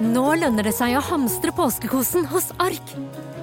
Nå 0.00 0.30
lønner 0.40 0.64
det 0.64 0.72
seg 0.72 0.94
å 0.96 1.02
hamstre 1.04 1.52
påskekosen 1.52 2.24
hos 2.30 2.46
Ark. 2.56 2.92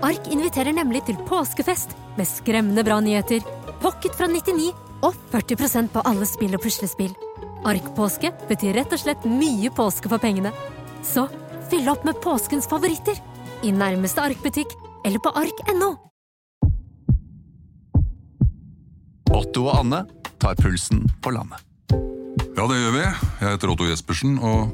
Ark 0.02 0.26
inviterer 0.34 0.74
nemlig 0.74 1.04
til 1.06 1.20
påskefest 1.30 1.92
med 2.18 2.26
skremmende 2.26 2.82
bra 2.86 2.98
nyheter, 2.98 3.44
pocket 3.84 4.18
fra 4.18 4.26
99 4.26 4.72
og 5.06 5.14
40% 5.30 5.92
på 5.94 6.02
alle 6.10 6.26
spill 6.26 6.58
og 6.58 6.64
puslespill. 6.64 7.14
Ark-påske 7.62 8.32
betyr 8.50 8.74
rett 8.80 8.96
og 8.96 9.02
slett 9.04 9.28
mye 9.30 9.70
påske 9.70 10.10
for 10.10 10.18
pengene. 10.24 10.50
Så 11.06 11.28
fyll 11.70 11.86
opp 11.94 12.08
med 12.10 12.18
påskens 12.26 12.66
favoritter 12.70 13.22
i 13.62 13.76
nærmeste 13.76 14.26
Ark-butikk 14.26 14.74
eller 15.06 15.22
på 15.22 15.36
ark.no. 15.38 15.92
Otto 19.30 19.68
og 19.68 19.76
Anne 19.78 20.02
tar 20.42 20.58
pulsen 20.58 21.06
på 21.22 21.38
landet. 21.38 21.62
Ja, 22.58 22.66
det 22.66 22.82
gjør 22.82 22.98
vi. 22.98 23.06
Jeg 23.06 23.46
heter 23.46 23.70
Otto 23.70 23.86
Jespersen, 23.86 24.40
og 24.42 24.74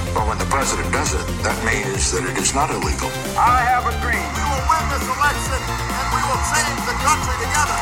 But 0.15 0.27
when 0.27 0.37
the 0.43 0.49
president 0.55 0.91
does 0.91 1.11
it, 1.19 1.25
that 1.47 1.57
means 1.63 2.11
that 2.11 2.23
it 2.29 2.37
is 2.43 2.51
not 2.53 2.69
illegal. 2.69 3.09
I 3.39 3.63
have 3.71 3.83
a 3.87 3.95
dream. 4.03 4.27
We 4.35 4.43
will 4.51 4.65
win 4.71 4.83
this 4.91 5.05
election 5.15 5.59
and 5.97 6.05
we 6.15 6.21
will 6.27 6.43
change 6.51 6.79
the 6.89 6.97
country 7.07 7.35
together. 7.45 7.79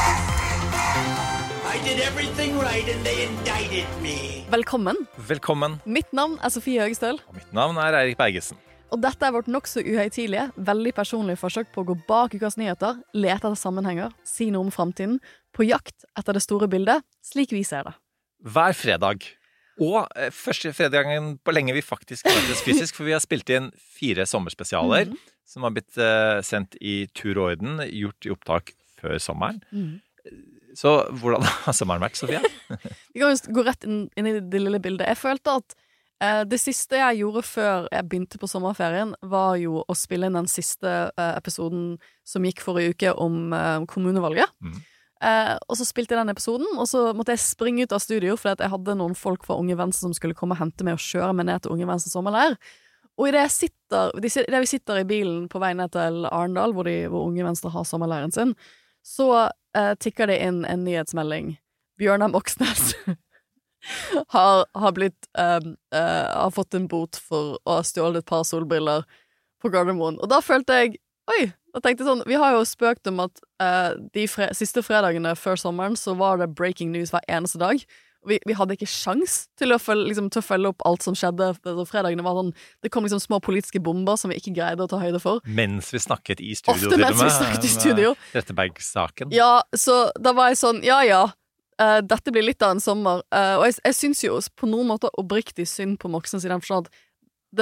I 1.73 1.75
did 1.87 1.97
everything 2.09 2.51
right 2.61 2.85
and 2.93 3.01
they 3.07 3.17
indicted 3.25 3.89
me. 4.05 4.45
Velkommen. 4.49 5.07
Velkommen. 5.17 5.79
Mitt 5.85 6.13
navn 6.13 6.37
er 6.43 6.53
Sofie 6.53 6.81
Høgestøl. 6.81 7.17
Og 7.27 7.39
mitt 7.41 7.53
navn 7.53 7.81
er 7.81 7.97
Eirik 7.97 8.17
Bergesen. 8.21 8.61
Og 8.93 9.01
dette 9.01 9.25
er 9.25 9.33
vårt 9.33 9.49
nokså 9.49 9.81
uhøytidelige, 9.81 10.51
veldig 10.69 10.93
personlige 10.97 11.41
forsøk 11.41 11.73
på 11.73 11.81
å 11.81 11.89
gå 11.91 11.97
bak 12.09 12.37
ukas 12.37 12.57
nyheter, 12.61 13.01
lete 13.13 13.37
etter 13.37 13.57
sammenhenger, 13.57 14.13
si 14.25 14.51
noe 14.53 14.69
om 14.69 14.71
framtiden, 14.73 15.17
på 15.53 15.65
jakt 15.65 16.05
etter 16.17 16.37
det 16.37 16.45
store 16.45 16.69
bildet, 16.69 17.05
slik 17.25 17.53
vi 17.53 17.65
ser 17.65 17.89
det. 17.89 17.97
Hver 18.45 18.77
fredag. 18.77 19.25
Og 19.79 20.07
første 20.35 20.73
første 20.75 20.89
gangen 20.91 21.37
på 21.43 21.53
lenge 21.55 21.73
vi 21.73 21.81
faktisk 21.85 22.25
møtes 22.27 22.61
fysisk, 22.65 22.95
for 22.97 23.07
vi 23.07 23.13
har 23.15 23.23
spilt 23.23 23.49
inn 23.49 23.71
fire 23.99 24.25
sommerspesialer 24.27 25.07
Mhm. 25.07 25.17
som 25.49 25.63
har 25.63 25.71
blitt 25.71 25.97
uh, 25.97 26.41
sendt 26.45 26.75
i 26.81 27.07
tur 27.15 27.37
og 27.39 27.51
orden, 27.53 27.79
gjort 27.89 28.25
i 28.27 28.29
opptak 28.35 28.73
før 28.99 29.17
sommeren. 29.23 29.61
Mhm. 29.71 30.01
Så 30.75 30.91
hvordan 31.17 31.41
har 31.65 31.73
sommeren 31.73 32.01
vært, 32.03 32.15
Sofie? 32.19 32.39
Vi 33.13 33.19
kan 33.23 33.31
jo 33.33 33.53
gå 33.55 33.63
rett 33.65 33.83
inn, 33.87 34.09
inn 34.15 34.27
i 34.29 34.35
det 34.39 34.59
lille 34.61 34.79
bildet. 34.79 35.07
Jeg 35.09 35.17
følte 35.17 35.55
at 35.61 35.73
uh, 36.21 36.43
det 36.45 36.59
siste 36.61 36.99
jeg 36.99 37.21
gjorde 37.23 37.41
før 37.47 37.87
jeg 37.91 38.05
begynte 38.11 38.37
på 38.37 38.47
sommerferien, 38.51 39.15
var 39.23 39.55
jo 39.57 39.81
å 39.89 39.95
spille 39.97 40.29
inn 40.29 40.37
den 40.37 40.47
siste 40.51 40.93
uh, 41.09 41.33
episoden 41.39 41.97
som 42.27 42.45
gikk 42.45 42.61
forrige 42.61 42.93
uke 42.93 43.13
om 43.17 43.53
eh, 43.57 43.79
kommunevalget. 43.89 44.51
Mhm. 44.61 44.83
Eh, 45.19 45.55
og 45.67 45.75
så 45.75 45.83
spilte 45.83 46.15
jeg 46.15 46.21
den 46.21 46.31
episoden, 46.31 46.67
og 46.79 46.85
så 46.87 47.09
måtte 47.17 47.33
jeg 47.35 47.43
springe 47.43 47.83
ut 47.83 47.91
av 47.95 47.99
studio 47.99 48.37
fordi 48.39 48.63
jeg 48.63 48.71
hadde 48.71 48.93
noen 48.95 49.17
folk 49.19 49.43
fra 49.43 49.57
Unge 49.59 49.75
Venstre 49.75 50.05
som 50.07 50.13
skulle 50.15 50.37
komme 50.37 50.55
og 50.55 50.61
hente 50.61 50.85
meg 50.87 50.95
og 50.95 51.03
kjøre 51.03 51.33
meg 51.35 51.49
ned 51.49 51.65
til 51.65 51.73
Unge 51.75 51.89
Venstre 51.89 52.13
sommerleir. 52.13 52.55
Og 53.19 53.27
idet 53.27 53.43
de 53.43 54.29
sit- 54.31 54.53
vi 54.55 54.65
sitter 54.71 55.01
i 55.01 55.03
bilen 55.03 55.49
på 55.51 55.59
vei 55.59 55.73
ned 55.75 55.91
til 55.91 56.23
Arendal, 56.31 56.71
hvor, 56.71 56.87
hvor 57.11 57.25
Unge 57.27 57.43
Venstre 57.43 57.71
har 57.73 57.83
sommerleiren 57.83 58.31
sin, 58.31 58.55
så 59.03 59.49
eh, 59.75 59.91
tikker 59.99 60.27
det 60.31 60.39
inn 60.45 60.63
en 60.65 60.85
nyhetsmelding. 60.87 61.57
Bjørnar 61.99 62.31
Moxnes 62.31 62.93
har, 64.35 64.65
har 64.75 64.91
blitt 64.95 65.27
eh, 65.37 65.59
eh, 65.95 66.27
Har 66.31 66.51
fått 66.55 66.73
en 66.79 66.87
bot 66.87 67.19
for 67.19 67.57
å 67.65 67.79
ha 67.79 67.83
stjålet 67.83 68.23
et 68.23 68.29
par 68.29 68.45
solbriller 68.47 69.03
på 69.59 69.71
Gardermoen. 69.73 70.19
Og 70.23 70.31
da 70.31 70.39
følte 70.43 70.79
jeg 70.79 70.97
Oi! 71.29 71.51
Da 71.73 71.81
tenkte 71.83 72.03
jeg 72.03 72.09
sånn 72.09 72.25
Vi 72.29 72.37
har 72.39 72.55
jo 72.55 72.65
spøkt 72.67 73.09
om 73.11 73.23
at 73.25 73.41
uh, 73.61 73.95
de 74.15 74.27
fre 74.31 74.49
siste 74.57 74.83
fredagene 74.85 75.35
før 75.37 75.59
sommeren 75.59 75.97
så 75.99 76.15
var 76.17 76.41
det 76.41 76.51
breaking 76.57 76.93
news 76.95 77.13
hver 77.13 77.25
eneste 77.29 77.61
dag. 77.61 77.83
Vi, 78.27 78.35
vi 78.43 78.55
hadde 78.57 78.75
ikke 78.75 78.87
sjans 78.89 79.45
til 79.59 79.71
å, 79.71 79.77
følge, 79.79 80.09
liksom, 80.09 80.27
til 80.33 80.41
å 80.41 80.43
følge 80.43 80.71
opp 80.73 80.83
alt 80.87 81.05
som 81.05 81.15
skjedde. 81.15 81.53
Altså, 81.55 81.85
fredagene 81.87 82.25
var 82.25 82.35
sånn 82.35 82.51
Det 82.83 82.91
kom 82.91 83.05
liksom 83.07 83.21
små 83.23 83.39
politiske 83.43 83.79
bomber 83.83 84.19
som 84.19 84.33
vi 84.33 84.39
ikke 84.41 84.57
greide 84.57 84.83
å 84.83 84.91
ta 84.91 84.99
høyde 84.99 85.21
for. 85.23 85.43
Mens 85.47 85.93
vi 85.95 86.01
snakket 86.03 86.43
i 86.43 86.51
studio, 86.59 86.75
Ofte 86.75 86.91
til 86.97 87.03
mens 87.05 87.21
vi 87.23 87.31
snakket 87.37 87.67
i 87.67 87.73
studio. 87.73 88.13
Retteberg-saken. 88.35 89.35
Ja, 89.35 89.61
så 89.71 90.07
da 90.19 90.35
var 90.35 90.51
jeg 90.51 90.59
sånn 90.63 90.83
Ja, 90.87 91.03
ja. 91.07 91.27
Uh, 91.79 92.01
dette 92.03 92.33
blir 92.35 92.43
litt 92.43 92.63
av 92.65 92.73
en 92.75 92.83
sommer. 92.83 93.21
Uh, 93.31 93.61
og 93.61 93.69
jeg, 93.69 93.77
jeg 93.85 93.95
syns 93.95 94.23
jo 94.25 94.35
på 94.59 94.67
noen 94.67 94.89
måter 94.89 95.13
oppriktig 95.15 95.63
synd 95.71 95.95
på 96.01 96.11
Moxnes 96.11 96.43
i 96.43 96.51
den 96.51 96.59
forstand 96.59 96.89
at 96.89 97.05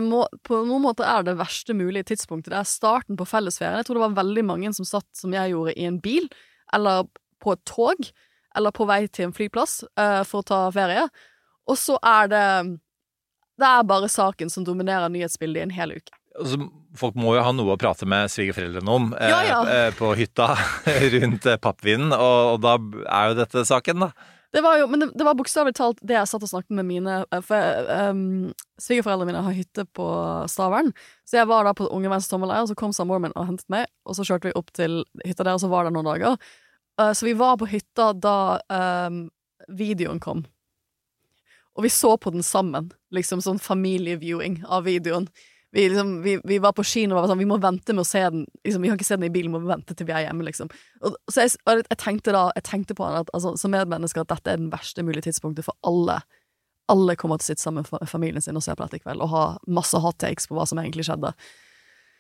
må, 0.04 0.26
på 0.44 0.62
noen 0.68 0.84
måter 0.84 1.08
er 1.08 1.24
det 1.24 1.38
verste 1.40 1.76
mulige 1.78 2.10
tidspunktet. 2.12 2.52
Det 2.52 2.60
er 2.60 2.68
starten 2.68 3.18
på 3.20 3.28
fellesferien. 3.28 3.80
Jeg 3.80 3.88
tror 3.88 4.00
det 4.00 4.06
var 4.10 4.18
veldig 4.20 4.44
mange 4.50 4.74
som 4.76 4.88
satt, 4.88 5.08
som 5.16 5.36
jeg 5.36 5.54
gjorde, 5.54 5.76
i 5.80 5.88
en 5.88 6.02
bil, 6.04 6.28
eller 6.76 7.08
på 7.44 7.56
et 7.56 7.64
tog, 7.70 8.10
eller 8.58 8.76
på 8.76 8.88
vei 8.90 9.06
til 9.08 9.30
en 9.30 9.36
flyplass 9.36 9.80
uh, 10.00 10.24
for 10.28 10.42
å 10.44 10.48
ta 10.50 10.62
ferie. 10.76 11.08
Og 11.68 11.80
så 11.80 11.98
er 12.04 12.30
det 12.32 12.46
Det 13.58 13.66
er 13.66 13.88
bare 13.90 14.10
saken 14.12 14.52
som 14.54 14.66
dominerer 14.68 15.10
nyhetsbildet 15.10 15.62
i 15.62 15.66
en 15.66 15.74
hel 15.74 15.96
uke. 15.98 16.14
Altså, 16.38 16.60
folk 16.98 17.16
må 17.18 17.34
jo 17.34 17.42
ha 17.42 17.52
noe 17.56 17.74
å 17.74 17.80
prate 17.82 18.06
med 18.10 18.30
svigerforeldrene 18.30 18.94
om 18.94 19.08
eh, 19.18 19.32
Ja, 19.32 19.40
ja. 19.48 19.60
eh, 19.66 19.88
på 19.98 20.12
hytta 20.20 20.52
rundt 21.16 21.48
eh, 21.50 21.58
pappvinen, 21.58 22.14
og, 22.14 22.52
og 22.54 22.60
da 22.62 22.76
er 23.08 23.32
jo 23.32 23.40
dette 23.40 23.64
saken, 23.66 24.06
da. 24.06 24.12
Det 24.56 24.62
var 24.64 24.78
jo, 24.80 24.88
men 24.88 25.00
det, 25.00 25.10
det 25.20 25.26
var 25.28 25.36
bokstavelig 25.36 25.76
talt 25.76 26.00
det 26.08 26.16
jeg 26.16 26.30
satt 26.32 26.44
og 26.46 26.50
snakket 26.50 26.78
med 26.80 26.88
mine 26.88 27.16
eh, 27.36 27.42
For 27.44 27.90
um, 28.12 28.54
svigerforeldrene 28.80 29.32
mine 29.32 29.44
har 29.44 29.56
hytte 29.58 29.84
på 29.98 30.08
Stavern. 30.50 30.94
Så 31.28 31.42
jeg 31.42 31.50
var 31.50 31.68
da 31.68 31.74
på 31.76 31.90
Unge 31.92 32.12
Venstre 32.12 32.36
sommerleir, 32.36 32.64
og 32.64 32.72
så 32.72 32.78
kom 32.80 32.94
samboeren 32.96 33.28
min 33.28 33.36
og 33.36 33.50
hentet 33.50 33.68
meg. 33.74 33.90
Og 34.08 34.16
så 34.18 34.26
kjørte 34.28 34.50
vi 34.50 34.56
opp 34.60 34.72
til 34.78 35.02
hytta 35.26 35.44
der, 35.44 35.58
og 35.58 35.64
så 35.64 35.72
var 35.72 35.88
det 35.88 35.96
noen 35.98 36.08
dager. 36.08 36.38
Uh, 37.00 37.12
så 37.12 37.28
vi 37.28 37.36
var 37.38 37.60
på 37.60 37.68
hytta 37.70 38.14
da 38.16 38.38
um, 38.72 39.26
videoen 39.68 40.24
kom. 40.24 40.46
Og 41.78 41.86
vi 41.86 41.92
så 41.94 42.16
på 42.18 42.32
den 42.34 42.46
sammen. 42.46 42.90
Liksom 43.14 43.44
sånn 43.44 43.62
familieviewing 43.62 44.64
av 44.66 44.88
videoen. 44.88 45.28
Vi, 45.78 45.84
liksom, 45.92 46.16
vi, 46.26 46.32
vi 46.50 46.58
var 46.64 46.74
på 46.74 46.82
kino 46.90 47.14
og 47.14 47.22
var 47.22 47.30
sånn 47.30 47.42
Vi 47.44 47.46
må 47.50 47.60
vente 47.62 47.94
med 47.94 48.02
å 48.02 48.08
se 48.10 48.24
den. 48.34 48.48
Liksom, 48.66 48.82
vi 48.82 48.90
kan 48.90 48.98
ikke 48.98 49.06
se 49.06 49.18
den 49.20 49.28
i 49.28 49.34
bilen, 49.36 49.54
vi 49.54 49.62
må 49.62 49.70
vente 49.70 49.94
til 49.94 50.08
vi 50.10 50.16
er 50.18 50.24
hjemme, 50.26 50.48
liksom. 50.48 50.72
Og, 51.06 51.20
så 51.30 51.44
jeg, 51.46 51.54
og 51.70 51.84
jeg 51.86 52.00
tenkte 52.02 52.34
da 52.34 52.48
Jeg 52.58 52.66
tenkte 52.72 52.98
på 52.98 53.06
han 53.06 53.20
at, 53.22 53.30
altså, 53.38 53.54
som 53.62 53.76
medmenneske 53.76 54.24
at 54.24 54.32
dette 54.34 54.56
er 54.56 54.58
den 54.64 54.72
verste 54.74 55.06
mulige 55.06 55.28
tidspunktet 55.28 55.68
for 55.68 55.78
alle. 55.86 56.18
Alle 56.90 57.18
kommer 57.20 57.38
til 57.38 57.46
å 57.46 57.52
sitte 57.52 57.66
sammen 57.68 57.86
med 57.92 58.10
familien 58.10 58.42
sin 58.42 58.58
og 58.58 58.66
se 58.66 58.74
på 58.74 58.86
dette 58.88 58.98
i 59.02 59.06
kveld 59.06 59.22
og 59.22 59.34
ha 59.36 59.46
masse 59.78 60.00
hot 60.02 60.18
takes 60.24 60.50
på 60.50 60.58
hva 60.58 60.66
som 60.70 60.80
egentlig 60.82 61.06
skjedde. 61.06 61.34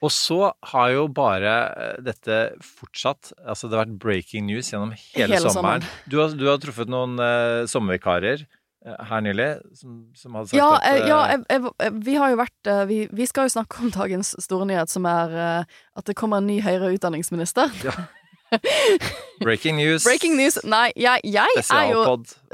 Og 0.06 0.12
så 0.14 0.52
har 0.74 0.92
jo 0.94 1.08
bare 1.10 1.54
eh, 1.74 1.96
dette 2.06 2.36
fortsatt 2.62 3.32
Altså, 3.40 3.66
det 3.66 3.80
har 3.80 3.88
vært 3.88 3.96
breaking 4.04 4.46
news 4.46 4.70
gjennom 4.70 4.92
hele, 4.94 5.32
Hele 5.34 5.50
sommeren. 5.50 5.82
sommeren. 5.82 5.88
Du 6.06 6.20
har, 6.22 6.36
du 6.38 6.46
har 6.52 6.60
truffet 6.62 6.92
noen 6.94 7.18
eh, 7.24 7.64
sommervikarer 7.72 8.44
her 8.86 9.22
nylig 9.26 9.48
som, 9.74 10.06
som 10.16 10.36
hadde 10.38 10.52
sagt 10.52 10.60
Ja, 10.60 10.70
at 10.78 10.86
eh, 10.86 11.00
eh, 11.02 11.08
ja 11.10 11.20
jeg, 11.32 11.42
jeg, 11.50 11.94
vi 12.06 12.14
har 12.20 12.34
jo 12.34 12.40
vært 12.40 12.70
eh, 12.70 12.84
vi, 12.90 13.00
vi 13.12 13.26
skal 13.30 13.48
jo 13.48 13.56
snakke 13.58 13.82
om 13.84 13.92
dagens 13.92 14.36
store 14.44 14.68
nyhet, 14.70 14.92
som 14.94 15.08
er 15.10 15.34
eh, 15.34 15.82
at 15.98 16.08
det 16.08 16.16
kommer 16.20 16.42
en 16.42 16.50
ny 16.50 16.62
høyere 16.62 16.94
utdanningsminister. 16.94 17.74
Breaking 19.44 19.76
news. 19.76 20.06
Breaking 20.08 20.38
news! 20.38 20.56
Nei, 20.64 20.92
jeg, 20.96 21.20
jeg 21.28 21.64
er 21.68 21.90
jo 21.92 22.04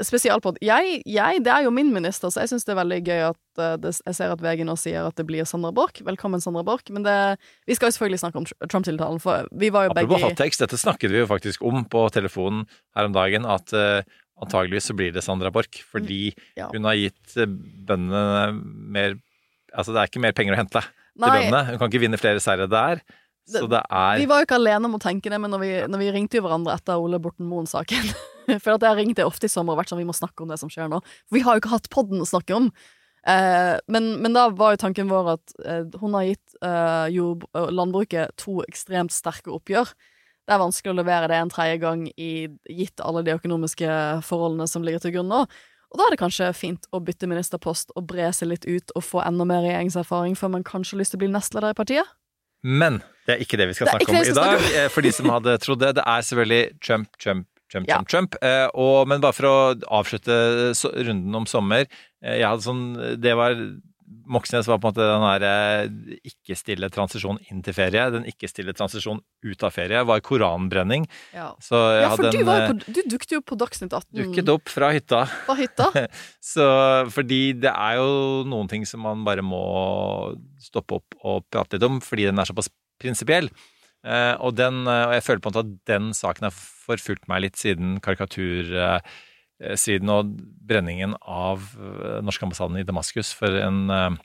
Spesialpod. 0.02 0.58
Jeg, 0.64 0.98
jeg, 1.06 1.42
det 1.44 1.52
er 1.52 1.68
jo 1.68 1.70
min 1.74 1.92
minister, 1.94 2.32
så 2.34 2.42
jeg 2.42 2.50
syns 2.50 2.66
det 2.66 2.74
er 2.74 2.80
veldig 2.80 2.98
gøy 3.06 3.22
at 3.28 3.60
uh, 3.62 3.76
det, 3.80 3.94
jeg 4.02 4.18
ser 4.18 4.34
at 4.34 4.42
VG 4.42 4.64
nå 4.66 4.74
sier 4.80 5.06
at 5.06 5.14
det 5.20 5.26
blir 5.28 5.46
Sandra 5.48 5.70
Borch. 5.74 6.02
Velkommen, 6.04 6.42
Sandra 6.42 6.64
Borch. 6.66 6.90
Men 6.92 7.06
det, 7.06 7.14
vi 7.68 7.78
skal 7.78 7.88
jo 7.88 7.96
selvfølgelig 7.96 8.22
snakke 8.24 8.42
om 8.42 8.48
Trump-tiltalen, 8.66 9.22
for 9.22 9.46
vi 9.54 9.70
var 9.74 9.86
jo 9.86 9.94
Apropos 9.94 10.18
begge 10.18 10.32
hottakes, 10.32 10.60
dette 10.60 10.80
snakket 10.80 11.14
vi 11.14 11.22
jo 11.22 11.30
faktisk 11.30 11.62
om 11.64 11.86
på 11.86 12.08
telefonen 12.14 12.66
her 12.98 13.08
om 13.08 13.14
dagen, 13.14 13.46
at 13.46 13.76
uh, 13.76 14.02
antageligvis 14.42 14.88
så 14.90 14.96
blir 14.98 15.12
det 15.14 15.22
Sandra 15.24 15.50
Borch, 15.54 15.82
fordi 15.90 16.34
Ja. 16.58 16.68
hun 16.72 16.84
har 16.88 16.94
gitt 16.98 17.36
eh, 17.36 17.46
bøndene 17.46 18.52
mer 18.94 19.18
Altså, 19.74 19.90
det 19.90 19.98
er 19.98 20.06
ikke 20.06 20.20
mer 20.22 20.30
penger 20.38 20.54
å 20.54 20.58
hente 20.60 20.80
til 20.84 21.18
bøndene. 21.18 21.60
Hun 21.72 21.78
kan 21.80 21.88
ikke 21.90 22.00
vinne 22.04 22.18
flere 22.20 22.38
seire 22.38 22.68
der. 22.70 23.00
Så 23.50 23.66
det 23.68 23.80
er 23.90 24.20
Vi 24.20 24.26
var 24.30 24.38
jo 24.38 24.46
ikke 24.46 24.54
alene 24.60 24.86
om 24.86 24.94
å 24.94 25.00
tenke 25.02 25.28
det, 25.32 25.40
men 25.42 25.50
når 25.50 25.60
vi, 25.64 25.70
når 25.90 25.98
vi 25.98 26.10
ringte 26.14 26.38
jo 26.38 26.44
hverandre 26.46 26.76
etter 26.78 26.94
Ole 27.02 27.18
Borten 27.18 27.48
Moen-saken 27.50 28.06
For 28.62 28.76
at 28.76 28.86
jeg 28.86 28.96
ringte 29.00 29.26
ofte 29.26 29.48
i 29.48 29.52
sommer 29.52 29.74
og 29.74 29.80
vært 29.82 29.90
sånn 29.90 29.98
vi 29.98 30.06
må 30.06 30.14
snakke 30.14 30.44
om 30.44 30.48
det 30.52 30.60
som 30.60 30.70
skjer 30.70 30.86
nå. 30.92 31.00
For 31.26 31.38
vi 31.38 31.42
har 31.42 31.56
jo 31.56 31.62
ikke 31.64 31.72
hatt 31.74 31.90
podden 31.90 32.22
å 32.22 32.28
snakke 32.28 32.54
om. 32.54 32.70
Eh, 33.26 33.74
men, 33.88 34.08
men 34.22 34.34
da 34.36 34.46
var 34.52 34.74
jo 34.76 34.82
tanken 34.84 35.08
vår 35.10 35.30
at 35.34 35.54
eh, 35.64 35.84
hun 36.00 36.14
har 36.14 36.26
gitt 36.28 36.56
eh, 36.62 37.06
jord, 37.16 37.46
eh, 37.56 37.70
landbruket 37.72 38.34
to 38.40 38.58
ekstremt 38.68 39.10
sterke 39.16 39.50
oppgjør. 39.50 39.90
Det 40.44 40.52
er 40.54 40.60
vanskelig 40.60 40.92
å 40.92 40.98
levere 40.98 41.28
det 41.30 41.36
en 41.40 41.52
tredje 41.52 41.78
gang 41.80 42.02
i 42.20 42.32
gitt 42.68 43.00
alle 43.00 43.22
de 43.24 43.32
økonomiske 43.32 43.88
forholdene 44.26 44.66
som 44.68 44.84
ligger 44.84 45.00
til 45.06 45.14
grunn 45.16 45.30
nå. 45.32 45.44
Og 45.94 46.00
da 46.00 46.08
er 46.08 46.14
det 46.16 46.20
kanskje 46.20 46.50
fint 46.58 46.88
å 46.92 46.98
bytte 47.00 47.28
ministerpost 47.30 47.92
og 47.94 48.08
bre 48.10 48.26
seg 48.34 48.50
litt 48.50 48.66
ut 48.66 48.92
og 48.98 49.04
få 49.06 49.22
enda 49.24 49.46
mer 49.48 49.62
regjeringserfaring 49.64 50.34
før 50.36 50.50
man 50.56 50.66
kanskje 50.66 50.96
har 50.96 51.00
lyst 51.04 51.14
til 51.14 51.20
å 51.20 51.24
bli 51.24 51.30
nestleder 51.32 51.70
i 51.72 51.78
partiet. 51.78 52.12
Men 52.64 52.98
det 53.28 53.36
er 53.36 53.42
ikke 53.44 53.58
det 53.60 53.68
vi 53.70 53.76
skal 53.78 53.92
snakke 53.92 54.10
om 54.10 54.20
i 54.24 54.34
dag. 54.36 54.62
eh, 54.74 54.88
For 54.92 55.04
de 55.06 55.12
som 55.14 55.28
hadde 55.32 55.54
trodd 55.62 55.80
det. 55.84 55.94
Det 56.00 56.04
er 56.04 56.24
selvfølgelig 56.28 56.80
Trump, 56.80 57.08
Trump, 57.20 57.46
Trump, 57.70 57.88
Ja. 57.88 57.96
Trump, 58.02 58.08
Trump. 58.08 58.36
Eh, 58.42 58.66
og, 58.74 59.06
men 59.08 59.20
bare 59.22 59.36
for 59.36 59.48
å 59.48 59.56
avslutte 60.00 60.36
runden 61.06 61.34
om 61.34 61.46
sommer 61.46 61.86
eh, 61.86 62.36
Jeg 62.40 62.46
hadde 62.48 62.66
sånn 62.66 62.84
Det 63.20 63.32
var 63.38 63.54
Moxnes 64.24 64.68
var 64.70 64.78
på 64.80 64.88
en 64.88 64.94
måte 64.94 65.06
den 65.06 65.24
der 65.24 65.44
eh, 65.48 66.28
ikke-stille 66.30 66.88
transisjon 66.92 67.38
inn 67.50 67.60
til 67.64 67.76
ferie. 67.76 68.04
Den 68.14 68.26
ikke-stille 68.30 68.74
transisjon 68.76 69.20
ut 69.20 69.66
av 69.66 69.74
ferie 69.74 70.00
var 70.08 70.22
koranbrenning. 70.24 71.06
Ja, 71.34 71.50
Så 71.62 71.80
jeg 71.94 72.04
ja 72.04 72.10
for 72.14 72.24
hadde 72.24 72.32
du, 72.32 72.52
eh, 72.54 72.66
på, 72.70 72.94
du 72.96 73.00
dukket 73.14 73.34
jo 73.36 73.42
på 73.44 73.58
Dagsnytt 73.60 73.92
18 73.92 74.20
dukket 74.22 74.52
opp 74.54 74.72
fra 74.72 74.90
hytta. 74.94 75.24
Fra 75.48 75.58
hytta. 75.58 75.90
Så, 76.54 76.66
fordi 77.14 77.42
det 77.64 77.72
er 77.72 78.00
jo 78.00 78.44
noen 78.48 78.70
ting 78.70 78.88
som 78.88 79.04
man 79.04 79.26
bare 79.26 79.44
må 79.44 79.62
stoppe 80.62 81.00
opp 81.00 81.18
og 81.22 81.44
prate 81.52 81.76
litt 81.76 81.88
om, 81.88 82.00
fordi 82.04 82.30
den 82.30 82.40
er 82.40 82.48
såpass 82.48 82.72
prinsipiell. 83.02 83.50
Eh, 84.04 84.34
og, 84.40 84.54
den, 84.56 84.84
og 84.88 85.14
jeg 85.16 85.24
føler 85.26 85.44
på 85.44 85.50
en 85.50 85.56
måte 85.56 85.66
at 85.66 85.76
den 85.90 86.12
saken 86.16 86.48
har 86.48 86.56
forfulgt 86.56 87.28
meg 87.30 87.46
litt 87.46 87.60
siden 87.60 87.98
karikaturstriden 89.60 90.10
og 90.10 90.36
brenningen 90.66 91.16
av 91.20 91.62
eh, 91.78 92.20
norske 92.24 92.44
ambassaden 92.44 92.78
i 92.78 92.86
Damaskus 92.86 93.32
for 93.32 93.54
en, 93.54 93.90
eh, 93.90 94.16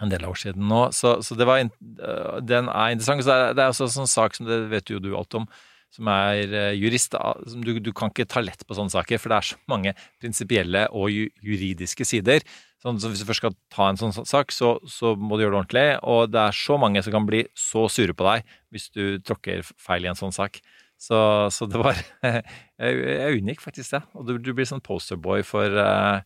en 0.00 0.10
del 0.10 0.24
år 0.24 0.38
siden 0.38 0.68
nå. 0.68 0.90
Så, 0.92 1.22
så 1.22 1.36
var, 1.36 1.58
eh, 1.60 2.40
den 2.42 2.68
er 2.68 2.90
interessant. 2.90 3.24
Så 3.24 3.54
det 3.54 3.62
er, 3.62 3.68
også 3.68 3.88
en 3.88 3.98
sånn 4.00 4.10
sak 4.10 4.34
som 4.34 4.46
det 4.46 4.68
vet 4.70 4.90
jo 4.90 4.98
du 4.98 5.14
alt 5.16 5.34
om, 5.34 5.46
som 5.90 6.08
er 6.08 6.54
eh, 6.54 6.72
jurist. 6.78 7.14
Du, 7.62 7.78
du 7.78 7.92
kan 7.92 8.10
ikke 8.10 8.28
ta 8.28 8.40
lett 8.40 8.66
på 8.66 8.74
sånne 8.74 8.90
saker, 8.90 9.18
for 9.18 9.30
det 9.30 9.38
er 9.38 9.52
så 9.52 9.60
mange 9.70 9.94
prinsipielle 10.20 10.88
og 10.90 11.10
juridiske 11.10 12.04
sider. 12.04 12.44
Sånn, 12.80 12.96
så 12.96 13.10
hvis 13.10 13.20
du 13.20 13.28
først 13.28 13.42
skal 13.42 13.56
ta 13.68 13.90
en 13.90 13.98
sånn 14.00 14.14
sak, 14.24 14.54
så, 14.56 14.78
så 14.88 15.12
må 15.14 15.36
du 15.36 15.44
gjøre 15.44 15.52
det 15.52 15.60
ordentlig. 15.60 15.88
Og 16.08 16.30
det 16.32 16.42
er 16.46 16.56
så 16.56 16.78
mange 16.80 17.02
som 17.04 17.12
kan 17.12 17.26
bli 17.28 17.44
så 17.54 17.86
sure 17.92 18.16
på 18.16 18.24
deg 18.24 18.54
hvis 18.72 18.88
du 18.94 19.18
tråkker 19.20 19.66
feil 19.76 20.06
i 20.06 20.10
en 20.10 20.18
sånn 20.18 20.32
sak. 20.32 20.62
Så, 21.00 21.16
så 21.54 21.64
det 21.70 21.80
var 21.80 21.96
Jeg, 22.24 22.42
jeg 23.00 23.40
unngikk 23.40 23.64
faktisk 23.64 23.96
det. 23.96 24.02
Og 24.16 24.28
du, 24.28 24.36
du 24.42 24.52
blir 24.56 24.68
sånn 24.68 24.84
posterboy 24.84 25.44
for 25.46 25.80
uh, 25.80 26.20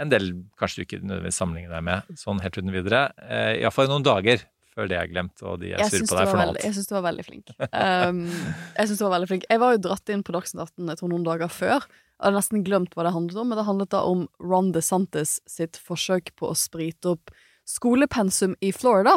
en 0.00 0.10
del 0.10 0.32
kanskje 0.60 0.80
du 0.80 0.86
ikke 0.86 1.02
nødvendigvis 1.02 1.38
sammenligner 1.40 1.76
deg 1.76 1.86
med 1.86 2.18
sånn 2.20 2.42
helt 2.44 2.58
uten 2.58 2.72
videre. 2.74 3.06
Uh, 3.20 3.52
Iallfall 3.60 3.90
noen 3.92 4.06
dager 4.06 4.46
før 4.74 4.88
det 4.90 4.96
er 4.98 5.10
glemt, 5.10 5.38
og 5.46 5.60
de 5.62 5.70
er 5.70 5.84
sure 5.86 6.02
på 6.02 6.16
deg 6.18 6.28
for 6.28 6.38
noe 6.40 6.46
annet. 6.48 6.64
jeg 6.66 6.74
syns 6.74 6.88
du 6.90 6.94
var 6.96 7.04
veldig 7.06 7.24
flink. 7.28 7.52
Um, 7.70 8.24
jeg 8.26 8.88
synes 8.88 8.98
du 8.98 9.04
var 9.04 9.12
veldig 9.14 9.28
flink. 9.30 9.44
Jeg 9.52 9.62
var 9.62 9.76
jo 9.76 9.82
dratt 9.86 10.10
inn 10.10 10.24
på 10.26 10.34
Dagsnytt 10.34 10.64
18 10.64 10.90
jeg 10.90 11.00
tror 11.00 11.12
noen 11.12 11.26
dager 11.28 11.52
før. 11.52 11.86
Jeg 12.14 12.24
hadde 12.26 12.38
nesten 12.40 12.64
glemt 12.66 12.96
hva 12.96 13.06
det 13.06 13.12
handlet 13.14 13.42
om, 13.42 13.50
men 13.50 13.60
det 13.60 13.66
handlet 13.68 13.92
da 13.94 14.00
om 14.10 14.24
Ron 14.42 14.72
DeSantis 14.74 15.36
sitt 15.50 15.78
forsøk 15.78 16.32
på 16.40 16.50
å 16.50 16.58
sprite 16.58 17.14
opp 17.14 17.30
skolepensum 17.68 18.56
i 18.64 18.72
Florida. 18.74 19.14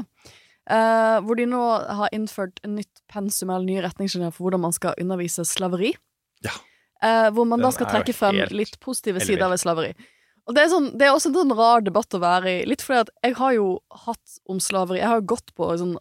Eh, 0.68 1.18
hvor 1.24 1.40
de 1.40 1.46
nå 1.48 1.62
har 2.00 2.12
innført 2.16 2.60
en 2.68 2.76
nytt 2.76 3.02
pensum 3.12 3.52
eller 3.54 3.68
nye 3.68 3.86
retningslinjer 3.86 4.34
for 4.36 4.48
hvordan 4.48 4.66
man 4.66 4.76
skal 4.76 4.98
undervise 5.00 5.46
slaveri. 5.48 5.94
Ja. 6.44 6.54
Uh, 6.98 7.30
hvor 7.30 7.46
man 7.46 7.62
da 7.62 7.70
skal 7.70 7.88
trekke 7.92 8.14
frem 8.16 8.40
litt 8.58 8.80
positive 8.82 9.22
sider 9.22 9.52
ved 9.52 9.62
slaveri. 9.62 9.92
Og 10.48 10.56
det 10.56 10.64
er, 10.64 10.70
sånn, 10.72 10.88
det 10.98 11.06
er 11.06 11.12
også 11.14 11.30
en 11.30 11.36
sånn 11.36 11.56
rar 11.60 11.84
debatt 11.84 12.16
å 12.16 12.22
være 12.24 12.54
i. 12.54 12.60
Litt 12.72 12.82
fordi 12.84 13.04
at 13.04 13.12
jeg 13.26 13.36
har 13.38 13.54
jo 13.58 13.66
hatt 14.06 14.38
om 14.48 14.62
slaveri 14.64 15.02
Jeg 15.02 15.10
har 15.12 15.20
jo 15.20 15.28
gått 15.34 15.52
på 15.60 15.68
sånn 15.78 15.98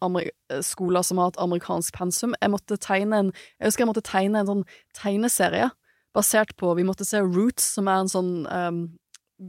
skoler 0.65 1.07
som 1.07 1.19
har 1.19 1.33
hatt 1.33 1.41
amerikansk 1.43 1.99
pensum. 1.99 2.37
Jeg 2.39 2.53
måtte 2.55 2.79
tegne 2.79 3.25
en 3.25 3.33
Jeg 3.35 3.67
husker 3.67 3.85
jeg 3.85 3.91
måtte 3.91 4.07
tegne 4.07 4.43
en 4.43 4.51
sånn 4.53 4.63
tegneserie 4.97 5.73
basert 6.17 6.55
på 6.57 6.73
Vi 6.79 6.87
måtte 6.87 7.05
se 7.05 7.21
Roots, 7.21 7.67
som 7.77 7.91
er 7.91 8.05
en 8.05 8.13
sånn 8.13 8.33
um, 8.47 8.81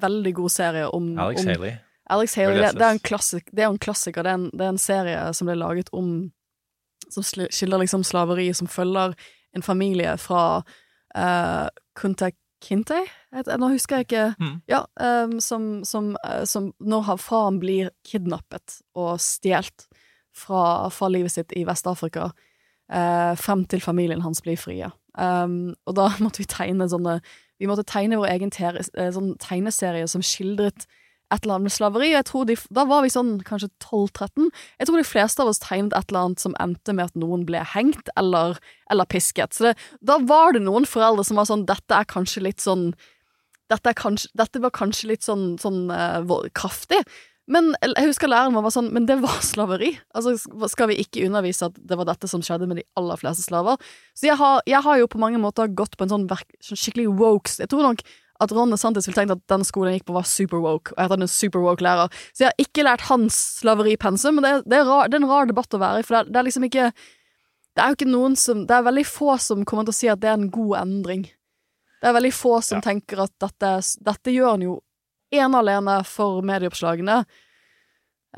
veldig 0.01 0.33
god 0.41 0.55
serie 0.57 0.89
om 0.89 1.13
Alex 1.21 1.45
om, 1.45 1.53
Haley. 1.53 1.77
Alex 2.09 2.35
Haley, 2.39 2.61
det, 2.61 2.71
det, 2.79 2.85
er 2.85 2.95
en 2.95 3.03
klassik, 3.03 3.49
det 3.51 3.63
er 3.63 3.69
en 3.71 3.79
klassiker. 3.79 4.23
Det 4.23 4.31
er 4.31 4.39
en, 4.39 4.49
det 4.53 4.65
er 4.65 4.73
en 4.73 4.81
serie 4.81 5.21
som 5.35 5.49
ble 5.49 5.57
laget 5.59 5.91
om 5.95 6.31
Som 7.09 7.23
skildrer 7.23 7.83
liksom 7.83 8.03
slaveri, 8.03 8.49
som 8.53 8.67
følger 8.67 9.13
en 9.55 9.63
familie 9.63 10.17
fra 10.19 10.63
uh, 11.15 11.67
Kunta 11.95 12.31
Kinte? 12.63 12.97
Nå 13.31 13.69
husker 13.71 14.01
jeg 14.01 14.07
ikke 14.07 14.25
Mm. 14.39 14.61
Ja, 14.67 14.85
um, 14.99 15.39
som, 15.39 15.83
som, 15.85 16.15
uh, 16.25 16.43
som 16.45 16.73
når 16.79 17.17
faren 17.21 17.59
blir 17.59 17.91
kidnappet 18.03 18.81
og 18.95 19.19
stjålet 19.21 19.87
fra, 20.35 20.89
fra 20.89 21.09
livet 21.09 21.31
sitt 21.31 21.53
i 21.55 21.65
Vest-Afrika, 21.65 22.31
uh, 22.93 23.33
frem 23.35 23.65
til 23.65 23.81
familien 23.81 24.21
hans 24.21 24.41
blir 24.41 24.57
frie. 24.57 24.89
Um, 25.17 25.75
og 25.85 25.95
da 25.97 26.11
måtte 26.23 26.43
vi 26.43 26.49
tegne 26.49 26.89
sånne 26.89 27.19
Vi 27.57 27.65
måtte 27.65 27.87
tegne 27.89 28.19
vår 28.19 28.29
egen 28.35 28.51
ter, 28.53 28.75
eh, 28.77 29.07
sånn 29.09 29.31
tegneserie 29.41 30.05
som 30.05 30.21
skildret 30.21 30.83
et 31.33 31.43
eller 31.43 31.57
annet 31.57 31.67
med 31.67 31.75
slaveri. 31.75 32.09
Jeg 32.13 32.27
tror 32.29 32.47
de, 32.47 32.55
da 32.73 32.85
var 32.87 33.03
vi 33.03 33.11
sånn 33.11 33.33
kanskje 33.47 33.69
12-13. 33.83 34.49
Jeg 34.79 34.89
tror 34.89 34.99
de 35.01 35.07
fleste 35.07 35.43
av 35.43 35.51
oss 35.51 35.61
tegnet 35.63 35.95
et 35.97 36.11
eller 36.11 36.29
annet 36.29 36.43
som 36.43 36.55
endte 36.63 36.95
med 36.95 37.11
at 37.11 37.19
noen 37.19 37.45
ble 37.47 37.61
hengt 37.75 38.11
eller, 38.19 38.59
eller 38.91 39.09
pisket. 39.11 39.55
Så 39.57 39.69
det, 39.69 39.75
da 39.99 40.19
var 40.23 40.55
det 40.55 40.63
noen 40.65 40.87
foreldre 40.87 41.27
som 41.27 41.39
var 41.39 41.49
sånn 41.49 41.67
Dette 41.67 41.97
er 41.97 42.07
kanskje 42.07 42.45
litt 42.47 42.63
sånn 42.63 42.91
Dette, 43.67 43.91
kanskje, 43.99 44.29
dette 44.39 44.61
var 44.63 44.71
kanskje 44.71 45.09
litt 45.09 45.25
sånn, 45.27 45.57
sånn 45.59 45.89
uh, 45.91 46.23
kraftig. 46.55 47.01
Men 47.51 47.71
jeg 47.79 48.09
husker 48.09 48.29
læreren 48.31 48.55
vår 48.55 48.65
var 48.65 48.73
sånn 48.75 48.89
Men 48.95 49.07
det 49.07 49.17
var 49.23 49.39
slaveri. 49.51 49.93
Altså, 50.15 50.35
skal 50.71 50.91
vi 50.91 50.99
ikke 51.03 51.25
undervise 51.27 51.67
at 51.67 51.75
det 51.79 51.97
var 51.99 52.07
dette 52.09 52.29
som 52.31 52.43
skjedde 52.43 52.67
med 52.69 52.81
de 52.81 52.87
aller 52.99 53.19
fleste 53.19 53.47
slaver? 53.47 53.79
Så 54.15 54.29
jeg 54.29 54.39
har, 54.39 54.61
jeg 54.67 54.83
har 54.83 55.01
jo 55.01 55.11
på 55.11 55.21
mange 55.21 55.41
måter 55.41 55.71
gått 55.71 55.97
på 55.97 56.07
en 56.07 56.13
sånn, 56.13 56.27
sånn 56.63 56.79
skikkelig 56.79 57.09
woke 57.19 57.51
Jeg 57.59 57.71
tror 57.71 57.89
nok 57.89 58.03
at 58.43 58.53
Ron 58.53 58.75
Santis 58.77 59.07
ville 59.07 59.17
tenkt 59.17 59.33
at 59.33 59.43
den 59.51 59.65
skolen 59.67 59.93
jeg 59.93 60.01
gikk 60.01 60.09
på, 60.09 60.17
var 60.17 60.27
super 60.29 60.61
woke, 60.63 60.93
og 60.93 61.01
jeg 61.01 61.09
hadde 61.09 61.25
en 61.25 61.31
super 61.31 61.63
woke 61.63 61.85
lærer. 61.85 62.11
Så 62.31 62.43
jeg 62.43 62.51
har 62.51 62.65
ikke 62.65 62.85
lært 62.85 63.07
hans 63.09 63.37
slaveripensum, 63.61 64.37
men 64.37 64.45
det, 64.45 64.53
det, 64.69 64.81
er 64.81 64.89
rar, 64.89 65.09
det 65.09 65.17
er 65.17 65.23
en 65.25 65.31
rar 65.31 65.49
debatt 65.49 65.73
å 65.73 65.81
være 65.81 66.03
i, 66.03 66.07
for 66.07 66.17
det 66.17 66.19
er, 66.19 66.29
det 66.33 66.41
er 66.41 66.49
liksom 66.49 66.67
ikke 66.69 66.91
Det 67.77 67.83
er 67.83 67.91
jo 67.91 67.97
ikke 67.99 68.09
noen 68.09 68.35
som 68.39 68.63
Det 68.65 68.73
er 68.73 68.85
veldig 68.87 69.05
få 69.05 69.35
som 69.37 69.65
kommer 69.69 69.85
til 69.85 69.93
å 69.93 69.97
si 69.99 70.07
at 70.09 70.21
det 70.21 70.31
er 70.31 70.39
en 70.39 70.51
god 70.53 70.77
endring. 70.81 71.27
Det 72.01 72.09
er 72.09 72.15
veldig 72.17 72.33
få 72.33 72.55
som 72.65 72.81
tenker 72.81 73.25
at 73.25 73.33
dette, 73.41 73.73
dette 74.05 74.33
gjør 74.33 74.55
han 74.55 74.65
jo 74.65 74.79
ene 75.33 75.51
og 75.51 75.59
alene 75.63 75.99
for 76.07 76.41
medieoppslagene, 76.45 77.19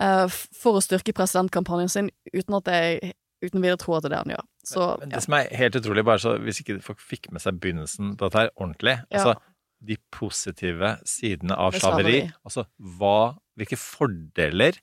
uh, 0.02 0.28
for 0.32 0.80
å 0.80 0.84
styrke 0.84 1.14
presidentkampanjen 1.16 1.92
sin, 1.92 2.12
uten 2.34 2.58
at 2.58 2.72
jeg 2.72 3.14
uten 3.44 3.62
videre 3.64 3.80
tror 3.80 4.00
at 4.00 4.06
det 4.06 4.10
er 4.10 4.16
det 4.16 4.22
han 4.24 4.34
gjør. 4.36 4.46
Så 4.70 4.80
Men 4.86 5.00
men 5.00 5.14
det 5.16 5.24
som 5.24 5.36
er 5.38 5.56
helt 5.56 5.76
utrolig, 5.80 6.06
bare 6.06 6.20
så 6.20 6.36
hvis 6.44 6.62
ikke 6.64 6.80
folk 6.84 7.00
fikk 7.02 7.32
med 7.32 7.44
seg 7.44 7.60
begynnelsen 7.62 8.16
på 8.18 8.28
dette 8.28 8.44
her 8.44 8.52
ordentlig 8.56 9.00
Ja. 9.12 9.36
De 9.80 9.96
positive 10.12 10.98
sidene 11.08 11.56
av 11.56 11.78
slaveri. 11.78 12.26
Altså, 12.44 12.66
hva 13.00 13.36
Hvilke 13.60 13.76
fordeler 13.76 14.78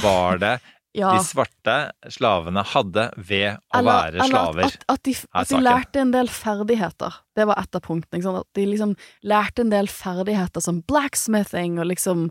var 0.00 0.38
det 0.40 0.52
ja. 0.96 1.10
de 1.12 1.24
svarte 1.24 1.74
slavene 2.12 2.62
hadde 2.64 3.10
ved 3.16 3.58
å 3.58 3.80
Eller- 3.80 4.16
være 4.16 4.28
slaver? 4.30 4.64
At, 4.64 4.78
at, 4.78 4.86
at, 4.94 5.02
de, 5.04 5.14
at 5.42 5.50
de 5.52 5.60
lærte 5.60 6.00
en 6.00 6.14
del 6.14 6.30
ferdigheter. 6.32 7.18
Det 7.36 7.46
var 7.48 7.60
ett 7.60 7.76
av 7.76 7.84
punktene. 7.84 8.32
At 8.40 8.48
de 8.56 8.64
liksom 8.70 8.94
lærte 9.28 9.66
en 9.66 9.72
del 9.74 9.90
ferdigheter 9.92 10.64
som 10.64 10.80
blacksmithing 10.88 11.76
og 11.80 11.90
liksom 11.92 12.30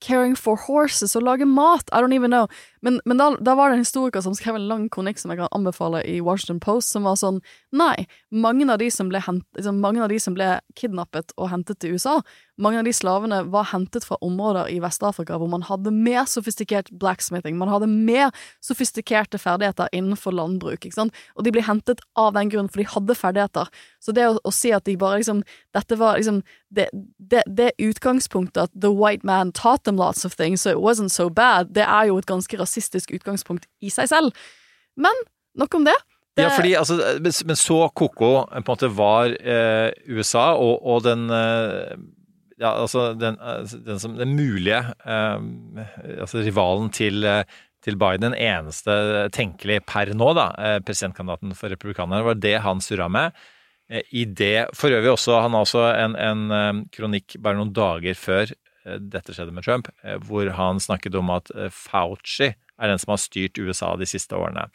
caring 0.00 0.36
for 0.36 0.56
horses 0.56 1.16
og 1.16 1.24
lage 1.24 1.46
mat. 1.48 1.88
I 1.92 2.00
don't 2.00 2.14
even 2.14 2.30
know. 2.30 2.46
Men, 2.82 3.00
men 3.04 3.18
da, 3.18 3.30
da 3.40 3.54
var 3.56 3.70
det 3.70 3.78
en 3.78 3.84
historiker 3.84 4.20
som 4.20 4.34
skrev 4.36 4.58
en 4.58 4.68
lang 4.68 4.88
kronikk 4.92 5.18
som 5.18 5.32
jeg 5.32 5.40
kan 5.40 5.52
anbefale 5.56 6.02
i 6.06 6.20
Washington 6.20 6.60
Post, 6.60 6.92
som 6.92 7.08
var 7.08 7.16
sånn 7.20 7.40
Nei, 7.76 8.06
mange 8.30 8.68
av 8.72 8.80
de 8.80 8.90
som 8.92 9.10
ble, 9.10 9.20
hent, 9.24 9.44
liksom, 9.56 9.80
mange 9.82 10.02
av 10.04 10.12
de 10.12 10.20
som 10.22 10.36
ble 10.36 10.56
kidnappet 10.78 11.34
og 11.36 11.50
hentet 11.52 11.80
til 11.82 11.96
USA, 11.96 12.20
mange 12.62 12.80
av 12.80 12.86
de 12.86 12.92
slavene 12.96 13.42
var 13.52 13.68
hentet 13.70 14.06
fra 14.08 14.16
områder 14.24 14.70
i 14.72 14.78
Vest-Afrika 14.80 15.36
hvor 15.40 15.50
man 15.52 15.64
hadde 15.68 15.92
mer 15.92 16.24
sofistikert 16.30 16.88
blacksmithing, 17.00 17.58
man 17.60 17.70
hadde 17.72 17.88
mer 17.90 18.32
sofistikerte 18.64 19.40
ferdigheter 19.40 19.90
innenfor 19.96 20.34
landbruk, 20.36 20.80
ikke 20.80 20.96
sant, 20.96 21.16
og 21.36 21.44
de 21.44 21.52
ble 21.52 21.64
hentet 21.66 22.00
av 22.16 22.32
den 22.36 22.50
grunn, 22.52 22.70
for 22.72 22.80
de 22.80 22.88
hadde 22.94 23.18
ferdigheter. 23.18 23.70
Så 24.00 24.14
det 24.16 24.28
å, 24.30 24.38
å 24.40 24.54
si 24.54 24.72
at 24.72 24.86
de 24.88 24.96
bare 25.00 25.20
liksom 25.20 25.42
Dette 25.76 25.96
var 26.00 26.16
liksom 26.16 26.40
det, 26.72 26.86
det, 27.18 27.42
det 27.46 27.72
utgangspunktet 27.82 28.70
at 28.70 28.72
the 28.72 28.90
white 28.92 29.26
man 29.26 29.52
taught 29.52 29.84
them 29.84 30.00
lots 30.00 30.24
of 30.24 30.36
things, 30.36 30.62
so 30.62 30.72
it 30.72 30.80
wasn't 30.80 31.12
so 31.12 31.28
bad, 31.28 31.74
det 31.76 31.84
er 31.84 32.08
jo 32.08 32.18
et 32.20 32.28
ganske 32.28 32.60
rasistisk 32.60 33.12
utgangspunkt 33.16 33.68
i 33.84 33.92
seg 33.92 34.08
selv. 34.10 34.46
Men 34.96 35.24
nok 35.58 35.74
om 35.76 35.84
det. 35.84 35.96
det 36.36 36.46
Ja, 36.46 36.50
fordi 36.56 36.74
altså, 36.74 36.96
men 37.20 37.56
så 37.56 37.86
ko-ko 37.94 38.32
på 38.48 38.56
en 38.56 38.66
måte 38.66 38.90
var 38.96 39.36
eh, 39.36 39.92
USA 40.08 40.54
og, 40.56 40.80
og 40.80 41.04
den 41.04 41.28
eh, 41.30 41.96
ja, 42.60 42.72
altså 42.72 43.10
den, 43.18 43.38
eh, 43.40 43.76
den, 43.86 44.00
som, 44.00 44.16
den 44.16 44.34
mulige 44.36 44.80
eh, 45.04 45.40
altså 46.20 46.40
rivalen 46.44 46.90
til, 46.94 47.24
eh, 47.24 47.44
til 47.84 47.98
Biden, 48.00 48.30
den 48.30 48.38
eneste 48.40 49.28
tenkelig 49.36 49.82
per 49.88 50.12
nå, 50.16 50.32
da, 50.38 50.48
eh, 50.58 50.78
presidentkandidaten 50.84 51.54
for 51.58 51.72
republikanerne, 51.72 52.24
var 52.26 52.40
det 52.40 52.56
han 52.64 52.80
surra 52.84 53.08
med. 53.12 53.36
Eh, 53.90 54.02
I 54.10 54.24
det, 54.24 54.68
for 54.74 54.90
øvrig 54.90 55.12
også, 55.12 55.40
Han 55.40 55.52
har 55.52 55.66
også 55.66 55.84
en, 55.94 56.16
en 56.16 56.50
eh, 56.50 56.84
kronikk 56.96 57.36
bare 57.42 57.60
noen 57.60 57.74
dager 57.76 58.16
før 58.18 58.50
eh, 58.50 58.98
dette 58.98 59.36
skjedde 59.36 59.54
med 59.54 59.66
Trump, 59.66 59.92
eh, 60.02 60.16
hvor 60.16 60.50
han 60.56 60.80
snakket 60.80 61.14
om 61.14 61.30
at 61.36 61.52
eh, 61.54 61.70
Fauci 61.70 62.54
er 62.76 62.90
den 62.92 63.00
som 63.00 63.14
har 63.14 63.20
styrt 63.22 63.58
USA 63.58 63.94
de 63.96 64.08
siste 64.08 64.36
årene. 64.36 64.66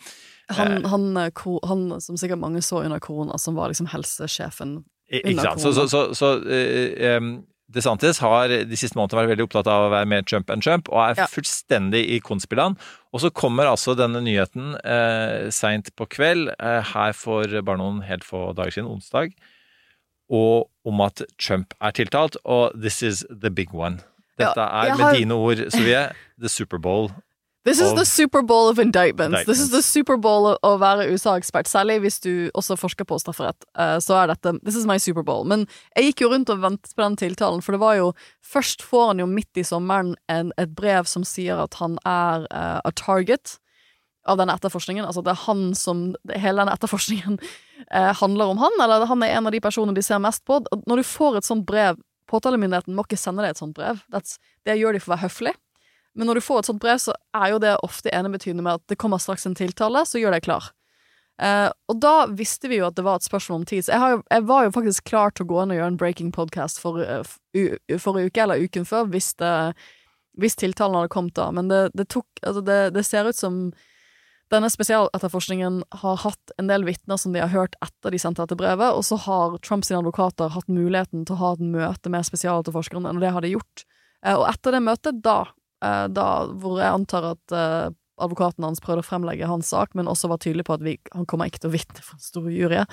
Han, 0.52 0.84
han, 0.86 1.12
eh, 1.18 1.44
han 1.68 1.86
som 2.02 2.18
sikkert 2.18 2.42
mange 2.42 2.62
så 2.62 2.84
under 2.86 3.00
korona, 3.00 3.38
som 3.38 3.58
var 3.58 3.74
liksom 3.74 3.90
helsesjefen 3.92 4.84
under 5.12 5.44
sant. 5.44 5.62
Så, 5.62 5.74
så, 5.74 5.88
så, 5.88 6.02
så 6.16 6.36
eh, 6.48 7.20
DeSantis 7.72 8.20
har 8.20 8.48
de 8.52 8.76
siste 8.78 8.98
månedene 9.00 9.22
vært 9.22 9.32
veldig 9.32 9.46
opptatt 9.48 9.68
av 9.72 9.86
å 9.88 9.92
være 9.94 10.08
med 10.12 10.26
Trump 10.28 10.50
enn 10.52 10.62
Trump, 10.62 10.90
og 10.92 11.00
er 11.10 11.22
Ja. 11.22 11.28
fullstendig 11.32 12.02
i 12.10 12.20
konspirant. 12.20 12.78
Og 13.14 13.22
så 13.22 13.32
kommer 13.32 13.66
altså 13.72 13.96
denne 13.96 14.22
nyheten 14.22 14.76
eh, 14.84 15.50
seint 15.50 15.90
på 15.96 16.08
kveld, 16.10 16.50
eh, 16.60 16.82
her 16.94 17.14
for 17.14 17.48
bare 17.62 17.78
noen 17.78 18.02
helt 18.04 18.24
få 18.28 18.54
dager 18.56 18.72
siden, 18.72 18.90
onsdag, 18.92 19.34
og 20.30 20.70
om 20.86 21.02
at 21.02 21.22
Trump 21.38 21.74
er 21.82 21.92
tiltalt, 21.92 22.36
og 22.46 22.74
this 22.80 23.02
is 23.04 23.26
the 23.30 23.50
big 23.50 23.74
one. 23.74 24.00
Dette 24.40 24.56
Ja, 24.58 24.84
er, 24.86 24.96
med 24.96 25.06
har- 25.06 25.14
dine 25.16 25.32
ord, 25.36 25.58
Sovje, 25.72 26.14
the 26.40 26.48
Superbowl. 26.50 27.12
This 27.64 27.80
is 27.80 27.92
the 27.94 28.06
Super 28.06 28.42
Bowl 28.42 28.70
of 28.70 28.80
indictments. 28.80 29.36
This 29.46 29.60
is 29.60 29.70
the 29.70 29.84
Super 29.84 30.18
Bowl 30.18 30.46
å- 30.50 30.58
å 30.64 30.80
være 30.80 31.06
USA-ekspert, 31.14 31.68
særlig 31.70 32.00
hvis 32.02 32.20
du 32.20 32.50
også 32.58 32.76
forsker 32.76 33.06
på 33.06 33.20
strafferett. 33.22 33.64
eh, 33.78 33.98
Så 34.00 34.16
er 34.18 34.28
dette 34.34 34.60
This 34.64 34.76
is 34.76 34.86
my 34.88 34.98
Super 34.98 35.22
Bowl. 35.22 35.44
Men 35.46 35.68
jeg 35.96 36.06
gikk 36.16 36.22
jo 36.22 36.30
rundt 36.30 36.50
og 36.50 36.58
ventet 36.60 36.96
på 36.96 37.04
den 37.04 37.16
tiltalen, 37.16 37.62
for 37.62 37.72
det 37.74 37.80
var 37.80 37.96
jo 37.98 38.14
Først 38.44 38.82
får 38.82 39.08
han 39.10 39.20
jo 39.20 39.26
midt 39.28 39.56
i 39.58 39.62
sommeren 39.62 40.16
en, 40.28 40.52
et 40.58 40.74
brev 40.74 41.06
som 41.06 41.24
sier 41.24 41.62
at 41.62 41.76
han 41.76 42.00
er 42.04 42.48
uh, 42.52 42.82
a 42.84 42.92
target 42.92 43.60
av 44.26 44.38
denne 44.38 44.54
etterforskningen. 44.58 45.06
Altså 45.06 45.24
det 45.24 45.32
er 45.32 45.46
han 45.46 45.76
som 45.76 46.16
Hele 46.30 46.66
denne 46.66 46.74
etterforskningen 46.76 47.40
uh, 47.94 48.14
handler 48.14 48.46
om 48.50 48.58
han, 48.58 48.72
eller 48.82 49.06
han 49.06 49.22
er 49.24 49.38
en 49.38 49.46
av 49.48 49.52
de 49.52 49.60
personene 49.60 49.94
de 49.94 50.02
ser 50.02 50.18
mest 50.20 50.44
på. 50.46 50.64
Når 50.88 50.96
du 50.98 51.04
får 51.04 51.38
et 51.38 51.44
sånt 51.46 51.66
brev 51.66 51.96
Påtalemyndigheten 52.28 52.96
må 52.96 53.04
ikke 53.04 53.18
sende 53.20 53.42
deg 53.44 53.50
et 53.52 53.58
sånt 53.58 53.74
brev. 53.76 54.02
That's, 54.10 54.38
det 54.66 54.78
gjør 54.80 54.94
de 54.94 55.00
for 55.00 55.12
å 55.12 55.18
være 55.18 55.28
høflig. 55.28 55.54
Men 56.18 56.28
når 56.28 56.40
du 56.40 56.44
får 56.44 56.60
et 56.60 56.70
sånt 56.72 56.82
brev, 56.84 57.00
så 57.00 57.16
er 57.38 57.54
jo 57.54 57.60
det 57.64 57.78
ofte 57.86 58.12
enebetydende 58.12 58.66
med 58.66 58.82
at 58.82 58.92
det 58.92 59.00
kommer 59.00 59.22
straks 59.22 59.48
en 59.48 59.56
tiltale, 59.56 60.04
så 60.08 60.20
gjør 60.20 60.36
deg 60.36 60.46
klar. 60.48 60.72
Eh, 61.42 61.70
og 61.90 62.02
da 62.04 62.16
visste 62.30 62.70
vi 62.70 62.78
jo 62.82 62.88
at 62.90 62.98
det 62.98 63.06
var 63.06 63.18
et 63.18 63.26
spørsmål 63.26 63.62
om 63.62 63.70
tid. 63.70 63.86
Så 63.86 63.96
jeg, 63.96 64.18
jo, 64.18 64.24
jeg 64.30 64.48
var 64.50 64.66
jo 64.66 64.74
faktisk 64.76 65.08
klar 65.10 65.34
til 65.34 65.48
å 65.48 65.52
gå 65.52 65.62
inn 65.62 65.74
og 65.74 65.80
gjøre 65.80 65.94
en 65.94 66.02
breaking 66.02 66.34
podcast 66.36 66.82
for, 66.84 67.00
uh, 67.02 67.24
forrige 67.98 68.30
uke, 68.30 68.44
eller 68.44 68.66
uken 68.68 68.86
før, 68.88 69.08
hvis, 69.14 69.32
det, 69.42 69.54
hvis 70.42 70.60
tiltalen 70.60 71.00
hadde 71.00 71.14
kommet 71.14 71.38
da. 71.40 71.48
Men 71.56 71.72
det, 71.72 71.88
det 71.98 72.12
tok 72.14 72.28
Altså, 72.44 72.62
det, 72.66 72.82
det 72.98 73.06
ser 73.08 73.30
ut 73.30 73.38
som 73.38 73.64
denne 74.52 74.68
spesialetterforskningen 74.68 75.80
har 76.02 76.18
hatt 76.26 76.54
en 76.60 76.68
del 76.68 76.84
vitner 76.84 77.16
som 77.18 77.32
de 77.32 77.40
har 77.40 77.54
hørt 77.54 77.78
etter 77.80 78.12
de 78.12 78.20
sendte 78.20 78.44
dette 78.44 78.58
brevet, 78.60 78.92
og 78.92 79.06
så 79.08 79.16
har 79.24 79.56
Trumps 79.64 79.94
advokater 79.96 80.52
hatt 80.52 80.68
muligheten 80.68 81.24
til 81.24 81.38
å 81.38 81.40
ha 81.40 81.52
et 81.56 81.64
møte 81.64 82.12
med 82.12 82.28
spesialetterforskeren, 82.28 83.08
og 83.08 83.24
det 83.24 83.32
har 83.32 83.46
de 83.46 83.54
gjort. 83.54 83.86
Eh, 84.26 84.36
og 84.36 84.50
etter 84.50 84.76
det 84.76 84.84
møtet, 84.84 85.22
da, 85.24 85.46
da 85.82 86.28
hvor 86.62 86.78
jeg 86.82 86.94
antar 86.94 87.32
at 87.34 87.56
eh, 87.56 87.90
advokaten 88.22 88.66
hans 88.68 88.82
prøvde 88.84 89.02
å 89.02 89.08
fremlegge 89.08 89.50
hans 89.50 89.72
sak, 89.74 89.96
men 89.98 90.10
også 90.12 90.30
var 90.32 90.42
tydelig 90.44 90.68
på 90.68 90.78
at 90.78 90.86
vi, 90.86 90.98
han 91.16 91.26
kommer 91.30 91.50
ikke 91.50 91.64
til 91.64 91.72
å 91.72 91.76
vitne 91.76 92.04
for 92.06 92.18
en 92.18 92.26
stor 92.26 92.50
jury. 92.54 92.84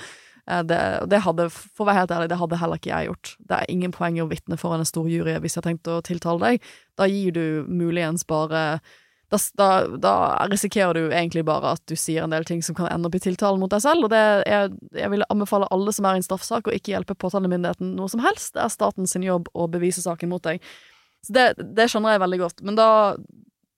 Eh, 0.49 0.63
Det, 0.65 0.79
det 1.11 1.19
hadde, 1.25 1.49
for 1.53 1.85
å 1.85 1.89
være 1.89 2.03
helt 2.03 2.15
ærlig, 2.15 2.29
det 2.31 2.39
hadde 2.41 2.61
heller 2.61 2.81
ikke 2.81 2.93
jeg 2.93 3.11
gjort. 3.11 3.35
Det 3.39 3.59
er 3.59 3.69
ingen 3.75 3.93
poeng 3.93 4.17
i 4.17 4.23
å 4.23 4.31
vitne 4.31 4.57
foran 4.57 4.81
en 4.81 4.89
stor 4.89 5.09
jury 5.09 5.37
hvis 5.37 5.55
jeg 5.55 5.61
har 5.61 5.69
tenkt 5.69 5.91
å 5.91 6.01
tiltale 6.01 6.41
deg. 6.41 6.65
Da 6.97 7.05
gir 7.09 7.35
du 7.35 7.45
muligens 7.69 8.25
bare 8.25 8.81
da, 9.29 9.37
da, 9.61 9.67
da 10.01 10.13
risikerer 10.49 10.97
du 10.97 11.11
egentlig 11.13 11.43
bare 11.45 11.75
at 11.75 11.83
du 11.85 11.93
sier 11.93 12.23
en 12.25 12.33
del 12.33 12.47
ting 12.49 12.63
som 12.65 12.73
kan 12.73 12.87
ende 12.89 13.05
opp 13.05 13.17
i 13.19 13.21
tiltalen 13.21 13.61
mot 13.61 13.69
deg 13.69 13.83
selv, 13.83 14.07
og 14.07 14.09
det 14.09 14.21
er, 14.49 14.71
jeg 14.97 15.11
vil 15.13 15.25
anbefale 15.29 15.69
alle 15.69 15.93
som 15.93 16.07
er 16.09 16.17
i 16.17 16.21
en 16.23 16.25
straffesak, 16.25 16.65
å 16.65 16.73
ikke 16.73 16.95
hjelpe 16.95 17.13
påtalemyndigheten 17.13 17.91
noe 17.93 18.09
som 18.09 18.23
helst. 18.25 18.55
Det 18.55 18.63
er 18.63 18.73
statens 18.73 19.13
jobb 19.13 19.51
å 19.53 19.67
bevise 19.69 20.01
saken 20.01 20.33
mot 20.33 20.41
deg. 20.41 20.65
Så 21.25 21.35
det, 21.35 21.45
det 21.75 21.89
skjønner 21.91 22.15
jeg 22.15 22.23
veldig 22.25 22.41
godt, 22.45 22.65
men 22.65 22.79
da 22.79 22.89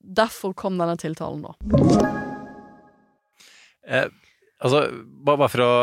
Derfor 0.01 0.55
kom 0.57 0.79
denne 0.81 0.95
tiltalen, 0.97 1.43
da. 1.45 1.51
Eh, 3.87 4.07
altså, 4.59 4.79
bare, 5.25 5.37
bare 5.37 5.49
for 5.53 5.63
å 5.63 5.73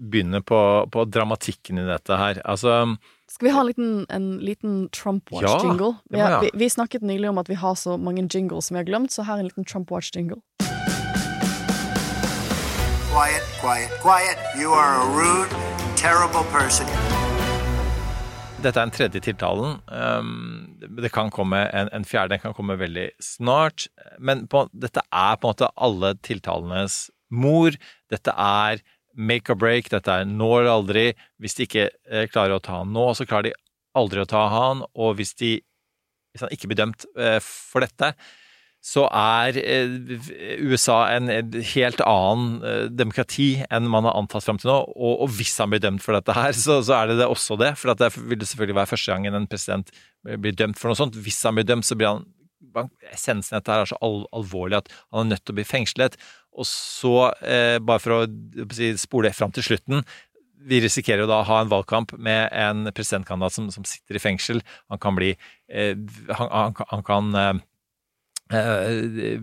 begynne 0.00 0.40
på, 0.40 0.60
på 0.92 1.04
dramatikken 1.04 1.82
i 1.82 1.84
dette 1.84 2.16
her. 2.16 2.40
Altså, 2.48 2.96
Skal 3.28 3.50
vi 3.50 3.54
ha 3.54 3.60
en 3.60 3.68
liten, 3.68 3.92
en 4.08 4.30
liten 4.40 4.80
Trump-watch-jingle? 4.96 5.92
Ja, 6.08 6.24
ja. 6.24 6.40
vi, 6.46 6.54
vi, 6.54 6.70
snakket 6.72 7.04
nylig 7.04 7.28
om 7.30 7.42
at 7.42 7.52
vi 7.52 7.60
har 7.60 7.76
så 7.76 7.98
mange 8.00 8.24
jingles 8.26 8.70
som 8.70 8.78
vi 8.78 8.82
har 8.84 8.88
glemt, 8.88 9.12
så 9.12 9.28
her 9.28 9.38
er 9.38 9.44
en 9.44 9.52
liten 9.52 9.68
Trump-watch-jingle. 9.68 10.40
Quiet, 13.10 13.44
quiet, 13.60 13.90
quiet. 14.00 14.38
You 14.56 14.72
are 14.72 15.02
a 15.02 15.06
rude, 15.12 15.50
terrible 15.96 16.44
person. 16.48 16.86
Dette 18.60 18.76
er 18.76 18.90
den 18.90 18.92
tredje 18.92 19.20
tiltalen. 19.24 19.78
Um, 19.88 20.76
det 21.00 21.08
kan 21.14 21.30
komme 21.32 21.62
en, 21.72 21.88
en 21.96 22.04
fjerde, 22.04 22.34
den 22.34 22.42
kan 22.42 22.52
komme 22.56 22.76
veldig 22.76 23.06
snart. 23.24 23.86
Men 24.20 24.44
på, 24.52 24.66
dette 24.76 25.00
er 25.08 25.38
på 25.40 25.48
en 25.48 25.54
måte 25.54 25.70
alle 25.80 26.12
tiltalenes 26.26 27.06
mor. 27.32 27.78
Dette 28.12 28.34
er 28.36 28.82
make 29.16 29.48
or 29.48 29.56
break, 29.56 29.88
dette 29.88 30.12
er 30.12 30.28
nå 30.28 30.50
eller 30.58 30.74
aldri. 30.74 31.06
Hvis 31.40 31.56
de 31.56 31.66
ikke 31.68 31.86
eh, 31.88 32.26
klarer 32.28 32.58
å 32.58 32.62
ta 32.64 32.82
han 32.82 32.92
nå, 32.92 33.06
så 33.16 33.24
klarer 33.24 33.48
de 33.48 33.56
aldri 33.96 34.20
å 34.20 34.28
ta 34.28 34.44
han. 34.52 34.84
Og 34.92 35.16
hvis, 35.16 35.32
de, 35.40 35.54
hvis 36.34 36.44
han 36.44 36.52
ikke 36.52 36.68
blir 36.68 36.82
dømt 36.82 37.08
eh, 37.16 37.38
for 37.40 37.86
dette, 37.86 38.12
så 38.80 39.04
er 39.12 39.58
eh, 39.60 39.90
USA 40.64 41.02
en 41.12 41.28
helt 41.28 42.00
annen 42.00 42.64
eh, 42.64 42.86
demokrati 42.88 43.50
enn 43.68 43.90
man 43.92 44.08
har 44.08 44.16
antatt 44.16 44.46
fram 44.46 44.60
til 44.60 44.72
nå. 44.72 44.78
Og, 44.96 45.26
hvis 45.36 45.52
han 45.60 45.72
blir 45.72 45.82
dømt 45.84 46.04
for 46.04 46.16
dette 46.16 46.36
her, 46.36 46.56
så, 46.56 46.80
er 46.96 47.12
det, 47.12 47.18
det 47.20 47.28
også 47.28 47.58
det. 47.60 47.74
For 47.80 47.92
det 47.92 48.12
vil 48.16 48.40
det 48.40 48.48
selvfølgelig 48.48 48.78
være 48.80 48.92
første 48.94 49.12
gangen 49.12 49.36
en 49.36 49.48
president 49.50 49.92
blir 50.24 50.56
dømt 50.56 50.80
for 50.80 50.90
noe 50.90 51.00
sånt. 51.00 51.18
Hvis 51.20 51.42
han 51.44 51.60
blir 51.60 51.68
dømt, 51.68 51.88
så 51.88 51.98
blir 51.98 52.14
han 52.14 52.28
Essensen 53.10 53.56
i 53.56 53.58
dette 53.58 53.72
her 53.72 53.82
er 53.82 53.88
så 53.90 53.96
al 54.04 54.20
alvorlig 54.36 54.76
at 54.78 54.90
han 55.10 55.24
er 55.24 55.32
nødt 55.32 55.42
til 55.42 55.56
å 55.56 55.58
bli 55.58 55.66
fengslet. 55.66 56.16
Og 56.60 56.66
så, 56.68 57.14
eh, 57.42 57.78
bare 57.82 58.02
for 58.02 58.20
å 58.20 58.96
spole 59.00 59.32
fram 59.34 59.52
til 59.54 59.66
slutten 59.66 60.04
vi 60.60 60.80
risikerer 60.84 61.24
jo 61.24 61.30
da 61.30 61.40
å 61.40 61.48
ha 61.48 61.62
en 61.62 61.70
valgkamp 61.70 62.12
med 62.20 62.50
en 62.52 62.90
presidentkandidat 62.92 63.56
som, 63.56 63.70
som 63.72 63.86
sitter 63.88 64.18
i 64.18 64.22
fengsel. 64.22 64.60
Han 64.92 65.00
kan 65.00 65.16
bli 65.16 65.30
eh, 65.32 65.96
Han, 66.36 66.50
han, 66.50 66.74
han 66.92 67.04
kan 67.06 67.34
eh, 67.34 67.54
eh, 68.50 69.40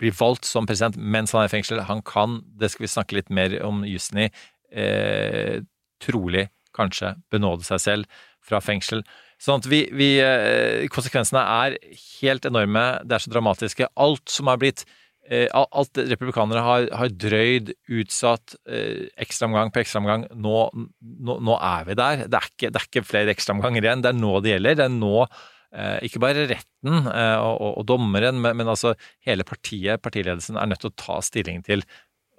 bli 0.00 0.12
valgt 0.16 0.48
som 0.48 0.68
president 0.68 0.98
mens 0.98 1.34
han 1.34 1.44
er 1.44 1.50
i 1.50 1.54
fengsel. 1.54 1.82
Han 1.88 2.02
kan, 2.06 2.40
det 2.60 2.72
skal 2.72 2.86
vi 2.86 2.92
snakke 2.92 3.18
litt 3.18 3.32
mer 3.32 3.56
om 3.66 3.84
jussen 3.88 4.26
i, 4.26 4.28
eh, 4.72 5.62
trolig 6.02 6.48
kanskje 6.76 7.14
benåde 7.32 7.64
seg 7.64 7.80
selv 7.80 8.20
fra 8.44 8.60
fengsel. 8.60 9.02
Sånn 9.40 9.60
at 9.60 9.68
vi, 9.68 9.86
vi 9.92 10.16
eh, 10.22 10.86
Konsekvensene 10.92 11.40
er 11.40 11.78
helt 12.20 12.46
enorme, 12.48 12.84
det 13.04 13.16
er 13.16 13.24
så 13.24 13.32
dramatiske. 13.32 13.88
Alt 13.96 14.32
som 14.32 14.48
har 14.52 14.60
blitt 14.60 14.84
eh, 15.28 15.48
Alt 15.56 15.98
republikanere 15.98 16.62
har, 16.64 16.86
har 17.00 17.12
drøyd, 17.12 17.72
utsatt, 17.88 18.56
ekstraomgang 19.20 19.72
på 19.72 19.82
ekstraomgang. 19.82 20.28
Nå, 20.36 20.56
nå, 21.00 21.40
nå 21.40 21.58
er 21.58 21.88
vi 21.88 21.98
der. 21.98 22.24
Det 22.28 22.40
er, 22.40 22.48
ikke, 22.52 22.70
det 22.70 22.80
er 22.80 22.88
ikke 22.90 23.06
flere 23.08 23.36
ekstraomganger 23.36 23.88
igjen. 23.88 24.04
Det 24.04 24.12
er 24.12 24.20
nå 24.20 24.38
det 24.44 24.56
gjelder. 24.56 24.80
Det 24.80 24.88
er 24.88 24.96
nå 24.96 25.26
ikke 26.06 26.22
bare 26.22 26.46
retten 26.50 27.08
eh, 27.10 27.36
og, 27.40 27.54
og, 27.60 27.70
og 27.82 27.86
dommeren, 27.88 28.40
men, 28.42 28.56
men 28.60 28.72
altså 28.72 28.94
hele 29.26 29.46
partiet, 29.46 30.02
partiledelsen, 30.04 30.58
er 30.58 30.70
nødt 30.70 30.84
til 30.84 30.92
å 30.92 30.98
ta 31.00 31.20
stilling 31.24 31.62
til 31.66 31.84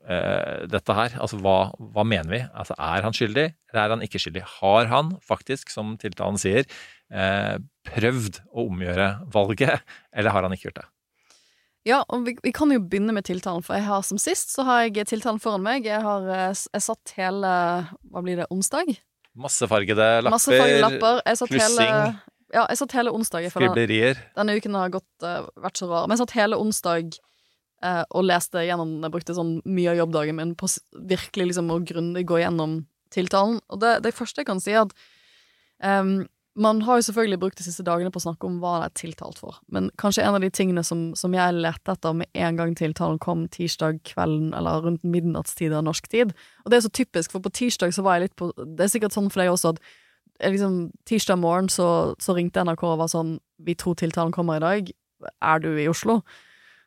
uh, 0.07 0.65
dette 0.69 0.97
her. 0.97 1.17
Altså 1.21 1.39
hva, 1.43 1.57
hva 1.77 2.05
mener 2.07 2.31
vi? 2.33 2.41
Altså 2.53 2.77
er 2.79 3.05
han 3.05 3.15
skyldig, 3.15 3.47
eller 3.71 3.83
er 3.83 3.95
han 3.95 4.05
ikke 4.05 4.21
skyldig? 4.23 4.45
Har 4.59 4.91
han 4.91 5.15
faktisk, 5.25 5.73
som 5.73 5.95
tiltalen 6.01 6.39
sier, 6.41 6.67
uh, 7.13 7.57
prøvd 7.87 8.41
å 8.51 8.67
omgjøre 8.67 9.09
valget, 9.33 9.83
eller 10.15 10.35
har 10.35 10.47
han 10.47 10.55
ikke 10.55 10.69
gjort 10.69 10.81
det? 10.83 10.87
Ja, 11.87 12.01
og 12.11 12.25
vi, 12.27 12.33
vi 12.43 12.51
kan 12.55 12.71
jo 12.73 12.81
begynne 12.83 13.13
med 13.15 13.27
tiltalen, 13.27 13.63
for 13.63 13.77
jeg 13.77 13.85
har 13.87 14.01
som 14.03 14.19
sist 14.19 14.51
så 14.51 14.65
har 14.67 14.87
jeg 14.87 15.07
tiltalen 15.07 15.39
foran 15.39 15.63
meg. 15.63 15.85
Jeg 15.87 16.01
har 16.03 16.25
eh, 16.33 16.63
jeg 16.73 16.83
satt 16.83 17.13
hele 17.15 17.51
Hva 18.11 18.23
blir 18.25 18.41
det? 18.41 18.47
Onsdag? 18.51 18.91
Massefargede 19.37 20.07
lapper, 20.25 20.33
Massefargede 20.33 20.81
lapper. 20.83 21.21
Jeg 21.23 21.39
satt 21.39 21.53
hele 21.53 21.61
klussing, 21.63 22.17
Ja, 22.53 22.65
jeg 22.69 22.79
satt 22.79 22.95
hele 22.95 23.11
onsdag. 23.15 23.49
skriblerier. 23.51 24.19
Denne 24.37 24.55
uken 24.57 24.77
har 24.79 24.93
gått, 24.93 25.09
uh, 25.25 25.49
vært 25.59 25.81
så 25.81 25.89
rar. 25.89 26.07
Men 26.07 26.15
jeg 26.15 26.23
satt 26.23 26.37
hele 26.37 26.59
onsdag 26.61 27.17
uh, 27.83 28.03
og 28.09 28.27
leste 28.27 28.63
gjennom 28.63 29.01
Jeg 29.03 29.13
brukte 29.13 29.35
sånn 29.37 29.57
mye 29.65 29.91
av 29.91 30.01
jobbdagen 30.03 30.39
min 30.39 30.55
på 30.59 30.69
virkelig 31.11 31.51
liksom 31.51 31.73
å 31.73 31.81
grundig 31.83 32.25
gå 32.29 32.39
gjennom 32.43 32.79
tiltalen. 33.13 33.59
Og 33.71 33.83
det, 33.83 33.99
det 34.07 34.15
første 34.15 34.43
jeg 34.43 34.49
kan 34.49 34.63
si, 34.63 34.73
er 34.75 34.85
at 34.85 34.95
um, 35.83 36.25
man 36.57 36.81
har 36.81 36.97
jo 36.97 37.05
selvfølgelig 37.05 37.39
brukt 37.39 37.59
de 37.59 37.65
siste 37.67 37.85
dagene 37.85 38.09
på 38.13 38.17
å 38.17 38.23
snakke 38.23 38.47
om 38.49 38.57
hva 38.61 38.79
det 38.81 38.87
er 38.87 38.95
tiltalt 39.03 39.37
for, 39.41 39.59
men 39.73 39.91
kanskje 40.01 40.23
en 40.25 40.37
av 40.39 40.41
de 40.41 40.49
tingene 40.49 40.81
som, 40.85 41.11
som 41.19 41.35
jeg 41.37 41.53
lette 41.53 41.93
etter 41.93 42.15
med 42.17 42.31
en 42.33 42.57
gang 42.57 42.73
tiltalen 42.77 43.19
kom 43.21 43.45
tirsdag 43.53 44.01
kvelden 44.09 44.49
eller 44.57 44.81
rundt 44.87 45.05
midnattstid 45.05 45.75
av 45.77 45.85
norsk 45.85 46.09
tid, 46.09 46.33
og 46.65 46.73
det 46.73 46.79
er 46.79 46.85
så 46.87 46.93
typisk, 46.97 47.35
for 47.35 47.45
på 47.45 47.53
tirsdag 47.61 47.93
så 47.93 48.05
var 48.05 48.17
jeg 48.17 48.27
litt 48.27 48.37
på 48.41 48.49
Det 48.57 48.87
er 48.87 48.93
sikkert 48.95 49.13
sånn 49.13 49.29
for 49.29 49.43
deg 49.43 49.53
også 49.53 49.75
at 49.75 49.83
liksom, 50.43 50.91
tirsdag 51.09 51.39
morgen 51.41 51.69
så, 51.69 52.15
så 52.21 52.35
ringte 52.37 52.63
NRK 52.65 52.83
og 52.89 52.99
var 53.01 53.11
sånn 53.11 53.37
Vi 53.65 53.75
tror 53.75 53.97
tiltalen 53.97 54.33
kommer 54.35 54.59
i 54.59 54.63
dag. 54.63 54.91
Er 55.41 55.63
du 55.63 55.71
i 55.75 55.87
Oslo? 55.89 56.21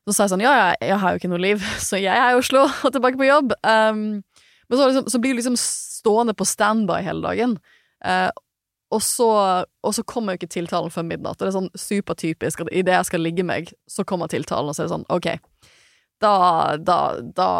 Så 0.06 0.14
sa 0.14 0.24
jeg 0.24 0.34
sånn 0.34 0.44
Ja, 0.44 0.52
jeg, 0.58 0.78
jeg 0.90 1.00
har 1.02 1.12
jo 1.12 1.20
ikke 1.20 1.32
noe 1.32 1.42
liv, 1.42 1.64
så 1.88 2.00
jeg 2.00 2.14
er 2.14 2.34
i 2.34 2.38
Oslo 2.38 2.66
og 2.86 2.94
tilbake 2.94 3.20
på 3.20 3.28
jobb. 3.28 3.56
Um, 3.62 4.22
men 4.70 4.78
så, 4.78 4.86
liksom, 4.86 5.10
så 5.10 5.22
blir 5.22 5.34
du 5.34 5.40
liksom 5.40 5.58
stående 5.58 6.36
på 6.36 6.46
standby 6.46 7.00
hele 7.06 7.24
dagen. 7.26 7.58
Uh, 8.04 8.30
og 8.90 9.02
så, 9.06 9.28
og 9.86 9.94
så 9.94 10.02
kommer 10.02 10.34
jo 10.34 10.40
ikke 10.40 10.50
tiltalen 10.50 10.90
før 10.90 11.06
midnatt. 11.06 11.38
Og 11.38 11.46
det 11.46 11.50
er 11.52 11.58
sånn 11.58 11.70
supertypisk 11.78 12.64
at 12.64 12.72
idet 12.74 12.96
jeg 12.96 13.06
skal 13.06 13.22
ligge 13.22 13.46
meg, 13.46 13.70
så 13.86 14.02
kommer 14.06 14.30
tiltalen, 14.30 14.70
og 14.70 14.74
så 14.74 14.82
er 14.82 14.88
det 14.88 14.94
sånn 14.96 15.06
OK. 15.14 15.28
Da, 16.20 16.32
da, 16.76 16.98
da, 17.22 17.50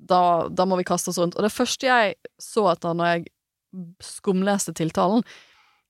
da, 0.00 0.22
da 0.48 0.66
må 0.66 0.78
vi 0.80 0.86
kaste 0.88 1.12
oss 1.12 1.20
rundt. 1.20 1.36
Og 1.36 1.44
det 1.44 1.52
første 1.52 1.86
jeg 1.86 2.16
så 2.40 2.66
etter 2.72 2.96
når 2.96 3.10
jeg 3.12 3.26
skumleste 4.02 4.74
tiltalen, 4.76 5.24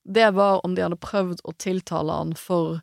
det 0.04 0.30
var 0.34 0.60
om 0.66 0.74
de 0.74 0.82
hadde 0.82 0.98
prøvd 0.98 1.42
å 1.46 1.54
tiltale 1.62 2.14
han 2.18 2.34
for 2.38 2.80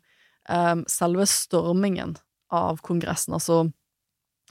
um, 0.48 0.84
selve 0.88 1.26
stormingen 1.28 2.16
av 2.50 2.80
Kongressen. 2.86 3.36
Altså, 3.36 3.70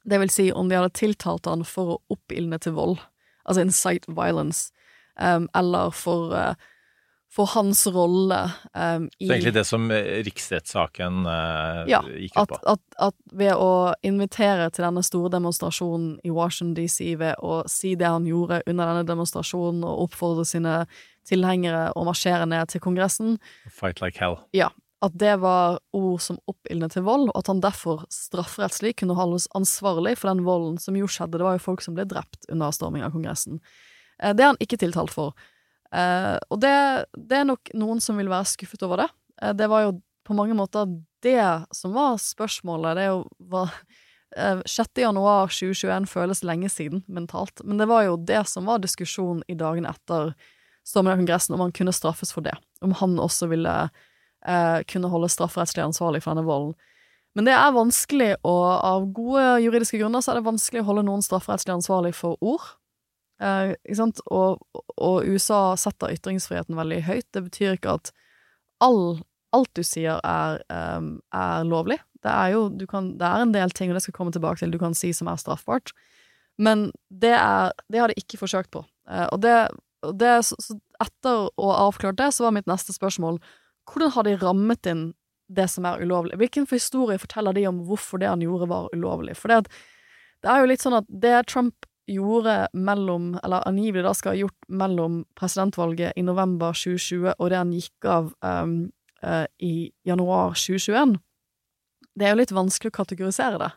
det 0.03 0.19
vil 0.21 0.33
si 0.33 0.49
om 0.51 0.69
de 0.69 0.77
hadde 0.77 0.93
tiltalt 0.97 1.49
han 1.49 1.65
for 1.67 1.95
å 1.95 2.01
oppildne 2.13 2.59
til 2.61 2.77
vold, 2.77 2.99
altså 3.43 3.65
incite 3.65 4.13
violence. 4.13 4.71
um, 5.19 5.49
eller 5.55 5.91
for, 5.91 6.31
uh, 6.31 6.55
for 7.29 7.45
hans 7.53 7.83
rolle 7.93 8.39
um, 8.73 9.05
i 9.19 9.27
Så 9.27 9.33
egentlig 9.35 9.53
det 9.53 9.65
som 9.69 9.83
eh, 9.93 10.07
riksrettssaken 10.25 11.27
uh, 11.29 11.83
ja, 11.89 12.01
gikk 12.09 12.33
ut 12.39 12.49
på. 12.55 12.59
at, 12.73 12.81
at 12.97 13.15
ved 13.37 13.53
å 13.53 13.93
invitere 14.01 14.69
til 14.73 14.87
denne 14.87 15.03
store 15.05 15.29
demonstrasjonen 15.35 16.15
i 16.25 16.33
Washington 16.33 16.73
DC, 16.79 17.13
ved 17.21 17.37
å 17.45 17.61
si 17.69 17.93
det 17.99 18.09
han 18.09 18.25
gjorde 18.25 18.63
under 18.65 18.89
denne 18.89 19.05
demonstrasjonen, 19.05 19.85
og 19.85 20.07
oppfordre 20.07 20.45
sine 20.49 20.81
tilhengere 21.29 21.91
å 21.93 22.05
marsjere 22.07 22.47
ned 22.49 22.71
til 22.73 22.81
Kongressen, 22.81 23.37
Fight 23.69 24.01
like 24.01 24.17
hell. 24.17 24.39
ja, 24.57 24.71
at 25.05 25.13
det 25.15 25.37
var 25.39 25.77
ord 25.95 26.19
som 26.23 26.41
oppildnet 26.49 26.91
til 26.97 27.05
vold, 27.05 27.29
og 27.29 27.37
at 27.39 27.47
han 27.47 27.61
derfor 27.63 28.03
strafferettslig 28.11 28.97
kunne 28.99 29.15
holdes 29.15 29.45
ansvarlig 29.55 30.17
for 30.19 30.33
den 30.33 30.41
volden 30.47 30.81
som 30.81 30.97
jo 30.97 31.07
skjedde. 31.07 31.37
Det 31.37 31.45
var 31.45 31.55
jo 31.55 31.63
folk 31.69 31.85
som 31.85 31.95
ble 31.95 32.03
drept 32.09 32.49
under 32.49 32.73
storming 32.75 33.05
av 33.05 33.13
Kongressen. 33.13 33.61
Eh, 34.19 34.33
Det 34.33 34.43
er 34.43 34.51
han 34.51 34.59
ikke 34.59 34.81
tiltalt 34.81 35.13
for. 35.13 35.37
Eh, 35.95 36.35
og 36.49 36.59
det, 36.61 36.75
det 37.17 37.39
er 37.39 37.47
nok 37.49 37.71
noen 37.77 38.01
som 38.03 38.19
vil 38.19 38.29
være 38.29 38.49
skuffet 38.51 38.83
over 38.85 39.03
det. 39.03 39.09
Eh, 39.41 39.53
det 39.57 39.69
var 39.71 39.87
jo 39.87 39.95
på 40.27 40.35
mange 40.37 40.57
måter 40.57 40.89
det 41.25 41.41
som 41.75 41.95
var 41.95 42.19
spørsmålet. 42.21 42.97
Det 42.97 43.07
er 43.07 43.11
jo 43.11 43.23
hva 43.51 43.65
eh, 44.37 44.61
6. 44.65 45.01
januar 45.01 45.49
2021 45.53 46.09
føles 46.11 46.43
lenge 46.45 46.69
siden 46.71 47.03
mentalt, 47.07 47.63
men 47.65 47.81
det 47.81 47.89
var 47.89 48.05
jo 48.05 48.19
det 48.21 48.43
som 48.51 48.69
var 48.69 48.83
diskusjonen 48.83 49.41
i 49.49 49.57
dagene 49.57 49.91
etter 49.91 50.35
storming 50.87 51.15
av 51.15 51.23
Kongressen, 51.23 51.57
om 51.57 51.65
han 51.65 51.75
kunne 51.75 51.93
straffes 51.93 52.31
for 52.33 52.45
det. 52.45 52.55
Om 52.85 52.95
han 53.01 53.19
også 53.21 53.49
ville 53.51 53.73
kunne 54.87 55.09
holde 55.11 55.27
strafferettslig 55.27 55.81
ansvarlig 55.83 56.21
for 56.23 56.31
denne 56.31 56.47
volden. 56.47 56.71
Men 57.35 57.49
det 57.49 57.53
er 57.53 57.73
vanskelig, 57.75 58.29
og 58.47 58.63
av 58.87 59.09
gode 59.11 59.43
juridiske 59.65 59.99
grunner 59.99 60.23
så 60.23 60.31
er 60.31 60.39
det 60.39 60.47
vanskelig 60.47 60.81
å 60.81 60.87
holde 60.87 61.03
noen 61.09 61.25
strafferettslig 61.25 61.75
ansvarlig 61.75 62.13
for 62.15 62.39
ord. 62.39 62.63
Eh, 63.39 63.73
ikke 63.87 63.99
sant? 64.01 64.21
Og, 64.27 64.59
og 64.99 65.27
USA 65.27 65.75
setter 65.79 66.13
ytringsfriheten 66.15 66.77
veldig 66.77 67.01
høyt. 67.07 67.27
Det 67.35 67.45
betyr 67.47 67.77
ikke 67.77 67.97
at 67.99 68.11
all, 68.83 69.21
alt 69.55 69.71
du 69.77 69.83
sier 69.85 70.19
er, 70.23 70.61
um, 70.71 71.17
er 71.35 71.67
lovlig. 71.67 71.99
Det 72.23 72.31
er 72.31 72.53
jo 72.55 72.65
kan, 72.91 73.13
det 73.19 73.27
er 73.27 73.45
en 73.45 73.55
del 73.55 73.71
ting, 73.75 73.91
og 73.91 73.97
det 73.97 74.03
skal 74.03 74.17
komme 74.17 74.35
tilbake 74.35 74.61
til, 74.61 74.71
du 74.73 74.79
kan 74.81 74.95
si 74.97 75.13
som 75.15 75.31
er 75.31 75.39
straffbart. 75.39 75.93
Men 76.59 76.89
det, 77.07 77.35
er, 77.37 77.71
det 77.87 78.01
har 78.01 78.11
de 78.11 78.19
ikke 78.19 78.41
forsøkt 78.41 78.71
på. 78.75 78.83
Eh, 79.09 79.27
og 79.31 79.39
det, 79.45 79.55
og 80.03 80.17
det 80.19 80.33
så, 80.47 80.59
så 80.59 80.75
etter 80.99 81.47
å 81.55 81.71
ha 81.71 81.85
avklart 81.87 82.19
det, 82.19 82.33
så 82.35 82.47
var 82.47 82.57
mitt 82.57 82.67
neste 82.69 82.95
spørsmål 82.95 83.39
hvordan 83.89 84.11
har 84.13 84.27
de 84.27 84.35
rammet 84.37 84.89
inn 84.91 85.05
det 85.49 85.65
som 85.71 85.87
er 85.89 86.03
ulovlig? 86.03 86.37
Hvilken 86.37 86.67
historie 86.69 87.17
forteller 87.17 87.55
de 87.57 87.63
om 87.71 87.79
hvorfor 87.87 88.21
det 88.21 88.27
han 88.29 88.43
gjorde, 88.43 88.67
var 88.69 88.91
ulovlig? 88.93 89.33
For 89.39 89.49
det, 89.49 89.63
det 90.43 90.51
er 90.51 90.61
jo 90.61 90.69
litt 90.69 90.83
sånn 90.83 90.99
at 90.99 91.07
det 91.09 91.39
Trump 91.49 91.88
gjorde 92.09 92.55
mellom, 92.73 93.31
eller 93.43 93.65
angivelig 93.69 94.03
da 94.05 94.13
skal 94.17 94.33
ha 94.33 94.41
gjort 94.43 94.69
mellom 94.81 95.21
presidentvalget 95.39 96.17
i 96.17 96.23
november 96.25 96.73
2020 96.77 97.33
og 97.37 97.49
det 97.51 97.59
han 97.59 97.73
gikk 97.75 98.09
av 98.09 98.31
um, 98.45 98.73
uh, 99.23 99.45
i 99.61 99.91
januar 100.07 100.55
2021, 100.57 101.17
det 102.19 102.27
er 102.27 102.33
jo 102.35 102.41
litt 102.41 102.55
vanskelig 102.55 102.91
å 102.91 102.97
kategorisere 102.99 103.61
det. 103.61 103.69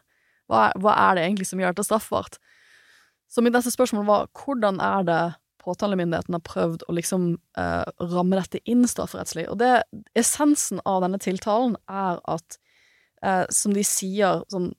Hva, 0.51 0.65
er- 0.71 0.81
hva 0.83 0.97
er 1.09 1.15
det 1.19 1.27
egentlig 1.29 1.49
som 1.51 1.61
gjør 1.63 1.75
dette 1.77 1.87
straffbart? 1.87 2.41
Så 3.33 3.45
mitt 3.45 3.55
neste 3.57 3.73
spørsmål 3.73 4.05
var 4.09 4.27
hvordan 4.43 4.81
er 4.85 5.07
det 5.09 5.21
påtalemyndigheten 5.63 6.35
har 6.35 6.43
prøvd 6.47 6.83
å 6.91 6.95
liksom 6.97 7.27
uh, 7.59 7.87
ramme 8.11 8.39
dette 8.39 8.59
inn 8.69 8.83
strafferettslig. 8.89 9.47
Og 9.53 9.61
det, 9.63 9.85
essensen 10.19 10.83
av 10.89 11.05
denne 11.05 11.21
tiltalen 11.23 11.77
er 11.87 12.19
at, 12.29 12.59
uh, 13.25 13.45
som 13.53 13.75
de 13.77 13.85
sier 13.87 14.43
sånn 14.53 14.73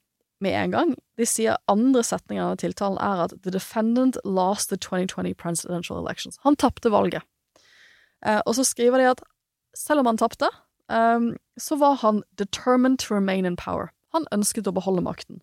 med 0.43 0.57
en 0.59 0.73
gang, 0.75 0.93
de 1.19 1.27
sier 1.27 1.59
andre 1.71 2.03
setninger 2.05 2.43
av 2.43 2.59
tiltalen 2.61 2.99
er 3.01 3.25
at 3.25 3.35
the 3.45 3.53
defendant 3.53 4.19
lost 4.25 4.69
the 4.69 4.77
2020 4.77 5.33
presidential 5.39 5.99
elections. 5.99 6.39
Han 6.43 6.59
tapte 6.59 6.91
valget. 6.93 7.23
Eh, 8.25 8.41
og 8.45 8.55
så 8.57 8.65
skriver 8.67 9.01
de 9.01 9.09
at 9.13 9.23
selv 9.77 10.03
om 10.03 10.11
han 10.11 10.19
tapte, 10.21 10.49
eh, 10.91 11.31
så 11.57 11.79
var 11.79 11.99
han 12.03 12.23
determined 12.37 12.99
to 12.99 13.15
remain 13.15 13.45
in 13.45 13.57
power. 13.59 13.91
Han 14.13 14.27
ønsket 14.35 14.69
å 14.69 14.75
beholde 14.75 15.05
makten. 15.05 15.41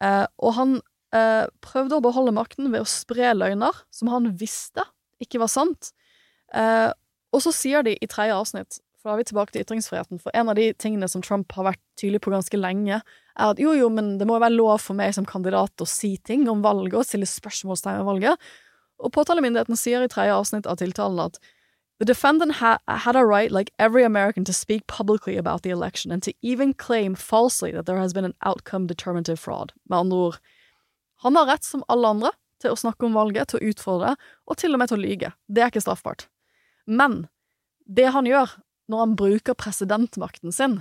Eh, 0.00 0.26
og 0.38 0.56
han 0.56 0.80
eh, 1.14 1.46
prøvde 1.64 1.98
å 1.98 2.04
beholde 2.04 2.34
makten 2.36 2.70
ved 2.72 2.84
å 2.84 2.88
spre 2.88 3.32
løgner 3.36 3.84
som 3.94 4.10
han 4.12 4.32
visste 4.40 4.86
ikke 5.20 5.42
var 5.42 5.52
sant. 5.52 5.92
Eh, 6.56 6.90
og 7.30 7.44
så 7.44 7.52
sier 7.54 7.84
de 7.86 7.94
i 7.94 8.08
tredje 8.10 8.36
avsnitt, 8.36 8.80
for 9.00 9.08
da 9.08 9.16
er 9.16 9.22
vi 9.22 9.28
tilbake 9.30 9.54
til 9.54 9.64
ytringsfriheten, 9.64 10.20
for 10.20 10.34
en 10.36 10.50
av 10.52 10.58
de 10.58 10.66
tingene 10.76 11.08
som 11.08 11.22
Trump 11.24 11.52
har 11.56 11.70
vært 11.70 11.80
tydelig 12.00 12.20
på 12.24 12.32
ganske 12.34 12.60
lenge, 12.60 13.00
er 13.00 13.54
at 13.54 13.62
jo, 13.62 13.72
jo, 13.72 13.88
men 13.92 14.18
det 14.20 14.26
må 14.28 14.36
jo 14.36 14.44
være 14.44 14.58
lov 14.58 14.82
for 14.84 14.98
meg 14.98 15.14
som 15.16 15.28
kandidat 15.28 15.80
å 15.80 15.88
si 15.88 16.16
ting 16.28 16.44
om 16.52 16.60
valget 16.64 16.98
og 17.00 17.08
stille 17.08 17.28
spørsmålstegn 17.28 18.02
ved 18.02 18.10
valget. 18.10 18.50
Og 19.00 19.14
påtalemyndigheten 19.16 19.78
sier 19.80 20.04
i 20.04 20.10
tredje 20.12 20.36
avsnitt 20.36 20.68
av 20.68 20.76
tiltalen 20.82 21.24
at 21.24 21.40
The 22.00 22.06
defendant 22.06 22.52
ha 22.52 22.78
had 22.86 23.14
a 23.14 23.26
right, 23.26 23.50
like 23.52 23.74
every 23.78 24.04
American, 24.04 24.42
to 24.46 24.54
speak 24.54 24.86
publicly 24.86 25.36
about 25.36 25.62
the 25.62 25.68
election 25.68 26.10
and 26.10 26.22
to 26.22 26.32
even 26.40 26.72
claim 26.72 27.14
falsely 27.14 27.72
that 27.72 27.84
there 27.84 27.98
has 27.98 28.14
been 28.14 28.24
an 28.24 28.32
outcome 28.40 28.86
determinative 28.86 29.38
fraud. 29.38 29.74
Med 29.86 29.98
andre 29.98 30.16
ord, 30.16 30.38
han 31.16 31.36
har 31.36 31.46
rett 31.46 31.64
som 31.64 31.84
alle 31.88 32.08
andre 32.08 32.30
til 32.62 32.72
å 32.72 32.78
snakke 32.80 33.04
om 33.04 33.18
valget, 33.18 33.50
til 33.50 33.60
å 33.60 33.68
utfordre, 33.72 34.14
og 34.48 34.56
til 34.56 34.72
og 34.72 34.80
med 34.80 34.88
til 34.88 34.96
å 34.96 35.04
lyge. 35.04 35.32
Det 35.48 35.60
er 35.60 35.68
ikke 35.68 35.84
straffbart. 35.84 36.24
Men 36.88 37.26
det 37.84 38.08
han 38.16 38.28
gjør 38.28 38.56
når 38.90 39.04
han 39.04 39.18
bruker 39.18 39.58
presidentmakten 39.58 40.54
sin 40.54 40.80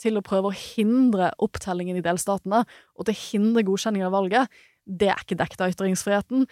til 0.00 0.16
å 0.16 0.24
prøve 0.24 0.50
å 0.50 0.56
hindre 0.56 1.32
opptellingen 1.44 1.98
i 1.98 2.04
delstatene, 2.04 2.62
og 2.96 3.06
til 3.06 3.16
å 3.16 3.20
hindre 3.20 3.64
godkjenning 3.68 4.06
av 4.06 4.14
valget, 4.14 4.60
det 4.86 5.10
er 5.12 5.20
ikke 5.20 5.38
dekket 5.40 5.64
av 5.64 5.74
ytringsfriheten, 5.74 6.46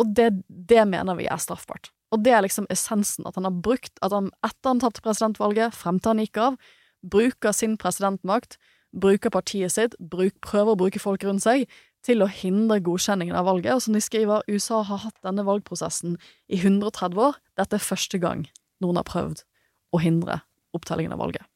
og 0.00 0.12
det, 0.16 0.28
det 0.48 0.84
mener 0.88 1.16
vi 1.18 1.28
er 1.30 1.40
straffbart. 1.40 1.90
Og 2.12 2.24
det 2.24 2.34
er 2.34 2.44
liksom 2.44 2.66
essensen, 2.72 3.26
at 3.28 3.38
han 3.38 3.46
har 3.46 3.56
brukt, 3.64 3.94
at 4.04 4.12
han 4.14 4.28
etter 4.46 4.72
han 4.72 4.82
tapte 4.82 5.04
presidentvalget, 5.04 5.76
frem 5.76 6.00
til 6.00 6.12
han 6.12 6.22
gikk 6.24 6.42
av, 6.42 6.58
bruker 7.00 7.56
sin 7.56 7.78
presidentmakt, 7.80 8.58
bruker 8.92 9.32
partiet 9.32 9.72
sitt, 9.72 9.94
bruk, 10.12 10.36
prøver 10.44 10.74
å 10.74 10.80
bruke 10.80 11.00
folk 11.00 11.24
rundt 11.24 11.46
seg, 11.46 11.70
til 12.04 12.24
å 12.24 12.30
hindre 12.32 12.80
godkjenningen 12.84 13.36
av 13.36 13.46
valget. 13.48 13.76
Og 13.76 13.84
som 13.84 13.96
de 13.96 14.02
skriver, 14.02 14.44
USA 14.48 14.80
har 14.88 15.04
hatt 15.04 15.20
denne 15.24 15.44
valgprosessen 15.46 16.16
i 16.48 16.60
130 16.60 17.20
år. 17.20 17.38
Dette 17.60 17.76
er 17.76 17.84
første 17.84 18.20
gang 18.20 18.46
noen 18.80 18.98
har 19.00 19.08
prøvd 19.08 19.44
å 19.90 20.00
hindre 20.02 20.40
opptellingen 20.76 21.14
av 21.16 21.22
valget. 21.22 21.46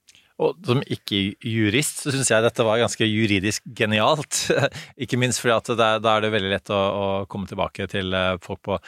Og 0.43 0.59
som 0.67 0.81
ikke-jurist 0.83 2.03
så 2.03 2.11
syns 2.11 2.33
jeg 2.33 2.43
dette 2.43 2.67
var 2.67 2.81
ganske 2.83 3.07
juridisk 3.07 3.63
genialt. 3.79 4.49
ikke 5.03 5.19
minst 5.21 5.43
fordi 5.43 5.55
at 5.55 6.01
da 6.03 6.17
er 6.17 6.25
det 6.25 6.33
veldig 6.35 6.51
lett 6.57 6.73
å, 6.75 6.81
å 6.81 7.09
komme 7.31 7.47
tilbake 7.51 7.87
til 7.93 8.11
eh, 8.19 8.35
folk 8.43 8.65
på 8.67 8.81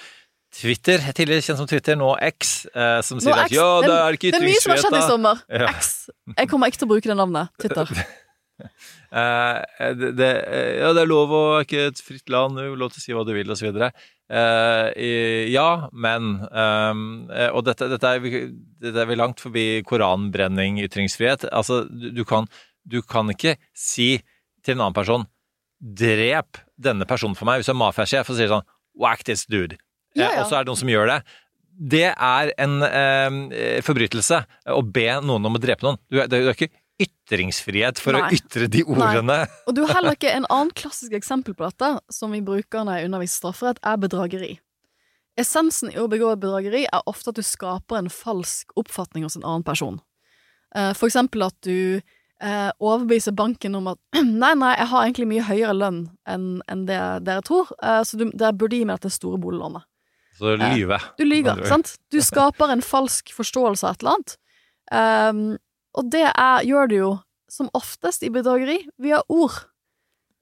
Twitter, 0.57 1.03
tidligere 1.13 1.45
kjent 1.45 1.61
som 1.61 1.69
Twitter, 1.69 1.99
nå 2.01 2.15
X, 2.33 2.53
eh, 2.73 3.01
som 3.05 3.21
sier 3.21 3.35
Nå, 3.35 3.41
at 3.45 3.51
X, 3.51 3.57
ja, 3.59 3.71
det 3.85 3.97
er 3.97 4.17
ikke 4.17 4.31
Det 4.33 4.39
er 4.39 4.47
mye 4.47 4.61
som 4.63 4.73
har 4.73 4.83
skjedd 4.85 4.99
i 4.99 5.03
sommer. 5.07 5.43
Ja. 5.53 5.73
X. 5.75 5.91
Jeg 6.33 6.51
kommer 6.51 6.73
ikke 6.73 6.81
til 6.81 6.89
å 6.89 6.93
bruke 6.95 7.11
det 7.13 7.19
navnet. 7.19 7.53
Twitter. 7.63 7.93
Eh, 8.57 9.93
det, 9.97 10.09
det, 10.17 10.29
eh, 10.49 10.79
ja, 10.81 10.89
det 10.97 11.03
er 11.03 11.09
lov 11.09 11.31
å 11.33 11.41
ikke 11.63 11.91
et 11.91 12.01
fritt 12.03 12.31
land, 12.33 12.57
lov 12.57 12.91
til 12.93 13.01
å 13.01 13.05
si 13.05 13.15
hva 13.15 13.23
du 13.25 13.31
vil, 13.37 13.53
osv. 13.53 13.69
Uh, 14.27 14.91
ja, 15.47 15.87
men 15.95 16.41
eh, 16.51 17.47
Og 17.55 17.61
dette, 17.63 17.87
dette, 17.93 18.11
er, 18.11 18.49
dette 18.83 18.99
er 18.99 19.07
vi 19.07 19.19
langt 19.19 19.39
forbi 19.39 19.85
koranbrenning, 19.87 20.81
ytringsfrihet. 20.83 21.47
Altså, 21.55 21.85
du, 21.87 22.09
du, 22.11 22.25
kan, 22.27 22.49
du 22.83 22.99
kan 23.07 23.31
ikke 23.31 23.55
si 23.71 24.17
til 24.67 24.75
en 24.75 24.89
annen 24.89 24.97
person 24.99 25.29
Drep 25.77 26.59
denne 26.81 27.07
personen 27.07 27.37
for 27.39 27.47
meg. 27.47 27.61
Hvis 27.61 27.69
du 27.71 27.75
er 27.75 27.83
mafiasjef 27.85 28.33
og 28.33 28.39
sier 28.39 28.51
sånn 28.51 28.67
Whack 28.97 29.27
this 29.29 29.45
dude. 29.47 29.77
Ja, 30.17 30.31
Eh, 30.31 30.39
ja. 30.39 30.43
og 30.43 30.49
så 30.49 30.57
er 30.57 30.65
det 30.65 30.71
noen 30.73 30.81
som 30.81 30.91
gjør 30.91 31.11
det. 31.11 31.19
Det 31.77 32.07
er 32.09 32.51
en 32.65 32.79
uh, 32.81 33.81
forbrytelse 33.85 34.39
å 34.73 34.81
be 34.81 35.11
noen 35.21 35.45
om 35.51 35.59
å 35.59 35.61
drepe 35.61 35.85
noen. 35.85 35.99
Du, 36.09 36.17
det 36.25 36.39
er 36.39 36.55
ikke 36.55 36.71
ytringsfrihet 37.03 38.01
for 38.01 38.17
å 38.17 38.27
ytre 38.33 38.69
de 38.73 38.83
ordene. 38.87 39.43
Og 39.69 39.77
du 39.77 39.83
har 39.85 39.99
heller 39.99 40.17
ikke 40.17 40.33
en 40.33 40.47
annen 40.55 40.73
klassisk 40.77 41.17
eksempel 41.17 41.57
på 41.57 41.67
dette, 41.69 41.97
som 42.13 42.33
vi 42.33 42.43
bruker 42.45 42.87
når 42.87 43.01
jeg 43.01 43.11
underviser 43.11 43.41
strafferett, 43.43 43.81
er 43.85 44.01
bedrageri. 44.01 44.53
Essensen 45.37 45.91
i 45.93 45.99
å 46.01 46.09
begå 46.09 46.31
bedrageri 46.41 46.87
er 46.89 47.09
ofte 47.11 47.33
at 47.33 47.37
du 47.37 47.45
skaper 47.45 47.99
en 48.01 48.13
falsk 48.13 48.73
oppfatning 48.81 49.27
hos 49.27 49.37
en 49.37 49.45
annen 49.45 49.67
person. 49.67 49.99
Eh, 50.75 50.95
For 50.97 51.11
eksempel 51.11 51.45
at 51.45 51.57
du 51.67 52.01
eh, 52.01 52.71
overbeviser 52.81 53.37
banken 53.37 53.77
om 53.77 53.93
at 53.93 54.01
nei, 54.23 54.55
nei, 54.57 54.73
jeg 54.79 54.89
har 54.95 55.05
egentlig 55.05 55.29
mye 55.35 55.45
høyere 55.51 55.77
lønn 55.77 56.01
enn 56.29 56.49
enn 56.73 56.87
det 56.89 57.03
dere 57.29 57.45
tror, 57.45 57.75
eh, 57.83 58.01
så 58.09 58.17
du, 58.17 58.31
dere 58.33 58.57
burde 58.57 58.81
gi 58.81 58.89
meg 58.89 58.97
dette 59.03 59.13
store 59.19 59.41
boliglånet. 59.43 59.85
Så 60.37 60.53
lyve. 60.61 60.99
Du 61.17 61.25
lyver, 61.25 61.63
sant? 61.69 61.95
Du 62.13 62.19
skaper 62.31 62.73
en 62.73 62.85
falsk 62.85 63.33
forståelse 63.37 63.87
av 63.89 63.95
et 63.97 64.03
eller 64.03 64.17
annet. 64.17 64.35
Ehm, 64.93 65.47
og 65.97 66.11
det 66.13 66.27
er, 66.29 66.67
gjør 66.67 66.91
du 66.91 66.97
jo 66.97 67.13
som 67.51 67.71
oftest 67.79 68.25
i 68.27 68.31
bedrageri 68.33 68.81
via 69.03 69.21
ord. 69.33 69.59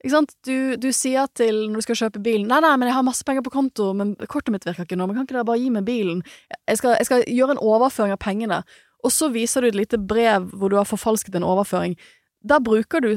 Ikke 0.01 0.13
sant? 0.13 0.33
Du, 0.45 0.75
du 0.77 0.89
sier 0.93 1.29
til 1.37 1.63
når 1.69 1.81
du 1.81 1.85
skal 1.85 1.99
kjøpe 1.99 2.21
bilen 2.25 2.49
Nei, 2.49 2.59
nei, 2.61 2.73
men 2.77 2.89
jeg 2.89 2.97
har 2.97 3.05
masse 3.05 3.25
penger 3.25 3.45
på 3.45 3.53
konto, 3.53 3.91
men 3.97 4.13
kortet 4.29 4.53
mitt 4.53 4.65
virker 4.67 4.85
ikke 4.85 4.97
nå. 4.99 5.07
Men 5.07 5.17
kan 5.17 5.27
ikke 5.27 5.37
dere 5.37 5.47
bare 5.47 5.61
gi 5.61 5.71
meg 5.73 5.85
bilen? 5.87 6.25
Jeg 6.67 6.81
skal, 6.81 6.97
jeg 6.99 7.09
skal 7.09 7.23
gjøre 7.29 7.55
en 7.55 7.63
overføring 7.63 8.13
av 8.13 8.21
pengene. 8.21 8.59
Og 9.05 9.13
så 9.13 9.29
viser 9.33 9.61
du 9.61 9.69
et 9.69 9.77
lite 9.77 10.01
brev 10.01 10.49
hvor 10.53 10.73
du 10.73 10.77
har 10.79 10.89
forfalsket 10.89 11.37
en 11.37 11.47
overføring. 11.47 11.95
Der 12.45 12.61
bruker 12.61 13.01
du 13.01 13.11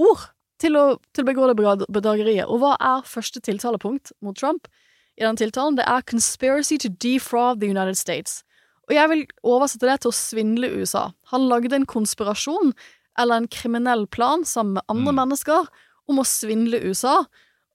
ord 0.00 0.28
til 0.62 0.78
å, 0.78 0.84
til 1.12 1.24
å 1.24 1.28
begå 1.28 1.50
det 1.50 1.58
bedrageriet. 1.92 2.46
Og 2.46 2.62
hva 2.62 2.76
er 2.78 3.08
første 3.08 3.42
tiltalepunkt 3.44 4.14
mot 4.24 4.36
Trump? 4.38 4.68
i 5.16 5.24
den 5.24 5.36
tiltalen, 5.36 5.76
det 5.76 5.84
er 5.86 6.00
'conspiracy 6.00 6.78
to 6.78 6.88
defraud 6.88 7.60
the 7.60 7.68
United 7.68 7.96
States'. 7.96 8.42
Og 8.90 8.96
jeg 8.96 9.10
vil 9.12 9.24
oversette 9.46 9.86
det 9.86 10.00
til 10.02 10.10
å 10.10 10.16
svindle 10.16 10.72
USA. 10.74 11.08
Han 11.30 11.46
lagde 11.50 11.76
en 11.78 11.88
konspirasjon, 11.88 12.72
eller 13.20 13.42
en 13.42 13.48
kriminell 13.52 14.06
plan, 14.10 14.44
sammen 14.48 14.78
med 14.78 14.88
andre 14.92 15.14
mennesker, 15.20 15.68
om 16.10 16.18
å 16.18 16.26
svindle 16.26 16.80
USA. 16.82 17.22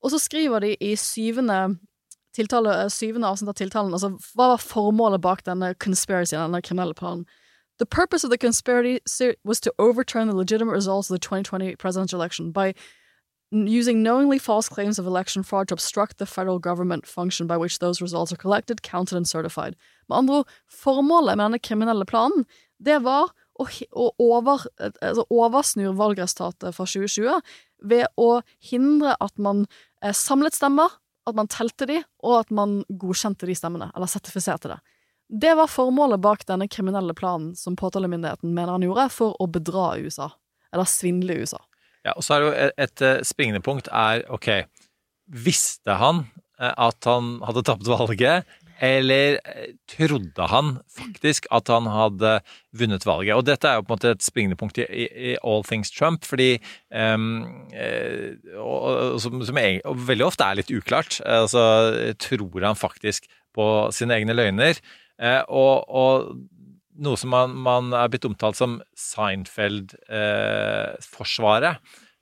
Og 0.03 0.11
så 0.13 0.19
skriver 0.21 0.65
de 0.65 0.75
i 0.83 0.93
syvende, 0.99 1.77
tiltale, 2.35 2.73
eh, 2.83 2.89
syvende 2.93 3.29
avsnitt 3.29 3.49
av 3.49 3.57
tiltalen 3.57 3.93
altså 3.93 4.11
hva 4.35 4.53
var 4.53 4.61
formålet 4.61 5.21
bak 5.21 5.43
denne 5.45 5.73
conspiracy, 5.79 6.35
denne 6.35 6.61
kriminelle 6.61 6.93
planen. 6.93 7.25
The 7.79 7.85
purpose 7.85 8.23
of 8.23 8.31
the 8.31 8.37
conspiracy 8.37 9.35
was 9.43 9.59
to 9.61 9.71
overturn 9.77 10.27
the 10.27 10.35
legitimate 10.35 10.73
results 10.73 11.09
of 11.09 11.15
the 11.15 11.19
2020 11.19 11.75
presidential 11.75 12.19
election 12.19 12.51
by 12.51 12.73
using 13.51 14.03
knowingly 14.03 14.39
false 14.39 14.67
claims 14.67 14.99
of 14.99 15.05
election 15.05 15.43
fraud 15.43 15.67
to 15.67 15.73
obstruct 15.73 16.17
the 16.17 16.25
federal 16.25 16.59
government 16.59 17.07
function 17.07 17.47
by 17.47 17.57
which 17.57 17.79
those 17.79 18.01
results 18.01 18.33
are 18.33 18.37
collected, 18.37 18.81
counted 18.81 19.15
and 19.15 19.27
certified. 19.27 19.75
Med 20.09 20.17
andre 20.17 20.35
ord, 20.35 20.47
formålet 20.67 21.37
med 21.37 21.45
denne 21.45 21.59
kriminelle 21.59 22.05
planen, 22.05 22.45
det 22.79 22.99
var 23.03 23.31
å, 23.57 23.67
å 23.91 24.09
over, 24.19 24.67
eh, 24.79 24.91
altså 25.01 25.25
oversnur 25.33 25.95
valgresultatet 25.97 26.75
fra 26.75 26.85
2020 26.85 27.39
ved 27.87 28.07
å 28.17 28.41
hindre 28.71 29.15
at 29.23 29.33
man 29.41 29.65
eh, 30.03 30.13
samlet 30.13 30.57
stemmer, 30.57 30.99
at 31.27 31.35
man 31.35 31.49
telte 31.51 31.87
de, 31.89 32.01
og 32.23 32.41
at 32.41 32.53
man 32.55 32.81
godkjente 32.87 33.47
de 33.49 33.55
stemmene, 33.57 33.89
eller 33.95 34.11
sertifiserte 34.11 34.71
det. 34.71 34.79
Det 35.27 35.57
var 35.59 35.67
formålet 35.67 36.21
bak 36.23 36.45
denne 36.47 36.69
kriminelle 36.71 37.15
planen 37.17 37.51
som 37.59 37.75
påtalemyndigheten 37.75 38.53
mener 38.55 38.77
han 38.77 38.85
gjorde 38.85 39.09
for 39.11 39.35
å 39.43 39.49
bedra 39.51 39.97
USA, 39.99 40.29
eller 40.71 40.87
svindle 40.87 41.41
USA. 41.41 41.59
Ja, 42.07 42.15
og 42.15 42.23
så 42.23 42.37
er 42.37 42.39
det 42.39 42.47
jo 42.47 42.55
et, 42.55 42.77
et 42.85 43.03
eh, 43.03 43.25
springende 43.27 43.63
punkt 43.65 43.89
er, 43.91 44.23
ok, 44.31 44.47
visste 45.27 45.97
han 45.99 46.23
eh, 46.61 46.71
at 46.71 47.09
han 47.09 47.37
hadde 47.43 47.65
tapt 47.67 47.89
valget, 47.91 48.47
eller 48.79 49.39
eh, 49.41 49.73
trodde 49.89 50.47
han 50.51 50.75
faktisk 50.93 51.49
at 51.51 51.67
han 51.73 51.89
hadde 51.91 52.37
vunnet 52.77 53.07
valget? 53.09 53.35
Og 53.35 53.43
dette 53.49 53.67
er 53.67 53.79
jo 53.79 53.87
på 53.87 53.91
en 53.91 53.97
måte 53.97 54.13
et 54.15 54.23
springende 54.23 54.59
punkt 54.59 54.79
i, 54.79 54.85
i, 54.87 55.07
i 55.33 55.35
All 55.41 55.65
Things 55.67 55.91
Trump, 55.91 56.23
fordi 56.29 56.53
eh, 56.55 57.27
og, 58.55 59.17
som, 59.23 59.41
som 59.43 59.59
jeg, 59.59 59.81
og 59.83 60.05
veldig 60.07 60.29
ofte 60.29 60.47
er 60.47 60.61
litt 60.61 60.71
uklart. 60.71 61.19
Altså, 61.25 61.65
tror 62.23 62.69
han 62.69 62.79
faktisk 62.79 63.27
på 63.57 63.67
sine 63.91 64.15
egne 64.21 64.37
løgner? 64.37 64.79
Og, 65.49 65.81
og 65.89 66.27
noe 67.03 67.17
som 67.19 67.29
man, 67.33 67.49
man 67.53 67.93
er 67.95 68.09
blitt 68.11 68.25
omtalt 68.27 68.57
som 68.59 68.81
Seinfeld-forsvaret. 68.97 71.75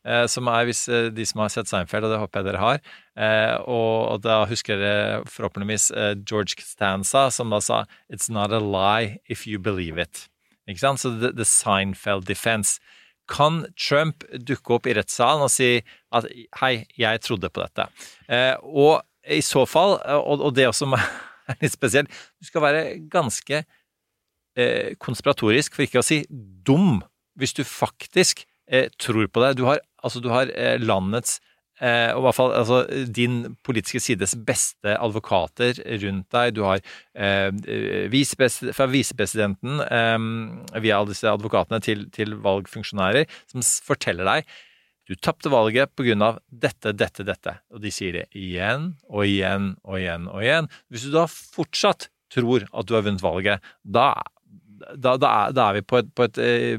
Eh, 0.05 0.27
som 0.29 0.45
er, 0.51 0.67
hvis 0.69 0.83
eh, 0.91 1.07
de 1.09 1.25
som 1.25 1.39
har 1.41 1.49
sett 1.49 1.69
Seinfeld, 1.69 2.05
og 2.05 2.11
det 2.13 2.21
håper 2.21 2.39
jeg 2.39 2.45
dere 2.45 2.61
har 2.61 2.77
eh, 2.77 3.55
og, 3.65 4.13
og 4.13 4.21
da 4.21 4.45
husker 4.45 4.77
dere 4.77 5.25
forhåpentligvis 5.25 5.89
eh, 5.97 6.13
George 6.21 6.53
Costanza, 6.59 7.33
som 7.33 7.49
da 7.49 7.57
sa 7.57 7.89
'It's 8.05 8.29
not 8.29 8.53
a 8.53 8.61
lie 8.61 9.17
if 9.25 9.47
you 9.47 9.57
believe 9.57 9.97
it'. 9.97 10.29
Ikke 10.69 10.79
sant? 10.79 10.99
Så 10.99 11.09
the, 11.09 11.31
the 11.33 11.45
Seinfeld 11.45 12.27
defense. 12.27 12.79
Kan 13.27 13.65
Trump 13.73 14.23
dukke 14.37 14.73
opp 14.77 14.85
i 14.85 14.93
rettssalen 14.93 15.41
og 15.41 15.49
si 15.49 15.81
at 16.13 16.25
'hei, 16.61 16.85
jeg 16.97 17.21
trodde 17.21 17.49
på 17.49 17.65
dette'? 17.65 17.89
Eh, 18.29 18.55
og 18.61 19.01
i 19.25 19.41
så 19.41 19.65
fall, 19.65 19.97
og, 20.05 20.41
og 20.41 20.55
det 20.55 20.69
som 20.75 20.93
er 21.49 21.57
litt 21.61 21.73
spesielt, 21.73 22.09
du 22.37 22.45
skal 22.45 22.61
være 22.61 23.09
ganske 23.09 23.65
eh, 24.57 24.93
konspiratorisk, 25.01 25.75
for 25.75 25.85
ikke 25.85 26.03
å 26.03 26.05
si 26.05 26.23
dum, 26.29 27.01
hvis 27.39 27.55
du 27.57 27.63
faktisk 27.67 28.45
eh, 28.71 28.89
tror 29.01 29.27
på 29.27 29.43
det. 29.43 29.55
Du 29.59 29.65
har, 29.69 29.81
altså, 30.03 30.21
du 30.23 30.31
har 30.33 30.51
eh, 30.55 30.77
landets 30.81 31.39
eh, 31.81 32.11
og 32.15 32.21
i 32.21 32.25
hvert 32.27 32.37
fall 32.37 32.53
altså, 32.57 32.83
din 33.07 33.57
politiske 33.67 34.03
sides 34.03 34.37
beste 34.47 34.95
advokater 34.95 35.81
rundt 36.03 36.29
deg. 36.35 36.53
Du 36.55 36.63
har 36.67 36.79
eh, 37.13 37.49
visepres- 38.11 38.63
fra 38.75 38.87
visepresidenten 38.91 39.83
eh, 39.87 40.79
via 40.79 41.01
alle 41.01 41.11
disse 41.11 41.31
advokatene 41.31 41.83
til, 41.83 42.07
til 42.15 42.37
valgfunksjonærer 42.45 43.27
som 43.51 43.65
forteller 43.85 44.33
deg 44.35 44.55
du 45.05 45.13
tapte 45.21 45.51
valget 45.53 45.93
av 46.17 46.39
dette, 46.49 46.93
dette, 46.97 47.23
dette. 47.23 47.53
Og 47.69 47.81
de 47.83 47.91
sier 47.93 48.13
det 48.13 48.25
igjen 48.33 48.95
og 49.05 49.25
igjen 49.25 49.75
og 49.85 49.99
igjen 49.99 50.27
og 50.31 50.41
igjen. 50.41 50.69
Hvis 50.89 51.05
du 51.05 51.11
da 51.13 51.27
fortsatt 51.29 52.09
tror 52.33 52.65
at 52.73 52.87
du 52.87 52.95
har 52.95 53.05
vunnet 53.05 53.21
valget, 53.21 53.61
da, 53.83 54.15
da, 54.95 55.15
da, 55.21 55.29
er, 55.29 55.55
da 55.55 55.69
er 55.69 55.79
vi 55.79 55.85
på 55.87 55.99
et, 56.01 56.09
på 56.15 56.27
et 56.27 56.41
eh, 56.41 56.73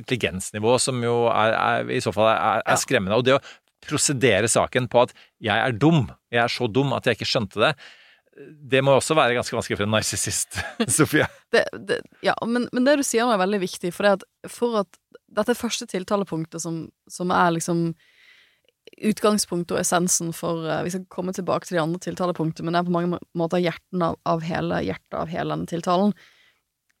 intelligensnivå 0.00 0.76
som 0.82 0.98
jo 1.04 1.26
er, 1.30 1.54
er, 1.54 1.92
i 1.94 2.02
så 2.02 2.12
fall 2.14 2.32
er, 2.32 2.64
er 2.66 2.80
skremmende. 2.80 3.18
Og 3.18 3.26
det 3.26 3.36
å 3.36 3.44
prosedere 3.86 4.48
saken 4.50 4.88
på 4.90 5.04
at 5.04 5.14
jeg 5.42 5.54
er 5.54 5.76
dum, 5.76 6.06
jeg 6.32 6.42
er 6.42 6.52
så 6.52 6.66
dum 6.70 6.94
at 6.96 7.06
jeg 7.06 7.18
ikke 7.18 7.30
skjønte 7.30 7.62
det, 7.62 7.72
det 8.36 8.82
må 8.84 8.92
også 8.96 9.16
være 9.16 9.36
ganske 9.38 9.56
vanskelig 9.56 9.78
for 9.78 9.86
en 9.86 9.94
narsissist, 9.94 10.58
Sofie. 10.98 11.28
det, 11.54 11.64
det, 11.88 12.02
ja, 12.24 12.34
men, 12.44 12.66
men 12.74 12.84
det 12.84 12.98
du 13.00 13.04
sier 13.06 13.24
er 13.24 13.40
veldig 13.40 13.62
viktig, 13.62 13.94
for, 13.96 14.10
at, 14.10 14.26
for 14.50 14.82
at 14.82 15.00
dette 15.38 15.56
første 15.56 15.88
tiltalepunktet 15.88 16.62
som, 16.62 16.84
som 17.10 17.32
er 17.34 17.54
liksom 17.56 17.88
utgangspunktet 19.06 19.74
og 19.74 19.80
essensen 19.80 20.30
for 20.36 20.62
eh, 20.68 20.84
Vi 20.86 20.92
skal 20.94 21.08
komme 21.12 21.34
tilbake 21.34 21.66
til 21.66 21.78
de 21.78 21.82
andre 21.82 22.00
tiltalepunktene, 22.04 22.68
men 22.68 22.76
det 22.76 22.82
er 22.82 22.88
på 22.88 22.94
mange 22.94 23.20
måter 23.36 23.62
hjerten 23.62 24.04
av, 24.04 24.18
av 24.28 24.44
hele, 24.46 24.82
hjertet 24.86 25.16
av 25.18 25.32
hele 25.32 25.56
denne 25.56 25.70
tiltalen. 25.70 26.14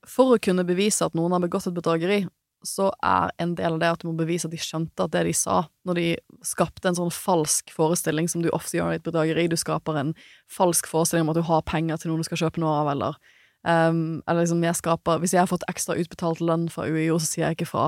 For 0.06 0.34
å 0.34 0.42
kunne 0.42 0.66
bevise 0.66 1.06
at 1.06 1.16
noen 1.18 1.34
har 1.34 1.42
begått 1.42 1.66
et 1.68 1.76
bedrageri, 1.76 2.24
så 2.66 2.88
er 3.04 3.30
en 3.42 3.54
del 3.58 3.76
av 3.76 3.80
det 3.82 3.90
at 3.94 4.02
du 4.02 4.08
må 4.08 4.16
bevise 4.18 4.48
at 4.48 4.54
de 4.54 4.60
skjønte 4.60 5.04
at 5.04 5.12
det 5.14 5.22
de 5.28 5.34
sa, 5.36 5.60
når 5.86 5.98
de 5.98 6.06
skapte 6.46 6.88
en 6.88 6.98
sånn 6.98 7.12
falsk 7.14 7.70
forestilling 7.74 8.30
som 8.30 8.42
du 8.42 8.48
ofte 8.54 8.78
gjør 8.78 8.94
i 8.94 9.00
et 9.00 9.06
bedrageri, 9.06 9.46
du 9.50 9.56
skaper 9.60 9.98
en 10.00 10.14
falsk 10.50 10.88
forestilling 10.90 11.26
om 11.26 11.34
at 11.34 11.40
du 11.40 11.46
har 11.46 11.66
penger 11.68 12.00
til 12.00 12.10
noen 12.10 12.24
du 12.24 12.28
skal 12.28 12.46
kjøpe 12.46 12.62
noe 12.62 12.72
av, 12.80 12.90
eller 12.94 13.20
um, 13.66 14.00
eller 14.24 14.42
liksom 14.42 14.64
jeg 14.64 14.80
skaper 14.80 15.20
Hvis 15.22 15.36
jeg 15.36 15.42
har 15.42 15.50
fått 15.50 15.66
ekstra 15.70 15.98
utbetalt 16.00 16.42
lønn 16.42 16.66
fra 16.72 16.88
UiO, 16.88 17.20
så 17.20 17.28
sier 17.28 17.46
jeg 17.48 17.60
ikke 17.60 17.70
fra. 17.74 17.86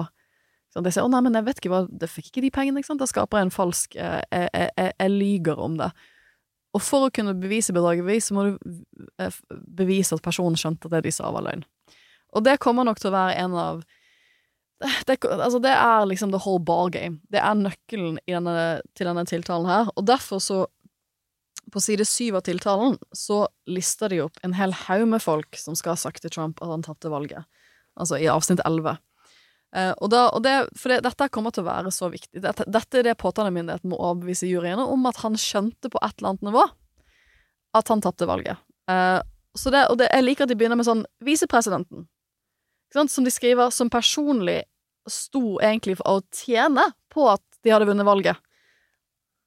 Sånn, 0.75 0.85
de 0.85 0.93
sier 0.93 1.07
'Å, 1.07 1.11
nei, 1.11 1.23
men 1.25 1.39
jeg 1.39 1.47
vet 1.47 1.61
ikke 1.63 1.73
hva 1.73 1.87
Det 1.89 2.11
fikk 2.13 2.31
ikke 2.31 2.45
de 2.45 2.53
pengene', 2.53 2.83
ikke 2.83 2.93
sant? 2.93 3.01
Da 3.01 3.09
skaper 3.09 3.41
jeg 3.41 3.49
en 3.49 3.55
falsk 3.55 3.97
Jeg, 3.97 4.25
jeg, 4.31 4.51
jeg, 4.53 4.93
jeg 5.01 5.11
lyger 5.11 5.59
om 5.59 5.79
det. 5.81 5.91
Og 6.77 6.85
for 6.85 7.07
å 7.07 7.13
kunne 7.15 7.33
bevise 7.35 7.73
bedrageri, 7.73 8.19
så 8.21 8.37
må 8.37 8.45
du 8.45 8.59
eh, 9.19 9.39
bevise 9.81 10.15
at 10.15 10.23
personen 10.23 10.59
skjønte 10.59 10.87
at 10.87 10.99
det 10.99 11.07
de 11.09 11.15
sa, 11.15 11.31
var 11.33 11.47
løgn. 11.47 11.65
Og 12.37 12.45
det 12.45 12.59
kommer 12.63 12.87
nok 12.87 13.01
til 13.01 13.11
å 13.11 13.17
være 13.17 13.39
en 13.45 13.57
av 13.57 13.87
det, 14.79 15.17
altså 15.27 15.59
det 15.59 15.73
er 15.75 16.07
liksom 16.07 16.31
the 16.31 16.39
whole 16.39 16.63
ball 16.63 16.91
game. 16.95 17.19
Det 17.33 17.41
er 17.43 17.57
nøkkelen 17.59 18.21
denne, 18.31 18.67
til 18.95 19.09
denne 19.11 19.25
tiltalen 19.27 19.67
her. 19.67 19.91
Og 19.97 20.07
derfor 20.07 20.43
så 20.43 20.67
På 21.69 21.83
side 21.85 22.07
syv 22.09 22.39
av 22.39 22.47
tiltalen 22.47 22.95
så 23.13 23.43
lister 23.69 24.09
de 24.09 24.23
opp 24.25 24.39
en 24.41 24.55
hel 24.57 24.73
haug 24.87 25.03
med 25.13 25.21
folk 25.21 25.59
som 25.61 25.75
skal 25.77 25.93
ha 25.93 26.01
sagt 26.01 26.23
til 26.25 26.33
Trump 26.33 26.63
at 26.65 26.71
han 26.71 26.81
tapte 26.87 27.11
valget. 27.13 27.45
Altså 27.93 28.17
i 28.17 28.25
avsnitt 28.33 28.63
elleve. 28.65 28.95
Eh, 29.77 29.93
og 30.01 30.09
da, 30.09 30.23
og 30.33 30.41
det, 30.47 30.55
for 30.81 30.95
det, 30.95 31.03
dette 31.05 31.29
kommer 31.29 31.53
til 31.53 31.67
å 31.67 31.69
være 31.69 31.93
så 31.93 32.09
viktig. 32.09 32.41
Dette, 32.41 32.65
dette 32.65 33.03
er 33.03 33.05
det 33.11 33.19
påtalemyndigheten 33.21 33.93
må 33.93 34.01
overbevise 34.01 34.49
juryene 34.49 34.87
om 34.89 35.05
at 35.11 35.21
han 35.21 35.37
skjønte 35.37 35.93
på 35.93 36.01
et 36.01 36.15
eller 36.17 36.33
annet 36.33 36.49
nivå 36.49 36.65
at 37.77 37.93
han 37.93 38.01
tapte 38.01 38.31
valget. 38.31 38.57
Uh, 38.89 39.21
så 39.53 39.69
det, 39.75 39.85
og 39.93 39.99
det, 40.01 40.09
jeg 40.09 40.25
liker 40.25 40.47
at 40.47 40.53
de 40.53 40.57
begynner 40.57 40.81
med 40.81 40.89
sånn 40.89 41.05
Visepresidenten, 41.25 42.09
som 42.95 43.25
de 43.27 43.33
skriver, 43.33 43.71
som 43.75 43.91
personlig 43.93 44.63
sto 45.09 45.59
egentlig 45.65 45.99
for 46.01 46.19
å 46.19 46.25
tjene 46.35 46.85
på 47.13 47.27
at 47.33 47.45
de 47.65 47.73
hadde 47.73 47.89
vunnet 47.89 48.07
valget. 48.09 48.39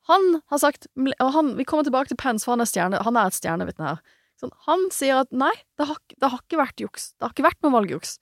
Han 0.10 0.42
har 0.50 0.62
sagt 0.62 0.88
han, 1.22 1.54
vi 1.58 1.66
kommer 1.68 1.86
tilbake 1.86 2.12
til 2.12 2.20
Pence, 2.20 2.46
for 2.46 2.56
han 2.56 2.64
er, 2.64 2.70
stjerne, 2.70 3.02
han 3.06 3.18
er 3.18 3.30
et 3.30 3.38
stjernevitne 3.38 3.94
her. 3.94 4.02
Sånn, 4.42 4.54
han 4.66 4.88
sier 4.94 5.22
at 5.22 5.30
nei, 5.34 5.54
det 5.78 5.86
har, 5.92 6.00
det 6.18 6.32
har 6.34 6.42
ikke 6.42 6.60
vært 6.60 6.82
juks. 6.82 7.12
Det 7.14 7.28
har 7.28 7.36
ikke 7.36 7.46
vært 7.46 7.62
noe 7.62 7.76
valgjuks. 7.76 8.16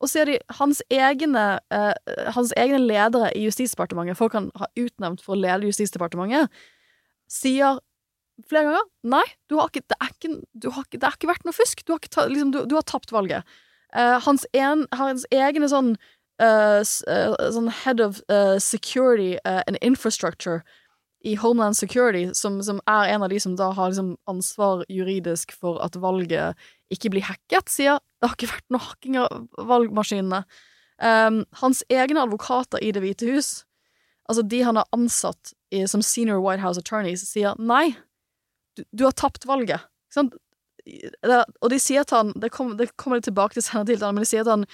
Og 0.00 0.10
så 0.10 0.22
er 0.22 0.30
de 0.30 0.38
hans 0.56 0.80
egne, 0.90 1.44
eh, 1.70 2.16
hans 2.34 2.54
egne 2.58 2.80
ledere 2.80 3.30
i 3.36 3.44
Justisdepartementet, 3.44 4.18
folk 4.18 4.34
han 4.34 4.48
har 4.58 4.70
utnevnt 4.80 5.22
for 5.22 5.36
å 5.36 5.40
lede 5.40 5.68
Justisdepartementet, 5.68 6.50
sier 7.30 7.78
flere 8.48 8.70
ganger 8.70 8.86
nei, 9.12 9.24
du 9.52 9.58
har 9.58 9.68
ikke, 9.68 9.84
det, 9.92 9.98
er 10.00 10.14
ikke, 10.14 10.30
har 10.72 10.86
ikke, 10.86 10.98
det 10.98 11.06
har 11.06 11.18
ikke 11.18 11.30
vært 11.30 11.46
noe 11.46 11.56
fusk. 11.56 11.84
Du 11.84 11.92
har, 11.94 12.00
ikke 12.02 12.26
liksom, 12.32 12.54
du, 12.56 12.62
du 12.70 12.74
har 12.78 12.86
tapt 12.88 13.12
valget. 13.14 13.60
Eh, 13.96 14.18
hans, 14.26 14.46
en, 14.54 14.86
hans 14.94 15.26
egne 15.34 15.68
sånn 15.70 15.94
uh, 16.40 16.80
sånn 16.84 17.70
head 17.82 18.00
of 18.00 18.22
uh, 18.30 18.58
security 18.58 19.36
and 19.44 19.76
infrastructure 19.82 20.62
i 21.20 21.34
Homeland 21.36 21.76
Security, 21.76 22.30
som, 22.34 22.62
som 22.64 22.80
er 22.88 23.10
en 23.12 23.22
av 23.22 23.28
de 23.28 23.40
som 23.40 23.56
da 23.56 23.70
har 23.76 23.90
liksom 23.90 24.14
ansvar 24.30 24.86
juridisk 24.88 25.52
for 25.52 25.80
at 25.84 25.98
valget 26.00 26.56
ikke 26.90 27.12
blir 27.12 27.26
hacket, 27.28 27.68
sier 27.68 28.00
det 28.20 28.30
har 28.30 28.36
ikke 28.38 28.52
vært 28.54 28.72
noe 28.72 28.84
hacking 28.86 29.18
av 29.20 29.66
valgmaskinene. 29.68 30.42
Um, 31.00 31.42
hans 31.60 31.82
egne 31.92 32.24
advokater 32.24 32.80
i 32.84 32.90
Det 32.92 33.00
hvite 33.04 33.28
hus, 33.28 33.50
altså 34.28 34.44
de 34.44 34.62
han 34.64 34.80
har 34.80 34.88
ansatt 34.96 35.52
i, 35.72 35.84
som 35.88 36.02
senior 36.04 36.40
White 36.44 36.64
House 36.64 36.80
attorneys, 36.80 37.24
sier 37.28 37.56
nei, 37.60 37.94
du, 38.76 38.84
du 38.92 39.04
har 39.04 39.16
tapt 39.16 39.44
valget. 39.48 39.84
Ikke 40.08 40.22
sant? 40.22 40.40
Og 41.60 41.68
de 41.72 41.80
sier 41.82 42.06
til 42.06 42.16
han, 42.16 42.32
det, 42.40 42.52
kom, 42.54 42.76
det 42.78 42.90
kommer 43.00 43.20
de 43.20 43.28
tilbake 43.28 43.56
til 43.56 43.66
senere 43.66 43.90
til, 43.92 44.06
men 44.06 44.24
de 44.24 44.30
sier 44.30 44.46
til 44.46 44.60
han 44.60 44.66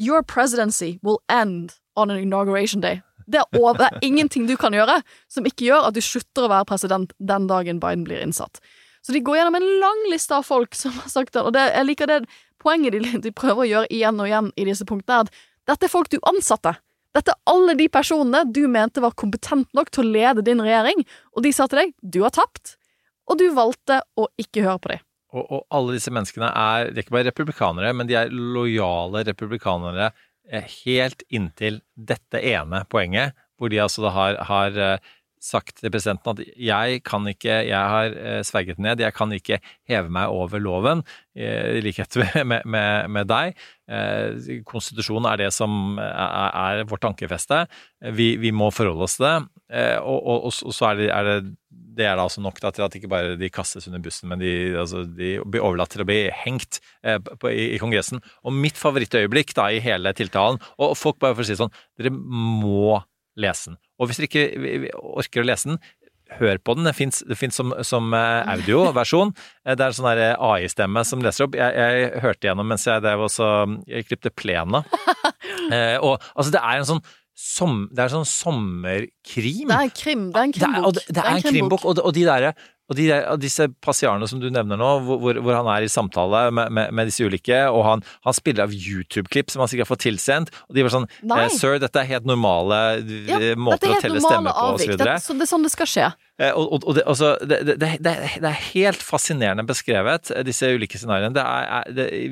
Your 0.00 0.22
presidency 0.22 0.96
will 1.02 1.20
end 1.28 1.76
on 1.96 2.10
an 2.10 2.18
inauguration 2.18 2.80
day. 2.80 3.02
Det 3.26 3.38
er, 3.38 3.58
over, 3.58 3.78
det 3.78 3.86
er 3.86 4.06
ingenting 4.06 4.48
du 4.48 4.56
kan 4.58 4.74
gjøre 4.74 4.98
som 5.30 5.46
ikke 5.46 5.68
gjør 5.68 5.88
at 5.88 5.96
du 5.96 6.02
slutter 6.02 6.46
å 6.46 6.52
være 6.52 6.66
president 6.68 7.12
den 7.20 7.46
dagen 7.50 7.80
Biden 7.82 8.06
blir 8.08 8.22
innsatt. 8.24 8.58
Så 9.02 9.14
de 9.14 9.22
går 9.24 9.38
gjennom 9.38 9.58
en 9.58 9.68
lang 9.82 10.00
liste 10.10 10.34
av 10.34 10.46
folk 10.46 10.74
som 10.78 10.94
har 10.98 11.10
sagt 11.10 11.34
det, 11.34 11.42
og 11.42 11.54
det, 11.54 11.68
jeg 11.74 11.88
liker 11.88 12.10
det 12.10 12.20
poenget 12.62 12.94
de, 12.94 13.20
de 13.24 13.34
prøver 13.34 13.64
å 13.64 13.70
gjøre 13.70 13.92
igjen 13.94 14.20
og 14.22 14.30
igjen 14.30 14.50
i 14.56 14.66
disse 14.68 14.86
punktene, 14.88 15.26
at 15.26 15.70
dette 15.70 15.86
er 15.88 15.92
folk 15.92 16.10
du 16.10 16.18
ansatte. 16.30 16.76
Dette 17.12 17.34
er 17.34 17.52
alle 17.52 17.74
de 17.76 17.88
personene 17.92 18.44
du 18.48 18.62
mente 18.70 19.02
var 19.04 19.16
kompetent 19.18 19.68
nok 19.76 19.90
til 19.92 20.04
å 20.04 20.12
lede 20.14 20.44
din 20.46 20.62
regjering, 20.64 21.02
og 21.36 21.44
de 21.44 21.52
sa 21.54 21.68
til 21.68 21.82
deg 21.82 21.96
du 22.00 22.22
har 22.24 22.34
tapt, 22.34 22.76
og 23.28 23.38
du 23.42 23.48
valgte 23.54 24.00
å 24.18 24.28
ikke 24.40 24.64
høre 24.64 24.82
på 24.82 24.94
dem. 24.94 25.02
Og, 25.32 25.46
og 25.46 25.62
alle 25.72 25.96
disse 25.96 26.12
menneskene 26.12 26.50
er, 26.50 26.90
det 26.90 27.00
er 27.00 27.06
ikke 27.06 27.16
bare 27.16 27.30
republikanere, 27.30 27.94
men 27.96 28.08
de 28.08 28.18
er 28.20 28.32
lojale 28.32 29.24
republikanere 29.28 30.10
eh, 30.50 30.66
helt 30.82 31.24
inntil 31.32 31.80
dette 31.96 32.42
ene 32.52 32.82
poenget, 32.92 33.36
hvor 33.56 33.72
de 33.72 33.80
altså 33.80 34.04
da 34.04 34.12
har, 34.12 34.40
har 34.48 34.76
eh, 34.76 35.12
sagt 35.42 35.80
til 35.80 35.92
presidenten 35.92 36.34
at 36.34 36.42
jeg 36.56 37.02
kan 37.06 37.26
ikke, 37.30 37.62
jeg 37.68 37.92
har 37.94 38.14
eh, 38.14 38.40
sverget 38.46 38.80
ned, 38.82 39.02
jeg 39.02 39.16
kan 39.16 39.32
ikke 39.34 39.58
heve 39.90 40.12
meg 40.12 40.30
over 40.32 40.62
loven, 40.62 41.04
i 41.32 41.80
likhet 41.80 42.12
med, 42.44 42.66
med, 42.68 43.08
med 43.08 43.28
deg. 43.30 43.54
Konstitusjonen 44.68 45.30
er 45.30 45.40
det 45.40 45.46
som 45.56 45.96
er, 45.96 46.50
er 46.52 46.82
vårt 46.90 47.00
tankefeste. 47.06 47.62
Vi, 48.12 48.34
vi, 48.36 48.50
må 48.52 48.68
forholde 48.68 49.06
oss 49.06 49.16
til 49.16 49.24
det. 49.24 49.38
Og, 50.04 50.18
og, 50.18 50.50
og 50.52 50.76
så 50.76 50.90
er 50.90 51.00
det, 51.00 51.08
er 51.08 51.30
det 51.30 51.38
det 51.96 52.06
er 52.08 52.16
da 52.16 52.24
altså 52.26 52.42
nok 52.42 52.60
til 52.60 52.84
at 52.84 52.96
ikke 52.96 53.10
bare 53.10 53.36
de 53.38 53.50
kastes 53.52 53.86
under 53.88 54.00
bussen, 54.02 54.28
men 54.30 54.40
de, 54.40 54.52
altså, 54.78 55.04
de 55.04 55.34
blir 55.44 55.64
overlatt 55.64 55.92
til 55.92 56.04
å 56.04 56.08
bli 56.08 56.20
hengt 56.42 56.80
eh, 57.04 57.18
på, 57.20 57.50
i, 57.50 57.72
i, 57.74 57.80
Kongressen. 57.82 58.22
Og 58.46 58.56
mitt 58.56 58.80
favorittøyeblikk 58.80 59.54
da 59.58 59.68
i 59.72 59.82
hele 59.82 60.14
tiltalen 60.16 60.60
Og 60.80 60.96
folk 60.98 61.18
bare 61.22 61.36
for 61.36 61.44
å 61.44 61.48
si 61.48 61.56
sånn 61.58 61.72
Dere 61.98 62.12
må 62.12 63.00
lese 63.40 63.72
den. 63.72 63.80
Og 63.98 64.08
hvis 64.08 64.20
dere 64.20 64.30
ikke 64.30 64.94
orker 65.14 65.44
å 65.44 65.48
lese 65.48 65.72
den, 65.72 65.82
hør 66.38 66.60
på 66.64 66.76
den. 66.78 66.88
Det 66.88 66.94
fins 67.38 67.56
som, 67.56 67.72
som 67.86 68.12
eh, 68.16 68.52
audioversjon. 68.54 69.32
Eh, 69.66 69.76
det 69.78 69.86
er 69.86 69.96
sånn 69.96 70.10
AI-stemme 70.10 71.04
som 71.08 71.24
leser 71.24 71.46
opp. 71.46 71.56
Jeg, 71.58 71.76
jeg 71.76 72.22
hørte 72.24 72.48
gjennom 72.48 72.68
mens 72.72 72.86
jeg 72.88 73.04
drev 73.04 73.26
også 73.26 73.48
Jeg 73.90 74.08
klipte 74.08 74.32
plena. 74.34 74.84
eh, 75.74 75.98
og 76.00 76.22
altså, 76.34 76.50
det 76.54 76.62
er 76.62 76.80
en 76.80 76.88
sånn 76.94 77.02
som, 77.42 77.86
det 77.90 78.04
er 78.04 78.12
sånn 78.12 78.28
sommerkrim. 78.28 79.70
Det 79.70 79.78
er 79.78 79.92
krim, 79.96 80.28
det 80.34 80.40
er 80.40 80.48
en 80.48 80.56
krimbok. 80.56 80.92
Det 80.94 81.02
er, 81.02 81.14
det 81.16 81.22
er 81.22 81.30
en 81.32 81.46
krimbok, 81.46 81.86
og, 81.88 82.02
og 82.04 82.14
de 82.14 82.26
derre 82.28 82.52
og, 82.92 82.98
de, 82.98 83.08
disse 83.42 83.68
passiarene 83.84 84.28
som 84.28 84.40
du 84.42 84.48
nevner 84.52 84.80
nå, 84.80 84.90
hvor, 85.08 85.40
hvor 85.40 85.58
han 85.58 85.70
er 85.72 85.86
i 85.86 85.90
samtale 85.92 86.44
med, 86.54 86.72
med, 86.74 86.92
med 86.94 87.08
disse 87.10 87.24
ulike, 87.24 87.64
og 87.72 87.84
han, 87.88 88.04
han 88.26 88.36
spiller 88.36 88.66
av 88.66 88.74
YouTube-klipp 88.76 89.52
som 89.52 89.64
han 89.64 89.72
sikkert 89.72 89.88
har 89.88 89.94
fått 89.94 90.04
tilsendt, 90.06 90.52
og 90.68 90.76
de 90.76 90.84
var 90.86 90.94
sånn 90.94 91.08
Nei. 91.28 91.46
Sir, 91.56 91.78
dette 91.82 92.00
er 92.00 92.08
helt 92.08 92.28
normale 92.28 92.78
ja, 93.28 93.40
måter 93.56 93.94
å 93.94 94.00
telle 94.02 94.20
stemmer 94.22 94.52
på, 94.52 94.68
og 94.74 94.80
så 94.80 94.90
videre. 94.92 95.16
Det, 95.16 95.38
det 95.38 95.46
er 95.46 95.50
sånn 95.50 95.66
det 95.66 95.72
skal 95.72 95.90
skje. 95.90 96.12
Eh, 96.40 96.52
og, 96.56 96.70
og, 96.72 96.84
og 96.88 96.96
det, 96.96 97.02
altså, 97.06 97.34
det, 97.44 97.58
det, 97.76 97.88
det, 98.00 98.12
er 98.48 98.62
helt 98.72 99.02
fascinerende 99.04 99.66
beskrevet, 99.68 100.30
eh, 100.32 100.44
disse 100.46 100.70
ulike 100.72 100.96
scenarioene. 100.96 101.44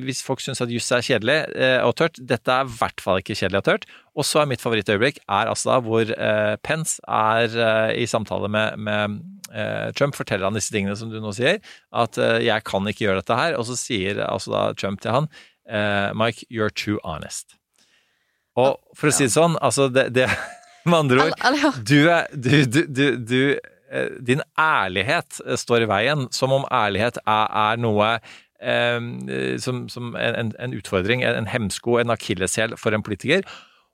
hvis 0.06 0.22
folk 0.24 0.40
syns 0.40 0.62
at 0.64 0.72
juss 0.72 0.88
er 0.96 1.04
kjedelig 1.04 1.36
eh, 1.52 1.80
og 1.84 1.98
tørt, 2.00 2.16
dette 2.16 2.54
er 2.54 2.64
i 2.64 2.78
hvert 2.78 3.04
fall 3.04 3.20
ikke 3.20 3.36
kjedelig 3.36 3.60
og 3.60 3.66
tørt. 3.68 3.84
Og 4.16 4.24
så 4.24 4.40
er 4.40 4.48
mitt 4.48 4.64
favorittøyeblikk 4.64 5.20
er 5.28 5.50
altså 5.52 5.74
da 5.74 5.78
hvor 5.84 6.14
eh, 6.16 6.54
Pence 6.64 6.96
er 7.04 7.52
eh, 7.52 8.00
i 8.00 8.06
samtale 8.08 8.48
med, 8.48 8.80
med 8.80 9.18
eh, 9.52 9.90
Trump, 9.92 10.16
forteller 10.16 10.48
han 10.48 10.56
disse 10.56 10.72
tingene 10.72 10.96
som 10.96 11.12
du 11.12 11.20
nå 11.20 11.34
sier, 11.36 11.60
at 11.92 12.16
'jeg 12.16 12.64
kan 12.64 12.88
ikke 12.88 13.04
gjøre 13.04 13.20
dette 13.20 13.36
her', 13.36 13.58
og 13.58 13.68
så 13.68 13.76
sier 13.76 14.24
altså 14.24 14.54
da 14.54 14.62
Trump 14.72 15.00
til 15.04 15.12
han 15.12 15.28
'Mike, 16.16 16.48
you're 16.50 16.72
too 16.72 16.98
honest'. 17.04 17.54
Og 18.56 18.80
for 18.96 19.10
å 19.10 19.12
si 19.14 19.28
det 19.28 19.36
sånn, 19.36 19.54
altså 19.62 19.92
det, 19.92 20.08
det 20.16 20.26
Med 20.88 20.96
andre 20.96 21.26
ord, 21.28 21.84
du 21.84 22.08
er 22.08 22.26
du, 22.32 22.64
du, 22.64 22.80
du, 22.88 23.04
du 23.20 23.40
din 24.26 24.42
ærlighet 24.59 25.40
eh, 25.46 25.59
står 25.59 25.87
i 25.87 25.90
veien, 25.90 26.29
som 26.35 26.55
om 26.55 26.68
ærlighet 26.70 27.18
er, 27.24 27.50
er 27.70 27.81
noe 27.83 28.12
eh, 28.62 29.59
som, 29.62 29.87
som 29.92 30.14
en, 30.18 30.55
en, 30.55 30.76
utfordring, 30.76 31.24
en 31.26 31.50
hemsko, 31.50 31.98
en 31.98 32.14
akilleshæl 32.14 32.76
for 32.81 32.94
en 32.94 33.07
politiker. 33.07 33.46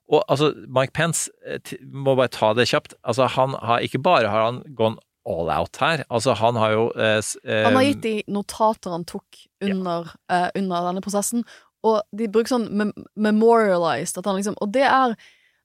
Og 0.06 0.22
altså, 0.30 0.52
Mike 0.70 0.94
Pence, 0.94 1.30
eh, 1.46 1.76
må 1.90 2.14
bare 2.14 2.32
ta 2.34 2.52
det 2.54 2.68
kjapt, 2.70 2.94
altså 3.04 3.26
han 3.36 3.56
har 3.62 3.82
ikke 3.84 4.02
bare 4.02 4.30
har 4.30 4.44
han 4.50 4.62
gone 4.78 5.00
all 5.26 5.50
out 5.50 5.76
her, 5.82 6.04
altså 6.10 6.36
han 6.38 6.54
har 6.54 6.70
jo 6.70 6.82
eh, 6.94 7.20
Han 7.64 7.74
har 7.74 7.88
gitt 7.88 8.02
de 8.04 8.16
notater 8.30 8.94
han 8.94 9.04
tok 9.04 9.40
under, 9.64 10.12
ja. 10.30 10.44
eh, 10.46 10.50
under 10.62 10.86
denne 10.86 11.02
prosessen, 11.02 11.42
og 11.86 12.02
de 12.14 12.28
bruker 12.30 12.54
sånn 12.54 12.92
memorialized, 13.14 14.18
at 14.18 14.26
han 14.26 14.38
liksom 14.38 14.56
Og 14.62 14.72
det 14.74 14.86
er 14.86 15.14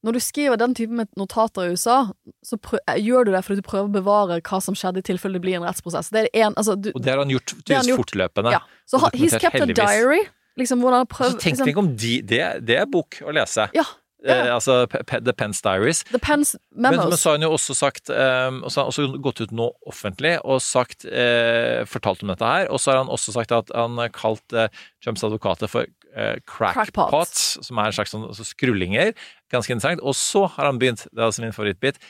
når 0.02 0.18
du 0.18 0.20
skriver 0.24 0.58
den 0.58 0.74
typen 0.78 1.06
notater 1.20 1.70
i 1.70 1.76
USA, 1.76 2.00
så 2.46 2.58
eh, 2.82 2.98
gjør 3.02 3.30
du 3.30 3.34
det 3.36 3.44
fordi 3.46 3.62
du 3.62 3.68
prøver 3.68 3.90
å 3.90 3.94
bevare 3.94 4.40
hva 4.42 4.60
som 4.64 4.78
skjedde 4.78 5.04
i 5.04 5.08
tilfelle 5.12 5.38
det 5.38 5.46
blir 5.46 5.60
en 5.60 5.66
rettsprosess. 5.68 6.10
Det 6.14 6.28
en, 6.34 6.56
altså, 6.58 6.76
du, 6.76 6.90
og 6.96 7.02
det 7.06 7.14
har 7.14 7.22
han 7.22 7.34
gjort 7.34 7.56
tydeligvis 7.62 8.02
fortløpende. 8.02 8.54
Ja. 8.58 8.64
Så 8.90 9.02
he's 9.14 9.38
kept 9.38 9.60
heldigvis. 9.60 9.80
a 9.80 9.90
diary. 9.94 10.22
Liksom, 10.60 10.82
hvor 10.84 10.94
han 10.94 11.08
prøvd, 11.08 11.38
så 11.38 11.44
tenk 11.46 11.62
liksom, 11.62 11.80
om 11.80 11.92
de, 11.96 12.18
det, 12.28 12.42
det, 12.68 12.82
er 12.82 12.88
bok 12.92 13.22
å 13.24 13.34
lese. 13.36 13.70
Ja. 13.78 13.86
Yeah. 14.22 14.48
Eh, 14.48 14.54
altså 14.54 14.86
The 15.10 15.34
Pence 15.34 15.64
Diaries. 15.66 16.04
The 16.12 16.20
Pence 16.22 16.58
Memos. 16.76 16.98
Men, 16.98 17.10
men 17.10 17.18
så 17.18 17.32
har 17.32 17.40
han 17.40 17.46
jo 17.48 17.54
også 17.56 17.74
sagt 17.74 18.12
um, 18.14 18.60
og 18.62 18.70
så 18.70 18.82
har 18.82 18.86
han 18.86 18.92
også 18.92 19.22
gått 19.24 19.42
ut 19.42 19.56
nå 19.58 19.72
offentlig 19.90 20.36
og 20.44 20.62
sagt, 20.62 21.08
eh, 21.10 21.82
fortalt 21.90 22.22
om 22.22 22.34
dette 22.34 22.52
her. 22.52 22.70
Og 22.70 22.82
så 22.82 22.94
har 22.94 23.02
han 23.02 23.10
også 23.10 23.34
sagt 23.38 23.56
at 23.56 23.74
han 23.74 23.98
har 24.02 24.14
kalt 24.14 24.54
eh, 24.54 24.70
Trumps 25.02 25.26
advokater 25.26 25.72
for 25.72 25.90
eh, 26.16 26.40
crackpots, 26.48 27.60
som 27.66 27.82
er 27.82 27.92
en 27.92 27.98
slags 28.00 28.14
sånn, 28.16 28.26
altså 28.30 28.46
skrullinger. 28.48 29.14
Ganske 29.52 29.76
interessant. 29.76 30.04
Og 30.04 30.18
så 30.18 30.46
har 30.56 30.70
han 30.70 30.82
begynt, 30.82 31.08
det 31.12 31.20
er 31.20 31.30
altså 31.30 31.46
min 31.46 31.56
favorittbit, 31.56 32.02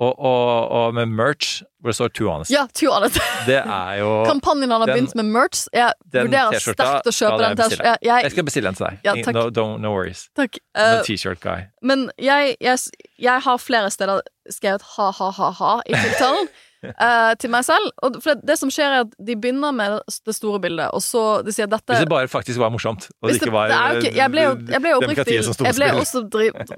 og, 0.00 0.14
og, 0.18 0.68
og, 0.68 0.94
med 0.94 1.06
merch 1.06 1.60
hvor 1.80 1.92
det 1.92 1.96
står 1.96 2.08
'Too 2.08 2.28
Honest'. 2.30 2.52
Ja, 2.52 2.66
too 2.74 2.92
honest. 2.92 3.20
Det 3.46 3.58
er 3.58 3.92
jo 4.00 4.24
Kampanjen 4.32 4.70
han 4.70 4.80
har 4.80 4.86
den, 4.86 4.94
begynt 4.96 5.14
med 5.14 5.24
merch. 5.24 5.66
Jeg 5.72 5.92
vurderer 6.12 6.56
sterkt 6.56 7.10
å 7.10 7.12
kjøpe 7.12 7.40
den 7.42 7.56
T-skjorta. 7.60 7.96
Jeg, 8.00 8.22
jeg, 8.24 8.30
skal 8.30 8.46
bestille 8.48 8.68
den 8.68 8.78
til 8.78 8.86
deg. 8.86 8.98
Ja, 9.04 9.14
no, 9.36 9.42
don't, 9.52 9.84
no, 9.84 9.92
worries. 9.92 10.30
Takk. 10.36 10.56
Uh, 10.72 11.02
T-shirt 11.04 11.40
guy. 11.44 11.68
Men 11.84 12.08
jeg, 12.16 12.56
jeg, 12.60 13.36
har 13.44 13.60
flere 13.60 13.92
steder 13.92 14.24
skrevet 14.48 14.88
ha-ha-ha-ha 14.96 15.76
i 15.84 15.96
tiltalen. 16.04 16.48
Uh, 16.84 17.32
til 17.40 17.52
meg 17.52 17.66
selv. 17.66 17.90
Og 18.06 18.18
for 18.24 18.40
det, 18.46 18.56
som 18.60 18.72
skjer, 18.72 18.94
er 18.96 19.06
at 19.06 19.16
de 19.16 19.36
begynner 19.36 19.74
med 19.76 19.98
det 20.26 20.34
store 20.36 20.60
bildet, 20.62 20.88
og 20.96 21.02
så 21.04 21.24
de 21.46 21.54
sier 21.54 21.70
dette 21.70 21.92
Hvis 21.92 22.04
det 22.04 22.12
bare 22.12 22.30
faktisk 22.30 22.62
var 22.62 22.72
morsomt, 22.74 23.08
og 23.20 23.30
det, 23.30 23.38
ikke 23.40 23.52
var 23.54 23.74
ikke, 23.98 24.14
Jeg 24.16 24.32
ble 24.32 24.46
jeg 24.46 24.82
ble 24.84 24.94
oppriktig, 24.98 25.40
jeg 25.40 25.76
ble 25.76 25.90
også 26.00 26.24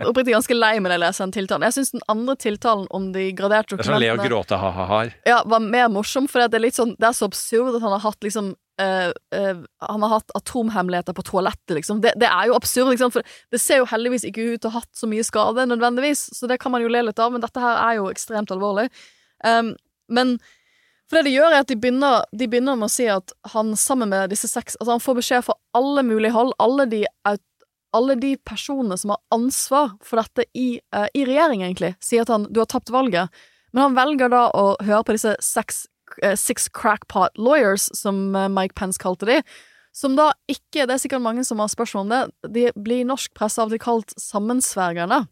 oppriktig 0.09 0.37
ganske 0.37 0.59
lei 0.59 0.75
med 0.81 0.93
det 0.93 0.99
jeg 0.99 1.05
leser 1.07 1.27
den 1.27 1.37
tiltalen. 1.38 1.69
Jeg 1.69 1.79
syns 1.79 1.95
den 1.95 2.07
andre 2.12 2.37
tiltalen 2.47 2.88
om 2.91 3.12
de 3.15 3.29
graderte 3.37 3.77
dokumentene 3.77 4.01
Det 4.03 4.11
er 4.11 4.17
sånn 4.17 4.23
le 4.23 4.33
og 4.33 4.33
gråte 4.33 4.61
ha-ha-har. 4.65 5.15
Ja, 5.29 5.43
var 5.49 5.62
mer 5.65 5.88
morsom, 5.93 6.29
for 6.31 6.43
det 6.43 6.59
er 6.59 6.67
litt 6.67 6.79
sånn 6.79 6.97
Det 6.99 7.09
er 7.11 7.17
så 7.17 7.31
absurd 7.31 7.79
at 7.79 7.85
han 7.85 7.97
har 7.97 8.05
hatt 8.07 8.23
liksom 8.27 8.55
Uh, 8.81 9.12
uh, 9.37 9.59
han 9.85 10.03
har 10.03 10.09
hatt 10.09 10.31
atomhemmeligheter 10.35 11.12
på 11.12 11.23
toalettet, 11.29 11.75
liksom. 11.77 12.01
Det, 12.01 12.15
det 12.17 12.29
er 12.29 12.49
jo 12.49 12.55
absurd, 12.57 12.88
liksom, 12.88 13.12
for 13.12 13.35
det 13.53 13.61
ser 13.61 13.83
jo 13.83 13.88
heldigvis 13.91 14.25
ikke 14.27 14.47
ut 14.55 14.62
til 14.62 14.71
å 14.71 14.73
ha 14.73 14.81
hatt 14.81 14.97
så 14.97 15.09
mye 15.11 15.27
skade, 15.27 15.67
nødvendigvis, 15.69 16.25
så 16.38 16.49
det 16.51 16.57
kan 16.62 16.73
man 16.73 16.83
jo 16.83 16.91
le 16.91 17.05
litt 17.05 17.21
av, 17.21 17.35
men 17.35 17.45
dette 17.45 17.62
her 17.62 17.83
er 17.83 17.99
jo 18.01 18.09
ekstremt 18.11 18.55
alvorlig. 18.55 18.88
Um, 19.45 19.75
men 20.11 20.37
for 21.12 21.21
det 21.21 21.29
de 21.29 21.35
gjør, 21.37 21.53
er 21.53 21.61
at 21.61 21.69
de 21.69 21.77
begynner, 21.77 22.23
de 22.33 22.47
begynner, 22.49 22.79
med 22.81 22.88
å 22.88 22.93
si 22.93 23.05
at 23.12 23.35
han 23.53 23.75
sammen 23.77 24.09
med 24.09 24.31
disse 24.33 24.49
seks 24.49 24.79
Altså, 24.79 24.95
han 24.95 25.03
får 25.05 25.19
beskjed 25.19 25.43
fra 25.45 25.59
alle 25.77 26.05
mulige 26.09 26.33
hold, 26.33 26.55
alle 26.57 26.87
de, 26.88 27.03
alle 27.93 28.17
de 28.17 28.31
personene 28.49 28.97
som 28.97 29.12
har 29.12 29.21
ansvar 29.37 29.93
for 30.01 30.23
dette 30.23 30.47
i, 30.57 30.79
uh, 30.97 31.05
i 31.12 31.27
regjering, 31.29 31.67
egentlig, 31.67 31.93
sier 32.01 32.25
at 32.25 32.33
han 32.33 32.49
du 32.49 32.62
har 32.62 32.71
tapt 32.73 32.88
valget. 32.95 33.29
Men 33.77 33.91
han 33.91 33.99
velger 33.99 34.33
da 34.33 34.47
å 34.57 34.65
høre 34.81 35.03
på 35.05 35.19
disse 35.19 35.37
seks, 35.45 35.85
uh, 36.23 36.33
six 36.33 36.71
crackpot 36.73 37.37
lawyers, 37.37 37.91
som 37.93 38.31
uh, 38.33 38.49
Mike 38.49 38.79
Pence 38.81 38.97
kalte 39.01 39.29
de, 39.29 39.43
som 39.93 40.17
da 40.17 40.31
ikke 40.49 40.87
Det 40.88 40.95
er 40.95 41.01
sikkert 41.03 41.21
mange 41.21 41.45
som 41.45 41.61
har 41.61 41.69
spørsmål 41.69 42.07
om 42.07 42.12
det. 42.15 42.53
De 42.57 42.69
blir 42.73 43.03
i 43.03 43.09
norsk 43.09 43.35
presse 43.37 43.61
av 43.61 43.69
til 43.69 43.85
kalt 43.85 44.17
sammensvergerne. 44.17 45.27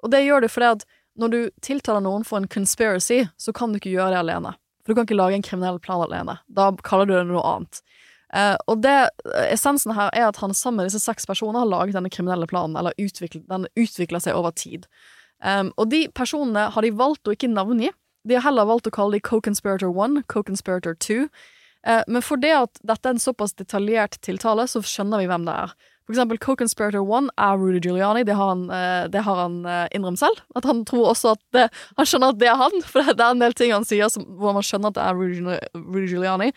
Og 0.00 0.12
det 0.12 0.24
gjør 0.24 0.46
de 0.46 0.48
fordi 0.48 0.70
at 0.78 0.86
når 1.20 1.32
du 1.32 1.40
tiltaler 1.64 2.04
noen 2.04 2.24
for 2.26 2.40
en 2.40 2.48
conspiracy, 2.48 3.24
så 3.36 3.52
kan 3.56 3.72
du 3.72 3.80
ikke 3.80 3.94
gjøre 3.94 4.14
det 4.14 4.22
alene. 4.24 4.54
For 4.84 4.92
du 4.92 4.98
kan 4.98 5.08
ikke 5.08 5.18
lage 5.18 5.38
en 5.38 5.44
kriminell 5.44 5.80
plan 5.82 6.04
alene. 6.04 6.38
Da 6.46 6.70
kaller 6.86 7.08
du 7.08 7.14
det 7.16 7.26
noe 7.30 7.44
annet. 7.44 7.80
Uh, 8.34 8.56
og 8.66 8.82
det, 8.82 8.94
essensen 9.48 9.94
her 9.96 10.10
er 10.14 10.28
at 10.28 10.40
han 10.42 10.54
sammen 10.54 10.82
med 10.82 10.90
disse 10.90 11.00
seks 11.04 11.28
personene 11.28 11.62
har 11.62 11.70
laget 11.70 11.96
denne 11.96 12.10
kriminelle 12.12 12.48
planen, 12.50 12.76
eller 12.76 12.94
den 12.98 13.68
utvikler 13.78 14.22
seg 14.22 14.38
over 14.38 14.54
tid. 14.54 14.86
Um, 15.42 15.72
og 15.76 15.90
de 15.92 16.06
personene 16.14 16.68
har 16.74 16.84
de 16.84 16.94
valgt 16.96 17.28
å 17.28 17.34
ikke 17.36 17.52
navngi. 17.52 17.92
De 18.26 18.34
har 18.34 18.46
heller 18.48 18.66
valgt 18.66 18.88
å 18.90 18.94
kalle 18.94 19.16
de 19.16 19.22
Co-Conspirator 19.26 19.92
1, 19.92 20.24
Co-Conspirator 20.32 20.98
2. 21.06 21.26
Uh, 21.86 22.02
men 22.08 22.24
for 22.24 22.40
det 22.42 22.54
at 22.56 22.80
dette 22.82 23.06
er 23.06 23.14
en 23.14 23.22
såpass 23.22 23.54
detaljert 23.54 24.18
tiltale, 24.26 24.66
så 24.68 24.82
skjønner 24.82 25.22
vi 25.22 25.30
hvem 25.30 25.46
det 25.46 25.54
er. 25.66 25.76
For 26.06 26.14
eksempel 26.14 26.38
Co-Conspirator 26.38 27.02
1 27.02 27.32
er 27.34 27.58
Rudy 27.58 27.80
Giuliani. 27.82 28.22
Det 28.26 28.36
har 28.38 28.52
han, 28.52 28.64
uh, 28.70 29.10
det 29.10 29.24
har 29.26 29.40
han 29.42 29.58
uh, 29.66 29.86
innrømt 29.94 30.22
selv. 30.22 30.38
At 30.54 30.64
han 30.68 30.84
tror 30.86 31.10
også 31.10 31.34
at 31.34 31.42
det, 31.52 31.66
Han 31.98 32.06
skjønner 32.06 32.34
at 32.34 32.40
det 32.40 32.48
er 32.52 32.60
han, 32.60 32.80
for 32.86 33.02
det, 33.02 33.18
er 33.18 33.34
en 33.34 33.42
del 33.42 33.56
ting 33.58 33.74
han 33.74 33.86
sier 33.88 34.10
som, 34.12 34.24
hvor 34.38 34.54
man 34.54 34.66
skjønner 34.66 34.94
at 34.94 34.98
det 35.00 35.06
er 35.06 35.18
Rudy, 35.18 35.60
Rudy 35.74 36.08
Giuliani. 36.12 36.52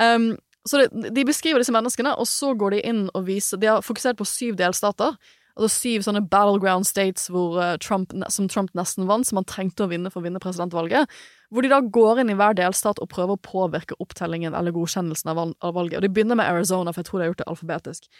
Um, 0.00 0.34
så 0.66 0.80
det, 0.80 1.12
de 1.14 1.24
beskriver 1.28 1.60
disse 1.62 1.74
menneskene, 1.74 2.16
og 2.16 2.26
så 2.26 2.54
går 2.58 2.76
de 2.76 2.84
inn 2.88 3.02
og 3.14 3.26
viser 3.28 3.60
De 3.60 3.68
har 3.70 3.84
fokusert 3.84 4.18
på 4.18 4.26
syv 4.28 4.56
delstater. 4.58 5.14
Altså 5.56 5.70
syv 5.72 6.02
sånne 6.04 6.20
battleground 6.28 6.84
states 6.84 7.30
hvor, 7.32 7.56
eh, 7.62 7.76
Trump, 7.80 8.12
som 8.28 8.48
Trump 8.52 8.74
nesten 8.76 9.06
vant, 9.08 9.24
som 9.24 9.38
han 9.40 9.46
trengte 9.48 9.86
å 9.86 9.88
vinne 9.88 10.10
for 10.12 10.20
å 10.20 10.26
vinne 10.26 10.42
presidentvalget. 10.42 11.08
Hvor 11.48 11.64
de 11.64 11.70
da 11.72 11.78
går 11.80 12.20
inn 12.20 12.32
i 12.34 12.36
hver 12.36 12.58
delstat 12.58 13.00
og 13.00 13.08
prøver 13.08 13.38
å 13.38 13.40
påvirke 13.40 13.96
opptellingen 14.02 14.52
eller 14.52 14.74
godkjennelsen 14.76 15.32
av 15.32 15.72
valget. 15.78 15.96
Og 15.96 16.04
de 16.04 16.12
begynner 16.12 16.36
med 16.36 16.50
Arizona, 16.50 16.92
for 16.92 17.00
jeg 17.00 17.08
tror 17.08 17.18
de 17.18 17.24
har 17.24 17.32
gjort 17.32 17.44
det 17.44 17.48
alfabetisk. 17.54 18.10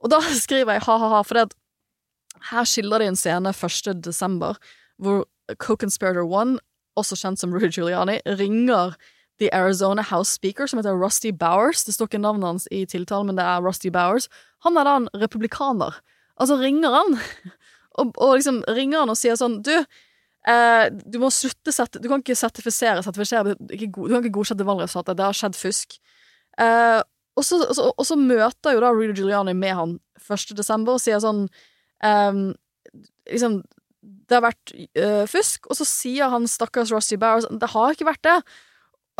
Og 0.00 0.12
da 0.12 0.20
skriver 0.44 0.76
jeg 0.78 0.86
ha-ha-ha, 0.88 1.22
for 1.26 1.38
det 1.38 1.48
at 1.50 1.56
her 2.50 2.66
skildrer 2.68 3.02
de 3.02 3.10
en 3.10 3.18
scene 3.18 3.52
1. 3.52 4.02
desember 4.04 4.58
hvor 5.00 5.24
Co-Conspirator 5.60 6.24
One, 6.24 6.58
også 6.96 7.16
kjent 7.16 7.40
som 7.40 7.52
Rudy 7.54 7.70
Giuliani, 7.72 8.18
ringer 8.38 8.94
The 9.40 9.48
Arizona 9.56 10.02
House 10.02 10.34
Speaker, 10.34 10.66
som 10.66 10.78
heter 10.78 10.96
Rusty 10.96 11.30
Bowers. 11.32 11.84
Det 11.84 11.94
står 11.94 12.10
ikke 12.10 12.20
navnet 12.20 12.46
hans 12.46 12.68
i 12.70 12.84
tiltalen, 12.84 13.30
men 13.30 13.38
det 13.38 13.44
er 13.44 13.64
Rusty 13.64 13.88
Bowers. 13.88 14.28
Han 14.66 14.76
er 14.76 14.84
da 14.84 14.96
en 15.00 15.08
republikaner. 15.16 15.96
Altså 16.40 16.58
ringer 16.60 16.92
han, 16.92 17.18
og, 17.98 18.12
og 18.16 18.36
liksom 18.36 18.62
ringer 18.68 19.02
han 19.02 19.12
og 19.12 19.18
sier 19.18 19.36
sånn 19.40 19.58
Du, 19.64 19.72
eh, 20.48 20.84
du 20.92 21.18
må 21.20 21.28
slutte 21.34 21.72
sette 21.74 22.00
Du 22.00 22.06
kan 22.08 22.22
ikke 22.22 22.36
sertifisere, 22.38 23.02
sertifisere 23.04 23.56
Du 23.58 23.74
kan 23.74 24.20
ikke 24.20 24.36
godkjenne 24.38 24.68
valgresultatet. 24.68 25.18
Det 25.18 25.26
har 25.26 25.40
skjedd 25.40 25.58
fusk. 25.58 25.98
Eh, 26.60 27.00
og, 27.38 27.44
så, 27.46 27.60
og, 27.64 27.74
så, 27.76 27.90
og 27.90 28.06
så 28.06 28.16
møter 28.18 28.74
jo 28.74 28.82
da 28.82 28.92
Rudy 28.94 29.14
Giuliani 29.16 29.54
med 29.56 29.76
han 29.76 29.98
1. 30.20 30.56
desember 30.58 30.98
og 30.98 31.02
sier 31.02 31.22
sånn 31.22 31.46
um, 32.04 32.48
Liksom 33.30 33.60
det 34.00 34.38
har 34.38 34.44
vært 34.46 34.72
uh, 34.96 35.24
fusk, 35.28 35.66
og 35.68 35.76
så 35.76 35.84
sier 35.86 36.30
han 36.32 36.46
stakkars 36.48 36.92
Rusty 36.94 37.18
Bowers 37.20 37.48
det 37.50 37.68
har 37.72 37.92
ikke 37.92 38.06
vært 38.08 38.22
det. 38.24 38.36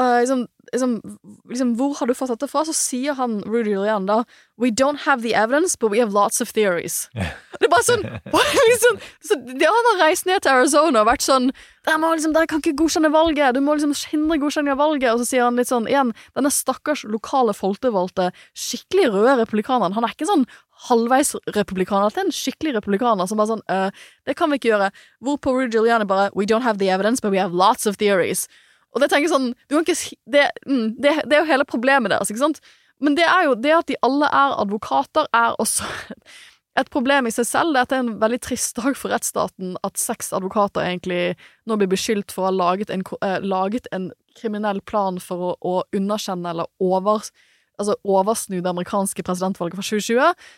Eh, 0.01 0.21
liksom, 0.21 0.47
liksom, 0.73 1.19
liksom, 1.49 1.77
hvor 1.77 1.95
har 1.99 2.07
du 2.07 2.15
fått 2.15 2.31
dette 2.33 2.49
fra? 2.49 2.63
Så 2.65 2.73
sier 2.77 3.17
han 3.19 3.41
Rudy 3.45 3.75
Julian 3.75 4.07
da 4.09 4.23
We 4.61 4.71
don't 4.71 5.05
have 5.05 5.23
the 5.23 5.35
evidence, 5.35 5.77
but 5.77 5.91
we 5.91 5.99
have 6.01 6.15
lots 6.15 6.41
of 6.41 6.53
theories. 6.53 7.11
Det 7.61 7.67
er 7.67 7.73
bare 7.73 7.85
sånn 7.85 8.05
liksom, 8.71 9.01
så 9.21 9.37
det, 9.45 9.67
Han 9.67 9.89
har 9.91 9.99
reist 10.07 10.25
ned 10.25 10.41
til 10.41 10.55
Arizona 10.55 11.03
og 11.03 11.11
vært 11.11 11.27
sånn 11.27 11.51
Dere 11.85 11.99
liksom, 12.15 12.33
dere 12.37 12.49
kan 12.49 12.63
ikke 12.63 12.79
godkjenne 12.79 13.11
valget, 13.13 13.57
du 13.57 13.61
må 13.65 13.75
liksom 13.77 13.93
hindre 14.13 14.39
godkjenning 14.41 14.73
av 14.75 14.81
valget. 14.81 15.11
Og 15.13 15.23
så 15.23 15.29
sier 15.29 15.45
han 15.47 15.61
litt 15.61 15.69
sånn 15.69 15.89
igjen 15.91 16.15
Denne 16.37 16.53
stakkars 16.55 17.05
lokale 17.09 17.57
folkevalgte, 17.57 18.31
skikkelig 18.57 19.11
røde 19.13 19.37
republikaneren. 19.43 19.97
Han 19.97 20.07
er 20.07 20.17
ikke 20.17 20.29
sånn 20.31 20.47
halvveis 20.89 21.35
republikaner. 21.57 22.13
til 22.15 22.25
en 22.25 22.33
skikkelig 22.33 22.79
republikaner 22.79 23.29
som 23.29 23.41
bare 23.41 23.53
sånn 23.53 23.65
uh, 23.69 23.93
Det 24.25 24.37
kan 24.39 24.49
vi 24.49 24.61
ikke 24.61 24.73
gjøre. 24.73 24.91
Hvorpå 25.21 25.57
Rudy 25.57 25.77
Julian 25.77 26.07
bare 26.09 26.31
We 26.33 26.49
don't 26.49 26.65
have 26.65 26.79
the 26.79 26.89
evidence, 26.89 27.21
but 27.21 27.33
we 27.33 27.43
have 27.43 27.53
lots 27.53 27.87
of 27.87 28.01
theories. 28.01 28.49
Og 28.95 29.03
det 29.03 29.11
tenker 29.13 29.31
sånn 29.31 29.51
ikke, 29.71 29.97
det, 30.27 30.47
mm, 30.67 30.87
det, 30.99 31.17
det 31.25 31.37
er 31.37 31.45
jo 31.45 31.51
hele 31.51 31.67
problemet 31.69 32.13
deres, 32.13 32.31
ikke 32.33 32.43
sant? 32.43 32.63
Men 33.01 33.17
det 33.17 33.27
er 33.27 33.47
jo 33.49 33.57
det 33.57 33.75
at 33.75 33.89
de 33.89 33.99
alle 34.05 34.29
er 34.29 34.57
advokater, 34.61 35.29
er 35.37 35.57
også 35.63 35.87
et 36.81 36.91
problem 36.93 37.29
i 37.29 37.35
seg 37.35 37.49
selv. 37.49 37.77
Dette 37.77 37.97
er 37.97 38.05
en 38.05 38.17
veldig 38.21 38.41
trist 38.45 38.77
dag 38.79 38.97
for 38.99 39.13
rettsstaten 39.15 39.77
at 39.87 40.01
seks 40.01 40.33
advokater 40.37 40.85
egentlig 40.85 41.37
nå 41.69 41.79
blir 41.81 41.91
beskyldt 41.91 42.35
for 42.35 42.47
å 42.47 42.51
ha 42.51 42.57
laget 42.57 42.93
en, 42.93 43.05
eh, 43.27 43.39
laget 43.43 43.89
en 43.97 44.11
kriminell 44.39 44.83
plan 44.87 45.19
for 45.23 45.51
å, 45.51 45.55
å 45.61 45.75
underkjenne 45.97 46.53
eller 46.53 46.71
over, 46.83 47.25
altså 47.81 47.97
oversnu 48.05 48.61
det 48.61 48.71
amerikanske 48.71 49.25
presidentvalget 49.27 49.81
fra 49.81 49.87
2020. 49.87 50.51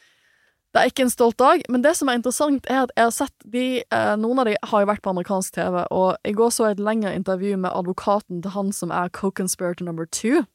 Det 0.73 0.81
er 0.81 0.89
ikke 0.89 1.05
en 1.05 1.13
stolt 1.13 1.37
dag, 1.37 1.61
men 1.69 1.83
det 1.85 1.93
som 1.99 2.09
er 2.09 2.17
interessant, 2.17 2.65
er 2.71 2.87
at 2.87 2.93
jeg 2.97 3.05
har 3.05 3.13
sett 3.13 3.45
de 3.53 3.65
eh, 3.85 4.13
Noen 4.17 4.41
av 4.41 4.49
de 4.49 4.55
har 4.57 4.85
jo 4.85 4.89
vært 4.89 5.03
på 5.05 5.13
amerikansk 5.13 5.59
TV, 5.59 5.83
og 5.93 6.17
i 6.25 6.33
går 6.33 6.53
så 6.55 6.71
jeg 6.71 6.79
et 6.79 6.87
lengre 6.87 7.13
intervju 7.13 7.59
med 7.61 7.75
advokaten 7.77 8.41
til 8.45 8.55
han 8.55 8.73
som 8.73 8.95
er 8.95 9.13
co-conspirator 9.13 9.85
number 9.85 10.09
two. 10.09 10.47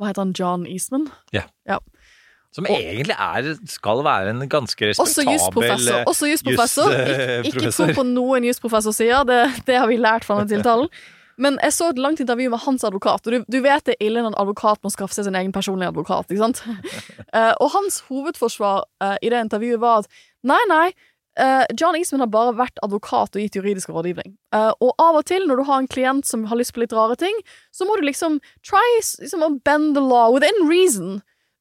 Hva 0.00 0.08
heter 0.08 0.24
han? 0.24 0.32
John 0.38 0.64
Eastman? 0.64 1.10
Ja. 1.36 1.44
Ja. 1.68 1.76
Som 2.56 2.66
egentlig 2.66 3.14
er, 3.14 3.52
skal 3.68 4.00
være 4.02 4.32
en 4.32 4.48
ganske 4.50 4.88
respektabel 4.88 5.36
jusprofessor. 5.36 6.00
Også 6.10 6.30
jusprofessor. 6.32 6.96
eh, 6.96 7.44
ikke 7.46 7.70
tro 7.70 7.92
på 7.94 8.06
noen 8.08 8.40
en 8.40 8.48
jusprofessor 8.48 8.96
sier, 8.96 9.20
det, 9.28 9.42
det 9.68 9.76
har 9.78 9.86
vi 9.92 10.00
lært 10.00 10.24
fra 10.24 10.40
den 10.40 10.56
tiltalen. 10.56 10.88
Men 11.40 11.56
jeg 11.64 11.74
så 11.76 11.90
et 11.90 12.00
langt 12.00 12.20
intervju 12.20 12.50
med 12.52 12.62
hans 12.66 12.84
advokat, 12.84 13.24
og 13.26 13.32
du, 13.32 13.44
du 13.48 13.60
vet 13.64 13.86
det 13.88 13.96
er 13.96 14.08
ille 14.10 14.22
når 14.22 14.34
en 14.34 14.42
advokat 14.42 14.82
må 14.84 14.92
skaffe 14.92 15.16
seg 15.16 15.26
sin 15.26 15.38
egen 15.38 15.54
personlige 15.56 15.92
advokat, 15.92 16.28
ikke 16.28 16.42
sant? 16.42 16.60
uh, 17.32 17.54
og 17.62 17.70
hans 17.76 18.02
hovedforsvar 18.10 18.84
uh, 19.02 19.16
i 19.24 19.32
det 19.32 19.40
intervjuet 19.46 19.80
var 19.80 20.04
at 20.04 20.20
nei, 20.46 20.60
nei, 20.68 20.84
uh, 21.40 21.64
John 21.80 21.96
Eastman 21.96 22.24
har 22.26 22.32
bare 22.34 22.52
vært 22.58 22.82
advokat 22.84 23.38
og 23.38 23.44
gitt 23.44 23.56
juridisk 23.56 23.92
rådgivning. 23.94 24.36
Og 24.52 24.92
av 25.00 25.22
og 25.22 25.24
til, 25.30 25.48
når 25.48 25.62
du 25.62 25.66
har 25.70 25.80
en 25.80 25.90
klient 25.90 26.28
som 26.28 26.44
har 26.50 26.60
lyst 26.60 26.74
på 26.76 26.84
litt 26.84 26.94
rare 26.96 27.16
ting, 27.20 27.36
så 27.72 27.88
må 27.88 27.96
du 27.96 28.04
liksom 28.04 28.40
try 28.66 28.84
liksom, 29.00 29.44
å 29.46 29.54
bend 29.64 29.96
the 29.96 30.04
law 30.04 30.34
within 30.34 30.66
reason 30.68 31.20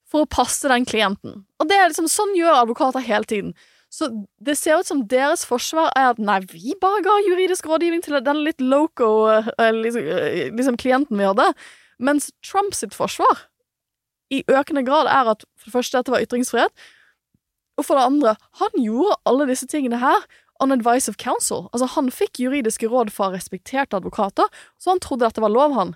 for 0.09 0.25
å 0.25 0.31
passe 0.31 0.67
den 0.67 0.87
klienten. 0.89 1.43
Og 1.61 1.69
det 1.69 1.77
er 1.77 1.91
liksom, 1.91 2.09
sånn 2.11 2.33
gjør 2.37 2.63
advokater 2.63 3.05
hele 3.05 3.29
tiden. 3.29 3.53
Så 3.89 4.09
det 4.37 4.53
ser 4.59 4.79
ut 4.79 4.87
som 4.89 5.01
deres 5.09 5.43
forsvar 5.49 5.89
er 5.97 6.11
at 6.11 6.19
nei, 6.21 6.39
vi 6.51 6.75
bare 6.81 7.01
ga 7.05 7.15
juridisk 7.25 7.65
rådgivning 7.69 8.03
til 8.05 8.19
den 8.21 8.43
litt 8.45 8.61
loco 8.61 9.09
eh, 9.33 9.71
liksom, 9.73 10.05
eh, 10.05 10.49
liksom 10.53 10.77
klienten 10.77 11.17
vi 11.17 11.25
hadde. 11.25 11.47
Mens 11.97 12.29
Trump 12.45 12.77
sitt 12.77 12.93
forsvar 12.93 13.47
i 14.29 14.43
økende 14.45 14.85
grad 14.85 15.09
er 15.09 15.33
at 15.33 15.45
for 15.57 15.71
det 15.71 15.75
første 15.79 15.97
dette 15.97 16.13
var 16.13 16.21
ytringsfrihet, 16.21 16.85
og 17.79 17.87
for 17.87 17.97
det 17.97 18.05
andre, 18.05 18.35
han 18.59 18.75
gjorde 18.77 19.17
alle 19.29 19.47
disse 19.49 19.67
tingene 19.71 20.01
her 20.01 20.27
on 20.59 20.75
advice 20.75 21.09
of 21.09 21.17
counsel. 21.17 21.69
Altså, 21.73 21.87
han 21.95 22.11
fikk 22.11 22.41
juridiske 22.43 22.89
råd 22.91 23.13
fra 23.15 23.31
respekterte 23.33 23.95
advokater, 23.97 24.49
så 24.77 24.93
han 24.93 25.01
trodde 25.03 25.25
dette 25.25 25.41
var 25.41 25.53
lov, 25.53 25.73
han. 25.77 25.95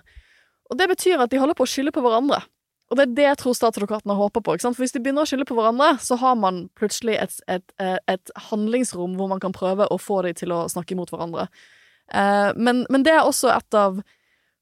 Og 0.72 0.80
det 0.80 0.88
betyr 0.88 1.20
at 1.20 1.30
de 1.30 1.40
holder 1.42 1.56
på 1.58 1.66
å 1.66 1.70
skylde 1.70 1.92
på 1.94 2.02
hverandre. 2.04 2.40
Og 2.92 2.98
det 2.98 3.04
er 3.04 3.14
det 3.16 3.24
jeg 3.24 3.38
tror 3.40 3.56
statsadvokatene 3.56 4.16
håper 4.18 4.42
på. 4.44 4.56
For 4.60 4.82
Hvis 4.82 4.92
de 4.92 5.00
begynner 5.02 5.24
å 5.24 5.28
skylde 5.28 5.46
på 5.48 5.56
hverandre, 5.56 5.94
så 6.04 6.18
har 6.20 6.36
man 6.36 6.66
plutselig 6.78 7.16
et, 7.20 7.38
et, 7.48 7.64
et, 7.80 8.02
et 8.12 8.34
handlingsrom 8.50 9.16
hvor 9.18 9.30
man 9.32 9.40
kan 9.42 9.56
prøve 9.56 9.88
å 9.88 9.98
få 10.00 10.20
dem 10.26 10.36
til 10.38 10.52
å 10.52 10.66
snakke 10.70 10.96
imot 10.96 11.12
hverandre. 11.14 11.48
Eh, 12.12 12.50
men, 12.56 12.84
men 12.92 13.06
det 13.06 13.14
er 13.16 13.24
også 13.24 13.50
et 13.54 13.78
av 13.78 14.02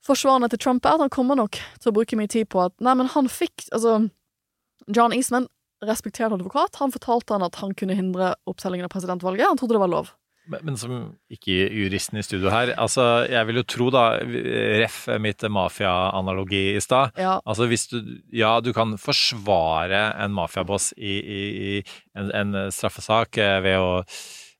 forsvarene 0.06 0.48
til 0.52 0.62
Trump, 0.62 0.86
er 0.86 0.96
at 0.96 1.04
han 1.04 1.12
kommer 1.14 1.38
nok 1.38 1.58
til 1.58 1.90
å 1.90 1.96
bruke 1.96 2.18
mye 2.18 2.30
tid 2.30 2.48
på 2.50 2.62
at 2.64 2.74
Nei, 2.82 2.94
men 2.98 3.10
han 3.12 3.30
fikk 3.30 3.68
Altså, 3.70 3.98
John 4.90 5.14
Eastman, 5.14 5.46
respektert 5.82 6.34
advokat, 6.34 6.78
han 6.78 6.94
fortalte 6.94 7.34
han 7.34 7.44
at 7.46 7.58
han 7.62 7.74
kunne 7.78 7.94
hindre 7.98 8.32
opptellingen 8.50 8.86
av 8.86 8.94
presidentvalget. 8.94 9.48
Han 9.50 9.58
trodde 9.58 9.76
det 9.76 9.82
var 9.82 9.90
lov. 9.90 10.10
Men, 10.62 10.76
som 10.76 10.92
ikke 11.32 11.54
juristen 11.72 12.20
i 12.20 12.24
studio 12.26 12.50
her, 12.52 12.74
altså 12.80 13.24
jeg 13.30 13.48
vil 13.48 13.60
jo 13.60 13.64
tro 13.74 13.88
da, 13.94 14.04
ref 14.82 15.06
mitt 15.22 15.42
mafia-analogi 15.48 16.62
i 16.76 16.82
stad, 16.84 17.16
Ja. 17.18 17.38
altså 17.44 17.66
hvis 17.70 17.88
du, 17.92 17.98
ja 18.32 18.58
du 18.60 18.72
kan 18.76 18.96
forsvare 19.00 20.04
en 20.22 20.34
mafiaboss 20.36 20.92
i, 20.98 21.16
i, 21.18 21.42
i 21.72 21.72
en, 22.18 22.30
en 22.30 22.70
straffesak 22.74 23.38
eh, 23.40 23.58
ved 23.64 23.78
å 23.80 23.90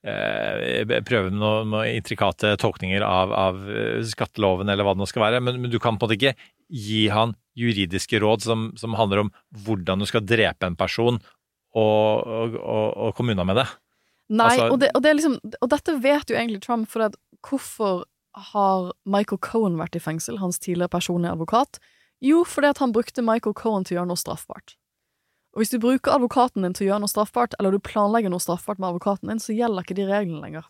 eh, 0.06 1.02
prøve 1.06 1.30
noen 1.34 1.70
noen 1.72 1.92
intrikate 1.92 2.54
tolkninger 2.60 3.04
av, 3.06 3.32
av 3.36 3.62
eh, 3.70 4.00
skatteloven 4.08 4.68
eller 4.72 4.86
hva 4.86 4.96
det 4.96 5.02
nå 5.04 5.08
skal 5.10 5.26
være, 5.28 5.42
men, 5.44 5.60
men 5.62 5.70
du 5.72 5.78
kan 5.78 5.96
på 5.98 6.06
en 6.06 6.10
måte 6.10 6.18
ikke 6.18 6.34
gi 6.72 7.06
han 7.12 7.34
juridiske 7.58 8.20
råd 8.22 8.44
som, 8.46 8.70
som 8.80 8.94
handler 8.96 9.26
om 9.26 9.30
hvordan 9.66 10.00
du 10.00 10.08
skal 10.08 10.24
drepe 10.24 10.64
en 10.66 10.78
person 10.78 11.18
og, 11.76 12.24
og, 12.24 12.56
og, 12.56 12.86
og 13.08 13.14
komme 13.16 13.32
unna 13.34 13.44
med 13.48 13.60
det. 13.60 13.66
Nei, 14.32 14.48
Altså- 14.48 14.72
og, 14.72 14.80
det, 14.80 14.90
og, 14.96 15.02
det 15.04 15.16
liksom, 15.18 15.38
og 15.60 15.68
dette 15.72 15.96
vet 16.00 16.30
jo 16.30 16.36
egentlig 16.38 16.62
Trump, 16.64 16.88
for 16.88 17.04
at, 17.08 17.18
hvorfor 17.44 18.04
har 18.52 18.92
Michael 19.04 19.40
Cohen 19.44 19.76
vært 19.76 19.98
i 19.98 20.00
fengsel, 20.00 20.38
hans 20.40 20.58
tidligere 20.58 20.88
personlige 20.88 21.34
advokat? 21.36 21.82
Jo, 22.22 22.44
fordi 22.48 22.70
at 22.70 22.78
han 22.78 22.94
brukte 22.94 23.24
Michael 23.24 23.54
Cohen 23.58 23.84
til 23.84 23.96
å 23.96 24.00
gjøre 24.00 24.12
noe 24.12 24.20
straffbart. 24.20 24.76
Og 25.52 25.60
hvis 25.60 25.72
du 25.74 25.78
bruker 25.82 26.14
advokaten 26.14 26.64
din 26.64 26.72
til 26.72 26.86
å 26.86 26.90
gjøre 26.92 27.04
noe 27.04 27.12
straffbart, 27.12 27.56
eller 27.58 27.74
du 27.74 27.82
planlegger 27.82 28.32
noe 28.32 28.40
straffbart 28.40 28.80
med 28.80 28.88
advokaten 28.88 29.28
din, 29.28 29.42
så 29.42 29.52
gjelder 29.52 29.84
ikke 29.84 29.98
de 29.98 30.08
reglene 30.08 30.40
lenger. 30.40 30.68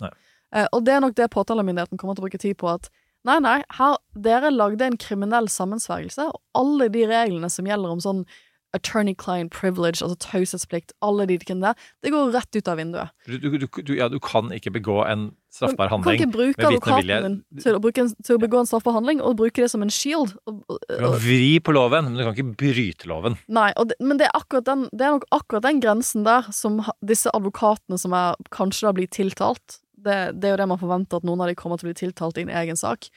Eh, 0.54 0.66
og 0.72 0.82
det 0.86 0.96
er 0.96 1.04
nok 1.04 1.14
det 1.18 1.30
påtalemyndigheten 1.30 2.00
kommer 2.00 2.16
til 2.18 2.24
å 2.24 2.26
bruke 2.26 2.40
tid 2.42 2.58
på, 2.58 2.72
at 2.72 2.90
nei, 3.28 3.38
nei, 3.44 3.60
her, 3.78 4.00
dere 4.18 4.50
lagde 4.50 4.88
en 4.88 4.98
kriminell 4.98 5.46
sammensvergelse, 5.52 6.26
og 6.32 6.40
alle 6.58 6.90
de 6.90 7.04
reglene 7.06 7.52
som 7.52 7.68
gjelder 7.68 7.94
om 7.94 8.02
sånn 8.02 8.24
attorney-client 8.76 9.52
privilege, 9.52 10.02
altså 10.04 10.16
taushetsplikt, 10.22 10.94
alle 11.04 11.26
de 11.28 11.38
tingene 11.42 11.72
der, 11.72 11.90
det 12.04 12.12
går 12.14 12.32
rett 12.34 12.56
ut 12.56 12.68
av 12.68 12.80
vinduet. 12.80 13.12
Du, 13.26 13.36
du, 13.38 13.58
du, 13.58 13.66
du, 13.68 13.92
ja, 13.98 14.08
du 14.08 14.18
kan 14.22 14.52
ikke 14.54 14.72
begå 14.74 15.02
en 15.04 15.30
straffbar 15.52 15.90
Du 15.90 15.92
kan 15.92 15.98
handling 15.98 16.20
ikke 16.20 16.32
bruke 16.32 16.62
med 16.62 16.72
vitende 16.76 16.96
vilje. 17.02 17.18
advokaten 17.18 17.36
din 17.52 17.66
til 17.66 17.76
å, 17.76 17.82
bruke 17.84 18.04
en, 18.04 18.14
til 18.24 18.38
å 18.38 18.42
begå 18.46 18.62
en 18.62 18.70
straffbar 18.70 18.96
handling, 18.96 19.20
og 19.20 19.36
bruke 19.42 19.64
det 19.64 19.68
som 19.72 19.84
en 19.84 19.92
shield. 19.92 20.32
Og, 20.48 20.62
og, 20.72 20.80
Du 20.88 21.04
kan 21.04 21.18
vri 21.26 21.52
på 21.60 21.76
loven, 21.76 22.08
men 22.08 22.16
du 22.16 22.24
kan 22.24 22.36
ikke 22.36 22.56
bryte 22.64 23.12
loven. 23.12 23.38
Nei, 23.52 23.68
det, 23.76 23.98
men 24.00 24.20
det 24.22 24.30
er, 24.32 24.64
den, 24.64 24.88
det 24.92 25.06
er 25.06 25.18
nok 25.18 25.28
akkurat 25.36 25.68
den 25.68 25.84
grensen 25.84 26.26
der 26.28 26.48
som 26.56 26.80
disse 27.04 27.32
advokatene 27.36 28.00
som 28.00 28.16
er, 28.16 28.40
kanskje 28.54 28.88
da 28.88 28.96
blir 28.96 29.12
tiltalt 29.12 29.82
det, 30.02 30.16
det 30.38 30.48
er 30.48 30.56
jo 30.56 30.62
det 30.62 30.68
man 30.70 30.80
forventer 30.80 31.20
at 31.20 31.26
noen 31.26 31.42
av 31.42 31.50
de 31.50 31.58
kommer 31.58 31.78
til 31.78 31.88
å 31.88 31.92
bli 31.92 32.00
tiltalt 32.00 32.40
i 32.40 32.46
en 32.46 32.56
egen 32.62 32.78
sak. 32.78 33.10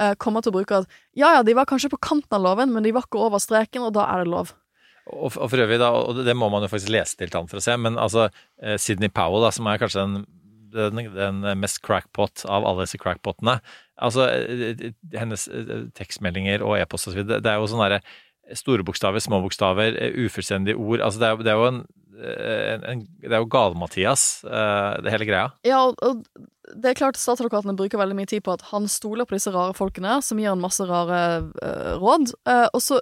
eh, 0.00 0.14
kommer 0.16 0.40
til 0.40 0.52
å 0.52 0.56
bruke 0.56 0.82
at 0.82 0.88
ja, 1.12 1.34
ja, 1.36 1.42
de 1.44 1.54
var 1.54 1.68
kanskje 1.68 1.90
på 1.92 2.00
kanten 2.00 2.32
av 2.32 2.40
loven, 2.40 2.72
men 2.72 2.84
de 2.84 2.94
var 2.96 3.04
ikke 3.04 3.20
over 3.20 3.42
streken, 3.42 3.84
og 3.84 3.92
da 3.96 4.06
er 4.08 4.24
det 4.24 4.32
lov. 4.32 4.54
Og, 5.10 5.32
og 5.34 5.48
for 5.50 5.58
øvrig, 5.58 5.80
da, 5.82 5.90
og 5.90 6.20
det 6.26 6.34
må 6.38 6.48
man 6.52 6.62
jo 6.62 6.70
faktisk 6.70 6.92
lese 6.94 7.18
til 7.18 7.32
for 7.32 7.58
å 7.58 7.64
se, 7.64 7.74
men 7.80 7.98
altså 7.98 8.28
eh, 8.62 8.78
Sidney 8.78 9.10
Powell, 9.10 9.42
da, 9.42 9.50
som 9.54 9.66
er 9.66 9.80
kanskje 9.82 10.04
den, 10.04 10.26
den, 10.76 11.00
den 11.16 11.40
mest 11.58 11.82
crackpot 11.82 12.44
av 12.46 12.66
alle 12.68 12.86
disse 12.86 13.00
crackpotene. 13.02 13.58
Altså, 14.02 14.28
eh, 14.30 14.92
hennes 15.18 15.48
eh, 15.50 15.72
tekstmeldinger 15.98 16.62
og 16.66 16.78
e-post 16.78 17.10
og 17.10 17.16
så 17.16 17.22
videre, 17.22 17.42
det 17.42 17.50
er 17.50 17.58
jo 17.58 17.70
sånn 17.72 17.82
derre 17.82 18.02
store 18.58 18.84
bokstaver, 18.86 19.22
små 19.22 19.42
bokstaver, 19.44 19.96
eh, 19.98 20.24
ufullstendige 20.24 20.76
ord 20.76 21.00
Altså, 21.00 21.20
det 21.20 21.28
er, 21.28 21.36
det 21.36 21.52
er 21.52 21.60
jo 21.60 21.68
en 21.68 21.82
eh, 22.22 22.74
en, 22.74 22.84
en, 22.84 23.04
Det 23.22 23.32
er 23.32 23.42
jo 23.42 23.50
gal-Mathias, 23.50 24.44
eh, 24.44 25.02
det 25.02 25.14
hele 25.14 25.28
greia. 25.28 25.50
Ja, 25.66 25.84
og, 25.90 26.24
det 26.72 26.92
er 26.92 26.96
klart 26.96 27.18
statsadvokatene 27.18 27.74
bruker 27.76 28.00
veldig 28.00 28.16
mye 28.16 28.28
tid 28.30 28.44
på 28.46 28.54
at 28.54 28.62
han 28.70 28.86
stoler 28.90 29.26
på 29.28 29.34
disse 29.36 29.50
rare 29.52 29.74
folkene 29.76 30.20
som 30.24 30.38
gir 30.40 30.52
han 30.52 30.62
masse 30.62 30.84
rare 30.86 31.18
uh, 31.58 31.94
råd, 32.00 32.32
uh, 32.48 32.68
og, 32.70 32.78
så, 32.84 33.00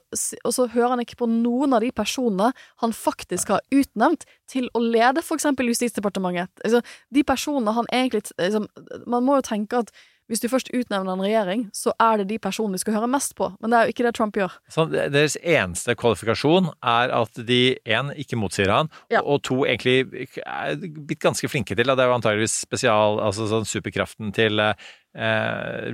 og 0.49 0.55
så 0.57 0.67
hører 0.73 0.95
han 0.95 1.03
ikke 1.05 1.19
på 1.21 1.29
noen 1.31 1.77
av 1.77 1.85
de 1.85 1.91
personene 1.95 2.51
han 2.83 2.95
faktisk 2.97 3.53
har 3.53 3.61
utnevnt 3.75 4.25
til 4.51 4.71
å 4.75 4.83
lede 4.83 5.23
eksempel 5.23 5.69
Justisdepartementet. 5.71 6.65
Altså, 6.65 6.81
de 7.13 7.25
personene 7.27 7.77
han 7.77 7.89
egentlig 7.93 8.25
liksom, 8.41 8.67
Man 9.07 9.29
må 9.29 9.39
jo 9.39 9.47
tenke 9.47 9.85
at 9.85 9.93
hvis 10.31 10.41
du 10.45 10.47
først 10.49 10.71
utnevner 10.71 11.11
en 11.17 11.23
regjering, 11.25 11.65
så 11.75 11.91
er 12.01 12.21
det 12.23 12.29
de 12.31 12.39
personene 12.39 12.79
du 12.79 12.83
skal 12.83 12.95
høre 12.95 13.09
mest 13.11 13.35
på. 13.39 13.49
Men 13.61 13.73
det 13.73 13.79
er 13.81 13.89
jo 13.89 13.95
ikke 13.97 14.07
det 14.07 14.13
Trump 14.15 14.39
gjør. 14.39 14.55
Så 14.71 14.85
deres 14.91 15.35
eneste 15.43 15.97
kvalifikasjon 15.99 16.71
er 16.87 17.11
at 17.17 17.41
de 17.49 17.61
én 17.91 18.13
ikke 18.15 18.39
motsier 18.39 18.71
han, 18.71 18.91
Ja. 19.11 19.21
og 19.27 19.43
to 19.43 19.65
egentlig 19.67 20.29
er 20.47 20.77
blitt 20.79 21.21
ganske 21.21 21.51
flinke 21.51 21.75
til, 21.75 21.85
det 21.91 21.99
er 21.99 22.07
jo 22.13 22.15
antageligvis 22.15 22.61
spesial, 22.63 23.19
altså 23.21 23.49
sånn 23.51 23.67
superkraften 23.67 24.31
til 24.37 24.63
eh, 24.63 25.91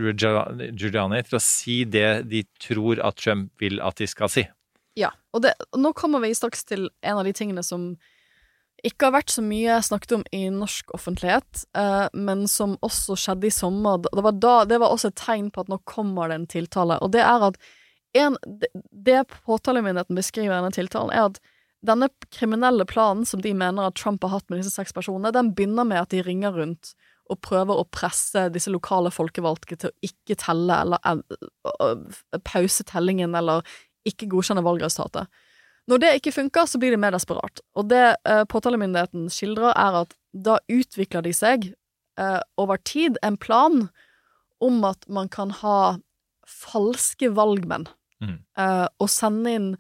Giuliani 0.76 1.22
til 1.26 1.38
å 1.38 1.42
si 1.42 1.78
det 1.88 2.26
de 2.30 2.44
tror 2.60 3.00
at 3.04 3.16
Trump 3.20 3.50
vil 3.62 3.80
at 3.80 3.96
de 4.00 4.06
skal 4.10 4.28
si. 4.32 4.44
Ja, 4.96 5.10
og 5.36 5.42
det, 5.44 5.52
nå 5.76 5.92
kommer 5.96 6.22
vi 6.24 6.32
straks 6.36 6.64
til 6.64 6.88
en 7.04 7.18
av 7.20 7.24
de 7.28 7.32
tingene 7.36 7.64
som 7.66 7.94
ikke 8.86 9.08
har 9.08 9.16
vært 9.16 9.32
så 9.34 9.42
mye 9.44 9.78
snakket 9.82 10.14
om 10.18 10.22
i 10.36 10.44
norsk 10.52 10.92
offentlighet, 10.94 11.64
eh, 11.78 12.06
men 12.14 12.44
som 12.50 12.76
også 12.86 13.16
skjedde 13.18 13.48
i 13.48 13.54
sommer. 13.54 14.04
Det 14.06 14.22
var, 14.24 14.38
da, 14.42 14.54
det 14.68 14.78
var 14.82 14.94
også 14.94 15.10
et 15.10 15.18
tegn 15.20 15.50
på 15.50 15.64
at 15.64 15.72
nå 15.72 15.80
kommer 15.88 16.30
det 16.30 16.38
en 16.40 16.48
tiltale, 16.56 17.00
og 17.02 17.12
det 17.16 17.24
er 17.24 17.48
at 17.50 17.58
en, 18.16 18.38
det, 18.46 19.18
påtalemyndigheten 19.44 20.16
beskriver 20.16 20.54
i 20.54 20.58
denne 20.60 20.72
tiltalen, 20.72 21.12
er 21.12 21.28
at 21.32 21.40
denne 21.86 22.08
kriminelle 22.32 22.86
planen 22.88 23.26
som 23.28 23.42
de 23.44 23.52
mener 23.54 23.88
at 23.90 23.98
Trump 23.98 24.24
har 24.24 24.38
hatt 24.38 24.48
med 24.50 24.62
disse 24.62 24.74
seks 24.74 24.94
personene, 24.96 25.34
den 25.34 25.52
begynner 25.56 25.86
med 25.86 26.00
at 26.00 26.14
de 26.14 26.22
ringer 26.24 26.56
rundt 26.56 26.94
og 27.30 27.40
prøver 27.42 27.80
å 27.80 27.88
presse 27.90 28.46
disse 28.54 28.70
lokale 28.70 29.10
folkevalgte 29.12 29.78
til 29.82 29.90
å 29.90 30.06
ikke 30.06 30.38
telle 30.40 30.78
eller 30.84 31.02
eh, 31.10 32.40
pause 32.46 32.86
tellingen 32.86 33.34
eller 33.38 33.66
ikke 34.06 34.28
godkjenne 34.30 34.62
valgresultatet. 34.64 35.26
Når 35.86 36.00
det 36.02 36.14
ikke 36.18 36.34
funker, 36.34 36.66
så 36.66 36.80
blir 36.82 36.90
det 36.90 36.98
mer 36.98 37.14
desperat. 37.14 37.60
Og 37.78 37.86
det 37.90 38.16
eh, 38.26 38.44
påtalemyndigheten 38.50 39.28
skildrer, 39.30 39.70
er 39.78 40.00
at 40.02 40.16
da 40.34 40.58
utvikler 40.72 41.22
de 41.22 41.32
seg 41.36 41.68
eh, 42.18 42.40
over 42.58 42.80
tid 42.82 43.20
en 43.22 43.36
plan 43.38 43.86
om 44.60 44.82
at 44.88 45.06
man 45.08 45.30
kan 45.30 45.52
ha 45.62 45.98
falske 46.46 47.30
valgmenn 47.36 47.88
Mm. 48.16 48.38
eh, 48.56 48.86
og 48.98 49.10
sende 49.12 49.50
inn 49.52 49.76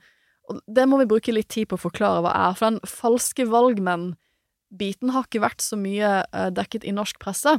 og 0.46 0.60
Det 0.68 0.84
må 0.86 0.98
vi 1.00 1.08
bruke 1.08 1.32
litt 1.32 1.48
tid 1.48 1.66
på 1.70 1.74
å 1.78 1.80
forklare 1.88 2.20
hva 2.22 2.30
er, 2.30 2.52
for 2.54 2.68
den 2.68 2.80
falske 2.86 3.46
valgmenn-biten 3.50 5.10
har 5.10 5.24
ikke 5.26 5.40
vært 5.42 5.64
så 5.64 5.74
mye 5.80 6.10
eh, 6.22 6.50
dekket 6.54 6.84
i 6.86 6.92
norsk 6.94 7.18
presse. 7.18 7.56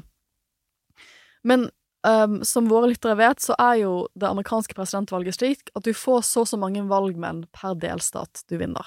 Men 1.43 1.65
Um, 2.05 2.43
som 2.45 2.67
våre 2.69 2.91
lyttere 2.91 3.17
vet, 3.17 3.41
så 3.41 3.55
er 3.59 3.79
jo 3.81 3.93
det 4.15 4.27
amerikanske 4.29 4.75
presidentvalget 4.77 5.35
slik 5.35 5.71
at 5.75 5.83
du 5.87 5.95
får 5.97 6.21
så 6.27 6.43
og 6.45 6.51
så 6.51 6.59
mange 6.61 6.83
valgmenn 6.87 7.41
per 7.55 7.73
delstat 7.79 8.43
du 8.47 8.57
vinner. 8.61 8.85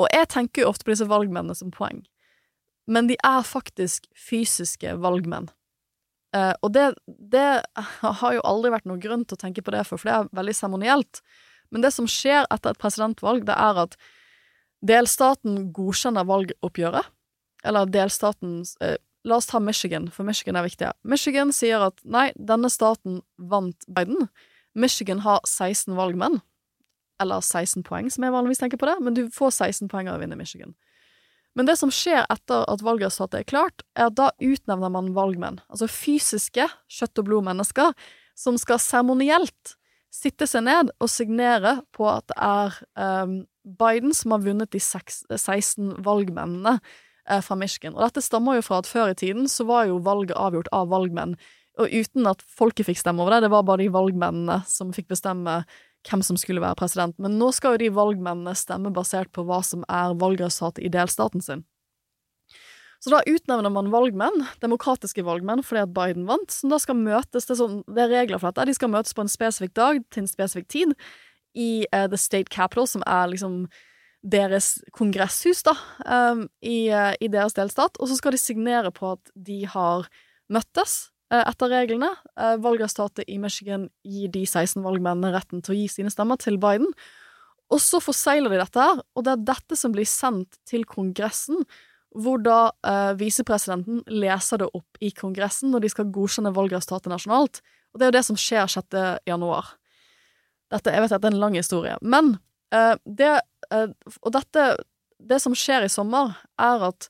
Og 0.00 0.08
jeg 0.14 0.30
tenker 0.32 0.64
jo 0.64 0.70
ofte 0.70 0.86
på 0.86 0.94
disse 0.94 1.08
valgmennene 1.10 1.54
som 1.58 1.70
poeng, 1.74 2.00
men 2.88 3.10
de 3.10 3.18
er 3.20 3.44
faktisk 3.46 4.08
fysiske 4.16 4.96
valgmenn. 5.02 5.50
Uh, 6.32 6.56
og 6.64 6.72
det, 6.72 6.86
det 7.06 7.62
har 8.22 8.36
jo 8.38 8.44
aldri 8.48 8.72
vært 8.72 8.88
noen 8.88 9.02
grunn 9.04 9.26
til 9.28 9.36
å 9.36 9.42
tenke 9.44 9.64
på 9.64 9.74
det 9.74 9.84
for, 9.84 10.00
det 10.00 10.16
er 10.16 10.32
veldig 10.32 10.56
seremonielt. 10.56 11.20
Men 11.72 11.84
det 11.84 11.92
som 11.92 12.08
skjer 12.08 12.48
etter 12.52 12.72
et 12.72 12.80
presidentvalg, 12.80 13.44
det 13.48 13.56
er 13.56 13.84
at 13.84 13.98
delstaten 14.82 15.68
godkjenner 15.76 16.26
valgoppgjøret, 16.26 17.12
eller 17.68 17.92
delstaten 17.92 18.62
uh, 18.80 18.96
La 19.24 19.38
oss 19.38 19.46
ta 19.46 19.60
Michigan, 19.62 20.08
for 20.10 20.26
Michigan 20.26 20.58
er 20.58 20.66
viktig. 20.66 20.88
Michigan 21.06 21.52
sier 21.54 21.84
at 21.86 22.00
nei, 22.02 22.30
denne 22.34 22.70
staten 22.72 23.20
vant 23.38 23.86
Biden. 23.86 24.28
Michigan 24.74 25.22
har 25.22 25.42
16 25.46 25.94
valgmenn. 25.98 26.40
Eller 27.22 27.44
16 27.44 27.84
poeng, 27.86 28.08
som 28.10 28.24
jeg 28.26 28.34
vanligvis 28.34 28.62
tenker 28.62 28.80
på 28.80 28.88
det, 28.88 28.96
men 29.04 29.14
du 29.14 29.28
får 29.30 29.52
16 29.54 29.90
poeng 29.92 30.10
av 30.10 30.18
å 30.18 30.22
vinne 30.24 30.38
Michigan. 30.38 30.74
Men 31.54 31.68
det 31.68 31.76
som 31.78 31.92
skjer 31.92 32.24
etter 32.32 32.64
at 32.66 32.82
valgresultatet 32.82 33.42
er 33.44 33.48
klart, 33.48 33.84
er 33.94 34.08
at 34.08 34.16
da 34.18 34.30
utnevner 34.42 34.90
man 34.90 35.12
valgmenn, 35.14 35.60
altså 35.68 35.86
fysiske 35.90 36.66
kjøtt 36.90 37.20
og 37.20 37.28
blod-mennesker, 37.28 37.92
som 38.38 38.56
skal 38.58 38.80
seremonielt 38.80 39.76
sitte 40.12 40.48
seg 40.48 40.66
ned 40.66 40.92
og 41.00 41.10
signere 41.12 41.78
på 41.96 42.08
at 42.10 42.26
det 42.32 42.38
er 42.44 42.76
um, 43.24 43.38
Biden 43.62 44.12
som 44.16 44.34
har 44.34 44.44
vunnet 44.44 44.72
de 44.74 44.80
16 44.80 46.02
valgmennene 46.04 46.78
fra 47.46 47.54
Michigan. 47.54 47.94
Og 47.94 48.02
dette 48.06 48.22
stammer 48.24 48.58
jo 48.58 48.64
fra 48.66 48.80
at 48.82 48.88
før 48.90 49.12
i 49.12 49.18
tiden 49.18 49.46
så 49.50 49.66
var 49.68 49.86
jo 49.86 50.00
valget 50.02 50.34
avgjort 50.34 50.70
av 50.74 50.88
valgmenn, 50.90 51.36
og 51.80 51.88
uten 51.88 52.28
at 52.28 52.42
folket 52.44 52.88
fikk 52.88 53.00
stemme 53.00 53.22
over 53.22 53.36
det, 53.36 53.46
det 53.46 53.52
var 53.52 53.64
bare 53.64 53.80
de 53.80 53.92
valgmennene 53.92 54.58
som 54.68 54.92
fikk 54.92 55.08
bestemme 55.14 55.62
hvem 56.08 56.22
som 56.26 56.36
skulle 56.40 56.62
være 56.62 56.76
president. 56.78 57.14
Men 57.22 57.38
nå 57.40 57.52
skal 57.54 57.76
jo 57.76 57.84
de 57.84 57.92
valgmennene 57.94 58.54
stemme 58.58 58.92
basert 58.94 59.30
på 59.32 59.44
hva 59.48 59.62
som 59.64 59.86
er 59.88 60.16
valgresultatet 60.20 60.84
i 60.84 60.90
delstaten 60.92 61.44
sin. 61.44 61.64
Så 63.02 63.10
da 63.10 63.18
utnevner 63.26 63.72
man 63.74 63.90
valgmenn, 63.90 64.44
demokratiske 64.62 65.24
valgmenn, 65.26 65.64
fordi 65.66 65.80
at 65.82 65.94
Biden 65.94 66.28
vant, 66.28 66.52
som 66.54 66.70
da 66.70 66.78
skal 66.78 67.00
møtes 67.00 67.48
det 67.48 67.56
er, 67.56 67.58
sånn, 67.58 67.80
det 67.90 68.04
er 68.04 68.12
regler 68.12 68.38
for 68.38 68.52
dette. 68.52 68.68
De 68.70 68.76
skal 68.76 68.92
møtes 68.92 69.16
på 69.16 69.24
en 69.24 69.32
spesifikk 69.32 69.72
dag 69.74 69.98
til 70.14 70.22
en 70.22 70.30
spesifikk 70.30 70.68
tid 70.70 70.92
i 71.58 71.82
uh, 71.90 72.06
The 72.12 72.20
State 72.20 72.52
Capital, 72.54 72.86
som 72.86 73.02
er 73.02 73.32
liksom 73.32 73.64
deres 74.22 74.76
kongresshus, 74.94 75.64
da, 75.66 75.74
um, 76.06 76.46
i, 76.62 76.86
uh, 76.94 77.12
i, 77.18 77.28
deres 77.30 77.56
delstat, 77.58 77.98
og 77.98 78.08
så 78.08 78.18
skal 78.18 78.36
de 78.36 78.40
signere 78.40 78.92
på 78.94 79.16
at 79.16 79.32
de 79.34 79.62
har 79.70 80.06
møttes 80.52 81.10
uh, 81.34 81.42
etter 81.42 81.72
reglene. 81.72 82.12
Uh, 82.38 82.54
valgresultatet 82.62 83.26
i 83.26 83.40
Michigan 83.42 83.88
gir 84.06 84.30
de 84.34 84.44
16 84.46 84.82
valgmennene 84.84 85.32
retten 85.34 85.62
til 85.62 85.74
å 85.74 85.78
gi 85.80 85.88
sine 85.90 86.12
stemmer 86.14 86.38
til 86.42 86.60
Biden. 86.62 86.92
Og 87.72 87.80
så 87.82 88.02
forsegler 88.04 88.52
de 88.52 88.60
dette 88.60 88.84
her, 88.84 89.00
og 89.16 89.26
det 89.26 89.34
er 89.34 89.48
dette 89.54 89.78
som 89.80 89.94
blir 89.94 90.06
sendt 90.08 90.60
til 90.68 90.84
Kongressen, 90.86 91.64
hvor 92.12 92.42
da 92.44 92.74
visepresidenten 93.16 94.02
leser 94.12 94.60
det 94.60 94.66
opp 94.76 94.98
i 95.00 95.08
Kongressen 95.16 95.72
når 95.72 95.86
de 95.86 95.90
skal 95.94 96.10
godkjenne 96.12 96.52
valgresultatet 96.52 97.08
nasjonalt. 97.08 97.62
Og 97.88 97.96
det 97.96 98.04
er 98.04 98.10
jo 98.10 98.16
det 98.18 98.24
som 98.26 98.36
skjer 98.36 98.68
6. 98.68 98.98
januar. 99.30 99.70
Dette, 100.68 100.92
jeg 100.92 101.00
vet 101.00 101.16
at 101.16 101.24
det 101.24 101.30
er 101.30 101.38
en 101.38 101.40
lang 101.40 101.56
historie, 101.56 101.96
men 102.04 102.34
det 103.04 103.32
og 103.72 104.32
dette 104.34 104.62
Det 105.22 105.38
som 105.38 105.54
skjer 105.54 105.86
i 105.86 105.92
sommer, 105.92 106.32
er 106.58 106.82
at 106.88 107.06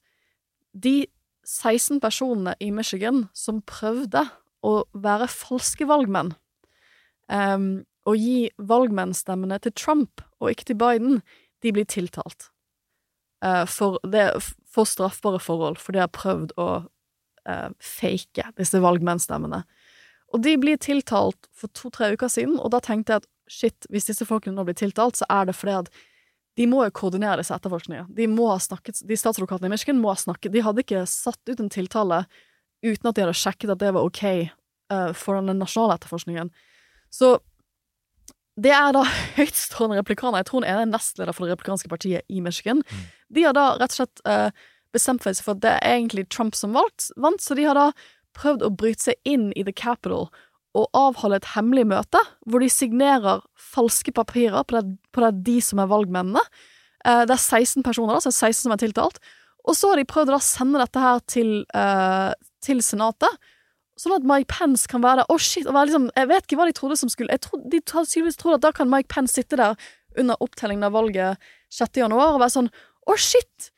de 0.76 1.06
16 1.48 1.96
personene 2.02 2.52
i 2.60 2.68
Michigan 2.70 3.24
som 3.32 3.62
prøvde 3.64 4.26
å 4.62 4.72
være 4.92 5.30
falske 5.32 5.86
valgmenn, 5.88 6.34
um, 7.32 7.82
og 8.04 8.18
gi 8.20 8.50
valgmennstemmene 8.60 9.58
til 9.64 9.72
Trump 9.72 10.20
og 10.42 10.52
ikke 10.52 10.68
til 10.68 10.78
Biden, 10.78 11.22
de 11.64 11.72
blir 11.72 11.88
tiltalt. 11.88 12.50
Uh, 13.40 13.64
for, 13.64 13.96
det, 14.04 14.28
for 14.68 14.84
straffbare 14.86 15.40
forhold, 15.40 15.80
for 15.80 15.96
de 15.96 16.04
har 16.04 16.12
prøvd 16.12 16.56
å 16.60 16.70
fake 17.82 18.44
disse 18.54 18.78
valgmennstemmene. 18.78 19.64
Og 20.30 20.44
de 20.44 20.52
blir 20.62 20.78
tiltalt 20.78 21.48
for 21.50 21.72
to-tre 21.74 22.12
uker 22.14 22.30
siden, 22.30 22.54
og 22.54 22.70
da 22.70 22.78
tenkte 22.78 23.16
jeg 23.16 23.24
at 23.24 23.26
shit, 23.52 23.86
hvis 23.92 24.08
disse 24.08 24.26
folkene 24.28 24.56
nå 24.56 24.64
blir 24.68 24.78
tiltalt, 24.78 25.20
så 25.20 25.28
er 25.32 25.48
det 25.48 25.56
fordi 25.58 25.76
at 25.82 25.92
de 26.60 26.66
må 26.68 26.82
jo 26.84 26.94
koordinere 26.96 27.40
disse 27.40 27.54
etterforskningene. 27.56 28.10
De 28.12 28.26
må 28.28 28.50
ha 28.50 28.58
snakket, 28.60 29.00
de 29.08 29.16
statsadvokatene 29.16 29.70
i 29.70 29.72
Michigan 29.72 30.00
må 30.02 30.12
ha 30.12 30.18
snakket 30.20 30.52
De 30.52 30.64
hadde 30.64 30.84
ikke 30.84 31.04
satt 31.08 31.40
ut 31.48 31.62
en 31.62 31.72
tiltale 31.72 32.24
uten 32.84 33.08
at 33.08 33.16
de 33.16 33.24
hadde 33.24 33.38
sjekket 33.38 33.72
at 33.72 33.80
det 33.80 33.92
var 33.94 34.04
ok 34.04 34.24
uh, 34.26 35.12
for 35.16 35.38
den 35.38 35.62
nasjonale 35.62 35.96
etterforskningen. 35.96 36.50
Så 37.12 37.38
det 38.60 38.74
er 38.74 38.92
da 38.96 39.06
høytstående 39.38 40.00
replikaner. 40.00 40.42
Jeg 40.42 40.50
tror 40.50 40.66
han 40.66 40.84
er 40.84 40.90
nestleder 40.90 41.36
for 41.36 41.46
det 41.46 41.56
replikanske 41.56 41.88
partiet 41.92 42.28
i 42.28 42.42
Michigan. 42.44 42.82
Mm. 42.84 43.04
De 43.32 43.46
har 43.46 43.56
da 43.56 43.66
rett 43.80 43.94
og 43.94 44.02
slett 44.02 44.24
uh, 44.28 44.50
bestemt 44.92 45.24
seg 45.24 45.40
for 45.40 45.56
at 45.56 45.64
det 45.64 45.76
er 45.78 45.96
egentlig 45.96 46.28
Trump 46.28 46.58
som 46.58 46.76
valgt, 46.76 47.08
vant, 47.16 47.40
så 47.40 47.56
de 47.56 47.64
har 47.64 47.78
da 47.78 47.90
prøvd 48.36 48.64
å 48.66 48.74
bryte 48.76 49.08
seg 49.08 49.28
inn 49.28 49.50
i 49.56 49.64
The 49.64 49.74
Capitol 49.76 50.28
og 50.78 50.88
avholde 50.96 51.38
et 51.40 51.50
hemmelig 51.52 51.84
møte 51.90 52.20
hvor 52.48 52.62
de 52.62 52.70
signerer 52.72 53.42
falske 53.60 54.14
papirer 54.14 54.64
på 54.64 54.78
det, 54.78 54.96
på 55.12 55.24
det 55.24 55.32
de 55.46 55.58
som 55.64 55.82
er 55.82 55.90
valgmennene. 55.90 56.42
Eh, 57.04 57.24
det 57.28 57.36
er 57.36 57.40
16 57.40 57.84
personer, 57.84 58.16
da, 58.16 58.22
så 58.22 58.32
det 58.32 58.36
er 58.36 58.52
16 58.52 58.66
som 58.66 58.74
er 58.74 58.82
tiltalt. 58.82 59.18
Og 59.68 59.76
så 59.78 59.92
har 59.92 60.00
de 60.00 60.08
prøvd 60.08 60.32
å 60.34 60.42
sende 60.42 60.80
dette 60.80 61.02
her 61.02 61.20
til, 61.30 61.50
eh, 61.74 62.32
til 62.64 62.82
Senatet, 62.82 63.50
sånn 64.00 64.16
at 64.16 64.26
Mike 64.26 64.50
Pence 64.50 64.88
kan 64.90 65.02
være 65.04 65.22
der. 65.22 65.28
Å, 65.28 65.36
oh, 65.36 65.42
shit! 65.42 65.68
Liksom, 65.68 66.08
jeg 66.16 66.30
vet 66.30 66.46
ikke 66.46 66.58
hva 66.58 66.66
de 66.66 66.76
trodde 66.78 66.98
som 66.98 67.12
skulle 67.12 67.34
jeg 67.34 67.44
trodde, 67.44 67.68
De 67.70 67.80
tydeligvis 67.80 68.40
trodd 68.40 68.56
at 68.58 68.64
da 68.64 68.72
kan 68.74 68.90
Mike 68.90 69.12
Pence 69.12 69.36
sitte 69.36 69.58
der 69.60 69.76
under 70.18 70.40
opptellingen 70.40 70.88
av 70.88 70.96
valget 70.96 71.38
6. 71.72 72.00
januar 72.00 72.34
og 72.34 72.42
være 72.42 72.56
sånn 72.56 72.72
Å, 72.72 73.12
oh, 73.12 73.18
shit! 73.18 73.70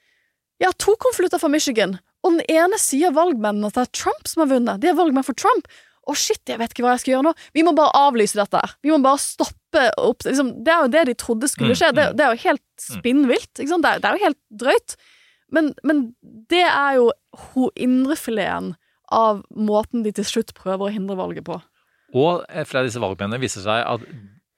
Jeg 0.63 0.71
har 0.71 0.79
to 0.79 0.95
konvolutter 1.03 1.41
fra 1.43 1.51
Michigan, 1.51 1.99
og 2.23 2.39
den 2.39 2.47
ene 2.49 2.79
sier 2.81 3.13
valgmennene 3.13 3.69
at 3.69 3.77
det 3.77 3.85
er 3.85 3.97
Trump 3.97 4.29
som 4.31 4.45
har 4.45 4.53
vunnet. 4.53 4.81
De 4.81 4.89
er 4.89 4.97
valgmenn 4.97 5.27
for 5.27 5.37
Trump. 5.37 5.67
Å, 6.05 6.13
oh 6.13 6.19
shit, 6.19 6.43
jeg 6.45 6.61
vet 6.61 6.75
ikke 6.75 6.85
hva 6.85 6.95
jeg 6.95 7.05
skal 7.05 7.15
gjøre 7.15 7.27
nå. 7.31 7.35
Vi 7.57 7.65
må 7.65 7.73
bare 7.77 7.95
avlyse 7.97 8.37
dette. 8.37 8.61
Vi 8.85 8.93
må 8.93 8.99
bare 9.05 9.23
stoppe 9.23 9.87
opp 10.01 10.27
liksom, 10.27 10.51
Det 10.65 10.73
er 10.75 10.85
jo 10.85 10.93
det 10.93 11.05
de 11.09 11.17
trodde 11.19 11.49
skulle 11.49 11.77
skje. 11.79 11.91
Det, 11.97 12.11
det 12.19 12.27
er 12.27 12.35
jo 12.35 12.43
helt 12.45 12.65
spinnvilt. 12.85 13.53
Det 13.57 13.69
det, 13.71 13.95
er, 13.97 14.19
jo 14.19 14.27
helt 14.27 14.41
drøyt. 14.65 14.97
Men, 15.55 15.73
men 15.87 16.05
det 16.53 16.67
er 16.69 16.99
jo 17.01 17.09
ho 17.47 17.71
indrefileten 17.73 18.75
av 19.15 19.43
måten 19.57 20.05
de 20.05 20.13
til 20.17 20.27
slutt 20.27 20.55
prøver 20.57 20.89
å 20.89 20.93
hindre 20.93 21.17
valget 21.19 21.47
på. 21.49 21.59
Og 22.15 22.45
flere 22.69 22.85
av 22.85 22.89
disse 22.89 23.03
valgmennene 23.03 23.43
viser 23.43 23.65
seg 23.65 23.83
at 23.83 24.05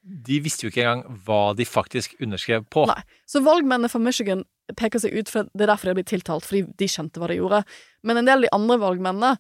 de 0.07 0.39
visste 0.43 0.67
jo 0.67 0.71
ikke 0.71 0.85
engang 0.85 1.21
hva 1.27 1.41
de 1.59 1.67
faktisk 1.67 2.15
underskrev 2.23 2.67
på. 2.71 2.85
Nei. 2.87 3.01
Så 3.27 3.43
valgmennene 3.43 3.91
fra 3.91 3.99
Michigan 4.03 4.45
peker 4.79 5.03
seg 5.03 5.17
ut, 5.17 5.31
for 5.31 5.49
det 5.51 5.67
er 5.67 5.73
derfor 5.73 5.91
de 5.91 5.97
blir 5.99 6.07
tiltalt, 6.07 6.47
fordi 6.47 6.63
de 6.79 6.89
skjønte 6.91 7.23
hva 7.23 7.31
de 7.31 7.41
gjorde. 7.41 7.63
Men 8.07 8.21
en 8.21 8.29
del 8.29 8.39
av 8.39 8.47
de 8.47 8.53
andre 8.55 8.79
valgmennene 8.83 9.33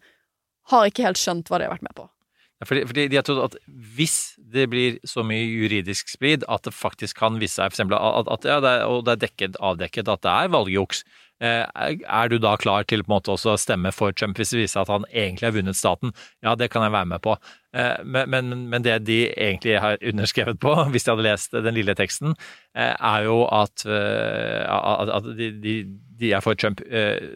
har 0.73 0.91
ikke 0.91 1.07
helt 1.07 1.21
skjønt 1.21 1.51
hva 1.51 1.61
de 1.61 1.69
har 1.69 1.77
vært 1.77 1.87
med 1.87 1.97
på. 1.99 2.09
Fordi, 2.65 2.87
fordi 2.89 3.05
de 3.13 3.19
har 3.19 3.25
trodd 3.27 3.43
at 3.45 3.57
hvis 3.97 4.37
det 4.39 4.65
blir 4.73 4.97
så 5.05 5.21
mye 5.27 5.45
juridisk 5.45 6.09
splid 6.09 6.47
at 6.49 6.65
det 6.65 6.73
faktisk 6.73 7.19
kan 7.21 7.37
vise 7.41 7.59
seg 7.59 7.69
for 7.69 7.77
eksempel 7.77 7.99
at, 7.99 8.31
at 8.33 8.49
ja, 8.49 8.57
det 8.65 8.71
er, 8.79 8.85
og 8.89 9.05
det 9.05 9.13
er 9.13 9.23
dekket, 9.27 9.59
avdekket 9.61 10.09
at 10.09 10.23
det 10.25 10.33
er 10.33 10.53
valgjuks, 10.55 11.03
eh, 11.45 11.67
er 11.69 12.33
du 12.33 12.39
da 12.41 12.55
klar 12.57 12.89
til 12.89 13.05
på 13.05 13.11
en 13.11 13.17
måte 13.19 13.35
også 13.35 13.53
å 13.53 13.61
stemme 13.61 13.93
for 13.93 14.17
Trump 14.17 14.41
hvis 14.41 14.55
det 14.55 14.63
viser 14.63 14.79
seg 14.79 14.87
at 14.87 14.95
han 14.95 15.09
egentlig 15.13 15.51
har 15.51 15.57
vunnet 15.59 15.77
staten? 15.77 16.17
Ja, 16.41 16.57
det 16.57 16.71
kan 16.73 16.87
jeg 16.87 16.97
være 16.97 17.11
med 17.13 17.25
på. 17.27 17.37
Eh, 17.77 18.05
men, 18.05 18.31
men, 18.33 18.69
men 18.73 18.85
det 18.85 18.95
de 19.07 19.19
egentlig 19.37 19.77
har 19.83 19.99
underskrevet 20.01 20.59
på, 20.63 20.73
hvis 20.95 21.05
de 21.05 21.13
hadde 21.13 21.27
lest 21.27 21.53
den 21.53 21.77
lille 21.77 21.95
teksten, 21.99 22.33
eh, 22.77 22.95
er 22.97 23.27
jo 23.27 23.43
at, 23.53 23.85
eh, 23.85 24.65
at, 24.65 25.13
at 25.19 25.29
de, 25.37 25.51
de, 25.61 25.75
de 26.17 26.31
er 26.33 26.41
for 26.41 26.57
Trump 26.57 26.81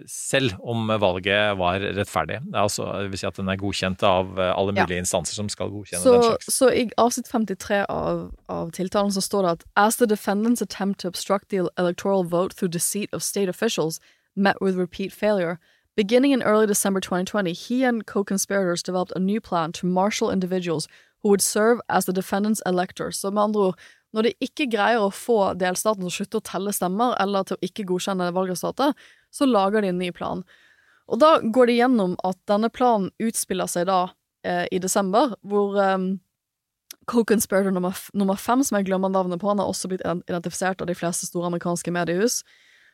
selv 0.08 0.54
om 0.64 0.88
valget 1.02 1.58
var 1.60 1.82
rettferdig. 1.98 2.38
Det, 2.46 2.54
er 2.54 2.62
altså, 2.62 2.86
det 3.02 3.10
vil 3.12 3.20
si 3.20 3.26
at 3.28 3.36
den 3.36 3.50
er 3.52 3.60
godkjent 3.60 4.02
av 4.08 4.30
alle 4.38 4.70
alle 4.70 4.76
Ja. 4.78 4.84
mulige 4.86 5.02
instanser 5.02 5.34
som 5.34 5.48
skal 5.52 5.68
godkjenne 5.68 6.02
Så, 6.02 6.12
den 6.14 6.22
slags. 6.22 6.46
så 6.56 6.70
i 6.72 6.86
avsnitt 6.96 7.28
53 7.28 7.84
av, 7.88 8.30
av 8.48 8.70
tiltalen 8.70 9.12
så 9.12 9.20
står 9.20 9.42
det 9.42 9.50
at 9.50 9.64
As 9.76 9.96
the 9.96 10.06
defendants 10.06 10.62
attempt 10.62 11.00
to 11.00 11.08
obstruct 11.08 11.50
the 11.50 11.66
electoral 11.76 12.24
vote 12.24 12.54
through 12.56 12.70
deceit 12.72 13.12
of 13.12 13.22
state 13.22 13.48
officials 13.50 14.00
met 14.36 14.56
with 14.62 14.78
repeat 14.78 15.12
failure, 15.12 15.58
beginning 15.96 16.32
in 16.32 16.42
early 16.42 16.66
December 16.66 17.00
2020, 17.00 17.52
he 17.52 17.84
and 17.84 18.06
co-conspirators 18.06 18.82
developed 18.82 19.12
a 19.16 19.20
new 19.20 19.40
plan 19.40 19.72
to 19.72 19.86
marshal 19.86 20.30
individuals 20.30 20.88
who 21.22 21.28
would 21.28 21.42
serve 21.42 21.80
as 21.88 22.06
the 22.06 22.12
defendants' 22.12 22.62
electors. 22.66 23.18
Så 23.18 23.30
med 23.30 23.42
andre 23.42 23.60
ord, 23.60 23.78
når 24.12 24.22
de 24.22 24.32
ikke 24.42 24.66
greier 24.70 25.02
å 25.02 25.12
få 25.14 25.54
delstaten 25.58 26.02
til 26.02 26.10
å 26.10 26.14
slutte 26.14 26.40
å 26.40 26.46
telle 26.46 26.72
stemmer, 26.74 27.14
eller 27.22 27.46
til 27.46 27.58
å 27.58 27.66
ikke 27.66 27.86
godkjenne 27.86 28.32
valgresultatet, 28.34 28.96
så 29.30 29.46
lager 29.46 29.84
de 29.84 29.92
en 29.92 30.00
ny 30.00 30.10
plan. 30.12 30.42
Og 31.10 31.20
da 31.22 31.36
går 31.42 31.70
de 31.70 31.78
gjennom 31.78 32.16
at 32.26 32.38
denne 32.50 32.70
planen 32.70 33.10
utspiller 33.22 33.70
seg 33.70 33.86
da 33.90 34.00
eh, 34.46 34.66
i 34.70 34.80
desember, 34.82 35.36
hvor 35.46 35.78
eh, 35.78 36.08
co-conspirator 37.10 37.74
nummer, 37.74 37.96
nummer 38.14 38.38
fem, 38.38 38.64
som 38.66 38.78
jeg 38.78 38.88
glemmer 38.90 39.12
navnet 39.12 39.42
på, 39.42 39.50
han 39.50 39.62
har 39.62 39.70
også 39.70 39.90
blitt 39.90 40.04
identifisert 40.06 40.82
av 40.82 40.90
de 40.90 40.98
fleste 40.98 41.28
store 41.30 41.50
amerikanske 41.50 41.94
mediehus. 41.94 42.40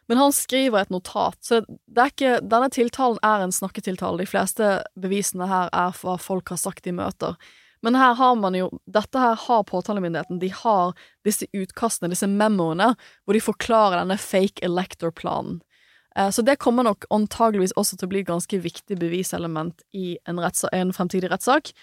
Men 0.09 0.21
han 0.23 0.33
skriver 0.33 0.85
et 0.85 0.93
notat, 0.95 1.39
så 1.43 1.63
ikke, 1.99 2.39
denne 2.47 2.71
tiltalen 2.71 3.19
er 3.27 3.43
en 3.43 3.55
snakketiltale. 3.55 4.21
De 4.23 4.29
fleste 4.31 4.69
bevisene 4.95 5.49
her 5.51 5.73
er 5.75 5.97
hva 5.99 6.15
folk 6.23 6.53
har 6.55 6.61
sagt 6.63 6.87
i 6.87 6.95
møter. 6.95 7.35
Men 7.83 7.99
her 7.99 8.15
har 8.19 8.37
man 8.39 8.55
jo, 8.57 8.71
dette 8.87 9.21
her 9.21 9.37
har 9.39 9.67
påtalemyndigheten. 9.69 10.39
De 10.43 10.49
har 10.63 10.95
disse 11.27 11.47
utkastene, 11.55 12.11
disse 12.11 12.29
memoene, 12.31 12.93
hvor 13.25 13.37
de 13.37 13.43
forklarer 13.43 14.01
denne 14.01 14.19
fake 14.19 14.63
elector-planen. 14.65 15.61
Eh, 16.17 16.31
Så 16.31 16.43
det 16.43 16.59
kommer 16.59 16.87
nok 16.87 17.05
antageligvis 17.11 17.77
også 17.77 17.99
til 17.99 18.09
å 18.09 18.13
bli 18.15 18.23
et 18.25 18.31
ganske 18.31 18.59
viktig 18.63 18.99
beviselement 18.99 19.83
i 19.93 20.17
en, 20.27 20.41
retts, 20.41 20.65
en 20.73 20.93
fremtidig 20.93 21.31
rettssak. 21.31 21.75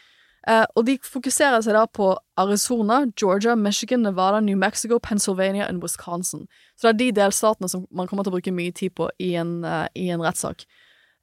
Eh, 0.47 0.65
og 0.75 0.85
de 0.87 0.97
fokuserer 1.07 1.61
seg 1.63 1.75
da 1.77 1.85
på 1.87 2.09
Arizona, 2.39 3.05
Georgia, 3.19 3.55
Michigan, 3.55 4.03
Nevada, 4.03 4.41
New 4.43 4.57
Mexico, 4.59 4.99
Pennsylvania 4.99 5.69
og 5.71 5.83
Wisconsin. 5.85 6.47
Så 6.75 6.89
det 6.89 6.93
er 6.93 6.99
de 6.99 7.11
delstatene 7.21 7.69
som 7.71 7.85
man 7.91 8.09
kommer 8.09 8.27
til 8.27 8.33
å 8.33 8.37
bruke 8.37 8.55
mye 8.55 8.73
tid 8.75 8.95
på 8.97 9.07
i 9.23 9.33
en, 9.39 9.61
uh, 9.63 9.87
i 9.95 10.09
en 10.11 10.23
rettssak. 10.23 10.65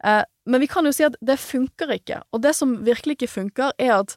Uh, 0.00 0.24
men 0.48 0.64
vi 0.64 0.70
kan 0.72 0.88
jo 0.88 0.94
si 0.96 1.04
at 1.04 1.18
det 1.20 1.36
funker 1.42 1.92
ikke. 1.98 2.22
Og 2.32 2.40
det 2.46 2.54
som 2.56 2.78
virkelig 2.86 3.18
ikke 3.18 3.34
funker, 3.34 3.74
er 3.76 3.98
at 3.98 4.16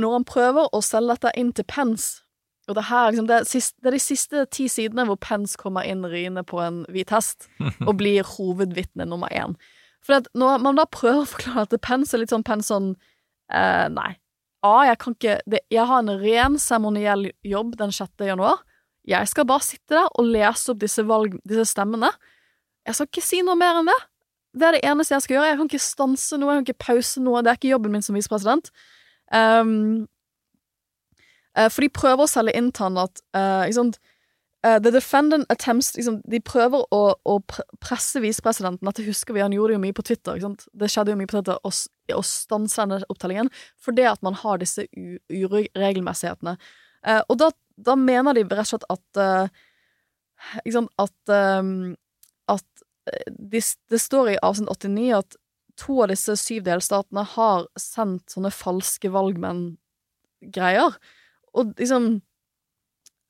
når 0.00 0.14
han 0.18 0.28
prøver 0.28 0.72
å 0.72 0.80
selge 0.84 1.16
dette 1.16 1.36
inn 1.36 1.52
til 1.56 1.68
Pence 1.68 2.22
og 2.66 2.74
det, 2.74 2.88
her, 2.88 3.10
liksom, 3.10 3.26
det, 3.28 3.36
er 3.36 3.44
siste, 3.46 3.78
det 3.78 3.90
er 3.90 3.94
de 3.94 4.02
siste 4.02 4.44
ti 4.50 4.64
sidene 4.66 5.04
hvor 5.06 5.18
Pence 5.22 5.54
kommer 5.60 5.86
inn 5.86 6.02
riende 6.02 6.42
på 6.42 6.58
en 6.64 6.80
hvit 6.90 7.12
hest 7.14 7.46
og 7.86 7.98
blir 8.00 8.26
hovedvitne 8.26 9.06
nummer 9.06 9.30
én. 9.30 9.54
For 10.02 10.26
når 10.34 10.64
man 10.64 10.78
da 10.78 10.86
prøver 10.90 11.22
å 11.22 11.28
forklare 11.30 11.66
at 11.68 11.76
Pence 11.84 12.14
er 12.14 12.24
litt 12.24 12.34
sånn 12.34 12.46
Pence 12.46 12.72
sånn 12.72 12.96
eh, 13.52 13.86
Nei. 13.92 14.12
A, 14.66 14.72
jeg 14.88 14.98
kan 14.98 15.14
ikke 15.14 15.36
det, 15.46 15.60
Jeg 15.70 15.86
har 15.86 16.00
en 16.02 16.16
ren 16.18 16.56
seremoniell 16.58 17.28
jobb 17.46 17.76
den 17.78 17.92
6. 17.94 18.10
januar. 18.26 18.64
Jeg 19.06 19.28
skal 19.30 19.46
bare 19.46 19.62
sitte 19.62 19.94
der 19.94 20.08
og 20.18 20.26
lese 20.26 20.72
opp 20.72 20.80
disse, 20.82 21.04
valg, 21.06 21.36
disse 21.46 21.68
stemmene. 21.70 22.10
Jeg 22.86 22.98
skal 22.98 23.10
ikke 23.10 23.22
si 23.22 23.42
noe 23.46 23.58
mer 23.58 23.78
enn 23.78 23.90
det. 23.90 24.00
Det 24.56 24.66
er 24.66 24.76
det 24.76 24.84
eneste 24.88 25.14
jeg 25.14 25.24
skal 25.26 25.36
gjøre. 25.36 25.48
Jeg 25.52 25.60
kan 25.60 25.70
ikke 25.70 25.84
stanse 25.84 26.38
noe, 26.40 26.50
jeg 26.50 26.58
kan 26.58 26.66
ikke 26.66 26.86
pause 26.86 27.22
noe. 27.22 27.42
Det 27.44 27.52
er 27.52 27.60
ikke 27.60 27.74
jobben 27.74 27.94
min 27.94 28.02
som 28.02 28.16
visepresident. 28.16 28.72
Um, 29.30 30.06
for 31.56 31.84
de 31.84 31.92
prøver 31.92 32.24
å 32.24 32.30
selge 32.30 32.56
inn 32.58 32.72
til 32.74 32.88
han 32.88 32.98
at 33.00 33.22
eh, 33.36 33.62
eh, 34.66 34.78
The 34.82 34.92
defendant 34.94 35.46
attempts 35.52 35.94
liksom, 35.96 36.20
De 36.28 36.40
prøver 36.44 36.82
å, 36.94 37.02
å 37.14 37.36
pr- 37.40 37.66
presse 37.82 38.20
visepresidenten. 38.22 38.86
Dette 38.88 39.06
husker 39.06 39.36
vi, 39.36 39.44
han 39.44 39.54
gjorde 39.54 39.76
jo 39.76 39.82
mye 39.82 39.96
på 39.96 40.04
Twitter. 40.06 40.40
Det 40.72 40.90
skjedde 40.92 41.14
jo 41.14 41.20
mye 41.20 41.30
på 41.30 41.38
Twitter 41.38 41.60
å, 41.62 41.72
å 42.16 42.24
stanse 42.26 42.82
denne 42.82 43.00
opptellingen 43.12 43.52
fordi 43.82 44.06
at 44.10 44.22
man 44.26 44.36
har 44.42 44.60
disse 44.62 44.86
uregelmessighetene. 45.30 46.56
Uh, 47.06 47.22
og 47.30 47.38
da, 47.38 47.50
da 47.78 47.94
mener 47.98 48.34
de 48.34 48.42
rett 48.48 48.64
og 48.64 48.70
slett 48.72 48.86
at 48.90 49.20
uh, 49.22 49.64
sant 50.72 50.90
At, 51.00 51.32
eh, 51.32 51.62
at 52.52 52.86
de, 53.30 53.60
det 53.62 54.00
står 54.02 54.34
i 54.34 54.40
avsnitt 54.44 54.70
89 54.72 55.12
at 55.16 55.36
to 55.80 56.00
av 56.02 56.10
disse 56.10 56.34
syv 56.40 56.64
delstatene 56.66 57.22
har 57.36 57.66
sendt 57.80 58.32
sånne 58.32 58.50
falske 58.54 59.10
valgmenn-greier. 59.12 60.96
Og 61.56 61.72
liksom 61.80 62.20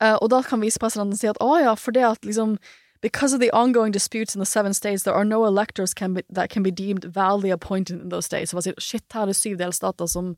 eh, 0.03 0.16
Og 0.20 0.30
da 0.30 0.42
kan 0.42 0.61
visepresidenten 0.61 1.18
si 1.18 1.30
at 1.30 1.40
å 1.42 1.57
ja, 1.62 1.76
for 1.78 1.97
det 1.97 2.05
at 2.09 2.24
liksom 2.24 2.59
Because 3.05 3.34
of 3.34 3.40
the 3.40 3.53
ongoing 3.53 3.92
disputes 3.92 4.34
in 4.34 4.40
the 4.40 4.47
seven 4.47 4.72
states, 4.74 5.03
there 5.03 5.14
are 5.14 5.24
no 5.24 5.44
electors 5.44 5.92
can 5.94 6.14
be, 6.14 6.22
that 6.30 6.49
can 6.49 6.62
be 6.62 6.70
deemed 6.70 7.05
validly 7.05 7.51
appointed 7.51 8.01
in 8.01 8.09
those 8.09 8.24
states. 8.24 8.51
Så 8.51 8.62
sier, 8.64 8.74
shit, 8.80 9.05
her 9.12 9.26
er 9.26 9.30
det 9.30 9.36
syv 9.36 9.59
delstater 9.61 10.09
som, 10.11 10.32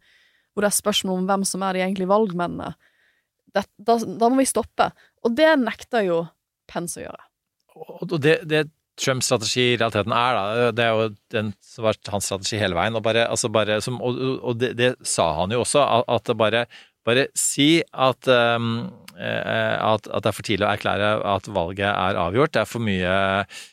hvor 0.52 0.66
det 0.66 0.72
er 0.72 0.76
spørsmål 0.76 1.22
om 1.22 1.28
hvem 1.30 1.44
som 1.46 1.62
er 1.62 1.78
de 1.78 1.84
egentlige 1.84 2.10
valgmennene. 2.10 2.72
Det, 3.54 3.62
da, 3.78 3.96
da 3.96 4.28
må 4.28 4.42
vi 4.42 4.48
stoppe. 4.50 4.90
Og 5.24 5.38
det 5.38 5.52
nekter 5.62 6.04
jo 6.08 6.18
Pence 6.68 6.98
å 7.00 7.06
gjøre. 7.06 7.24
Og 7.78 8.18
det, 8.20 8.34
det 8.50 8.66
Trumps 8.98 9.30
strategi 9.30 9.62
i 9.72 9.78
realiteten 9.78 10.12
er, 10.12 10.36
da, 10.36 10.68
det 10.74 10.84
er 10.84 10.98
jo 10.98 11.08
den 11.32 11.54
som 11.64 11.86
var 11.86 11.98
hans 12.10 12.26
strategi 12.28 12.58
hele 12.60 12.76
veien. 12.76 12.98
Og, 12.98 13.04
bare, 13.06 13.28
altså 13.30 13.48
bare, 13.54 13.78
som, 13.84 14.02
og, 14.04 14.18
og 14.42 14.58
det, 14.60 14.74
det 14.76 14.92
sa 15.06 15.30
han 15.38 15.54
jo 15.54 15.62
også, 15.62 15.86
at, 16.02 16.10
at 16.18 16.36
bare 16.36 16.66
bare 17.08 17.28
si 17.38 17.78
at, 17.94 18.28
um, 18.28 18.88
at, 19.18 20.06
at 20.06 20.22
det 20.22 20.30
er 20.30 20.36
for 20.36 20.46
tidlig 20.46 20.66
å 20.66 20.70
erklære 20.70 21.10
at 21.26 21.48
valget 21.50 21.88
er 21.90 22.20
avgjort. 22.22 22.52
Det 22.54 22.62
er 22.62 22.70
for 22.70 22.84
mye 22.86 23.16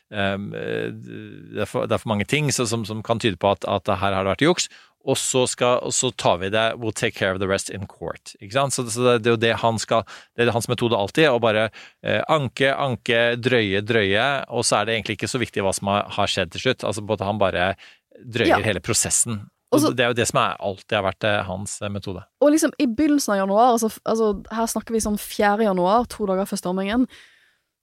um, 0.10 0.50
det, 0.52 1.62
er 1.62 1.70
for, 1.70 1.86
det 1.86 1.96
er 1.96 2.02
for 2.02 2.12
mange 2.14 2.26
ting 2.26 2.50
som, 2.54 2.86
som 2.88 3.04
kan 3.06 3.22
tyde 3.22 3.38
på 3.42 3.54
at, 3.54 3.68
at 3.70 3.90
her 3.94 4.16
har 4.18 4.26
det 4.26 4.34
vært 4.34 4.46
juks. 4.48 4.70
Og 5.06 5.20
så, 5.22 5.44
skal, 5.46 5.84
og 5.86 5.94
så 5.94 6.10
tar 6.18 6.40
vi 6.42 6.48
det 6.50 6.64
We'll 6.82 6.96
take 6.96 7.14
care 7.14 7.36
of 7.36 7.40
the 7.42 7.46
rest 7.46 7.70
in 7.70 7.86
court. 7.86 8.34
Ikke 8.42 8.56
sant? 8.58 8.74
Så, 8.74 8.88
så 8.90 9.04
det, 9.06 9.20
det 9.22 9.30
er 9.30 9.36
jo 9.36 9.42
det 9.44 9.52
han 9.62 9.78
skal 9.78 10.02
Det 10.34 10.48
er 10.48 10.56
hans 10.56 10.66
metode 10.72 10.98
alltid. 10.98 11.28
Å 11.30 11.42
bare 11.44 11.68
eh, 12.02 12.24
anke, 12.26 12.72
anke, 12.74 13.20
drøye, 13.38 13.84
drøye. 13.86 14.26
Og 14.50 14.66
så 14.66 14.80
er 14.80 14.88
det 14.90 14.96
egentlig 14.98 15.20
ikke 15.20 15.30
så 15.30 15.42
viktig 15.44 15.62
hva 15.66 15.76
som 15.78 15.94
har, 15.94 16.08
har 16.18 16.32
skjedd 16.32 16.56
til 16.56 16.66
slutt. 16.66 16.88
Altså 16.90 17.06
både 17.06 17.28
han 17.30 17.38
bare 17.42 17.76
drøyer 18.18 18.56
Ja. 18.56 18.64
hele 18.66 18.82
prosessen. 18.82 19.44
Og 19.76 19.82
Også- 19.82 19.94
det 19.96 20.06
er 20.06 20.12
jo 20.14 20.18
det 20.18 20.28
som 20.32 20.40
er, 20.42 20.56
alltid 20.64 20.96
har 20.98 21.04
vært 21.06 21.28
eh, 21.28 21.44
hans 21.46 21.78
eh, 21.84 21.92
metode. 21.92 22.24
Og 22.42 22.52
liksom 22.56 22.72
i 22.80 22.88
begynnelsen 22.88 23.36
av 23.36 23.42
januar, 23.44 23.74
altså, 23.76 23.92
altså 24.08 24.32
her 24.56 24.68
snakker 24.72 24.96
vi 24.96 25.04
sånn 25.04 25.20
4. 25.20 25.66
januar, 25.68 26.08
to 26.08 26.26
dager 26.30 26.48
før 26.48 26.62
stormingen, 26.64 27.08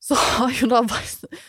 så 0.03 0.17
har 0.19 0.51
jo 0.59 0.67
da, 0.67 0.81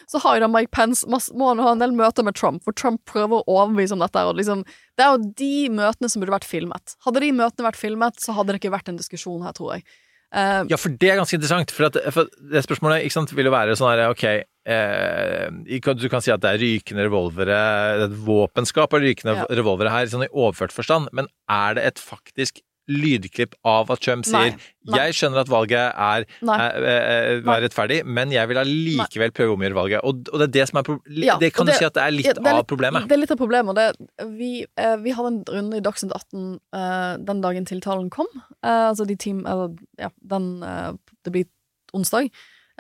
så 0.06 0.20
har 0.22 0.36
jo 0.38 0.44
da 0.46 0.48
Mike 0.52 0.70
Pence 0.76 1.08
masse, 1.10 1.34
må 1.34 1.48
han 1.50 1.64
ha 1.64 1.72
en 1.74 1.80
del 1.82 1.96
møter 1.98 2.24
med 2.28 2.36
Trump, 2.38 2.62
hvor 2.68 2.76
Trump 2.78 3.02
prøver 3.10 3.42
å 3.42 3.48
overbevise 3.50 3.96
om 3.96 4.04
dette. 4.04 4.22
Og 4.30 4.36
liksom, 4.38 4.62
det 5.00 5.06
er 5.08 5.16
jo 5.16 5.32
de 5.42 5.70
møtene 5.74 6.12
som 6.12 6.22
burde 6.22 6.36
vært 6.36 6.46
filmet. 6.46 6.94
Hadde 7.08 7.24
de 7.24 7.32
møtene 7.34 7.66
vært 7.66 7.80
filmet, 7.82 8.20
så 8.22 8.36
hadde 8.38 8.54
det 8.54 8.62
ikke 8.62 8.76
vært 8.76 8.90
en 8.94 9.00
diskusjon 9.02 9.42
her, 9.42 9.56
tror 9.58 9.74
jeg. 9.78 9.88
Uh, 10.34 10.66
Ja, 10.70 10.78
for 10.78 10.90
det 10.90 11.10
er 11.10 11.18
ganske 11.18 11.34
interessant. 11.38 11.74
For, 11.74 11.90
at, 11.90 11.98
for 12.14 12.30
det 12.54 12.62
spørsmålet 12.66 13.06
ikke 13.08 13.18
sant, 13.18 13.34
vil 13.34 13.50
jo 13.50 13.54
være 13.54 13.74
sånn 13.80 13.90
her, 13.94 14.10
ok 14.14 14.44
eh, 14.66 15.50
Du 15.50 16.10
kan 16.10 16.22
si 16.22 16.32
at 16.34 16.44
det 16.44 16.52
er 16.54 16.62
rykende 16.62 17.08
revolvere, 17.08 17.58
det 17.98 18.04
er 18.04 18.06
et 18.10 18.20
våpenskap 18.28 18.94
av 18.94 19.04
rykende 19.04 19.38
Ja. 19.38 19.48
revolvere 19.50 19.90
her, 19.90 20.06
sånn 20.08 20.28
i 20.28 20.32
overført 20.32 20.72
forstand, 20.72 21.10
men 21.12 21.28
er 21.50 21.76
det 21.76 21.84
et 21.84 22.00
faktisk 22.00 22.62
lydklipp 22.92 23.56
av 23.64 23.92
at 23.94 24.02
Trump 24.04 24.26
sier 24.28 24.56
nei. 24.58 24.98
jeg 24.98 25.16
skjønner 25.16 25.44
at 25.44 25.52
valget 25.52 25.80
er, 25.80 26.26
er, 26.44 26.64
er, 26.84 27.38
er, 27.40 27.62
rettferdig, 27.64 28.02
men 28.04 28.34
jeg 28.34 28.50
vil 28.52 28.60
allikevel 28.60 29.32
prøve 29.36 29.54
å 29.54 29.58
omgjøre 29.58 29.78
valget. 29.78 30.04
Og, 30.04 30.28
og 30.34 30.42
det 30.42 30.50
er 30.50 30.54
det 30.58 30.66
som 30.70 30.82
er 30.82 30.90
Ja, 31.24 31.38
Det 31.40 31.54
kan 31.56 31.70
det, 31.70 31.78
du 31.78 31.80
si 31.80 31.88
at 31.88 31.96
det 31.96 32.04
er 32.04 32.16
litt 32.16 32.28
ja, 32.28 32.36
det 32.36 32.52
er 32.52 32.60
av 32.60 32.68
problemet. 32.68 33.08
Det 33.08 33.16
er 33.16 33.24
litt 33.24 33.36
av 33.36 33.40
problemet. 33.40 33.80
Det, 33.80 34.26
vi, 34.36 34.52
eh, 34.80 34.96
vi 35.04 35.16
hadde 35.16 35.32
en 35.32 35.42
runde 35.48 35.80
i 35.80 35.86
Dagsnytt 35.86 36.12
18 36.12 36.44
eh, 36.76 37.14
den 37.32 37.44
dagen 37.46 37.70
tiltalen 37.70 38.12
kom. 38.14 38.28
Eh, 38.60 38.90
altså 38.90 39.08
de 39.08 39.16
team, 39.16 39.46
eller, 39.48 39.78
ja, 40.02 40.12
den, 40.36 40.58
eh, 40.68 40.92
det 41.24 41.36
blir 41.38 41.48
onsdag. 41.96 42.28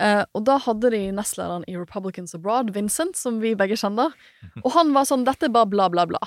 Eh, 0.01 0.23
og 0.33 0.45
da 0.47 0.57
hadde 0.57 0.89
de 0.89 1.01
nestlederen 1.13 1.65
i 1.69 1.75
Republicans 1.77 2.33
Abroad, 2.33 2.71
Vincent, 2.73 3.17
som 3.19 3.37
vi 3.43 3.53
begge 3.57 3.77
kjenner, 3.77 4.15
og 4.63 4.71
han 4.73 4.93
var 4.95 5.05
sånn 5.05 5.25
'Dette 5.25 5.49
er 5.49 5.53
bare 5.53 5.69
bla, 5.69 5.89
bla, 5.89 6.05
bla'. 6.09 6.23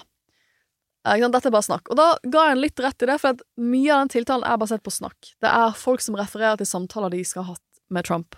Uh. 1.06 1.18
Dette 1.30 1.46
er 1.46 1.54
bare 1.54 1.66
snakk. 1.66 1.86
Og 1.90 1.96
da 1.96 2.18
ga 2.26 2.48
jeg 2.48 2.56
en 2.56 2.62
litt 2.62 2.80
rett 2.82 3.02
i 3.02 3.06
det, 3.06 3.20
for 3.22 3.38
mye 3.56 3.92
av 3.94 4.00
den 4.02 4.14
tiltalen 4.16 4.46
er 4.46 4.58
basert 4.58 4.82
på 4.82 4.90
snakk. 4.90 5.34
Det 5.40 5.50
er 5.50 5.78
folk 5.78 6.02
som 6.02 6.18
refererer 6.18 6.58
til 6.58 6.66
samtaler 6.66 7.10
de 7.10 7.22
skal 7.24 7.46
ha 7.46 7.54
hatt 7.54 7.80
med 7.90 8.04
Trump. 8.04 8.34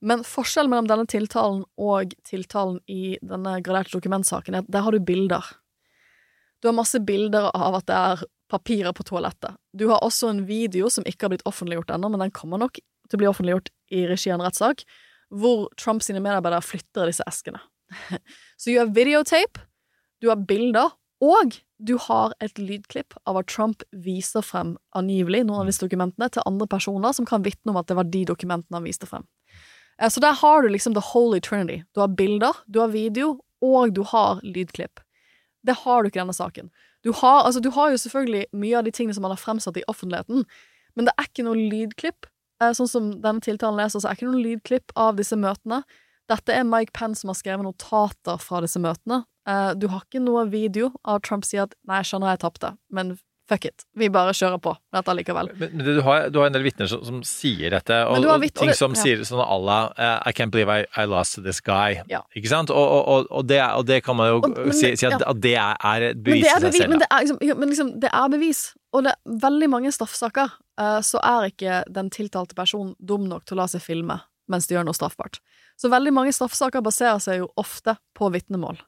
Men 0.00 0.24
forskjellen 0.24 0.70
mellom 0.70 0.88
denne 0.88 1.06
tiltalen 1.08 1.64
og 1.76 2.14
tiltalen 2.24 2.80
i 2.88 3.18
denne 3.20 3.60
graderte 3.64 3.96
dokumentsaken 3.96 4.54
er 4.54 4.64
at 4.64 4.72
der 4.72 4.84
har 4.84 4.92
du 4.92 5.00
bilder. 5.00 5.44
Du 6.60 6.68
har 6.68 6.76
masse 6.76 7.00
bilder 7.00 7.50
av 7.52 7.76
at 7.80 7.86
det 7.86 7.96
er 7.96 8.24
papirer 8.48 8.92
på 8.96 9.04
toalettet. 9.04 9.56
Du 9.76 9.88
har 9.88 10.04
også 10.04 10.30
en 10.30 10.44
video 10.46 10.88
som 10.92 11.04
ikke 11.04 11.26
har 11.26 11.34
blitt 11.34 11.48
offentliggjort 11.48 11.90
ennå, 11.90 12.08
men 12.12 12.22
den 12.24 12.34
kommer 12.36 12.60
nok 12.60 12.78
til 12.78 13.18
å 13.18 13.20
bli 13.20 13.28
offentliggjort 13.28 13.72
i 13.90 14.06
regi 14.08 14.32
av 14.32 14.40
en 14.40 14.46
rettssak, 14.46 14.84
hvor 15.30 15.66
Trump 15.80 16.04
sine 16.04 16.22
medarbeidere 16.22 16.64
flytter 16.64 17.10
disse 17.10 17.24
eskene. 17.26 17.60
Så 18.60 18.70
du 18.70 18.78
har 18.78 18.92
videotape, 18.94 19.66
du 20.22 20.30
har 20.30 20.42
bilder, 20.48 20.94
og 21.22 21.56
du 21.78 21.96
har 22.00 22.32
et 22.44 22.58
lydklipp 22.58 23.16
av 23.28 23.38
at 23.40 23.48
Trump 23.52 23.82
viser 24.04 24.44
frem 24.44 24.74
angivelig 24.96 25.44
noen 25.46 25.62
av 25.62 25.70
disse 25.70 25.84
dokumentene 25.84 26.28
til 26.32 26.44
andre 26.48 26.68
personer 26.68 27.14
som 27.16 27.28
kan 27.28 27.44
vitne 27.44 27.72
om 27.72 27.80
at 27.80 27.88
det 27.88 27.96
var 27.96 28.08
de 28.12 28.24
dokumentene 28.28 28.78
han 28.78 28.86
viste 28.86 29.08
frem. 29.08 29.24
Eh, 30.00 30.08
Så 30.08 30.20
der 30.20 30.32
har 30.32 30.62
du 30.62 30.68
liksom 30.68 30.94
the 30.94 31.00
holy 31.12 31.40
trinity. 31.40 31.84
Du 31.94 32.00
har 32.00 32.08
bilder, 32.08 32.52
du 32.66 32.80
har 32.80 32.88
video, 32.88 33.40
og 33.62 33.94
du 33.94 34.02
har 34.02 34.40
lydklipp. 34.44 35.00
Det 35.66 35.74
har 35.84 36.02
du 36.02 36.08
ikke 36.08 36.20
i 36.20 36.24
denne 36.24 36.36
saken. 36.36 36.70
Du 37.04 37.12
har, 37.12 37.44
altså, 37.44 37.60
du 37.60 37.70
har 37.70 37.90
jo 37.90 37.96
selvfølgelig 37.96 38.46
mye 38.52 38.78
av 38.78 38.84
de 38.84 38.90
tingene 38.90 39.14
som 39.14 39.24
han 39.24 39.32
har 39.34 39.40
fremsatt 39.40 39.76
i 39.76 39.84
offentligheten, 39.88 40.44
men 40.96 41.08
det 41.08 41.14
er 41.16 41.28
ikke 41.28 41.44
noe 41.46 41.56
lydklipp. 41.56 42.26
Eh, 42.62 42.72
Sånn 42.76 42.90
som 42.90 43.12
denne 43.22 43.44
tiltalen 43.44 43.78
leser, 43.80 44.00
så 44.00 44.08
er 44.08 44.16
det 44.16 44.22
ikke 44.22 44.32
noe 44.32 44.44
lydklipp 44.44 44.96
av 44.96 45.16
disse 45.20 45.36
møtene. 45.36 45.82
Dette 46.30 46.54
er 46.54 46.66
Mike 46.66 46.94
Pence 46.96 47.22
som 47.22 47.30
har 47.30 47.38
skrevet 47.38 47.66
notater 47.66 48.40
fra 48.42 48.62
disse 48.64 48.80
møtene. 48.82 49.24
Eh, 49.46 49.74
Du 49.74 49.88
har 49.88 50.02
ikke 50.02 50.22
noe 50.24 50.46
video 50.50 50.92
av 51.04 51.22
Trump 51.22 51.44
sier 51.44 51.62
at 51.62 51.74
'nei, 51.86 52.02
jeg 52.02 52.10
skjønner 52.12 52.34
jeg 52.34 52.44
tapte', 52.44 52.76
men 52.90 53.18
fuck 53.48 53.64
it, 53.64 53.84
vi 53.94 54.08
bare 54.10 54.32
kjører 54.34 54.58
på 54.58 54.72
med 54.74 54.98
dette 54.98 55.14
likevel. 55.14 55.50
Men, 55.60 55.84
du, 55.84 56.00
har, 56.02 56.28
du 56.34 56.40
har 56.40 56.48
en 56.48 56.56
del 56.56 56.64
vitner 56.66 56.88
som, 56.90 57.02
som 57.06 57.20
sier 57.22 57.70
dette, 57.70 58.00
og, 58.10 58.24
og 58.26 58.46
ting 58.58 58.72
som 58.74 58.96
ja. 58.96 59.02
sier 59.04 59.22
sånn 59.22 59.42
à 59.42 59.58
la 59.62 59.78
eh, 59.94 60.30
I 60.30 60.34
can't 60.34 60.50
believe 60.50 60.72
I, 60.72 60.86
I 60.98 61.06
lost 61.06 61.36
to 61.38 61.44
this 61.44 61.60
guy. 61.60 62.00
Ja. 62.10 62.24
Ikke 62.34 62.50
sant? 62.50 62.72
Og, 62.74 63.30
og, 63.30 63.46
det, 63.46 63.60
og 63.62 63.86
det 63.86 64.02
kan 64.06 64.18
man 64.18 64.32
jo 64.32 64.40
men 64.42 64.72
si, 64.74 64.96
si 64.98 65.06
at, 65.06 65.20
ja. 65.20 65.22
at 65.30 65.42
det 65.42 65.54
er, 65.54 65.78
er 65.78 66.08
et 66.10 66.22
bevis 66.26 66.48
i 66.48 66.54
seg 66.66 66.74
selv. 66.80 66.96
men 66.96 67.04
det 67.04 67.10
er 67.10 67.26
liksom, 67.26 67.40
men 67.62 67.74
liksom, 67.74 67.94
det 68.02 68.10
er 68.12 68.32
bevis. 68.34 68.62
Og 68.96 69.06
det 69.06 69.14
er 69.14 69.38
veldig 69.46 69.70
mange 69.70 69.94
straffesaker, 69.94 70.58
så 70.76 71.20
er 71.24 71.46
ikke 71.48 71.76
den 71.88 72.10
tiltalte 72.12 72.54
personen 72.58 72.92
dum 72.98 73.24
nok 73.30 73.46
til 73.46 73.56
å 73.56 73.62
la 73.62 73.68
seg 73.72 73.80
filme 73.80 74.18
mens 74.50 74.66
de 74.66 74.76
gjør 74.76 74.86
noe 74.86 74.96
straffbart. 74.96 75.40
Så 75.76 75.90
veldig 75.92 76.12
mange 76.14 76.34
straffesaker 76.34 76.84
baserer 76.84 77.18
seg 77.22 77.40
jo 77.42 77.48
ofte 77.60 77.96
på 78.16 78.30
vitnemål. 78.34 78.78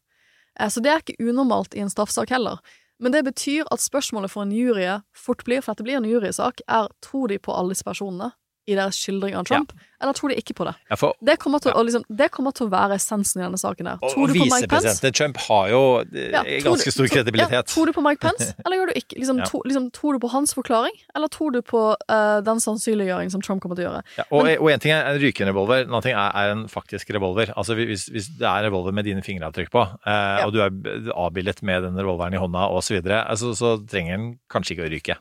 Eh, 0.61 0.71
så 0.71 0.83
det 0.85 0.93
er 0.93 1.03
ikke 1.03 1.19
unormalt 1.31 1.77
i 1.77 1.83
en 1.85 1.93
straffesak 1.93 2.33
heller. 2.35 2.63
Men 2.99 3.15
det 3.15 3.25
betyr 3.29 3.69
at 3.71 3.83
spørsmålet 3.83 4.33
for 4.33 4.43
en 4.45 4.55
jury 4.55 4.89
fort 5.15 5.45
blir, 5.47 5.63
for 5.63 5.75
dette 5.75 5.87
blir 5.87 6.01
en 6.01 6.09
jurysak, 6.09 6.65
er 6.67 6.91
tror 7.05 7.31
de 7.31 7.39
på 7.39 7.55
alle 7.55 7.75
disse 7.75 7.87
personene 7.87 8.33
i 8.69 8.77
deres 8.77 8.99
skildring 9.01 9.37
av 9.39 9.47
Trump, 9.49 9.73
eller 9.99 10.15
tror 10.15 10.31
de 10.31 10.37
ikke 10.39 10.55
på 10.55 10.67
det? 10.69 10.75
Ja, 10.91 10.97
for, 11.01 11.17
Det 11.25 11.39
kommer, 11.43 11.63
til, 11.63 11.73
å 11.75 11.83
liksom, 11.83 12.05
det 12.21 12.29
kommer 12.35 12.55
til 12.55 12.69
å 12.69 12.71
være 12.71 12.99
essensen 13.01 13.41
i 13.41 13.45
denne 13.47 13.59
saken 13.59 13.89
her. 13.91 14.03
Tror 14.03 14.27
og 14.27 14.31
du 14.31 14.39
på 14.39 14.47
Mike 14.47 14.69
Pence? 14.71 15.11
Trump 15.17 15.41
har 15.49 15.71
jo 15.73 15.81
eh, 16.05 16.29
Ja, 16.35 16.43
ganske 16.67 16.93
stor 16.95 17.09
kredibilitet. 17.11 17.57
Ja, 17.57 17.65
tror 17.67 17.91
du 17.91 17.95
på 17.97 18.05
Mike 18.05 18.23
Pence, 18.23 18.53
eller 18.65 18.79
gjør 18.79 18.93
du 18.93 19.01
ikke? 19.01 19.19
Liksom, 19.19 19.43
Ja. 19.43 19.49
to, 19.51 19.63
liksom, 19.67 19.89
tror 19.95 20.15
du 20.19 20.23
på 20.23 20.31
hans 20.33 20.55
forklaring, 20.55 20.95
eller 21.19 21.33
tror 21.35 21.55
du 21.55 21.61
på 21.67 21.83
uh, 21.95 22.39
den 22.47 22.63
sannsynliggjøring 22.63 23.33
som 23.35 23.43
Trump 23.45 23.63
kommer 23.65 23.79
til 23.79 23.87
å 23.87 23.91
gjøre? 23.91 24.05
Ja, 24.21 24.27
og, 24.31 24.51
og 24.55 24.71
en 24.75 24.85
ting 24.85 24.95
er 24.95 25.09
en 25.09 25.21
rykende 25.23 25.55
revolver, 25.55 25.83
en 25.83 25.93
annen 25.95 26.07
ting 26.07 26.17
er, 26.19 26.35
er 26.43 26.55
en 26.55 26.67
faktisk 26.71 27.11
revolver. 27.17 27.55
Altså 27.59 27.79
hvis, 27.79 28.09
hvis 28.13 28.31
det 28.39 28.47
er 28.47 28.63
en 28.63 28.69
revolver 28.69 28.95
med 28.95 29.09
dine 29.09 29.25
fingeravtrykk 29.27 29.73
på, 29.75 29.87
eh, 30.07 30.45
og 30.47 30.55
du 30.55 30.63
er 30.63 31.15
avbildet 31.17 31.65
med 31.67 31.89
den 31.89 31.99
revolveren 31.99 32.37
i 32.37 32.43
hånda 32.43 32.69
osv., 32.77 33.01
så, 33.03 33.23
altså, 33.25 33.55
så 33.57 33.75
trenger 33.89 34.19
den 34.19 34.31
kanskje 34.53 34.77
ikke 34.77 34.87
å 34.87 34.93
ryke. 34.95 35.19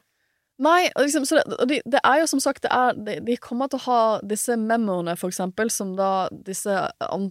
Nei, 0.57 0.87
liksom, 0.97 1.25
det, 1.29 1.41
og 1.53 1.67
de, 1.69 1.77
det 1.85 1.99
er 2.01 2.23
jo 2.23 2.29
som 2.31 2.39
sagt 2.41 2.65
er, 2.65 2.95
de, 3.05 3.19
de 3.21 3.35
kommer 3.37 3.69
til 3.69 3.77
å 3.77 3.85
ha 3.85 3.99
disse 4.25 4.55
memoene, 4.57 5.13
for 5.19 5.29
eksempel, 5.29 5.69
som 5.69 5.91
da 5.99 6.29
disse, 6.31 6.73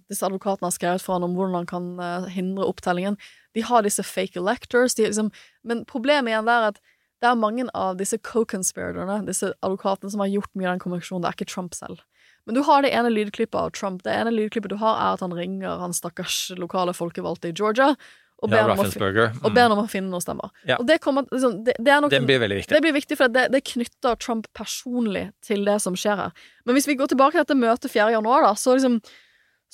disse 0.07 0.27
advokatene 0.29 0.69
har 0.69 0.75
skrevet 0.77 1.03
for 1.03 1.17
han 1.17 1.27
om 1.27 1.35
hvordan 1.35 1.57
han 1.59 1.71
kan 1.71 1.89
uh, 1.99 2.29
hindre 2.31 2.69
opptellingen. 2.71 3.19
De 3.59 3.65
har 3.67 3.83
disse 3.83 4.05
fake 4.07 4.39
electors. 4.39 4.95
De, 4.95 5.09
liksom, 5.09 5.33
men 5.67 5.83
problemet 5.91 6.31
igjen 6.31 6.51
er 6.53 6.69
at 6.69 6.79
det 7.25 7.33
er 7.33 7.41
mange 7.41 7.67
av 7.75 7.97
disse 7.99 8.19
co-conspiratorene, 8.23 9.25
disse 9.27 9.51
advokatene, 9.59 10.13
som 10.13 10.23
har 10.23 10.31
gjort 10.31 10.53
mye 10.55 10.69
av 10.69 10.77
den 10.77 10.85
konvensjonen. 10.85 11.25
Det 11.25 11.33
er 11.33 11.39
ikke 11.41 11.51
Trump 11.51 11.75
selv. 11.75 12.05
Men 12.47 12.55
du 12.55 12.63
har 12.63 12.85
det 12.85 12.93
ene 12.95 13.11
lydklippet 13.11 13.59
av 13.59 13.73
Trump. 13.75 14.05
Det 14.07 14.13
ene 14.15 14.31
lydklippet 14.31 14.71
du 14.71 14.79
har, 14.79 15.01
er 15.01 15.17
at 15.17 15.25
han 15.25 15.35
ringer 15.35 15.81
han 15.83 15.97
stakkars 15.97 16.53
lokale 16.61 16.95
folkevalgte 16.95 17.51
i 17.51 17.57
Georgia 17.57 17.97
og 18.43 18.51
ber, 18.53 18.59
Ja, 18.59 18.75
om, 18.75 18.81
å. 18.85 19.27
Og 19.49 19.55
ber 19.57 19.73
om 19.73 19.79
å 19.81 19.87
finne 19.89 20.11
noen 20.13 20.21
stemmer. 20.21 20.51
Ja. 20.69 20.77
Det, 20.85 20.99
kommer, 21.01 21.25
liksom, 21.33 21.63
det, 21.65 21.77
det 21.81 21.95
nok 22.05 22.13
det, 22.13 22.21
blir 22.29 22.41
veldig 22.43 22.59
viktig. 22.59 22.75
det 22.75 22.81
blir 22.85 22.93
viktig, 22.93 23.17
for 23.17 23.33
det, 23.33 23.63
knytter 23.71 24.19
Trump 24.21 24.49
personlig 24.57 25.31
til 25.45 25.65
det 25.65 25.79
som 25.81 25.97
skjer 25.97 26.21
her. 26.21 26.43
Men 26.69 26.77
hvis 26.77 26.89
vi 26.89 26.99
går 27.01 27.09
tilbake 27.15 27.33
til 27.33 27.47
dette 27.47 27.57
møtet 27.57 27.93
4. 27.95 28.11
januar, 28.19 28.45
da, 28.45 28.53
så 28.61 28.77
liksom 28.77 29.01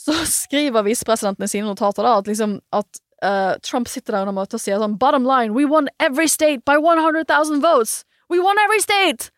Så 0.02 0.14
skriver 0.24 0.86
visepresidenten 0.86 1.44
i 1.44 1.50
sine 1.50 1.68
notater 1.68 2.06
da 2.06 2.14
at 2.16 2.26
liksom 2.26 2.54
at 2.72 3.02
uh, 3.22 3.58
Trump 3.62 3.90
sitter 3.92 4.14
der 4.14 4.24
under 4.24 4.34
møtet 4.38 4.56
og 4.56 4.62
sier 4.62 4.80
sånn 4.80 4.96
Bottom 4.98 5.26
line, 5.28 5.52
we 5.52 5.66
won 5.68 5.90
every 6.00 6.26
state 6.26 6.64
by 6.64 6.78
100,000 6.80 7.60
votes! 7.60 8.04
We 8.32 8.40
won 8.40 8.58
every 8.62 8.80
state! 8.80 9.28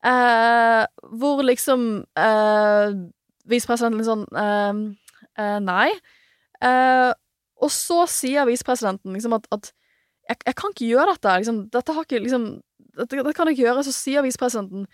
Uh, 0.00 0.88
hvor 1.20 1.44
liksom 1.44 2.06
uh, 2.16 2.96
visepresidenten 3.44 4.08
sånn 4.08 4.24
uh, 4.32 5.58
Nei. 5.60 5.90
Eh, 6.60 7.10
og 7.60 7.70
så 7.74 8.06
sier 8.08 8.48
visepresidenten 8.48 9.12
liksom 9.12 9.36
at, 9.36 9.46
at 9.52 9.72
jeg, 10.28 10.36
jeg 10.46 10.56
kan 10.56 10.72
ikke 10.74 10.90
gjøre 10.94 11.14
dette. 11.14 11.36
Liksom, 11.42 11.62
dette 11.74 11.96
ikke 12.00 12.22
liksom 12.24 12.50
dette, 12.96 13.16
dette 13.16 13.32
kan 13.36 13.48
jeg 13.48 13.58
ikke 13.58 13.66
gjøre. 13.68 13.84
Så 13.84 13.94
sier 13.94 14.24
visepresidenten 14.24 14.86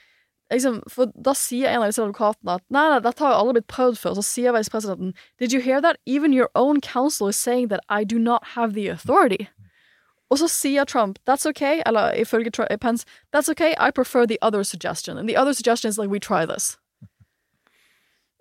liksom, 0.52 0.80
For 0.90 1.12
da 1.14 1.34
sier 1.34 1.70
en 1.70 1.82
av 1.82 1.90
disse 1.90 2.02
advokatene 2.02 2.58
at 2.58 2.64
nei, 2.72 2.86
nei, 2.92 3.02
dette 3.04 3.24
har 3.24 3.36
aldri 3.36 3.60
blitt 3.60 3.70
prøvd 3.72 4.00
før. 4.00 4.16
Så 4.18 4.24
sier 4.26 4.56
visepresidenten 4.56 5.14
Did 5.38 5.52
you 5.52 5.60
hear 5.60 5.80
that? 5.80 6.00
Even 6.06 6.32
your 6.32 6.50
own 6.54 6.80
counsel 6.80 7.28
is 7.28 7.36
saying 7.36 7.68
that 7.68 7.84
I 7.88 8.04
do 8.04 8.18
not 8.18 8.56
have 8.56 8.74
the 8.74 8.88
authority. 8.88 9.48
Og 10.30 10.38
så 10.38 10.48
sier 10.50 10.84
Trump 10.84 11.18
That's 11.28 11.46
okay, 11.46 11.82
eller 11.86 12.12
ifølge 12.12 12.50
Tr- 12.50 12.76
Pence 12.80 13.06
That's 13.32 13.50
okay, 13.50 13.74
I 13.78 13.90
prefer 13.90 14.26
the 14.26 14.38
other 14.42 14.64
suggestion. 14.64 15.18
And 15.18 15.28
the 15.28 15.36
other 15.36 15.52
suggestion 15.52 15.88
is 15.88 15.98
like 15.98 16.10
we 16.10 16.18
try 16.18 16.46
this. 16.46 16.78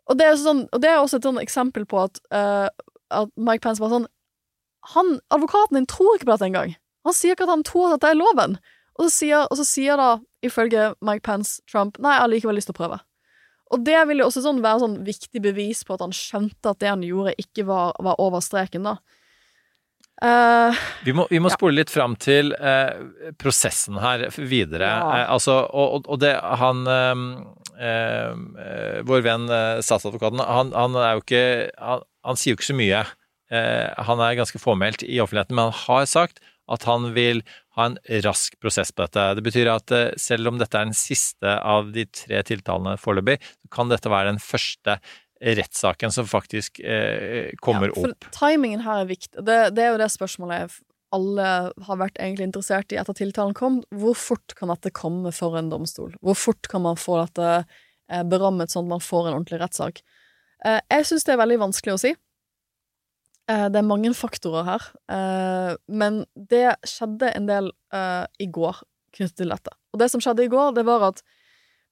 Og 0.05 0.19
det 0.19 0.26
er, 0.28 0.36
sånn, 0.38 0.67
og 0.69 0.82
det 0.82 0.89
er 0.89 0.99
også 1.01 1.17
et 1.17 1.26
sånn 1.26 1.41
eksempel 1.41 1.86
på 1.89 1.97
at, 1.97 2.19
uh, 2.30 2.69
at 3.09 3.32
Mike 3.41 3.63
Pence 3.65 3.82
var 3.82 3.89
sånn 3.89 4.05
han, 4.93 5.15
Advokaten 5.33 5.79
din 5.79 5.88
tror 5.89 6.15
ikke 6.15 6.27
på 6.29 6.36
dette 6.36 6.47
engang. 6.51 6.75
Han 7.05 7.15
sier 7.15 7.33
ikke 7.36 7.45
at 7.47 7.53
han 7.55 7.65
tror 7.65 7.89
at 7.89 7.97
dette 7.99 8.13
er 8.13 8.19
loven. 8.19 8.57
Og 8.95 9.07
så 9.07 9.11
sier, 9.11 9.43
og 9.49 9.57
så 9.59 9.65
sier 9.67 9.97
da, 9.99 10.11
ifølge 10.45 10.93
Mike 11.05 11.25
Pence, 11.25 11.59
Trump 11.69 11.97
Nei, 11.99 12.13
jeg 12.15 12.23
har 12.23 12.31
likevel 12.31 12.57
lyst 12.59 12.69
til 12.71 12.75
å 12.77 12.79
prøve. 12.79 13.01
Og 13.73 13.81
det 13.83 13.97
vil 14.07 14.21
jo 14.21 14.27
også 14.29 14.43
sånn 14.45 14.61
være 14.63 14.83
sånn 14.83 14.99
viktig 15.07 15.41
bevis 15.41 15.81
på 15.83 15.95
at 15.97 16.03
han 16.05 16.13
skjønte 16.15 16.69
at 16.71 16.79
det 16.83 16.91
han 16.91 17.03
gjorde, 17.03 17.33
ikke 17.41 17.65
var, 17.67 17.95
var 18.05 18.19
over 18.21 18.43
streken, 18.45 18.86
da. 18.88 18.97
Uh, 20.23 20.71
Vi 21.03 21.11
må, 21.11 21.25
vi 21.27 21.41
må 21.43 21.49
spole 21.51 21.75
litt 21.81 21.91
fram 21.91 22.13
til 22.15 22.53
uh, 22.55 22.93
prosessen 23.41 23.97
her 23.99 24.23
videre. 24.38 24.88
Ja. 24.88 25.01
Uh, 25.09 25.33
altså, 25.36 25.57
og, 25.75 26.05
og- 26.07 26.21
det 26.21 26.31
han 26.39 26.86
eh, 26.88 27.25
eh, 27.89 29.01
Vår 29.03 29.25
venn 29.25 29.49
statsadvokaten, 29.83 30.39
han, 30.39 30.71
han 30.71 30.95
er 30.95 31.17
jo 31.17 31.25
ikke 31.25 31.43
han, 31.75 32.05
han 32.23 32.39
sier 32.39 32.53
jo 32.55 32.59
ikke 32.61 32.69
så 32.71 32.77
mye. 32.79 33.01
Eh, 33.53 33.87
han 34.07 34.23
er 34.23 34.37
ganske 34.39 34.61
fåmælt 34.61 35.05
i 35.05 35.19
offentligheten, 35.21 35.57
men 35.57 35.69
han 35.69 35.79
har 35.85 36.07
sagt 36.09 36.41
at 36.71 36.87
han 36.89 37.11
vil 37.13 37.43
ha 37.77 37.91
en 37.91 37.97
rask 38.25 38.55
prosess 38.61 38.89
på 38.91 39.05
dette. 39.05 39.25
Det 39.37 39.43
betyr 39.45 39.69
at 39.73 39.93
eh, 39.93 40.15
selv 40.21 40.49
om 40.49 40.57
dette 40.61 40.79
er 40.79 40.89
den 40.89 40.97
siste 40.97 41.59
av 41.59 41.91
de 41.93 42.07
tre 42.09 42.41
tiltalene 42.47 42.95
foreløpig, 43.01 43.37
så 43.43 43.71
kan 43.77 43.91
dette 43.91 44.11
være 44.11 44.33
den 44.33 44.41
første 44.41 44.97
rettssaken 45.45 46.13
som 46.15 46.27
faktisk 46.29 46.79
eh, 46.79 47.51
kommer 47.61 47.91
ja, 47.91 47.95
for 47.99 48.15
opp. 48.15 48.27
Timingen 48.33 48.81
her 48.85 49.03
er 49.03 49.09
viktig. 49.09 49.45
Det, 49.45 49.59
det 49.75 49.85
er 49.85 49.93
jo 49.93 50.01
det 50.01 50.11
spørsmålet 50.13 50.77
alle 51.15 51.49
har 51.85 51.99
vært 51.99 52.17
egentlig 52.19 52.49
interessert 52.49 52.93
i 52.93 52.99
etter 52.99 53.15
tiltalen 53.17 53.55
kom. 53.55 53.79
Hvor 53.93 54.17
fort 54.17 54.55
kan 54.57 54.71
dette 54.73 54.91
komme 54.95 55.31
for 55.35 55.57
en 55.59 55.69
domstol? 55.71 56.15
Hvor 56.25 56.37
fort 56.39 56.69
kan 56.71 56.83
man 56.85 56.99
få 56.99 57.19
dette 57.21 57.49
eh, 57.61 58.23
berammet 58.25 58.73
sånn 58.73 58.87
at 58.87 58.95
man 58.97 59.03
får 59.03 59.27
en 59.27 59.37
ordentlig 59.37 59.61
rettssak? 59.61 60.01
Eh, 60.65 60.81
jeg 60.91 61.09
syns 61.11 61.27
det 61.27 61.35
er 61.35 61.43
veldig 61.43 61.61
vanskelig 61.67 61.95
å 61.95 62.01
si. 62.01 62.13
Eh, 63.51 63.67
det 63.69 63.79
er 63.79 63.85
mange 63.85 64.13
faktorer 64.17 64.65
her. 64.65 64.85
Eh, 65.11 65.73
men 65.87 66.23
det 66.35 66.67
skjedde 66.87 67.31
en 67.37 67.49
del 67.49 67.71
eh, 67.93 68.25
i 68.41 68.49
går 68.49 68.81
knyttet 69.15 69.37
til 69.41 69.53
dette. 69.53 69.73
Og 69.93 70.01
det 70.01 70.09
som 70.11 70.23
skjedde 70.23 70.47
i 70.47 70.51
går, 70.51 70.73
det 70.77 70.85
var 70.87 71.11
at 71.11 71.21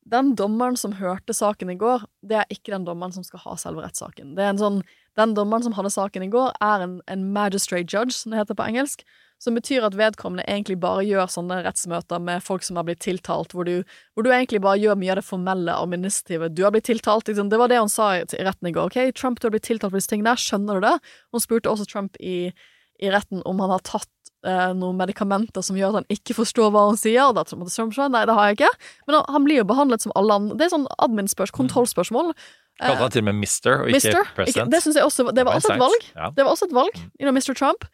den 0.10 0.34
dommeren 0.36 0.76
som 0.78 0.96
hørte 1.00 1.34
saken 1.36 1.72
i 1.72 1.78
går, 1.80 2.04
det 2.28 2.42
er 2.42 2.50
ikke 2.52 2.74
den 2.74 2.88
dommeren 2.88 3.14
som 3.16 3.24
skal 3.24 3.40
ha 3.46 3.56
selve 3.60 3.86
rettssaken. 3.86 4.34
Det 4.38 4.44
er 4.44 4.54
en 4.54 4.62
sånn, 4.62 4.84
Den 5.14 5.36
dommeren 5.38 5.62
som 5.62 5.76
hadde 5.78 5.92
saken 5.94 6.24
i 6.26 6.32
går, 6.34 6.56
er 6.58 6.82
en, 6.82 6.96
en 7.06 7.28
magistrate 7.36 7.86
judge, 7.86 8.16
som 8.18 8.32
det 8.34 8.40
heter 8.40 8.58
på 8.58 8.66
engelsk. 8.66 9.04
Som 9.38 9.54
betyr 9.54 9.86
at 9.86 9.94
vedkommende 9.94 10.46
egentlig 10.50 10.80
bare 10.82 11.04
gjør 11.06 11.30
sånne 11.30 11.60
rettsmøter 11.68 12.18
med 12.18 12.42
folk 12.42 12.66
som 12.66 12.80
har 12.80 12.88
blitt 12.88 13.04
tiltalt, 13.06 13.54
hvor 13.54 13.68
du, 13.68 13.84
hvor 14.14 14.26
du 14.26 14.32
egentlig 14.32 14.64
bare 14.64 14.82
gjør 14.82 14.98
mye 14.98 15.12
av 15.14 15.20
det 15.22 15.26
formelle, 15.28 15.76
administrative. 15.76 16.50
Du 16.50 16.64
har 16.66 16.74
blitt 16.74 16.90
tiltalt, 16.90 17.30
liksom. 17.30 17.52
Det 17.54 17.62
var 17.62 17.70
det 17.70 17.78
hun 17.84 17.94
sa 17.94 18.10
i 18.18 18.26
retten 18.26 18.72
i 18.72 18.74
går. 18.74 18.90
Ok, 18.90 19.14
Trump, 19.20 19.38
du 19.38 19.46
har 19.46 19.54
blitt 19.54 19.68
tiltalt 19.70 19.94
for 19.94 20.02
disse 20.02 20.10
tingene 20.10 20.34
skjønner 20.34 20.82
du 20.82 20.88
det? 20.88 20.96
Hun 21.30 21.46
spurte 21.46 21.70
også 21.70 21.86
Trump 21.94 22.18
i, 22.18 22.50
i 22.98 23.14
retten 23.14 23.46
om 23.46 23.62
han 23.62 23.76
har 23.76 23.86
tatt 23.86 24.10
noen 24.44 24.98
medikamenter 25.00 25.64
som 25.64 25.78
gjør 25.80 25.94
at 25.94 26.02
han 26.02 26.12
ikke 26.12 26.36
forstår 26.36 26.74
hva 26.74 26.88
han 26.90 26.98
sier. 27.00 27.30
Og 27.30 27.48
Trump 27.48 27.96
svare 27.96 28.12
nei, 28.12 28.26
det 28.28 28.36
har 28.36 28.50
jeg 28.50 28.58
ikke. 28.58 28.72
Men 29.08 29.22
han, 29.24 29.46
blir 29.48 29.62
jo 29.62 29.68
behandlet 29.70 30.04
som 30.04 30.14
alle 30.20 30.36
andre. 30.40 30.58
Det 30.60 30.66
er 30.68 30.74
sånn 30.74 30.90
admin-spørsmål, 31.06 31.60
kontrollspørsmål. 31.62 32.34
Kalte 32.82 33.04
han 33.06 33.14
til 33.14 33.24
og 33.24 33.28
med 33.30 33.40
mister, 33.40 33.84
og 33.84 33.92
ikke 33.92 34.00
Mister. 34.00 34.32
president. 34.36 34.56
Ikke, 34.56 34.72
det 34.74 34.82
synes 34.82 34.96
jeg 34.98 35.06
også 35.06 35.28
Det 35.36 35.46
var 35.46 35.60
også 35.60 35.74
et 35.76 35.84
valg. 35.84 36.08
Ja. 36.16 36.30
Det 36.36 36.46
var 36.46 36.52
også 36.52 36.66
et 36.66 36.76
valg. 36.76 36.98
You 37.20 37.30
know, 37.30 37.34
Mr. 37.36 37.54
Trump. 37.54 37.86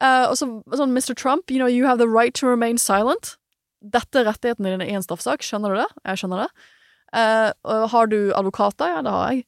Eh, 0.00 0.24
og 0.30 0.36
så 0.38 0.46
sånn 0.78 0.94
Mr. 0.94 1.14
Trump, 1.18 1.50
you 1.50 1.58
know, 1.58 1.66
you 1.66 1.86
have 1.86 1.98
the 1.98 2.08
right 2.08 2.34
to 2.38 2.46
remain 2.46 2.78
silent. 2.78 3.36
Dette 3.82 4.20
er 4.20 4.28
rettighetene 4.30 4.76
dine 4.76 4.86
i 4.86 4.94
en 4.94 5.02
straffesak. 5.02 5.42
Skjønner 5.42 5.74
du 5.74 5.82
det? 5.82 5.88
Jeg 6.06 6.22
skjønner 6.22 6.44
det. 6.46 6.68
Eh, 7.18 7.50
har 7.94 8.10
du 8.12 8.18
advokater? 8.36 8.94
Ja, 8.94 9.02
det 9.02 9.14
har 9.14 9.32
jeg. 9.32 9.44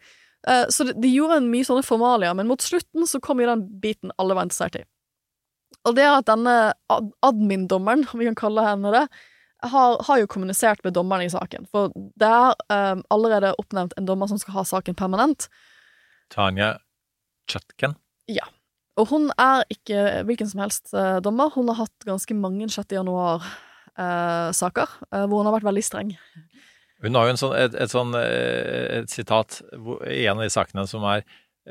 Eh, 0.49 0.67
så 0.75 0.89
de, 0.89 0.97
de 0.99 1.13
gjorde 1.13 1.39
en 1.39 1.51
mye 1.53 1.67
sånne 1.67 1.87
formalier, 1.87 2.35
men 2.35 2.51
mot 2.51 2.63
slutten 2.63 3.07
så 3.07 3.23
kom 3.23 3.43
jo 3.43 3.51
den 3.51 3.67
biten 3.83 4.15
alle 4.19 4.37
var 4.39 4.49
interessert 4.49 4.81
i. 4.81 4.85
Og 5.89 5.97
det 5.97 6.05
er 6.05 6.19
at 6.19 6.29
denne 6.29 6.55
ad 6.93 7.13
admin-dommeren, 7.25 8.05
om 8.13 8.21
vi 8.21 8.29
kan 8.29 8.39
kalle 8.39 8.65
henne 8.67 8.93
det, 8.95 9.07
har, 9.63 9.97
har 10.07 10.21
jo 10.21 10.29
kommunisert 10.31 10.85
med 10.85 10.95
dommeren 10.97 11.25
i 11.25 11.33
saken. 11.33 11.67
For 11.73 11.93
det 12.21 12.29
er 12.29 12.55
um, 12.73 13.03
allerede 13.13 13.55
oppnevnt 13.61 13.97
en 13.99 14.09
dommer 14.09 14.29
som 14.31 14.41
skal 14.41 14.55
ha 14.59 14.65
saken 14.69 14.97
permanent. 14.97 15.49
Tanya 16.33 16.79
Chutken. 17.51 17.97
Ja. 18.29 18.47
Og 19.01 19.09
hun 19.13 19.31
er 19.41 19.65
ikke 19.73 20.23
hvilken 20.29 20.49
som 20.51 20.61
helst 20.65 20.95
uh, 20.95 21.19
dommer. 21.25 21.53
Hun 21.55 21.69
har 21.73 21.83
hatt 21.85 22.09
ganske 22.09 22.35
mange 22.37 22.69
6. 22.73 22.93
januar-saker, 22.93 24.89
eh, 25.13 25.25
hvor 25.27 25.37
hun 25.41 25.49
har 25.49 25.57
vært 25.57 25.69
veldig 25.69 25.85
streng. 25.85 26.17
Hun 27.01 27.17
har 27.17 27.29
jo 27.29 27.33
en 27.35 27.41
sånn, 27.41 27.57
et, 27.57 27.75
et 27.81 27.93
sånn 27.93 28.13
sitat 29.09 29.63
i 30.05 30.27
en 30.29 30.37
av 30.37 30.45
de 30.45 30.53
sakene 30.53 30.85
som 30.89 31.05
er 31.09 31.25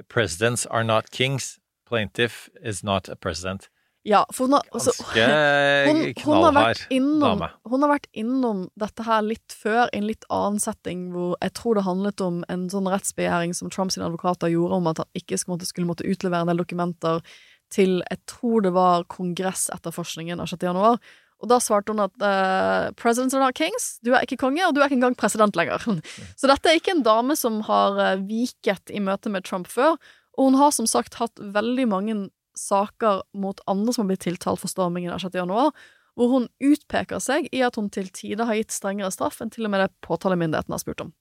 Presidents 0.09 0.65
are 0.69 0.83
not 0.83 1.11
kings. 1.11 1.59
Plaintiff 1.85 2.49
is 2.61 2.83
not 2.83 3.09
a 3.09 3.15
president. 3.15 3.69
Ja, 4.07 4.21
for 4.31 4.47
hun 4.47 4.55
har 4.55 4.63
altså, 4.71 4.93
hun, 5.89 6.01
hun, 6.23 6.43
har 6.45 6.53
vært 6.55 6.85
innom, 6.93 7.43
hun 7.67 7.83
har 7.83 7.91
vært 7.91 8.07
innom 8.15 8.63
dette 8.79 9.03
her 9.03 9.23
litt 9.25 9.55
før, 9.55 9.89
i 9.91 9.99
en 9.99 10.07
litt 10.07 10.23
annen 10.31 10.59
setting, 10.63 11.09
hvor 11.13 11.35
jeg 11.43 11.53
tror 11.59 11.75
det 11.75 11.85
handlet 11.87 12.23
om 12.23 12.41
en 12.47 12.67
sånn 12.71 12.87
rettsbegjæring 12.89 13.55
som 13.57 13.71
Trumps 13.73 13.99
advokater 13.99 14.53
gjorde, 14.53 14.79
om 14.79 14.91
at 14.91 15.03
han 15.03 15.19
ikke 15.19 15.39
skulle 15.39 15.57
måtte, 15.57 15.67
skulle 15.67 15.89
måtte 15.89 16.07
utlevere 16.07 16.47
en 16.47 16.53
del 16.53 16.63
dokumenter 16.63 17.23
til 17.69 17.99
Jeg 18.09 18.17
tror 18.25 18.63
det 18.65 18.71
var 18.73 19.03
kongressetterforskningen 19.13 20.39
av 20.41 20.47
6. 20.49 20.63
januar. 20.65 20.97
Og 21.39 21.51
da 21.51 21.59
svarte 21.63 21.93
hun 21.93 22.01
at 22.03 22.15
uh, 22.23 22.89
Presidents 22.99 23.35
are 23.35 23.43
not 23.43 23.55
kings. 23.55 23.99
Du 24.03 24.11
er 24.11 24.25
ikke 24.25 24.39
konge, 24.41 24.63
og 24.65 24.73
du 24.75 24.81
er 24.81 24.89
ikke 24.89 24.97
engang 24.97 25.15
president 25.19 25.55
lenger. 25.59 25.85
Så 26.39 26.49
dette 26.49 26.71
er 26.71 26.79
ikke 26.79 26.97
en 26.97 27.05
dame 27.05 27.37
som 27.39 27.61
har 27.67 27.99
uh, 27.99 28.25
viket 28.25 28.91
i 28.91 29.03
møte 29.03 29.31
med 29.31 29.45
Trump 29.47 29.69
før. 29.71 29.95
Og 30.39 30.49
hun 30.49 30.59
har 30.59 30.73
som 30.75 30.87
sagt 30.89 31.19
hatt 31.19 31.39
veldig 31.39 31.87
mange 31.91 32.17
saker 32.57 33.23
mot 33.37 33.61
andre 33.69 33.93
som 33.93 34.05
har 34.05 34.13
blitt 34.13 34.25
tiltalt 34.27 34.61
for 34.61 34.71
stormingen 34.71 35.13
av 35.13 35.21
6. 35.23 35.35
januar, 35.39 35.73
hvor 36.17 36.31
hun 36.33 36.47
utpeker 36.63 37.21
seg 37.23 37.47
i 37.55 37.61
at 37.63 37.77
hun 37.79 37.89
til 37.93 38.09
tider 38.15 38.49
har 38.49 38.57
gitt 38.59 38.75
strengere 38.75 39.11
straff 39.13 39.39
enn 39.41 39.51
til 39.53 39.67
og 39.67 39.73
med 39.73 39.85
det 39.85 39.91
påtalemyndigheten 40.05 40.75
har 40.75 40.81
spurt 40.81 41.05
om. 41.05 41.13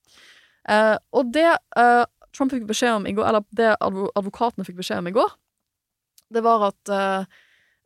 Eh, 0.68 0.96
og 1.14 1.34
det 1.34 1.50
eh, 1.50 2.04
Trump 2.36 2.52
fikk 2.52 2.66
beskjed 2.68 3.00
om 3.00 3.06
i 3.08 3.14
går, 3.16 3.28
eller 3.28 3.44
det 3.56 3.74
advo 3.84 4.08
advokatene 4.18 4.66
fikk 4.66 4.80
beskjed 4.80 5.02
om 5.02 5.10
i 5.10 5.14
går, 5.16 5.36
det 6.34 6.42
var 6.44 6.66
at 6.68 6.92
eh, 6.92 7.38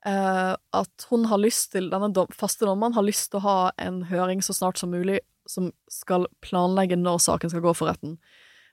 eh, 0.08 0.54
at 0.54 1.06
hun 1.10 1.28
har 1.30 1.42
lyst 1.42 1.72
til, 1.74 1.90
denne 1.92 2.26
faste 2.34 2.66
dommeren 2.66 2.96
har 2.96 3.06
lyst 3.06 3.30
til 3.30 3.42
å 3.42 3.46
ha 3.46 3.58
en 3.82 4.02
høring 4.10 4.42
så 4.42 4.56
snart 4.56 4.80
som 4.80 4.92
mulig 4.94 5.20
som 5.48 5.70
skal 5.90 6.28
planlegge 6.44 6.98
når 6.98 7.22
saken 7.22 7.52
skal 7.52 7.64
gå 7.64 7.74
for 7.74 7.90
retten. 7.90 8.16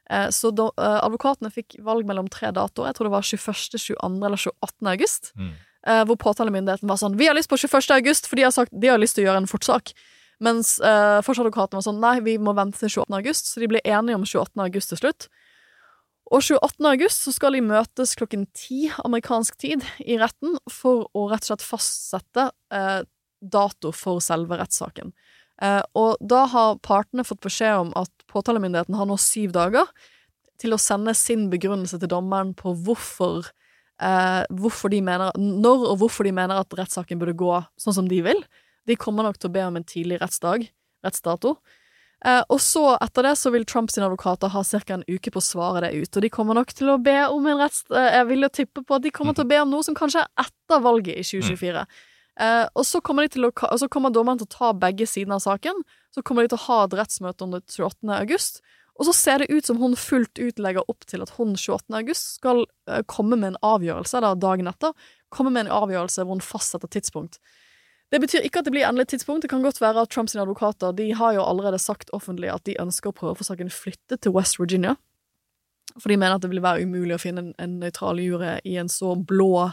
Eh, 0.10 0.30
Så 0.30 0.52
da, 0.56 0.72
eh, 0.78 1.00
advokatene 1.06 1.52
fikk 1.54 1.80
valg 1.86 2.06
mellom 2.06 2.30
tre 2.30 2.52
datoer. 2.52 2.88
Jeg 2.90 2.96
tror 2.96 3.10
det 3.10 3.16
var 3.18 3.22
21., 3.22 3.78
22. 3.78 4.26
eller 4.26 4.38
28. 4.38 4.88
august. 4.88 5.34
Mm. 5.38 5.54
Eh, 5.88 6.04
hvor 6.06 6.18
påtalemyndigheten 6.18 6.88
var 6.88 6.98
sånn 6.98 7.16
'Vi 7.16 7.28
har 7.28 7.36
lyst 7.36 7.50
på 7.50 7.58
21. 7.58 7.92
august', 7.92 8.28
for 8.28 8.36
de 8.36 8.44
har 8.44 8.52
sagt 8.52 8.72
de 8.78 8.88
har 8.88 8.98
lyst 8.98 9.16
til 9.16 9.26
å 9.26 9.28
gjøre 9.30 9.38
en 9.38 9.48
fortsak. 9.48 9.94
Mens 10.42 10.80
eh, 10.80 11.22
forsvarsadvokaten 11.22 11.78
var 11.78 11.82
sånn 11.82 12.00
'Nei, 12.00 12.20
vi 12.20 12.38
må 12.38 12.56
vente 12.56 12.78
til 12.80 12.90
28. 12.90 13.16
august', 13.16 13.46
så 13.54 13.60
de 13.60 13.68
ble 13.68 13.82
enige 13.86 14.16
om 14.16 14.26
28. 14.26 14.64
august 14.64 14.90
til 14.90 14.98
slutt. 14.98 15.28
Og 16.32 16.42
28. 16.42 16.86
august 16.86 17.24
så 17.26 17.34
skal 17.34 17.54
de 17.54 17.62
møtes 17.62 18.16
klokken 18.16 18.46
ti 18.54 18.92
amerikansk 19.04 19.58
tid 19.58 19.84
i 20.06 20.18
retten 20.18 20.58
for 20.70 21.10
å 21.16 21.30
rett 21.30 21.42
og 21.42 21.58
slett 21.58 21.66
fastsette 21.66 22.52
eh, 22.72 23.02
dato 23.42 23.92
for 23.92 24.20
selve 24.20 24.60
rettssaken. 24.60 25.14
Eh, 25.62 25.82
og 26.00 26.20
da 26.24 26.46
har 26.52 26.80
partene 26.86 27.26
fått 27.28 27.44
beskjed 27.44 27.86
om 27.86 27.92
at 28.00 28.12
påtalemyndigheten 28.32 28.96
har 28.96 29.10
nå 29.10 29.18
syv 29.20 29.54
dager 29.58 29.90
til 30.60 30.76
å 30.76 30.82
sende 30.82 31.16
sin 31.16 31.48
begrunnelse 31.52 32.00
til 32.00 32.12
dommeren 32.12 32.54
på 32.58 32.74
hvorfor, 32.86 33.52
eh, 34.02 34.44
hvorfor 34.52 34.92
de 34.92 35.02
mener, 35.02 35.32
når 35.36 35.86
og 35.92 36.00
hvorfor 36.04 36.28
de 36.28 36.36
mener 36.36 36.60
at 36.60 36.76
rettssaken 36.76 37.20
burde 37.20 37.38
gå 37.40 37.54
sånn 37.80 37.96
som 37.96 38.08
de 38.08 38.22
vil. 38.22 38.44
De 38.88 38.96
kommer 38.96 39.24
nok 39.24 39.40
til 39.40 39.50
å 39.50 39.54
be 39.54 39.66
om 39.68 39.76
en 39.76 39.88
tidlig 39.88 40.20
rettsdag, 40.22 40.70
rettsdato. 41.06 41.58
Eh, 42.26 42.42
og 42.52 42.60
så, 42.60 42.98
etter 43.00 43.30
det, 43.30 43.36
så 43.40 43.52
vil 43.54 43.66
Trumps 43.68 43.98
advokater 43.98 44.52
ha 44.52 44.64
ca. 44.64 44.94
en 44.94 45.06
uke 45.08 45.32
på 45.32 45.40
å 45.40 45.46
svare 45.46 45.86
det 45.86 45.94
ut. 45.96 46.18
Og 46.18 46.22
de 46.26 46.30
kommer 46.30 46.58
nok 46.58 46.74
til 46.76 46.92
å 46.92 47.00
be 47.00 47.16
om 47.32 47.48
en 47.48 47.60
retts... 47.62 47.86
Eh, 47.92 48.12
jeg 48.18 48.28
vil 48.28 48.44
jo 48.44 48.50
tippe 48.50 48.84
på 48.84 48.98
at 48.98 49.06
de 49.06 49.12
kommer 49.16 49.34
til 49.34 49.48
å 49.48 49.52
be 49.52 49.60
om 49.62 49.72
noe 49.72 49.86
som 49.88 49.96
kanskje 49.96 50.26
er 50.26 50.48
etter 50.48 50.84
valget 50.84 51.16
i 51.16 51.24
2024. 51.24 51.86
Eh, 52.40 52.66
og 52.74 52.86
så 52.88 53.02
kommer, 53.04 53.28
de 53.28 53.36
til 53.36 53.48
å, 53.48 53.52
og 53.52 53.80
så 53.82 53.90
kommer 53.92 54.14
dommeren 54.16 54.40
til 54.40 54.48
å 54.48 54.56
ta 54.56 54.74
begge 54.78 55.08
sidene 55.10 55.38
av 55.40 55.44
saken. 55.44 55.82
Så 56.16 56.24
kommer 56.26 56.46
de 56.46 56.54
til 56.54 56.60
å 56.62 56.66
ha 56.70 56.82
et 56.86 56.98
rettsmøte 57.02 57.46
om 57.46 57.56
det 57.56 57.66
28. 57.68 58.08
august. 58.16 58.62
Og 59.00 59.08
så 59.08 59.16
ser 59.16 59.40
det 59.40 59.52
ut 59.52 59.68
som 59.68 59.80
hun 59.80 59.96
fullt 59.96 60.40
ut 60.40 60.60
legger 60.60 60.84
opp 60.92 61.06
til 61.08 61.24
at 61.24 61.32
hun 61.38 61.56
28. 61.56 61.88
august 62.02 62.36
skal 62.40 62.66
eh, 62.90 63.04
komme 63.08 63.40
med 63.40 63.54
en 63.54 63.62
avgjørelse, 63.64 64.22
da, 64.24 64.34
dagen 64.36 64.72
etter, 64.72 64.96
komme 65.32 65.54
med 65.56 65.68
en 65.68 65.76
avgjørelse 65.84 66.26
hvor 66.26 66.36
hun 66.36 66.44
fastsetter 66.44 66.92
tidspunkt. 66.92 67.40
Det 68.10 68.18
betyr 68.24 68.46
ikke 68.48 68.64
at 68.64 68.68
det 68.68 68.74
blir 68.74 68.88
endelig 68.88 69.12
tidspunkt. 69.12 69.44
Det 69.46 69.52
kan 69.52 69.64
godt 69.64 69.80
være 69.82 70.02
at 70.02 70.12
Trumps 70.12 70.36
advokater 70.36 70.96
de 70.98 71.12
har 71.14 71.36
jo 71.36 71.46
allerede 71.46 71.80
sagt 71.80 72.10
offentlig 72.16 72.50
at 72.50 72.66
de 72.66 72.80
ønsker 72.82 73.12
å 73.12 73.16
prøve 73.16 73.36
å 73.36 73.40
få 73.40 73.46
saken 73.52 73.70
flyttet 73.70 74.24
til 74.26 74.34
West 74.34 74.58
Virginia. 74.60 74.96
For 76.00 76.10
de 76.10 76.18
mener 76.18 76.38
at 76.38 76.44
det 76.44 76.50
vil 76.52 76.64
være 76.64 76.88
umulig 76.88 77.16
å 77.18 77.22
finne 77.22 77.52
en 77.62 77.78
nøytral 77.82 78.20
jury 78.22 78.58
i 78.66 78.76
en 78.82 78.90
så 78.90 79.14
blå 79.16 79.70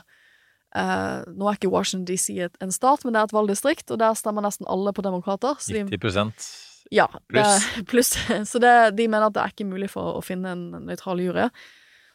eh, 0.74 1.18
Nå 1.30 1.48
er 1.48 1.58
ikke 1.58 1.72
Washington 1.72 2.06
DC 2.08 2.36
et, 2.48 2.56
en 2.62 2.74
stat, 2.74 3.04
men 3.04 3.14
det 3.14 3.22
er 3.22 3.30
et 3.30 3.36
valgdistrikt, 3.36 3.90
og 3.90 4.00
der 4.02 4.16
stemmer 4.18 4.44
nesten 4.46 4.68
alle 4.70 4.94
på 4.96 5.04
demokrater. 5.06 5.58
Så 5.62 5.76
de, 5.76 5.84
90 5.92 6.32
ja, 6.94 7.08
Pluss. 7.28 7.66
Plus. 7.90 8.12
Så 8.46 8.58
det, 8.62 8.74
de 8.98 9.08
mener 9.08 9.26
at 9.26 9.34
det 9.34 9.42
er 9.42 9.54
ikke 9.54 9.68
mulig 9.68 9.90
for 9.90 10.18
å 10.18 10.22
finne 10.24 10.54
en 10.54 10.68
nøytral 10.86 11.22
jury. 11.22 11.48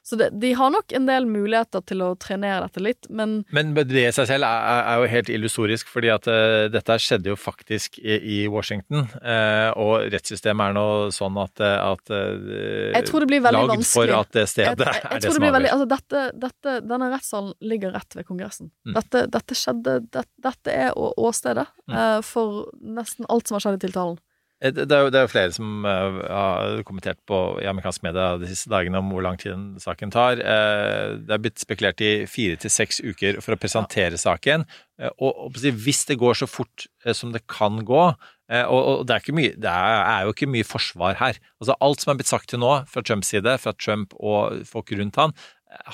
Så 0.03 0.17
det, 0.17 0.31
de 0.41 0.49
har 0.57 0.71
nok 0.73 0.91
en 0.97 1.05
del 1.05 1.27
muligheter 1.29 1.83
til 1.85 2.01
å 2.01 2.07
trenere 2.17 2.65
dette 2.65 2.81
litt, 2.81 3.05
men 3.13 3.43
Men 3.53 3.73
det 3.77 4.01
i 4.01 4.13
seg 4.15 4.25
selv 4.31 4.47
er, 4.47 4.79
er 4.89 5.03
jo 5.03 5.09
helt 5.11 5.29
illusorisk, 5.29 5.91
fordi 5.93 6.09
at 6.09 6.25
uh, 6.25 6.65
dette 6.73 6.97
skjedde 7.03 7.29
jo 7.29 7.35
faktisk 7.37 7.99
i, 8.01 8.17
i 8.17 8.37
Washington. 8.49 9.05
Uh, 9.21 9.69
og 9.77 10.07
rettssystemet 10.13 10.71
er 10.71 10.77
nå 10.77 10.85
sånn 11.13 11.37
at, 11.41 11.61
eh, 11.61 11.77
at 11.91 12.13
uh, 12.13 12.95
Jeg 12.97 13.05
tror 13.11 13.25
det 13.25 13.29
blir 13.29 13.43
veldig 13.45 13.67
vanskelig. 13.75 13.93
for 13.93 14.15
at 14.17 14.33
det 14.33 14.45
jeg, 14.47 14.51
stedet 14.55 14.87
jeg, 14.89 15.03
jeg 15.03 15.11
er 15.11 15.21
det 15.21 15.33
som 15.35 15.45
blir 15.45 15.55
veldig, 15.57 15.69
avgjør. 15.69 15.77
altså 15.77 15.91
dette, 15.93 16.25
dette, 16.47 16.75
Denne 16.91 17.11
rettssalen 17.13 17.53
ligger 17.71 17.93
rett 17.95 18.17
ved 18.17 18.27
Kongressen. 18.27 18.71
Mm. 18.87 18.97
Dette, 18.97 19.23
dette 19.37 19.59
skjedde 19.61 19.95
det, 20.09 20.25
Dette 20.41 20.79
er 20.87 20.97
åstedet 20.97 21.67
Mm. 21.91 22.23
for 22.23 22.69
nesten 22.79 23.25
alt 23.27 23.49
som 23.49 23.57
har 23.57 23.63
skjedd 23.65 23.79
i 23.81 23.85
tiltalen. 23.85 24.15
Eh, 24.61 24.71
Det 24.73 24.91
er 24.91 25.05
jo 25.05 25.09
det 25.09 25.19
er 25.19 25.25
jo 25.25 25.31
flere 25.31 25.53
som 25.55 25.85
eh, 25.85 26.19
har 26.29 26.83
kommentert 26.87 27.19
på 27.27 27.37
i 27.61 27.67
amerikansk 27.69 28.03
media 28.05 28.37
de 28.37 28.49
siste 28.49 28.69
dagene 28.71 29.01
om 29.01 29.09
hvor 29.11 29.25
lang 29.25 29.39
tid 29.41 29.81
saken 29.81 30.13
tar. 30.13 30.37
Eh, 30.39 31.17
det 31.25 31.33
er 31.35 31.41
blitt 31.41 31.61
spekulert 31.61 32.01
i 32.01 32.27
fire 32.29 32.59
til 32.61 32.73
seks 32.73 33.01
uker 33.01 33.41
for 33.41 33.55
å 33.55 33.61
presentere 33.61 34.19
saken. 34.21 34.65
Eh, 35.01 35.09
og, 35.19 35.49
hvis 35.57 36.05
det 36.09 36.19
går 36.21 36.37
så 36.37 36.49
fort 36.49 36.87
som 37.17 37.33
det 37.33 37.47
kan 37.49 37.81
gå 37.85 38.03
og, 38.51 39.05
det, 39.07 39.15
er 39.15 39.33
mye, 39.33 39.53
det 39.55 39.71
er, 39.71 40.25
jo 40.25 40.33
ikke 40.33 40.49
mye 40.51 40.67
forsvar 40.67 41.15
her. 41.21 41.37
Altså 41.63 41.75
Alt 41.79 42.01
som 42.03 42.11
er 42.11 42.17
blitt 42.19 42.27
sagt 42.27 42.49
til 42.51 42.59
nå 42.59 42.73
fra 42.91 42.99
Trumps 42.99 43.31
side, 43.31 43.53
fra 43.63 43.71
Trump 43.79 44.11
og 44.19 44.65
folk 44.67 44.91
rundt 44.91 45.15
han 45.15 45.31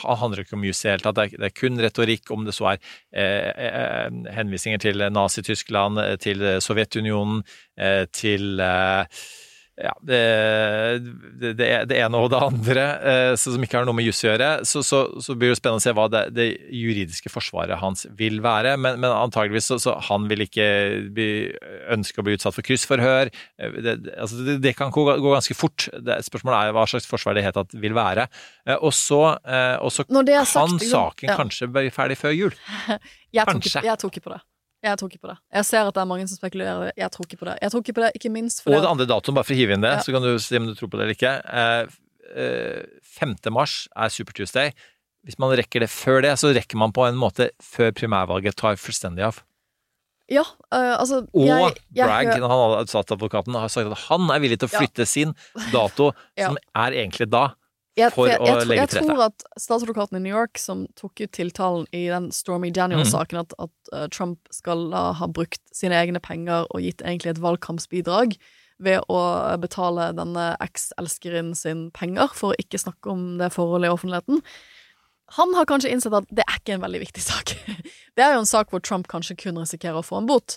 handler 0.04 0.44
ikke 0.44 0.58
om 0.58 0.66
jus 0.68 0.84
i 0.84 0.88
det 0.88 0.94
hele 0.96 1.06
tatt. 1.06 1.36
Det 1.38 1.50
er, 1.50 1.56
kun 1.56 1.82
retorikk, 1.82 2.32
om 2.34 2.46
det 2.48 2.56
så 2.58 2.72
er 2.74 2.80
eh, 3.14 3.50
eh, 3.68 4.22
henvisninger 4.38 4.82
til 4.84 5.08
Nazi-Tyskland, 5.14 6.02
eh, 6.04 6.16
til 6.22 6.46
Sovjetunionen, 6.64 7.44
eh, 7.80 8.06
til 8.14 8.60
eh, 8.64 9.22
ja, 9.78 9.92
det, 10.02 10.20
det, 11.38 11.68
det, 11.86 11.98
ene 12.02 12.18
og 12.18 12.32
det 12.34 12.40
andre, 12.42 12.86
eh, 12.98 13.32
så 13.38 13.54
som 13.54 13.62
ikke 13.62 13.78
har 13.78 13.86
noe 13.86 13.94
med 13.98 14.08
juss 14.08 14.24
å 14.26 14.32
gjøre, 14.32 14.48
så, 14.66 14.82
så, 14.86 15.04
så 15.22 15.36
blir 15.38 15.52
det 15.54 15.60
spennende 15.60 15.82
å 15.82 15.86
se 15.86 15.94
hva 15.94 16.08
det, 16.10 16.24
det 16.34 16.48
juridiske 16.74 17.30
forsvaret 17.30 17.78
hans 17.82 18.08
vil 18.18 18.40
være. 18.42 18.74
Men, 18.82 18.98
men 19.04 19.14
antageligvis 19.14 19.70
så, 19.70 19.78
så 19.84 19.94
han 20.10 20.26
vil 20.32 20.46
ikke 20.48 20.68
bli, 21.14 21.28
ønske 21.94 22.24
å 22.24 22.26
bli 22.26 22.38
utsatt 22.40 22.58
for 22.58 22.66
kryssforhør. 22.66 23.30
Eh, 23.62 23.78
Det, 23.88 23.96
altså 24.18 24.58
det, 24.58 24.74
kan 24.80 24.90
gå, 24.94 25.06
gå 25.22 25.36
ganske 25.36 25.58
fort. 25.58 25.88
Det, 25.94 26.20
spørsmålet 26.26 26.58
er 26.72 26.78
hva 26.78 26.88
slags 26.90 27.06
forsvar 27.10 27.38
det 27.38 27.46
helt 27.46 27.60
tatt 27.62 27.78
vil 27.78 27.94
være. 27.98 28.26
Eh, 28.66 28.78
Og 28.82 28.94
så, 28.98 29.22
sagt, 29.94 30.10
kan 30.74 30.74
liksom, 30.80 30.90
saken 30.90 31.30
ja. 31.30 31.38
kanskje 31.38 31.70
bli 31.70 31.90
ferdig 31.94 32.18
før 32.18 32.34
jul. 32.34 32.58
Jeg 33.38 33.44
tror, 33.46 33.60
Kanskje. 33.60 33.82
jeg 33.84 34.00
tok 34.02 34.16
ikke 34.16 34.24
på 34.30 34.32
det. 34.32 34.38
Jeg 34.84 34.98
tror 35.00 35.10
ikke 35.10 35.22
på 35.26 35.28
det. 35.32 35.38
Jeg 35.58 35.66
ser 35.66 35.88
at 35.88 35.94
det 35.96 36.02
er 36.02 36.06
mange 36.06 36.28
som 36.30 36.38
spekulerer. 36.38 36.92
Jeg 36.96 37.10
tror 37.12 37.26
ikke 37.26 37.38
på 37.40 37.46
det. 37.50 37.56
Jeg 37.62 37.72
tror 37.72 37.82
ikke 37.82 37.94
på 37.98 38.02
det, 38.06 38.12
ikke 38.16 38.30
minst 38.32 38.60
Og 38.62 38.64
fordi 38.70 38.82
det 38.84 38.90
andre 38.92 39.08
datoen, 39.10 39.36
bare 39.36 39.44
for 39.48 39.54
å 39.54 39.58
hive 39.58 39.74
inn 39.74 39.82
det, 39.82 39.92
Ja. 39.96 40.00
så 40.06 40.12
kan 40.14 40.22
du 40.22 40.38
si 40.40 40.56
om 40.58 40.68
du 40.68 40.76
tror 40.76 40.90
på 40.92 40.98
det 40.98 41.04
eller 41.08 41.18
ikke. 41.18 41.34
Eh, 41.50 41.88
eh, 42.36 42.84
5. 43.04 43.36
mars 43.52 43.88
er 43.96 44.10
Super 44.10 44.34
Tuesday. 44.34 44.72
Hvis 45.26 45.40
man 45.40 45.50
rekker 45.58 45.80
det 45.82 45.90
før 45.90 46.22
det, 46.22 46.32
så 46.40 46.54
rekker 46.54 46.78
man 46.78 46.94
på 46.94 47.08
en 47.08 47.16
måte 47.16 47.50
før 47.62 47.92
primærvalget 47.92 48.56
tar 48.56 48.76
fullstendig 48.78 49.24
av. 49.26 49.42
Ja, 50.30 50.42
øh, 50.74 51.00
altså 51.00 51.22
Og 51.34 51.46
jeg, 51.48 51.78
jeg, 51.96 52.06
Bragg, 52.06 52.28
hø- 52.28 52.48
han 52.48 52.86
advokaten, 52.86 53.54
har 53.56 53.68
sagt 53.70 53.88
at 53.92 53.98
han 54.10 54.30
er 54.30 54.40
villig 54.40 54.60
til 54.60 54.68
å 54.68 54.74
Ja. 54.74 54.80
flytte 54.80 55.08
sin 55.08 55.34
dato, 55.72 56.12
Ja. 56.38 56.48
som 56.50 56.58
er 56.76 56.92
egentlig 56.92 57.30
da. 57.32 57.54
Jeg, 57.98 58.14
for 58.14 58.30
jeg, 58.30 58.40
å 58.40 58.46
jeg, 58.46 58.60
tror- 58.60 58.70
legge 58.70 58.86
til 58.92 59.00
rette. 59.02 59.10
tror 59.10 59.24
at 59.26 59.46
statsadvokaten 59.58 60.20
i 60.20 60.22
New 60.24 60.34
York, 60.34 60.62
som 60.62 60.86
tok 61.00 61.24
ut 61.24 61.34
tiltalen 61.34 61.88
i 61.96 62.06
den 62.12 62.30
Stormy 62.36 62.70
Daniel-saken, 62.76 63.42
at, 63.42 63.58
at 63.58 63.92
uh, 63.94 64.06
Trump 64.14 64.40
skal 64.54 64.88
da 64.94 65.10
ha 65.18 65.28
brukt 65.28 65.62
sine 65.76 65.98
egne 65.98 66.22
penger 66.24 66.70
og 66.70 66.86
gitt 66.86 67.02
egentlig 67.02 67.36
et 67.36 67.44
valgkampsbidrag 67.44 68.38
ved 68.78 69.02
å 69.10 69.20
betale 69.58 70.12
denne 70.14 70.52
eks-elskeren 70.62 71.56
sin 71.58 71.88
penger 71.98 72.30
for 72.38 72.54
å 72.54 72.60
ikke 72.62 72.78
snakke 72.82 73.10
om 73.10 73.24
det 73.42 73.50
forholdet 73.56 73.90
i 73.90 73.96
offentligheten. 73.96 74.44
Han 75.36 75.56
har 75.58 75.68
kanskje 75.68 75.92
innsett 75.92 76.16
at 76.16 76.30
det 76.30 76.46
er 76.46 76.60
ikke 76.62 76.78
en 76.78 76.84
veldig 76.86 77.02
viktig 77.04 77.24
sak. 77.26 77.58
Det 78.18 78.24
er 78.26 78.34
jo 78.34 78.42
en 78.42 78.50
sak 78.50 78.72
hvor 78.74 78.82
Trump 78.82 79.06
kanskje 79.12 79.36
kun 79.38 79.60
risikerer 79.60 80.00
å 80.00 80.06
få 80.06 80.18
en 80.18 80.30
bot. 80.30 80.56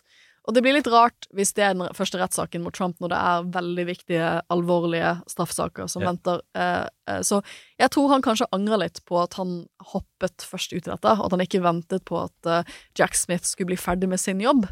Og 0.48 0.54
det 0.56 0.62
blir 0.64 0.72
litt 0.72 0.86
rart 0.88 1.26
hvis 1.36 1.52
det 1.54 1.62
er 1.66 1.74
den 1.74 1.88
første 1.94 2.18
rettssaken 2.18 2.62
mot 2.64 2.72
Trump 2.74 2.96
når 2.98 3.12
det 3.12 3.18
er 3.20 3.48
veldig 3.60 3.84
viktige, 3.86 4.28
alvorlige 4.50 5.10
straffesaker 5.28 5.86
som 5.92 6.02
Ja. 6.02 6.08
venter. 6.12 6.40
Eh, 6.56 6.86
eh, 7.08 7.20
så 7.20 7.42
jeg 7.78 7.90
tror 7.90 8.08
han 8.08 8.22
kanskje 8.22 8.48
angrer 8.52 8.78
litt 8.78 9.04
på 9.04 9.20
at 9.22 9.34
han 9.34 9.66
hoppet 9.92 10.40
først 10.40 10.72
ut 10.72 10.86
i 10.86 10.90
dette, 10.90 11.04
og 11.12 11.26
at 11.26 11.30
han 11.36 11.40
ikke 11.44 11.60
ventet 11.62 12.04
på 12.08 12.24
at 12.24 12.46
eh, 12.46 12.62
Jack 12.96 13.14
Smith 13.14 13.44
skulle 13.44 13.66
bli 13.74 13.76
ferdig 13.76 14.08
med 14.08 14.18
sin 14.18 14.40
jobb. 14.40 14.66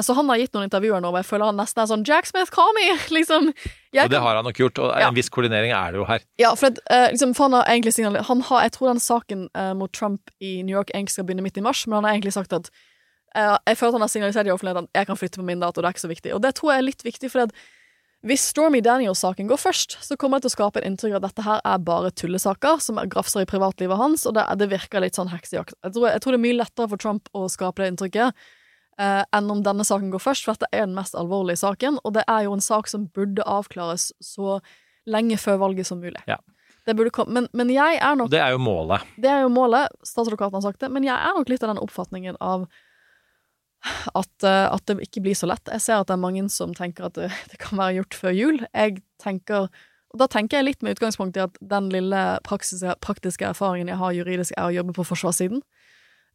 Så 0.00 0.14
han 0.14 0.28
har 0.30 0.38
gitt 0.38 0.52
noen 0.54 0.70
intervjuer 0.70 1.02
nå, 1.02 1.08
og 1.10 1.16
jeg 1.18 1.26
føler 1.26 1.44
han 1.50 1.56
nesten 1.58 1.82
er 1.82 1.86
sånn 1.90 2.04
Jack 2.06 2.24
Smith, 2.24 2.50
call 2.54 2.70
me! 2.72 2.96
liksom. 3.18 3.48
Og 3.50 4.08
det 4.08 4.20
har 4.22 4.36
han 4.38 4.44
nok 4.46 4.56
gjort, 4.56 4.78
og 4.78 4.94
Ja. 4.96 5.08
en 5.08 5.14
viss 5.14 5.28
koordinering 5.28 5.72
er 5.74 5.90
det 5.92 5.98
jo 5.98 6.04
her. 6.06 6.20
ja, 6.38 6.54
for, 6.54 6.70
eh, 6.88 7.10
liksom, 7.10 7.34
for 7.34 7.50
han 7.50 7.52
har 7.58 7.64
egentlig 7.66 7.92
signal- 7.92 8.22
han 8.24 8.40
Jeg 8.62 8.72
tror 8.72 8.88
den 8.94 9.00
saken 9.02 9.48
mot 9.76 9.92
Trump 9.92 10.30
i 10.40 10.62
New 10.62 10.72
York 10.72 10.88
egentlig 10.94 11.10
skal 11.10 11.24
begynne 11.26 11.42
midt 11.42 11.58
i 11.58 11.60
mars, 11.60 11.84
men 11.86 11.96
han 11.96 12.04
har 12.04 12.14
egentlig 12.14 12.32
sagt 12.32 12.52
at 12.54 12.70
Jeg 13.34 13.78
føler 13.78 13.92
at 13.92 13.96
han 13.96 14.04
har 14.04 14.10
signalisert 14.12 14.48
i 14.48 14.52
offentligheten 14.52 14.88
at 14.90 14.98
jeg 15.00 15.08
kan 15.08 15.18
flytte 15.18 15.40
på 15.40 15.46
min 15.46 15.62
dato, 15.62 15.80
det 15.80 15.88
er 15.88 15.96
ikke 15.96 16.04
så 16.04 16.10
viktig. 16.10 16.34
Og 16.36 16.42
det 16.44 16.52
tror 16.58 16.72
jeg 16.72 16.82
er 16.82 16.88
litt 16.90 17.04
viktig, 17.06 17.30
for 17.32 17.52
hvis 18.22 18.44
Stormy 18.52 18.78
Daniels-saken 18.84 19.48
går 19.50 19.58
først, 19.58 19.96
så 20.06 20.14
kommer 20.20 20.38
det 20.38 20.46
til 20.46 20.52
å 20.52 20.54
skape 20.54 20.78
et 20.78 20.86
inntrykk 20.86 21.16
av 21.16 21.24
at 21.24 21.24
dette 21.30 21.46
her 21.46 21.62
er 21.66 21.80
bare 21.82 22.12
tullesaker 22.14 22.78
som 22.84 23.00
er 23.02 23.08
grafser 23.10 23.42
i 23.42 23.48
privatlivet 23.50 23.98
hans, 23.98 24.28
og 24.30 24.36
det, 24.36 24.44
det 24.60 24.68
virker 24.70 25.02
litt 25.02 25.18
sånn 25.18 25.32
heksejakt. 25.32 25.74
Jeg 25.82 25.96
tror, 25.96 26.06
jeg 26.12 26.22
tror 26.22 26.36
det 26.36 26.38
er 26.38 26.44
mye 26.44 26.58
lettere 26.60 26.90
for 26.92 27.02
Trump 27.02 27.32
å 27.34 27.48
skape 27.50 27.82
det 27.82 27.88
inntrykket 27.90 28.44
eh, 29.02 29.24
enn 29.26 29.50
om 29.50 29.64
denne 29.66 29.86
saken 29.88 30.14
går 30.14 30.22
først, 30.22 30.46
for 30.46 30.54
dette 30.54 30.70
er 30.70 30.86
den 30.86 30.94
mest 30.94 31.18
alvorlige 31.18 31.64
saken, 31.64 31.98
og 32.06 32.14
det 32.14 32.22
er 32.30 32.46
jo 32.46 32.54
en 32.54 32.62
sak 32.62 32.92
som 32.92 33.08
burde 33.10 33.42
avklares 33.42 34.12
så 34.22 34.60
lenge 35.10 35.40
før 35.42 35.58
valget 35.64 35.90
som 35.90 35.98
mulig. 35.98 36.22
Ja. 36.30 36.38
Men, 37.26 37.50
men 37.54 37.74
jeg 37.74 37.98
er 38.02 38.16
nok 38.18 38.30
det 38.30 38.40
er 38.42 38.54
jo 38.54 38.62
målet. 38.62 39.02
Det 39.18 39.30
er 39.30 39.42
jo 39.44 39.50
målet, 39.54 39.90
statsadvokaten 40.06 40.60
har 40.60 40.64
sagt 40.70 40.82
det, 40.82 40.94
men 40.94 41.02
jeg 41.06 41.14
er 41.14 41.34
nok 41.34 41.50
litt 41.50 41.66
av 41.66 41.74
den 41.74 41.82
oppfatningen 41.82 42.38
av 42.42 42.70
at, 44.14 44.44
eh, 44.46 44.66
at 44.70 44.84
det 44.86 45.00
ikke 45.06 45.24
blir 45.24 45.38
så 45.38 45.48
lett. 45.50 45.70
Jeg 45.70 45.82
ser 45.84 46.00
at 46.00 46.10
det 46.10 46.16
er 46.16 46.22
mange 46.24 46.44
som 46.52 46.74
tenker 46.76 47.08
at 47.08 47.18
det, 47.18 47.30
det 47.50 47.58
kan 47.62 47.80
være 47.80 48.00
gjort 48.00 48.18
før 48.20 48.36
jul. 48.36 48.62
Jeg 48.72 49.02
tenker 49.22 49.68
og 50.12 50.20
Da 50.20 50.26
tenker 50.28 50.58
jeg 50.58 50.66
litt 50.66 50.82
med 50.84 50.98
utgangspunkt 50.98 51.38
i 51.38 51.40
at 51.40 51.54
den 51.64 51.86
lille 51.88 52.18
praktiske, 52.44 52.98
praktiske 53.00 53.46
erfaringen 53.48 53.88
jeg 53.88 53.96
har 53.96 54.12
juridisk, 54.12 54.52
er 54.58 54.66
å 54.68 54.74
jobbe 54.74 54.92
på 54.98 55.06
forsvarssiden. 55.08 55.62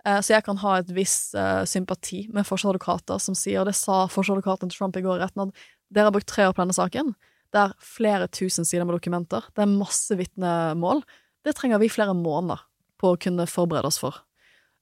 Eh, 0.02 0.18
Så 0.18 0.34
jeg 0.34 0.46
kan 0.48 0.58
ha 0.64 0.80
et 0.80 0.90
viss 0.90 1.36
eh, 1.38 1.62
sympati 1.70 2.24
med 2.34 2.48
forsvarsadvokater 2.48 3.22
som 3.22 3.38
sier, 3.38 3.62
og 3.62 3.70
det 3.70 3.76
sa 3.78 4.08
forsvarsadvokaten 4.10 4.72
til 4.72 4.80
Trump 4.80 4.98
i 4.98 5.04
går 5.06 5.20
i 5.20 5.24
retten, 5.28 5.54
at 5.54 5.94
dere 5.94 6.10
har 6.10 6.16
brukt 6.16 6.26
tre 6.26 6.48
år 6.50 6.56
på 6.58 6.66
denne 6.66 6.74
saken. 6.74 7.14
Det 7.54 7.62
er 7.62 7.76
flere 7.80 8.28
tusen 8.28 8.66
sider 8.66 8.84
med 8.84 8.98
dokumenter. 8.98 9.46
Det 9.54 9.62
er 9.62 9.70
masse 9.78 10.18
vitnemål. 10.18 11.04
Det 11.46 11.54
trenger 11.56 11.78
vi 11.80 11.94
flere 11.94 12.18
måneder 12.18 12.66
på 12.98 13.14
å 13.14 13.20
kunne 13.22 13.46
forberede 13.46 13.94
oss 13.94 14.02
for. 14.02 14.24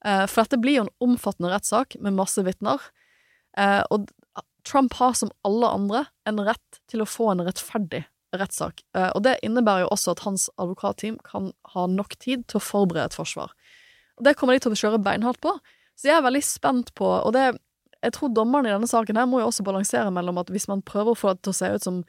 Eh, 0.06 0.26
For 0.28 0.44
dette 0.44 0.62
blir 0.62 0.80
jo 0.80 0.86
en 0.86 0.96
omfattende 1.10 1.52
rettssak 1.54 1.98
med 2.00 2.14
masse 2.18 2.44
vitner. 2.46 2.82
Eh, 3.58 3.84
Og 3.92 4.10
Trump 4.66 4.94
har 4.94 5.14
som 5.14 5.32
alle 5.46 5.68
andre 5.70 6.06
en 6.26 6.40
rett 6.46 6.80
til 6.90 7.02
å 7.02 7.10
få 7.10 7.32
en 7.32 7.46
rettferdig 7.46 8.06
rettssak. 8.36 8.84
Eh, 8.96 9.12
Og 9.16 9.24
det 9.24 9.40
innebærer 9.44 9.86
jo 9.86 9.94
også 9.94 10.12
at 10.16 10.26
hans 10.26 10.50
advokatteam 10.58 11.18
kan 11.24 11.52
ha 11.74 11.88
nok 11.88 12.18
tid 12.20 12.48
til 12.48 12.60
å 12.60 12.66
forberede 12.66 13.06
et 13.12 13.18
forsvar. 13.18 13.52
Og 14.18 14.24
det 14.24 14.36
kommer 14.38 14.54
de 14.54 14.60
til 14.60 14.72
å 14.72 14.80
kjøre 14.80 15.04
beinhardt 15.04 15.42
på. 15.42 15.58
Så 15.96 16.10
jeg 16.10 16.18
er 16.18 16.26
veldig 16.26 16.44
spent 16.44 16.94
på 16.96 17.06
Og 17.06 17.34
det 17.34 17.58
jeg 18.04 18.14
tror 18.14 18.30
dommerne 18.36 18.70
i 18.70 18.74
denne 18.76 18.88
saken 18.88 19.18
her 19.18 19.26
må 19.26 19.40
jo 19.42 19.48
også 19.50 19.64
balansere 19.66 20.12
mellom 20.14 20.38
at 20.38 20.52
hvis 20.54 20.68
man 20.70 20.84
prøver 20.86 21.16
å 21.16 21.18
få 21.18 21.34
det 21.34 21.42
til 21.42 21.54
å 21.56 21.58
se 21.58 21.70
ut 21.74 21.86
som 21.86 22.04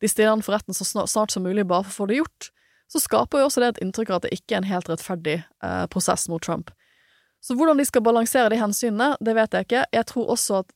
de 0.00 0.08
stiller 0.08 0.32
den 0.32 0.42
for 0.42 0.56
retten 0.56 0.72
så 0.74 0.86
snart, 0.88 1.30
som 1.30 1.44
mulig 1.44 1.66
bare 1.68 1.84
for 1.84 1.92
å 1.92 1.98
få 1.98 2.06
det 2.08 2.16
gjort, 2.22 2.48
så 2.88 3.02
skaper 3.02 3.42
jo 3.42 3.48
også 3.50 3.60
det 3.60 3.68
et 3.68 3.82
inntrykk 3.84 4.10
av 4.10 4.16
at 4.16 4.22
det 4.26 4.32
ikke 4.38 4.56
er 4.56 4.62
en 4.62 4.70
helt 4.70 4.88
rettferdig 4.88 5.36
eh, 5.44 5.84
prosess 5.92 6.24
mot 6.32 6.42
Trump. 6.42 6.72
Så 7.42 7.56
hvordan 7.58 7.78
de 7.80 7.84
skal 7.88 8.04
balansere 8.06 8.50
de 8.52 8.60
hensynene, 8.60 9.16
det 9.20 9.34
vet 9.34 9.50
jeg 9.56 9.66
ikke. 9.66 9.84
Jeg 9.92 10.06
tror 10.06 10.28
også 10.36 10.60
at 10.62 10.70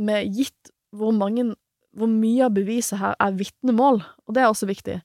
med 0.00 0.32
gitt 0.34 0.72
hvor 0.96 1.12
mange 1.14 1.52
hvor 1.96 2.06
mye 2.10 2.44
av 2.46 2.52
beviset 2.54 2.98
her 3.00 3.14
er 3.18 3.32
vitnemål, 3.34 3.96
og 4.26 4.34
det 4.34 4.42
er 4.44 4.50
også 4.52 4.66
viktig. 4.70 5.00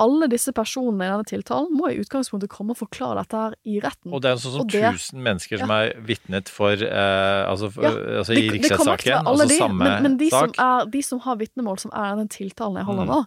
Alle 0.00 0.26
disse 0.32 0.50
personene 0.56 1.04
i 1.04 1.10
denne 1.12 1.26
tiltalen 1.28 1.68
må 1.76 1.90
i 1.92 1.98
utgangspunktet 2.00 2.48
komme 2.50 2.72
og 2.74 2.78
forklare 2.80 3.20
dette 3.22 3.36
her 3.42 3.52
i 3.68 3.76
retten. 3.84 4.10
Og 4.16 4.22
det 4.24 4.30
er 4.32 4.40
sånn 4.42 4.54
som 4.56 4.66
det- 4.72 4.92
tusen 4.96 5.20
mennesker 5.22 5.58
som 5.60 5.70
er 5.70 5.92
vitnet 6.02 6.48
for 6.48 6.72
eh, 6.72 7.42
altså, 7.46 7.68
Ja, 7.80 7.92
altså 8.18 8.32
i 8.34 8.48
riksrettssaken, 8.56 9.24
altså 9.28 9.46
de, 9.48 9.58
samme 9.60 9.84
men, 9.84 10.02
men 10.02 10.16
de, 10.18 10.30
som 10.30 10.50
er, 10.58 10.86
de 10.90 11.02
som 11.02 11.20
har 11.20 11.36
vitnemål, 11.36 11.78
som 11.78 11.92
er 11.94 12.16
den 12.16 12.28
tiltalen 12.28 12.76
jeg 12.80 12.84
holder 12.88 13.04
Mm. 13.04 13.12
nå, 13.12 13.24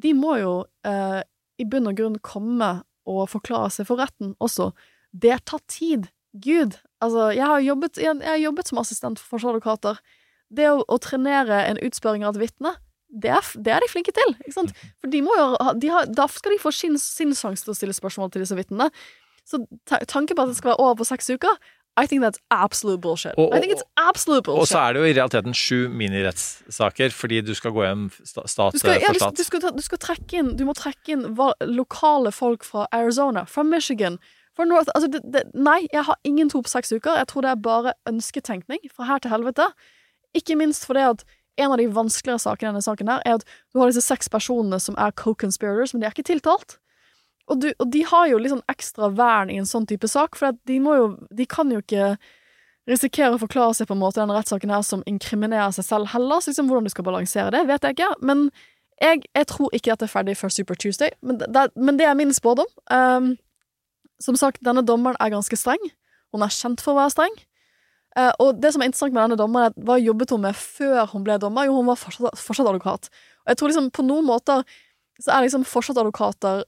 de 0.00 0.12
må 0.14 0.32
jo 0.40 0.64
eh, 0.84 1.22
i 1.60 1.64
bunn 1.64 1.86
og 1.86 1.96
grunn 1.96 2.18
komme 2.18 2.82
og 3.06 3.28
forklare 3.28 3.70
seg 3.70 3.86
for 3.86 3.96
retten 4.00 4.34
også. 4.40 4.72
Det 5.12 5.44
tar 5.44 5.60
tid. 5.68 6.08
Gud. 6.32 6.78
Altså, 7.02 7.30
jeg 7.36 7.46
har 7.46 7.60
jobbet, 7.60 7.98
jeg, 8.00 8.16
jeg 8.22 8.30
har 8.30 8.40
jobbet 8.40 8.70
som 8.70 8.80
assistent 8.80 9.20
for 9.20 9.36
forsvarsadvokater. 9.36 10.00
Det 10.52 10.68
å, 10.70 10.80
å 10.84 10.98
trenere 11.00 11.64
en 11.68 11.80
utspørring 11.84 12.24
av 12.24 12.36
et 12.36 12.46
vitne, 12.46 12.74
det 13.12 13.28
er, 13.28 13.48
det 13.60 13.72
er 13.74 13.84
de 13.84 13.90
flinke 13.92 14.14
til. 14.16 14.34
Ikke 14.40 14.54
sant? 14.56 14.72
For 15.02 15.12
de 15.12 15.20
må 15.24 15.34
jo 15.36 15.50
de 15.76 15.90
har, 15.92 16.08
Da 16.08 16.24
skal 16.32 16.54
de 16.54 16.62
få 16.62 16.72
sin, 16.72 16.96
sin 16.96 17.34
sjanse 17.36 17.66
til 17.66 17.74
å 17.74 17.76
stille 17.76 17.96
spørsmål 17.96 18.32
til 18.32 18.44
disse 18.44 18.56
vitnene. 18.56 18.88
Så 19.44 19.60
ta, 19.84 19.98
tanken 20.08 20.38
på 20.38 20.46
at 20.46 20.52
det 20.52 20.56
skal 20.56 20.72
være 20.72 20.80
over 20.80 21.02
på 21.02 21.08
seks 21.10 21.28
uker, 21.34 21.60
I 22.00 22.06
think 22.06 22.22
that's 22.22 22.40
absolute 22.48 23.02
bullshit. 23.02 23.34
Og- 23.36 23.54
I 23.54 23.60
think 23.60 23.74
it's 23.74 23.84
absolute 23.96 24.44
bullshit. 24.44 24.62
Og 24.62 24.68
så 24.68 24.78
er 24.80 24.92
det 24.94 25.00
jo 25.02 25.08
i 25.10 25.12
realiteten 25.12 25.52
sju 25.52 25.88
minirettssaker, 25.92 27.12
fordi 27.12 27.42
du 27.44 27.52
skal 27.54 27.74
gå 27.76 27.84
hjem 27.84 28.06
stat 28.24 28.80
ja, 28.80 28.96
for 28.96 29.12
du, 29.12 29.18
stat. 29.18 29.36
du, 29.36 29.44
skal, 29.44 29.60
du 29.76 29.82
skal 29.84 30.00
trekke 30.00 30.38
inn 30.40 30.56
Du 30.56 30.64
må 30.64 30.72
trekke 30.72 31.12
inn 31.12 31.26
lokale 31.68 32.32
folk 32.32 32.64
fra 32.64 32.86
Arizona, 32.92 33.44
fra 33.44 33.62
Michigan 33.62 34.16
fra 34.56 34.66
North, 34.68 34.90
altså 34.94 35.08
det, 35.08 35.22
det, 35.32 35.44
Nei, 35.54 35.86
jeg 35.92 36.04
har 36.08 36.18
ingen 36.28 36.50
tro 36.52 36.60
på 36.64 36.72
seks 36.72 36.92
uker. 36.92 37.16
Jeg 37.16 37.30
tror 37.30 37.44
det 37.44 37.52
er 37.52 37.62
bare 37.64 37.94
ønsketenkning 38.08 38.84
fra 38.92 39.08
her 39.08 39.22
til 39.22 39.32
helvete. 39.32 39.70
Ikke 40.36 40.56
minst 40.60 40.84
fordi 40.88 41.06
at 41.08 41.24
en 41.60 41.72
av 41.72 41.80
de 41.80 41.88
vanskeligere 41.92 42.40
sakene 42.40 42.68
i 42.68 42.72
denne 42.72 42.84
saken 42.84 43.10
her 43.12 43.24
er 43.28 43.38
at 43.38 43.48
du 43.72 43.80
har 43.80 43.90
disse 43.90 44.04
seks 44.04 44.30
personene 44.32 44.80
som 44.80 44.96
er 45.00 45.12
co-conspirators, 45.16 45.92
men 45.92 46.02
de 46.02 46.08
er 46.08 46.14
ikke 46.14 46.28
tiltalt. 46.28 46.78
Og, 47.50 47.58
du, 47.60 47.72
og 47.78 47.90
de 47.92 48.04
har 48.08 48.28
jo 48.30 48.38
litt 48.40 48.52
sånn 48.54 48.64
ekstra 48.70 49.10
vern 49.12 49.50
i 49.52 49.58
en 49.60 49.68
sånn 49.68 49.88
type 49.88 50.08
sak, 50.08 50.38
for 50.38 50.56
de 50.68 50.78
jo 50.78 51.08
De 51.34 51.46
kan 51.48 51.70
jo 51.72 51.82
ikke 51.82 52.16
risikere 52.88 53.36
å 53.36 53.40
forklare 53.42 53.76
seg 53.78 53.88
på 53.88 53.94
en 53.94 54.00
måte 54.02 54.18
i 54.18 54.22
denne 54.22 54.34
rettssaken 54.34 54.72
her 54.72 54.82
som 54.86 55.04
inkriminerer 55.06 55.70
seg 55.74 55.86
selv 55.86 56.10
heller. 56.14 56.40
Så 56.40 56.50
liksom 56.50 56.70
hvordan 56.70 56.88
du 56.88 56.92
skal 56.94 57.06
balansere 57.06 57.52
det, 57.54 57.66
vet 57.68 57.84
jeg 57.86 57.96
ikke. 57.96 58.10
Men 58.26 58.48
jeg, 59.02 59.22
jeg 59.34 59.48
tror 59.50 59.74
ikke 59.76 59.94
at 59.94 60.02
det 60.02 60.08
er 60.08 60.14
ferdig 60.14 60.36
før 60.38 60.54
Super 60.54 60.78
Tuesday, 60.78 61.12
men 61.22 61.38
det, 61.38 61.50
det, 61.54 61.68
men 61.76 61.98
det 61.98 62.06
er 62.08 62.18
min 62.18 62.34
spådom. 62.34 62.68
Um, 62.90 63.34
som 64.22 64.38
sagt, 64.38 64.62
denne 64.64 64.84
dommeren 64.86 65.18
er 65.20 65.34
ganske 65.34 65.58
streng. 65.58 65.82
Hun 66.32 66.44
er 66.44 66.54
kjent 66.54 66.82
for 66.84 66.94
å 66.94 67.02
være 67.02 67.14
streng. 67.14 67.34
Eh, 68.16 68.32
og 68.44 68.60
det 68.60 68.72
som 68.74 68.82
er 68.82 68.90
interessant 68.90 69.14
med 69.14 69.24
denne 69.24 69.40
dommeren, 69.40 69.72
er 69.72 69.86
hva 69.88 69.98
jobbet 70.00 70.34
hun 70.34 70.44
med 70.46 70.58
før 70.58 71.06
hun 71.12 71.26
ble 71.26 71.38
dommer? 71.42 71.68
Jo, 71.68 71.78
hun 71.80 71.88
var 71.90 72.00
fortsatt, 72.00 72.38
fortsatt 72.40 72.68
advokat. 72.68 73.10
Og 73.44 73.52
jeg 73.52 73.60
tror 73.60 73.72
liksom 73.72 73.90
på 73.94 74.04
noen 74.06 74.28
måter 74.28 74.66
så 75.22 75.34
er 75.34 75.44
liksom 75.44 75.66
fortsatt 75.68 76.00
advokater 76.00 76.64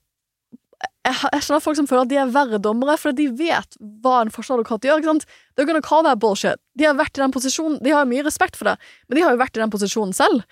jeg, 1.04 1.16
jeg 1.34 1.44
skjønner 1.44 1.62
folk 1.62 1.78
som 1.78 1.88
føler 1.88 2.06
at 2.06 2.10
de 2.12 2.18
er 2.20 2.30
verre 2.32 2.60
dommere, 2.62 2.96
fordi 3.00 3.26
de 3.26 3.44
vet 3.44 3.76
hva 4.04 4.22
en 4.22 4.32
forsvarsadvokat 4.32 4.86
gjør. 4.88 5.02
ikke 5.02 5.12
sant? 5.12 5.26
They're 5.54 5.68
gonna 5.68 5.84
call 5.84 6.04
that 6.06 6.20
bullshit. 6.22 6.60
De 6.78 6.88
har 6.88 6.96
vært 6.98 7.18
i 7.18 7.22
den 7.22 7.34
posisjonen, 7.34 7.78
de 7.84 7.92
har 7.92 8.04
jo 8.04 8.12
mye 8.12 8.24
respekt 8.24 8.56
for 8.56 8.70
det, 8.70 8.76
men 9.08 9.18
de 9.18 9.24
har 9.24 9.34
jo 9.34 9.42
vært 9.42 9.58
i 9.58 9.62
den 9.62 9.72
posisjonen 9.74 10.16
selv. 10.16 10.44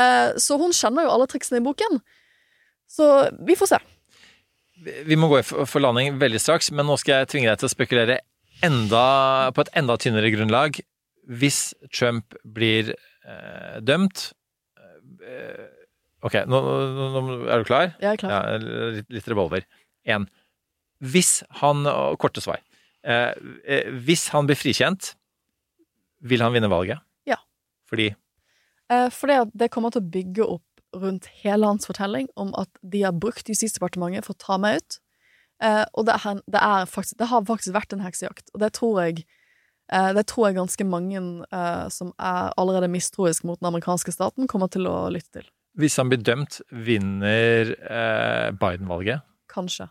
Eh, 0.00 0.32
så 0.40 0.56
hun 0.60 0.74
kjenner 0.76 1.06
jo 1.06 1.14
alle 1.14 1.28
triksene 1.30 1.60
i 1.60 1.66
boken. 1.66 2.00
Så 2.90 3.06
vi 3.46 3.56
får 3.58 3.74
se. 3.74 3.80
Vi 4.80 5.16
må 5.18 5.28
gå 5.28 5.42
for 5.44 5.82
landing 5.82 6.16
veldig 6.20 6.40
straks, 6.40 6.70
men 6.72 6.88
nå 6.88 6.96
skal 7.00 7.20
jeg 7.20 7.30
tvinge 7.34 7.50
deg 7.50 7.60
til 7.60 7.68
å 7.68 7.72
spekulere 7.72 8.20
enda, 8.64 9.02
på 9.56 9.64
et 9.64 9.72
enda 9.76 9.96
tynnere 10.00 10.32
grunnlag. 10.32 10.80
Hvis 11.40 11.74
Trump 11.92 12.34
blir 12.44 12.94
eh, 12.94 13.76
dømt 13.84 14.30
eh, 15.20 15.68
Ok, 16.20 16.34
nå, 16.48 16.58
nå, 16.60 17.04
nå, 17.12 17.20
er 17.48 17.62
du 17.62 17.68
klar? 17.68 17.92
Jeg 17.96 18.10
er 18.10 18.18
klar. 18.20 18.32
Ja, 18.32 18.88
litt, 18.98 19.06
litt 19.08 19.28
revolver. 19.30 19.64
Én. 20.04 20.26
Hvis 21.00 21.38
han 21.62 21.86
Korte 22.20 22.42
svar. 22.44 22.60
Eh, 23.00 23.30
eh, 23.64 23.88
hvis 24.04 24.26
han 24.34 24.48
blir 24.48 24.58
frikjent, 24.60 25.14
vil 26.20 26.44
han 26.44 26.52
vinne 26.52 26.68
valget? 26.68 27.00
Ja. 27.28 27.38
Fordi 27.88 28.10
Eh, 28.90 29.06
fordi 29.14 29.36
det 29.54 29.70
kommer 29.70 29.92
til 29.94 30.02
å 30.02 30.10
bygge 30.16 30.46
opp 30.56 30.66
rundt 30.96 31.28
hele 31.42 31.66
hans 31.66 31.86
fortelling 31.88 32.28
om 32.40 32.52
at 32.58 32.70
de 32.82 33.04
har 33.04 33.16
brukt 33.16 33.48
Justisdepartementet 33.48 34.26
for 34.26 34.36
å 34.36 34.42
ta 34.42 34.58
meg 34.60 34.80
ut. 34.80 34.98
Eh, 35.62 35.84
og 35.92 36.08
det, 36.08 36.16
er, 36.16 36.40
det, 36.48 36.62
er 36.62 36.88
faktisk, 36.88 37.18
det 37.20 37.28
har 37.30 37.44
faktisk 37.48 37.76
vært 37.76 37.94
en 37.94 38.02
heksejakt, 38.04 38.48
og 38.54 38.62
det 38.62 38.72
tror 38.78 39.00
jeg 39.02 39.24
eh, 39.92 40.10
det 40.16 40.24
tror 40.30 40.48
jeg 40.48 40.56
ganske 40.56 40.86
mange 40.88 41.20
eh, 41.20 41.86
som 41.92 42.14
er 42.16 42.54
allerede 42.60 42.88
mistroisk 42.92 43.44
mot 43.44 43.60
den 43.60 43.68
amerikanske 43.68 44.14
staten, 44.14 44.48
kommer 44.48 44.72
til 44.72 44.88
å 44.88 45.10
lytte 45.12 45.40
til. 45.40 45.48
hvis 45.76 45.96
han 46.00 46.08
blir 46.10 46.22
dømt, 46.24 46.62
vinner 46.72 47.74
eh, 47.76 48.48
Biden-valget? 48.56 49.26
Kanskje. 49.52 49.90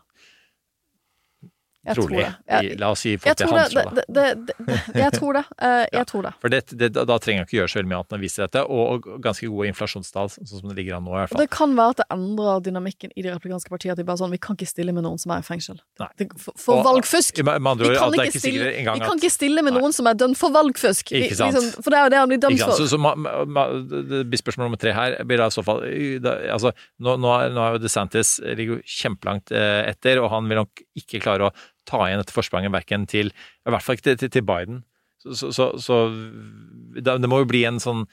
Jeg 1.80 1.96
Trolig. 1.96 2.08
tror 2.10 2.20
det. 2.20 2.32
Jeg, 2.68 2.78
La 2.80 2.88
oss 2.92 3.00
si 3.00 3.14
folk 3.16 3.38
til 3.40 3.48
tror 3.48 3.56
hans 3.56 3.72
det, 3.72 4.02
det, 4.12 4.24
det. 4.68 4.78
Jeg 5.00 5.12
tror 5.14 5.36
det. 5.38 5.42
Eh, 5.64 5.84
jeg 5.98 6.08
tror 6.10 6.26
det. 6.26 6.32
For 6.42 6.52
det, 6.52 6.58
det, 6.76 6.88
da 6.92 7.16
trenger 7.16 7.40
man 7.40 7.48
ikke 7.48 7.56
gjøre 7.56 7.72
så 7.72 7.78
veldig 7.80 7.88
mye 7.88 8.00
annet 8.02 8.12
enn 8.12 8.20
å 8.20 8.24
vise 8.26 8.42
dette, 8.44 8.64
og, 8.68 8.82
og 9.08 9.22
ganske 9.24 9.48
gode 9.48 9.70
inflasjonstall, 9.70 10.28
sånn 10.34 10.50
som 10.50 10.68
det 10.68 10.76
ligger 10.76 10.98
an 10.98 11.06
nå, 11.08 11.14
i 11.14 11.22
hvert 11.22 11.32
fall. 11.32 11.40
det 11.40 11.48
kan 11.54 11.72
være 11.78 11.94
at 11.94 12.02
det 12.02 12.06
endrer 12.18 12.60
dynamikken 12.68 13.14
i 13.16 13.24
de 13.24 13.32
republikanske 13.32 13.72
partiene, 13.72 13.96
At 13.96 14.02
de 14.02 14.06
bare 14.10 14.20
sånn, 14.20 14.34
vi 14.36 14.40
kan 14.44 14.58
ikke 14.60 14.68
stille 14.68 14.92
med 14.92 15.06
noen 15.08 15.16
som 15.22 15.32
er 15.32 15.40
i 15.40 15.46
fengsel. 15.48 15.80
For 16.36 16.52
for 16.60 16.82
Og- 16.82 16.84
valgfusk! 16.90 17.40
Andre 17.40 17.88
Vi 17.88 17.96
kan, 17.96 18.18
ikke 18.26 18.42
stille, 18.44 18.68
vi 18.76 19.00
kan 19.00 19.16
ikke 19.16 19.32
stille 19.32 19.64
med 19.64 19.72
Nei. 19.72 19.80
noen 19.80 19.96
som 19.96 20.06
er 20.10 20.20
dømt 20.20 20.36
for 20.36 20.52
valgfusk! 20.52 21.14
Vi-. 21.16 21.30
Liksom, 21.30 21.80
for 21.80 21.88
det 21.94 22.02
er 22.02 22.04
jo 22.04 22.12
det 22.12 22.20
han 22.20 22.28
blir 22.34 22.42
dømt 22.44 22.60
for. 22.60 22.76
Så, 22.76 22.90
så 22.92 23.00
ma, 23.00 23.14
ma, 23.16 23.66
spørsmål 24.36 24.68
nummer 24.68 24.80
tre 24.84 24.92
her 24.96 25.16
blir 25.24 25.40
da 25.40 25.48
i 25.48 25.54
så 25.56 25.64
fall 25.64 25.80
da, 26.20 26.36
altså, 26.52 26.74
nå, 27.00 27.16
nå, 27.20 27.32
er, 27.40 27.52
nå 27.56 27.64
er 27.64 27.76
jo 27.78 27.82
DeSantis 27.86 28.36
ligger 28.44 28.78
jo 28.78 28.80
kjempelangt 28.84 29.52
eh, 29.56 29.90
etter, 29.90 30.20
og 30.20 30.30
han 30.34 30.48
vil 30.50 30.60
nok 30.62 30.84
ikke 31.00 31.22
klare 31.22 31.48
å 31.48 31.54
ta 31.90 32.06
igjen 32.06 32.22
dette 32.22 32.34
forspranget 32.36 32.72
verken 32.74 33.06
til 33.10 33.32
I 33.34 33.74
hvert 33.74 33.84
fall 33.84 33.98
ikke 33.98 34.14
til, 34.14 34.30
til, 34.30 34.46
Biden. 34.46 34.82
Så, 35.20 35.36
så, 35.36 35.52
så, 35.52 35.70
så 35.82 36.00
det, 36.96 37.20
må 37.28 37.42
jo 37.42 37.50
bli 37.50 37.66
en 37.68 37.82
sånn 37.82 38.06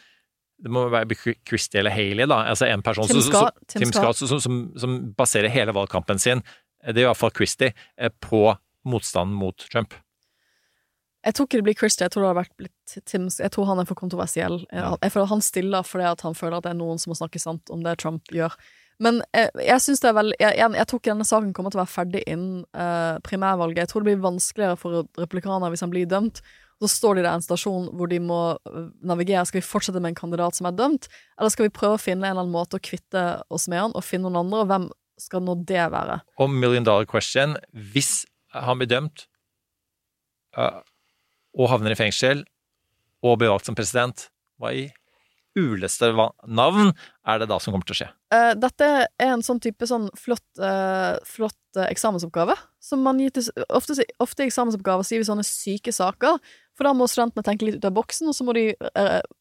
det 0.58 0.72
må 0.74 0.88
være 0.90 1.36
Christie 1.46 1.84
eller 1.84 1.94
Haley, 1.94 2.26
da. 2.26 2.40
Altså 2.50 2.66
en 2.66 2.82
person 2.82 3.06
Tim 3.06 3.20
som- 3.22 3.30
Scott- 3.30 3.60
som, 3.70 3.82
Tim 3.84 3.92
Scott. 3.94 4.18
Som, 4.18 4.40
som, 4.42 4.56
som 4.82 4.96
baserer 5.14 5.54
hele 5.54 5.76
valgkampen 5.78 6.18
sin, 6.20 6.42
eh, 6.82 6.94
det 6.94 7.04
er 7.04 7.06
i 7.06 7.10
hvert 7.12 7.20
fall 7.20 7.36
Christie, 7.38 7.74
eh, 7.98 8.10
på 8.10 8.58
motstanden 8.90 9.38
mot 9.38 9.68
Trump. 9.70 9.94
Jeg 11.28 11.36
tror 11.36 11.48
ikke 11.48 11.60
det 11.60 11.68
blir 11.68 11.78
Christie, 11.78 12.06
jeg 12.06 12.14
tror 12.14 12.24
det 12.24 12.30
har 12.30 12.40
vært 12.40 12.58
blitt 12.58 13.06
Tim 13.06 13.26
Jeg 13.28 13.52
tror 13.52 13.68
han 13.68 13.82
er 13.82 13.88
for 13.90 14.00
kontroversiell. 14.00 14.62
Jeg, 14.72 15.12
føler 15.12 15.28
Han 15.28 15.42
stiller 15.42 15.84
fordi 15.84 16.06
at 16.08 16.22
han 16.24 16.38
føler 16.38 16.58
at 16.58 16.64
det 16.64 16.72
er 16.72 16.80
noen 16.80 17.02
som 17.02 17.12
må 17.12 17.18
snakke 17.20 17.42
sant 17.42 17.70
om 17.74 17.84
det 17.84 17.98
Trump 18.00 18.32
gjør. 18.32 18.54
Men 19.04 19.20
eh, 19.38 19.50
jeg 19.62 19.82
syns 19.84 20.02
det 20.02 20.10
er 20.10 20.16
veldig 20.18 20.38
jeg, 20.42 20.58
jeg, 20.58 20.74
jeg 20.80 20.90
tror 20.90 21.00
ikke 21.02 21.12
denne 21.12 21.28
saken 21.30 21.52
kommer 21.56 21.74
til 21.74 21.80
å 21.80 21.84
være 21.84 21.94
ferdig 21.94 22.22
innen 22.26 22.64
eh, 22.74 23.18
primærvalget. 23.26 23.84
Jeg 23.84 23.92
tror 23.92 24.04
det 24.04 24.10
blir 24.10 24.24
vanskeligere 24.24 24.80
for 24.80 25.04
republikanere 25.20 25.70
hvis 25.74 25.86
han 25.86 25.94
blir 25.94 26.10
dømt. 26.10 26.42
Så 26.82 26.90
står 26.94 27.18
de 27.18 27.26
der 27.26 27.34
en 27.34 27.46
stasjon 27.46 27.90
hvor 27.98 28.10
de 28.10 28.20
må 28.22 28.40
øh, 28.70 28.90
navigere. 29.06 29.46
Skal 29.50 29.62
vi 29.62 29.68
fortsette 29.70 30.02
med 30.02 30.14
en 30.14 30.20
kandidat 30.20 30.58
som 30.58 30.70
er 30.70 30.78
dømt, 30.78 31.10
eller 31.38 31.54
skal 31.54 31.70
vi 31.70 31.76
prøve 31.78 31.98
å 31.98 32.02
finne 32.02 32.26
en 32.26 32.34
eller 32.34 32.46
annen 32.46 32.58
måte 32.58 32.78
å 32.78 32.84
kvitte 32.84 33.28
oss 33.54 33.70
med 33.70 33.82
han, 33.82 33.96
og 33.98 34.06
finne 34.06 34.30
noen 34.30 34.44
andre, 34.46 34.64
og 34.64 34.72
hvem 34.72 34.90
skal 35.22 35.46
nå 35.46 35.58
det 35.70 35.88
være? 35.94 36.20
Og 36.42 36.52
million 36.54 36.86
dollar 36.86 37.08
question 37.10 37.56
Hvis 37.74 38.28
han 38.54 38.78
blir 38.78 38.90
dømt 38.90 39.26
uh, 40.58 40.82
og 41.58 41.72
havner 41.72 41.94
i 41.94 41.98
fengsel 41.98 42.46
og 43.26 43.40
blir 43.42 43.50
valgt 43.50 43.70
som 43.70 43.78
president, 43.78 44.28
hva 44.62 44.74
i 44.78 44.86
uleste 45.58 46.10
navn 46.48 46.94
er 47.28 47.40
det 47.42 47.48
da 47.50 47.58
som 47.60 47.74
kommer 47.74 47.88
til 47.90 47.96
å 47.96 48.00
skje? 48.02 48.08
Uh, 48.34 48.54
dette 48.60 48.88
er 49.08 49.34
en 49.34 49.44
sånn 49.46 49.60
type 49.64 49.88
sånn 49.90 50.08
flott, 50.20 50.46
uh, 50.62 51.18
flott 51.28 51.58
uh, 51.80 51.86
eksamensoppgave. 51.90 52.56
Som 52.84 53.04
man 53.04 53.20
gir 53.20 53.34
til, 53.36 53.50
ofte, 53.74 53.98
ofte 54.24 54.46
i 54.46 54.52
eksamensoppgaver 54.52 55.04
sier 55.08 55.20
vi 55.24 55.28
sånne 55.28 55.46
syke 55.48 55.92
saker, 55.96 56.40
for 56.78 56.88
da 56.88 56.94
må 56.94 57.10
studentene 57.10 57.44
tenke 57.44 57.66
litt 57.68 57.80
ut 57.82 57.90
av 57.90 57.96
boksen, 57.98 58.30
og 58.30 58.36
så 58.38 58.46
må 58.48 58.54
de 58.54 58.68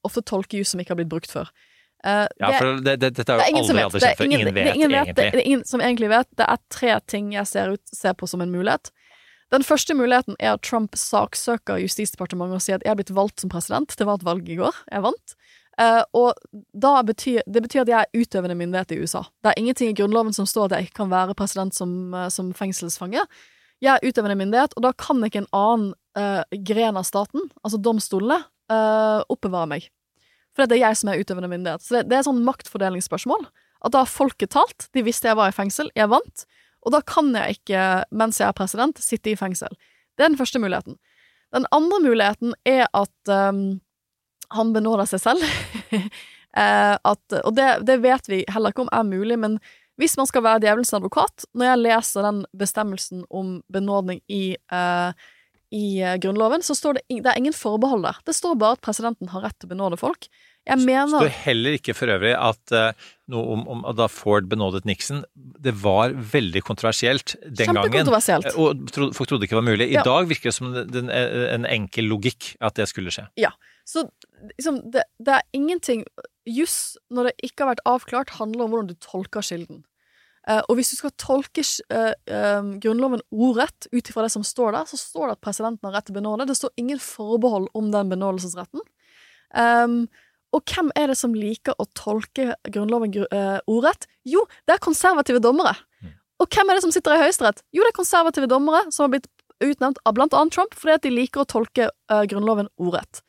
ofte 0.08 0.22
tolke 0.24 0.56
jus 0.58 0.72
som 0.72 0.80
ikke 0.80 0.94
har 0.94 1.02
blitt 1.02 1.12
brukt 1.12 1.30
før. 1.30 1.50
Eh, 2.04 2.26
Ja, 2.40 2.50
det- 2.50 2.58
for 2.58 2.80
det, 2.80 2.94
det, 3.00 3.10
dette 3.16 3.32
har 3.32 3.40
er 3.40 3.50
jo 3.50 3.58
aldri 3.58 4.00
Det 4.00 4.00
skjedd 4.02 4.16
før. 4.16 4.24
ingen, 4.24 4.54
vet 4.54 4.74
ingen 4.74 4.90
vet. 4.90 5.06
egentlig. 5.08 5.32
Det 5.32 5.40
er 5.42 5.46
ingen 5.46 5.64
som 5.64 5.80
egentlig 5.80 6.08
vet. 6.08 6.28
Det 6.36 6.46
er 6.48 6.58
tre 6.70 7.00
ting 7.06 7.32
jeg 7.32 7.46
ser, 7.46 7.72
ut, 7.72 7.82
ser 7.92 8.14
på 8.14 8.28
som 8.28 8.40
en 8.40 8.50
mulighet. 8.52 8.90
Den 9.52 9.62
første 9.62 9.94
muligheten 9.94 10.34
er 10.40 10.54
at 10.54 10.62
Trump 10.62 10.96
saksøker 10.98 11.78
Justisdepartementet 11.78 12.54
og 12.58 12.62
sier 12.62 12.74
at 12.80 12.82
jeg 12.84 12.90
er 12.90 12.96
blitt 12.98 13.14
valgt 13.14 13.40
som 13.40 13.50
president. 13.50 13.94
Det 13.96 14.06
var 14.06 14.14
et 14.18 14.24
valg 14.26 14.48
i 14.48 14.56
går. 14.58 14.74
Jeg 14.90 15.02
vant. 15.02 15.34
Eh, 15.76 16.02
og 16.16 16.38
betyr, 17.06 17.42
det 17.44 17.62
betyr 17.62 17.82
at 17.84 17.90
jeg 17.92 17.98
er 18.06 18.22
utøvende 18.22 18.56
myndighet 18.56 18.94
i 18.94 19.00
USA. 19.02 19.26
Det 19.44 19.52
er 19.52 19.60
ingenting 19.60 19.90
i 19.90 19.96
Grunnloven 19.98 20.32
som 20.32 20.48
står 20.48 20.70
at 20.70 20.76
jeg 20.76 20.88
ikke 20.88 21.02
kan 21.02 21.12
være 21.12 21.36
president 21.36 21.76
som, 21.76 22.14
uh, 22.14 22.28
som 22.32 22.54
fengselsfange. 22.56 23.20
Jeg 23.84 23.92
er 23.92 24.08
utøvende 24.08 24.38
myndighet, 24.40 24.72
og 24.76 24.86
da 24.86 24.94
kan 24.96 25.20
ikke 25.24 25.44
en 25.44 25.52
annen 25.52 25.90
uh, 26.16 26.42
gren 26.64 26.96
av 26.96 27.04
staten, 27.04 27.50
altså 27.62 27.80
domstolene, 27.82 28.44
oppbevare 29.30 29.68
meg. 29.70 29.84
For 30.56 30.66
det 30.66 30.80
er 30.80 30.88
jeg 30.88 30.98
som 30.98 31.12
er 31.12 31.20
utøvende 31.22 31.50
myndighet. 31.52 31.84
Så 31.84 31.94
det, 31.94 32.08
det 32.10 32.16
er 32.16 32.24
et 32.24 32.26
sånn 32.26 32.40
maktfordelingsspørsmål. 32.42 33.44
At 33.86 33.92
da 33.94 34.00
har 34.02 34.10
folket 34.10 34.50
talt, 34.56 34.88
de 34.96 35.04
visste 35.06 35.28
jeg 35.28 35.38
var 35.38 35.52
i 35.52 35.54
fengsel, 35.54 35.92
jeg 35.94 36.10
vant, 36.10 36.42
og 36.82 36.94
da 36.94 37.02
kan 37.06 37.30
jeg 37.34 37.60
ikke, 37.60 37.82
mens 38.14 38.40
jeg 38.40 38.48
er 38.48 38.56
president, 38.56 38.98
sitte 39.02 39.30
i 39.30 39.38
fengsel. 39.38 39.70
Det 40.16 40.24
er 40.24 40.32
den 40.32 40.40
første 40.40 40.58
muligheten. 40.62 40.96
Den 41.54 41.66
andre 41.74 42.00
muligheten 42.02 42.54
er 42.66 42.86
at 42.94 43.30
ehm, 43.30 43.78
han 44.54 44.72
benåder 44.74 45.08
seg 45.10 45.22
selv. 45.22 45.46
eh, 45.96 46.94
at, 46.94 47.38
og 47.42 47.52
det, 47.56 47.70
det 47.88 48.00
vet 48.04 48.30
vi 48.30 48.44
heller 48.52 48.74
ikke 48.74 48.86
om 48.86 48.92
er 48.94 49.08
mulig, 49.08 49.38
men 49.42 49.58
hvis 50.00 50.16
man 50.20 50.28
skal 50.28 50.44
være 50.44 50.60
djevelens 50.66 50.92
advokat, 50.96 51.46
når 51.56 51.70
jeg 51.70 51.82
leser 51.86 52.26
den 52.28 52.42
bestemmelsen 52.56 53.24
om 53.32 53.60
benådning 53.72 54.20
i, 54.28 54.56
eh, 54.56 55.30
i 55.72 55.86
eh, 56.02 56.18
Grunnloven, 56.20 56.64
så 56.64 56.76
står 56.76 56.98
det, 56.98 57.06
det 57.24 57.30
er 57.32 57.40
ingen 57.40 57.56
forbehold 57.56 58.04
der. 58.04 58.18
Det 58.28 58.36
står 58.36 58.58
bare 58.60 58.76
at 58.76 58.84
presidenten 58.84 59.32
har 59.32 59.46
rett 59.46 59.56
til 59.56 59.70
å 59.70 59.72
benåde 59.72 59.98
folk. 60.00 60.28
Jeg 60.66 60.82
mener... 60.82 61.06
Det 61.06 61.30
står 61.30 61.44
heller 61.46 61.76
ikke 61.78 61.94
for 61.94 62.10
øvrig 62.10 62.32
at 62.34 62.74
uh, 62.74 63.06
noe 63.30 63.54
om, 63.54 63.62
om 63.70 63.84
da 63.94 64.08
Ford 64.10 64.48
benådet 64.50 64.82
Nixon 64.88 65.20
Det 65.32 65.70
var 65.78 66.10
veldig 66.10 66.62
kontroversielt 66.66 67.36
den 67.46 67.70
gangen. 67.70 68.10
Og 68.10 68.82
tro, 68.90 69.12
folk 69.14 69.30
trodde 69.30 69.46
ikke 69.46 69.54
det 69.54 69.60
var 69.60 69.68
mulig. 69.68 69.86
I 69.92 70.00
Ja. 70.00 70.02
dag 70.06 70.26
virker 70.26 70.50
det 70.50 70.56
som 70.58 70.74
den, 70.74 70.90
den, 70.90 71.12
en 71.14 71.68
enkel 71.70 72.10
logikk 72.10 72.56
at 72.58 72.74
det 72.80 72.88
skulle 72.90 73.14
skje. 73.14 73.28
Ja. 73.38 73.54
Så 73.86 74.08
liksom, 74.56 74.80
det, 74.92 75.06
det 75.22 75.36
er 75.38 75.46
ingenting 75.56 76.04
Juss, 76.46 76.96
når 77.10 77.30
det 77.30 77.48
ikke 77.48 77.64
har 77.64 77.72
vært 77.74 77.86
avklart, 77.90 78.34
handler 78.38 78.66
om 78.66 78.74
hvordan 78.74 78.90
du 78.90 78.98
tolker 79.02 79.42
kilden. 79.42 79.80
Eh, 80.46 80.60
og 80.68 80.78
hvis 80.78 80.92
du 80.92 80.98
skal 81.00 81.14
tolke 81.18 81.64
eh, 81.90 82.12
eh, 82.30 82.68
Grunnloven 82.82 83.24
ordrett 83.34 83.88
ut 83.90 84.10
ifra 84.12 84.26
det 84.26 84.30
som 84.36 84.44
står 84.46 84.76
der, 84.76 84.86
så 84.86 85.00
står 85.00 85.26
det 85.26 85.38
at 85.38 85.42
presidenten 85.42 85.88
har 85.88 85.96
rett 85.98 86.06
til 86.06 86.14
benåde. 86.18 86.46
Det 86.46 86.58
står 86.58 86.74
ingen 86.78 87.02
forbehold 87.02 87.66
om 87.74 87.90
den 87.94 88.12
benådelsesretten. 88.14 88.84
Um, 89.56 90.04
og 90.54 90.62
hvem 90.70 90.92
er 90.98 91.10
det 91.10 91.16
som 91.18 91.34
liker 91.34 91.74
å 91.82 91.86
tolke 91.98 92.54
Grunnloven 92.72 93.12
gru- 93.14 93.28
eh, 93.34 93.58
ordrett? 93.66 94.06
Jo, 94.26 94.44
det 94.66 94.76
er 94.76 94.84
konservative 94.86 95.42
dommere. 95.42 95.74
Og 96.38 96.48
hvem 96.52 96.70
er 96.70 96.78
det 96.78 96.84
som 96.84 96.92
sitter 96.94 97.16
i 97.16 97.24
Høyesterett? 97.24 97.62
Jo, 97.74 97.82
det 97.82 97.90
er 97.90 97.98
konservative 97.98 98.48
dommere 98.50 98.84
som 98.92 99.06
har 99.06 99.16
blitt 99.16 99.28
utnevnt 99.64 99.98
av 100.04 100.14
blant 100.14 100.34
annet 100.36 100.52
Trump 100.52 100.74
fordi 100.76 100.94
at 100.94 101.04
de 101.06 101.12
liker 101.12 101.42
å 101.42 101.48
tolke 101.48 101.88
uh, 102.12 102.22
Grunnloven 102.28 102.68
ordrett. 102.76 103.22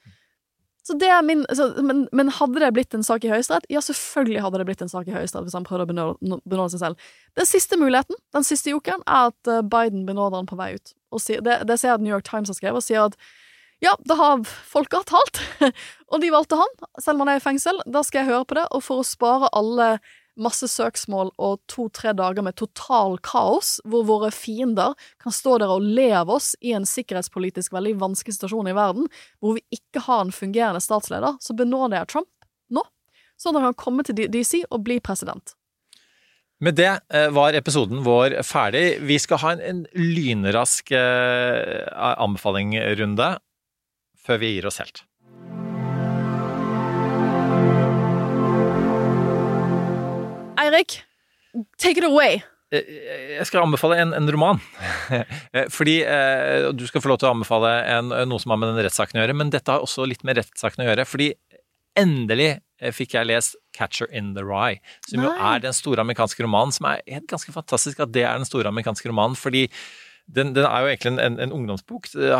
Min, 1.23 1.45
så, 1.53 1.69
men, 1.83 2.05
men 2.15 2.29
hadde 2.31 2.61
det 2.63 2.69
blitt 2.75 2.93
en 2.95 3.03
sak 3.03 3.25
i 3.25 3.31
Høyesterett? 3.31 3.65
Ja, 3.73 3.81
selvfølgelig 3.83 4.43
hadde 4.45 4.61
det 4.61 4.67
blitt 4.69 4.83
en 4.85 4.91
sak 4.91 5.09
i 5.09 5.15
Høyesterett 5.15 5.47
hvis 5.47 5.57
han 5.57 5.65
prøvde 5.67 5.88
å 5.88 6.13
benåde, 6.21 6.69
seg 6.73 6.83
selv. 6.83 7.09
Den 7.35 7.49
siste 7.49 7.79
muligheten, 7.79 8.19
den 8.35 8.47
siste 8.47 8.71
jokeren, 8.71 9.03
er 9.07 9.33
at 9.33 9.51
eh, 9.51 9.65
Biden 9.65 10.05
benåder 10.07 10.39
han 10.39 10.49
på 10.49 10.59
vei 10.59 10.73
ut. 10.77 10.93
Sier, 11.19 11.43
det, 11.43 11.59
det 11.67 11.79
ser 11.79 11.91
jeg 11.91 11.99
at 11.99 12.05
New 12.05 12.13
York 12.13 12.27
Times 12.27 12.51
har 12.51 12.59
skrevet, 12.59 12.79
og 12.79 12.85
sier 12.85 13.07
at 13.09 13.19
ja, 13.83 13.93
da 14.09 14.15
har 14.17 14.45
folket 14.47 15.09
talt, 15.11 15.41
og 16.11 16.21
de 16.23 16.31
valgte 16.33 16.57
han, 16.57 16.71
selv 16.97 17.17
om 17.17 17.25
han 17.25 17.35
er 17.35 17.41
i 17.41 17.43
fengsel. 17.43 17.83
Da 17.85 18.01
skal 18.05 18.23
jeg 18.23 18.31
høre 18.31 18.47
på 18.49 18.57
det, 18.57 18.65
og 18.73 18.81
for 18.85 19.03
å 19.03 19.07
spare 19.07 19.51
alle 19.57 19.97
masse 20.41 20.69
søksmål 20.71 21.31
og 21.41 21.59
to-tre 21.71 22.13
dager 22.17 22.45
med 22.45 22.57
total 22.59 23.17
kaos, 23.25 23.77
hvor 23.85 24.05
våre 24.07 24.31
fiender 24.33 24.95
kan 25.23 25.35
stå 25.35 25.57
der 25.61 25.73
og 25.73 25.85
le 25.85 26.09
av 26.21 26.31
oss 26.33 26.53
i 26.61 26.73
en 26.77 26.88
sikkerhetspolitisk 26.88 27.75
veldig 27.75 27.97
vanskelig 28.01 28.38
situasjon 28.38 28.71
i 28.71 28.75
verden, 28.77 29.07
hvor 29.41 29.57
vi 29.57 29.65
ikke 29.79 30.05
har 30.07 30.25
en 30.25 30.35
fungerende 30.35 30.83
statsleder, 30.83 31.39
så 31.41 31.57
benåder 31.57 32.01
jeg 32.01 32.11
Trump 32.13 32.49
nå, 32.73 32.83
sånn 33.39 33.57
at 33.57 33.65
han 33.65 33.73
kan 33.73 33.83
komme 33.85 34.05
til 34.07 34.27
DC 34.31 34.63
og 34.69 34.83
bli 34.85 34.99
president. 35.03 35.55
Med 36.63 36.73
det 36.79 36.89
eh, 37.13 37.27
var 37.29 37.53
episoden 37.53 38.01
vår 38.05 38.39
ferdig. 38.45 38.97
Vi 39.05 39.19
skal 39.21 39.41
ha 39.43 39.51
en, 39.53 39.61
en 39.61 39.83
lynrask 39.93 40.89
eh, 40.89 41.85
anbefalingrunde 41.93 43.35
før 44.25 44.41
vi 44.41 44.55
gir 44.55 44.65
oss 44.69 44.81
helt. 44.81 45.03
Eirik, 50.78 51.01
take 51.82 51.97
it 51.97 52.05
away. 52.05 52.41
Eh, 52.69 52.86
Jeg 53.38 53.47
skal 53.49 53.63
anbefale 53.63 53.97
en, 54.03 54.13
en 54.13 54.30
roman. 54.34 54.61
Eh, 55.55 55.69
Fordi 55.71 56.01
eh, 56.03 56.67
Du 56.75 56.84
skal 56.88 57.01
få 57.01 57.09
lov 57.09 57.21
til 57.21 57.30
å 57.30 57.34
anbefale 57.34 57.71
en, 57.88 58.11
noe 58.30 58.41
som 58.43 58.51
har 58.53 58.59
med 58.61 58.73
den 58.75 58.84
rettssaken 58.86 59.17
å 59.17 59.23
gjøre, 59.23 59.38
men 59.39 59.53
dette 59.53 59.71
har 59.73 59.82
også 59.86 60.05
litt 60.05 60.25
med 60.28 60.38
rettssaken 60.38 60.84
å 60.84 60.89
gjøre. 60.89 61.05
Fordi 61.07 61.32
endelig 61.97 62.49
eh, 62.82 62.91
fikk 62.93 63.15
jeg 63.17 63.30
lest 63.32 63.57
'Catcher 63.73 64.11
in 64.13 64.36
the 64.36 64.43
Rye', 64.45 64.82
som 65.07 65.23
jo 65.25 65.32
er 65.32 65.63
den 65.63 65.73
store 65.73 66.03
amerikanske 66.03 66.43
romanen, 66.45 66.73
som 66.75 66.89
er 66.91 67.01
helt 67.07 67.30
ganske 67.32 67.53
fantastisk 67.55 68.03
at 68.05 68.13
det 68.13 68.25
er 68.28 68.38
den 68.38 68.45
store 68.45 68.69
amerikanske 68.69 69.09
romanen. 69.09 69.36
fordi 69.38 69.67
den, 70.28 70.53
den 70.53 70.65
er 70.67 70.84
jo 70.84 70.91
egentlig 70.91 71.13
en, 71.13 71.19
en, 71.23 71.39
en 71.39 71.53
ungdomsbok. 71.55 72.09
Det 72.11 72.36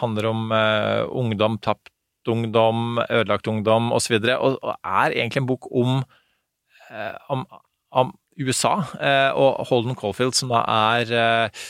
handler 0.00 0.26
om 0.30 0.52
uh, 0.54 1.02
ungdom, 1.10 1.58
tapt 1.58 1.90
ungdom, 2.30 3.00
ødelagt 3.10 3.48
ungdom 3.50 3.90
osv. 3.92 4.14
Og, 4.22 4.28
og, 4.38 4.58
og 4.62 4.74
er 4.84 5.16
egentlig 5.16 5.42
en 5.42 5.48
bok 5.48 5.66
om, 5.74 5.98
eh, 5.98 6.26
om, 7.28 7.44
om 7.90 8.12
USA 8.38 8.74
eh, 9.00 9.30
og 9.36 9.66
Holden 9.68 9.96
Caulfield, 9.98 10.36
som 10.38 10.52
da 10.52 10.62
er 10.94 11.12
eh, 11.12 11.68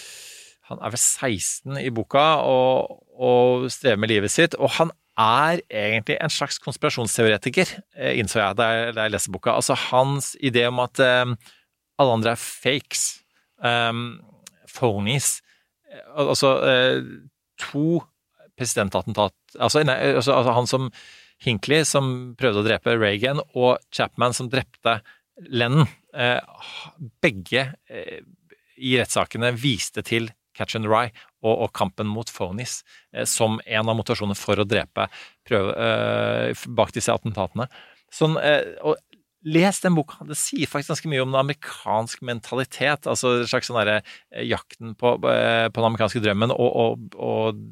Han 0.68 0.82
er 0.84 0.92
vel 0.92 1.00
16 1.00 1.78
i 1.80 1.88
boka 1.94 2.24
og, 2.44 2.98
og 3.16 3.70
strever 3.72 3.96
med 3.96 4.10
livet 4.12 4.30
sitt. 4.30 4.52
Og 4.60 4.68
han 4.76 4.90
er 5.18 5.62
egentlig 5.72 6.18
en 6.20 6.30
slags 6.30 6.60
konspirasjonsteoretiker, 6.60 7.72
eh, 7.96 8.18
innså 8.20 8.42
jeg 8.42 8.58
da 8.58 8.66
jeg, 8.92 9.12
leste 9.14 9.32
boka. 9.32 9.54
Altså 9.56 9.78
hans 9.88 10.34
idé 10.44 10.66
om 10.68 10.82
at 10.84 11.00
eh, 11.00 11.24
alle 11.98 12.18
andre 12.18 12.36
er 12.36 12.42
fakes, 12.42 13.22
um, 13.64 14.20
phonies. 14.68 15.38
Eh, 15.88 16.04
Altså 16.28 16.52
eh, 16.68 17.00
to 17.58 18.02
presidentattentat 18.58 19.32
altså, 19.58 19.82
nei, 19.86 19.94
altså, 20.18 20.32
altså 20.34 20.52
han 20.52 20.66
som 20.66 20.90
Hinckley, 21.44 21.84
som 21.86 22.34
prøvde 22.38 22.62
å 22.62 22.66
drepe 22.66 22.96
Reagan, 22.98 23.42
og 23.54 23.78
Chapman, 23.94 24.34
som 24.36 24.50
drepte 24.52 24.98
Lennon. 25.48 25.86
Eh, 26.14 26.40
begge 27.22 27.68
eh, 27.90 28.20
i 28.78 28.96
rettssakene 28.98 29.52
viste 29.54 30.02
til 30.06 30.30
Catch 30.58 30.74
and 30.78 30.88
Rye 30.90 31.12
og, 31.46 31.68
kampen 31.76 32.08
mot 32.10 32.30
phonies 32.32 32.80
eh, 33.14 33.28
som 33.28 33.60
en 33.62 33.92
av 33.92 33.98
motivasjonene 34.00 34.38
for 34.38 34.58
å 34.58 34.66
drepe 34.66 35.06
prøve, 35.46 35.74
bak 36.76 36.90
disse 36.96 37.14
attentatene. 37.14 37.68
Sånn, 38.12 38.34
og 38.36 38.96
Les 39.46 39.78
den 39.80 39.94
boka. 39.94 40.24
Det 40.26 40.36
sier 40.36 40.66
faktisk 40.66 40.96
ganske 40.96 41.10
mye 41.12 41.22
om 41.22 41.30
den 41.30 41.38
amerikanske 41.38 42.26
mentalitet. 42.26 43.06
Altså 43.06 43.36
en 43.38 43.46
slags 43.46 43.70
sånn 43.70 43.78
eh, 43.86 44.16
jakten 44.48 44.96
på, 44.98 45.14
på 45.22 45.78
den 45.78 45.88
amerikanske 45.88 46.22
drømmen 46.24 46.52
og, 46.54 46.68
og, 46.82 47.20
og 47.22 47.62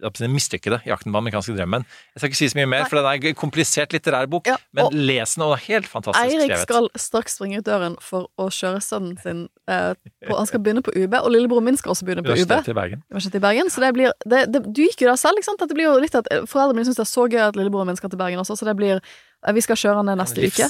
den 0.00 0.32
mislykkede 0.32 0.80
jakten 0.86 1.12
på 1.12 1.18
amerikanske 1.18 1.54
drømmen. 1.56 1.84
Jeg 2.14 2.20
skal 2.20 2.28
ikke 2.30 2.38
si 2.38 2.48
så 2.52 2.58
mye 2.58 2.68
mer, 2.68 2.84
for 2.90 2.98
den 3.00 3.06
er 3.08 3.28
en 3.30 3.34
komplisert 3.38 3.92
litterær 3.92 4.28
bok, 4.30 4.46
Ja, 4.46 4.56
men 4.72 4.92
les 4.92 5.34
den, 5.34 5.42
og 5.42 5.54
det 5.54 5.62
er 5.62 5.74
helt 5.74 5.88
fantastisk 5.88 6.24
Eirik 6.24 6.50
skrevet. 6.50 6.66
skal 6.68 6.88
straks 6.96 7.36
springe 7.38 7.58
ut 7.58 7.66
døren 7.66 7.96
for 8.00 8.28
å 8.38 8.48
kjøre 8.52 8.80
sønnen 8.84 9.16
sin 9.22 9.48
eh, 9.68 9.94
på, 10.26 10.36
Han 10.36 10.46
skal 10.46 10.60
begynne 10.60 10.82
på 10.82 10.92
UB, 10.96 11.14
og 11.22 11.30
lillebroren 11.32 11.64
min 11.64 11.76
skal 11.76 11.90
også 11.94 12.04
begynne 12.04 12.22
på 12.24 12.32
UB. 12.32 12.44
I 12.68 12.72
Bergen. 12.76 13.02
I 13.10 13.38
Bergen. 13.46 13.70
Så 13.70 13.80
det 13.80 13.92
blir 13.94 14.12
det, 14.26 14.44
det, 14.52 14.62
Du 14.72 14.82
gikk 14.82 15.00
jo 15.02 15.08
der 15.10 15.16
selv, 15.20 15.38
ikke 15.40 15.50
sant? 15.50 15.62
At 15.62 15.68
det 15.68 15.76
blir 15.78 15.88
jo 15.90 15.98
litt 16.00 16.14
at 16.14 16.26
Foreldrene 16.46 16.76
mine 16.80 16.86
syns 16.88 16.96
det 17.00 17.06
er 17.06 17.12
så 17.12 17.26
gøy 17.28 17.42
at 17.48 17.56
lillebroren 17.56 17.86
min 17.90 17.96
skal 17.96 18.10
til 18.12 18.18
Bergen 18.18 18.38
også, 18.42 18.56
så 18.56 18.64
det 18.68 18.76
blir 18.76 18.98
eh, 19.00 19.52
Vi 19.56 19.60
skal 19.64 19.76
kjøre 19.76 20.04
den 20.06 20.18
neste 20.18 20.40
uke. 20.40 20.68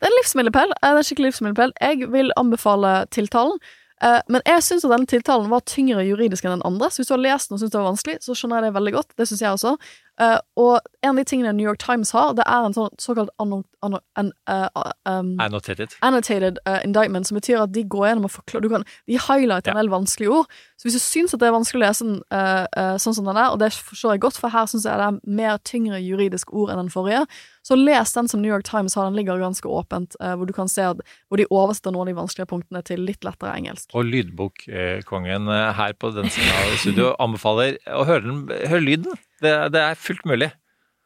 Det 0.00 0.08
er 0.08 0.12
en 0.12 0.18
livsmilepæl. 0.22 0.72
eh, 0.74 0.80
Det 0.82 0.88
er 0.92 1.02
en 1.02 1.08
skikkelig 1.10 1.30
livsmilepæl. 1.32 1.72
Jeg 1.80 2.08
vil 2.12 2.32
anbefale 2.36 3.06
tiltalen. 3.14 3.58
Eh, 4.02 4.20
Men 4.28 4.42
jeg 4.46 4.62
syns 4.62 4.84
at 4.84 4.90
denne 4.94 5.06
tiltalen 5.10 5.50
var 5.50 5.60
tyngre 5.66 6.04
juridisk 6.06 6.44
enn 6.44 6.56
den 6.58 6.66
andre. 6.66 6.90
Så 6.90 7.02
hvis 7.02 7.08
du 7.08 7.14
har 7.16 7.24
lest 7.24 7.48
den 7.50 7.56
og 7.56 7.60
syns 7.62 7.72
det 7.72 7.80
var 7.80 7.90
vanskelig, 7.92 8.18
så 8.22 8.34
skjønner 8.36 8.60
jeg 8.62 8.68
det 8.68 8.76
veldig 8.78 8.92
godt. 8.98 9.16
Det 9.18 9.28
syns 9.28 9.42
jeg 9.42 9.50
også. 9.56 9.76
Uh, 10.20 10.38
Og 10.58 10.80
en 11.02 11.10
av 11.12 11.16
de 11.16 11.24
tingene 11.24 11.52
New 11.54 11.62
York 11.66 11.78
Times 11.78 12.10
har, 12.10 12.32
det 12.34 12.42
er 12.46 12.64
en 12.66 12.74
sånn 12.74 12.90
såkalt 12.98 13.30
anno, 13.38 13.60
anno, 13.86 14.00
an, 14.18 14.32
uh, 14.50 14.66
um, 15.06 15.36
Annotated. 15.40 15.94
annotated 16.02 16.58
eh, 16.66 16.80
indictment, 16.84 17.28
som 17.28 17.36
betyr 17.38 17.60
at 17.62 17.70
de 17.72 17.84
går 17.86 18.08
gjennom 18.08 18.26
og 18.26 18.32
forklarer 18.34 18.62
du 18.66 18.68
kan, 18.72 18.84
De 19.06 19.14
highlighter 19.18 19.70
en 19.70 19.78
del 19.78 19.90
vanskelige 19.92 20.32
ord. 20.40 20.50
Så 20.76 20.88
hvis 20.88 20.98
du 20.98 21.02
syns 21.04 21.34
at 21.34 21.40
det 21.40 21.46
er 21.46 21.54
vanskelig 21.54 21.78
å 21.78 21.84
lese 21.86 22.04
den 22.08 22.18
eh, 22.34 22.66
eh, 22.66 22.96
sånn 22.98 23.14
som 23.14 23.30
den 23.30 23.38
er, 23.38 23.52
og 23.54 23.60
det 23.62 23.70
forstår 23.72 24.16
jeg 24.16 24.24
godt, 24.26 24.40
for 24.42 24.50
her 24.50 24.66
syns 24.66 24.88
jeg 24.90 24.98
det 24.98 25.06
er 25.06 25.20
mer 25.38 25.58
tyngre 25.62 26.02
juridisk 26.02 26.50
ord 26.52 26.74
enn 26.74 26.82
den 26.82 26.90
forrige, 26.90 27.22
så 27.68 27.76
les 27.76 28.12
den 28.16 28.28
som 28.32 28.40
New 28.40 28.48
York 28.48 28.64
Times 28.64 28.94
har. 28.96 29.10
Den 29.10 29.18
ligger 29.18 29.40
ganske 29.42 29.68
åpent, 29.68 30.16
eh, 30.24 30.34
hvor 30.38 30.48
du 30.48 30.54
kan 30.56 30.70
se 30.72 30.86
at, 30.88 31.02
hvor 31.28 31.40
de 31.40 31.44
oversetter 31.52 31.92
noen 31.92 32.06
av 32.06 32.12
de 32.14 32.20
vanskelige 32.22 32.48
punktene 32.48 32.80
til 32.86 33.02
litt 33.04 33.26
lettere 33.28 33.52
engelsk. 33.58 33.90
Og 33.92 34.08
lydbokkongen 34.08 35.50
eh, 35.52 35.66
her 35.76 35.92
på 36.00 36.12
den 36.16 36.32
siden 36.32 36.54
av 36.54 36.78
studio 36.80 37.12
anbefaler 37.20 37.76
å 37.92 38.06
høre, 38.08 38.24
den, 38.24 38.40
høre 38.72 38.84
lyden. 38.86 39.20
Det, 39.44 39.52
det 39.74 39.84
er 39.84 40.00
fullt 40.00 40.24
mulig. 40.28 40.48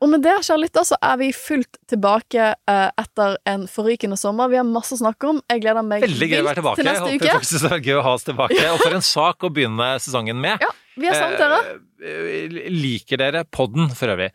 Og 0.02 0.10
med 0.10 0.24
det, 0.24 0.32
kjære 0.42 0.64
lytter, 0.64 0.86
så 0.86 0.96
er 1.06 1.18
vi 1.20 1.28
fullt 1.34 1.78
tilbake 1.90 2.46
eh, 2.54 2.88
etter 2.98 3.36
en 3.46 3.68
forrykende 3.70 4.18
sommer. 4.18 4.50
Vi 4.50 4.58
har 4.58 4.66
masse 4.66 4.96
å 4.96 4.98
snakke 4.98 5.30
om. 5.30 5.38
Jeg 5.52 5.62
gleder 5.62 5.86
meg 5.86 6.02
Veldig 6.02 6.28
gøy 6.32 6.40
å 6.40 6.46
være 6.48 6.58
tilbake. 6.58 6.80
til 6.80 6.88
neste 6.88 7.04
håper 7.06 7.20
uke. 7.20 7.36
faktisk 7.38 7.66
det 7.66 7.74
er 7.76 7.84
gøy 7.86 7.98
å 8.00 8.06
ha 8.08 8.14
oss 8.18 8.26
tilbake. 8.26 8.62
Og 8.72 8.80
for 8.82 8.98
en 8.98 9.06
sak 9.06 9.46
å 9.46 9.52
begynne 9.54 9.92
sesongen 10.02 10.42
med. 10.42 10.62
Ja, 10.64 10.72
vi 10.98 11.10
er 11.10 11.18
savnet 11.18 11.42
dere. 11.44 11.60
Eh, 12.02 12.58
Liker 12.74 13.22
dere 13.22 13.44
podden 13.46 13.94
for 13.94 14.10
øvrig? 14.16 14.32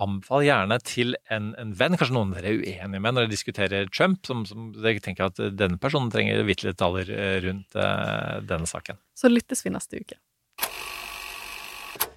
Anbefal 0.00 0.46
gjerne 0.46 0.78
til 0.86 1.14
en, 1.32 1.52
en 1.60 1.74
venn, 1.76 1.98
kanskje 2.00 2.16
noen 2.16 2.32
dere 2.36 2.54
er 2.54 2.62
uenige 2.62 3.02
med 3.02 3.14
når 3.14 3.26
dere 3.26 3.34
diskuterer 3.34 3.92
Trump, 3.92 4.24
som, 4.26 4.46
som 4.48 4.70
dere 4.76 5.02
tenker 5.04 5.28
at 5.28 5.40
denne 5.56 5.80
personen 5.80 6.10
trenger 6.12 6.42
vitterlige 6.48 6.76
detaljer 6.78 7.12
eh, 7.16 7.36
rundt 7.44 7.76
eh, 7.76 8.40
denne 8.48 8.68
saken. 8.70 9.00
Så 9.16 9.32
lyttes 9.32 9.64
vi 9.66 9.74
neste 9.74 10.00
uke. 10.00 10.20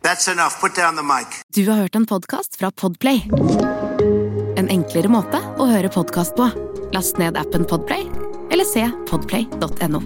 That's 0.03 0.27
enough. 0.27 0.59
Put 0.59 0.75
down 0.75 0.95
the 0.95 1.03
mic. 1.03 1.27
Du 1.55 1.69
har 1.69 1.75
hørt 1.75 1.95
en 1.95 2.05
podkast 2.05 2.55
fra 2.59 2.71
Podplay. 2.71 3.23
En 4.59 4.67
enklere 4.69 5.11
måte 5.11 5.39
å 5.57 5.67
høre 5.69 5.91
podkast 5.91 6.35
på. 6.39 6.49
Last 6.93 7.17
ned 7.21 7.39
appen 7.39 7.65
Podplay, 7.65 8.05
eller 8.51 8.67
se 8.67 8.83
podplay.no. 9.09 10.03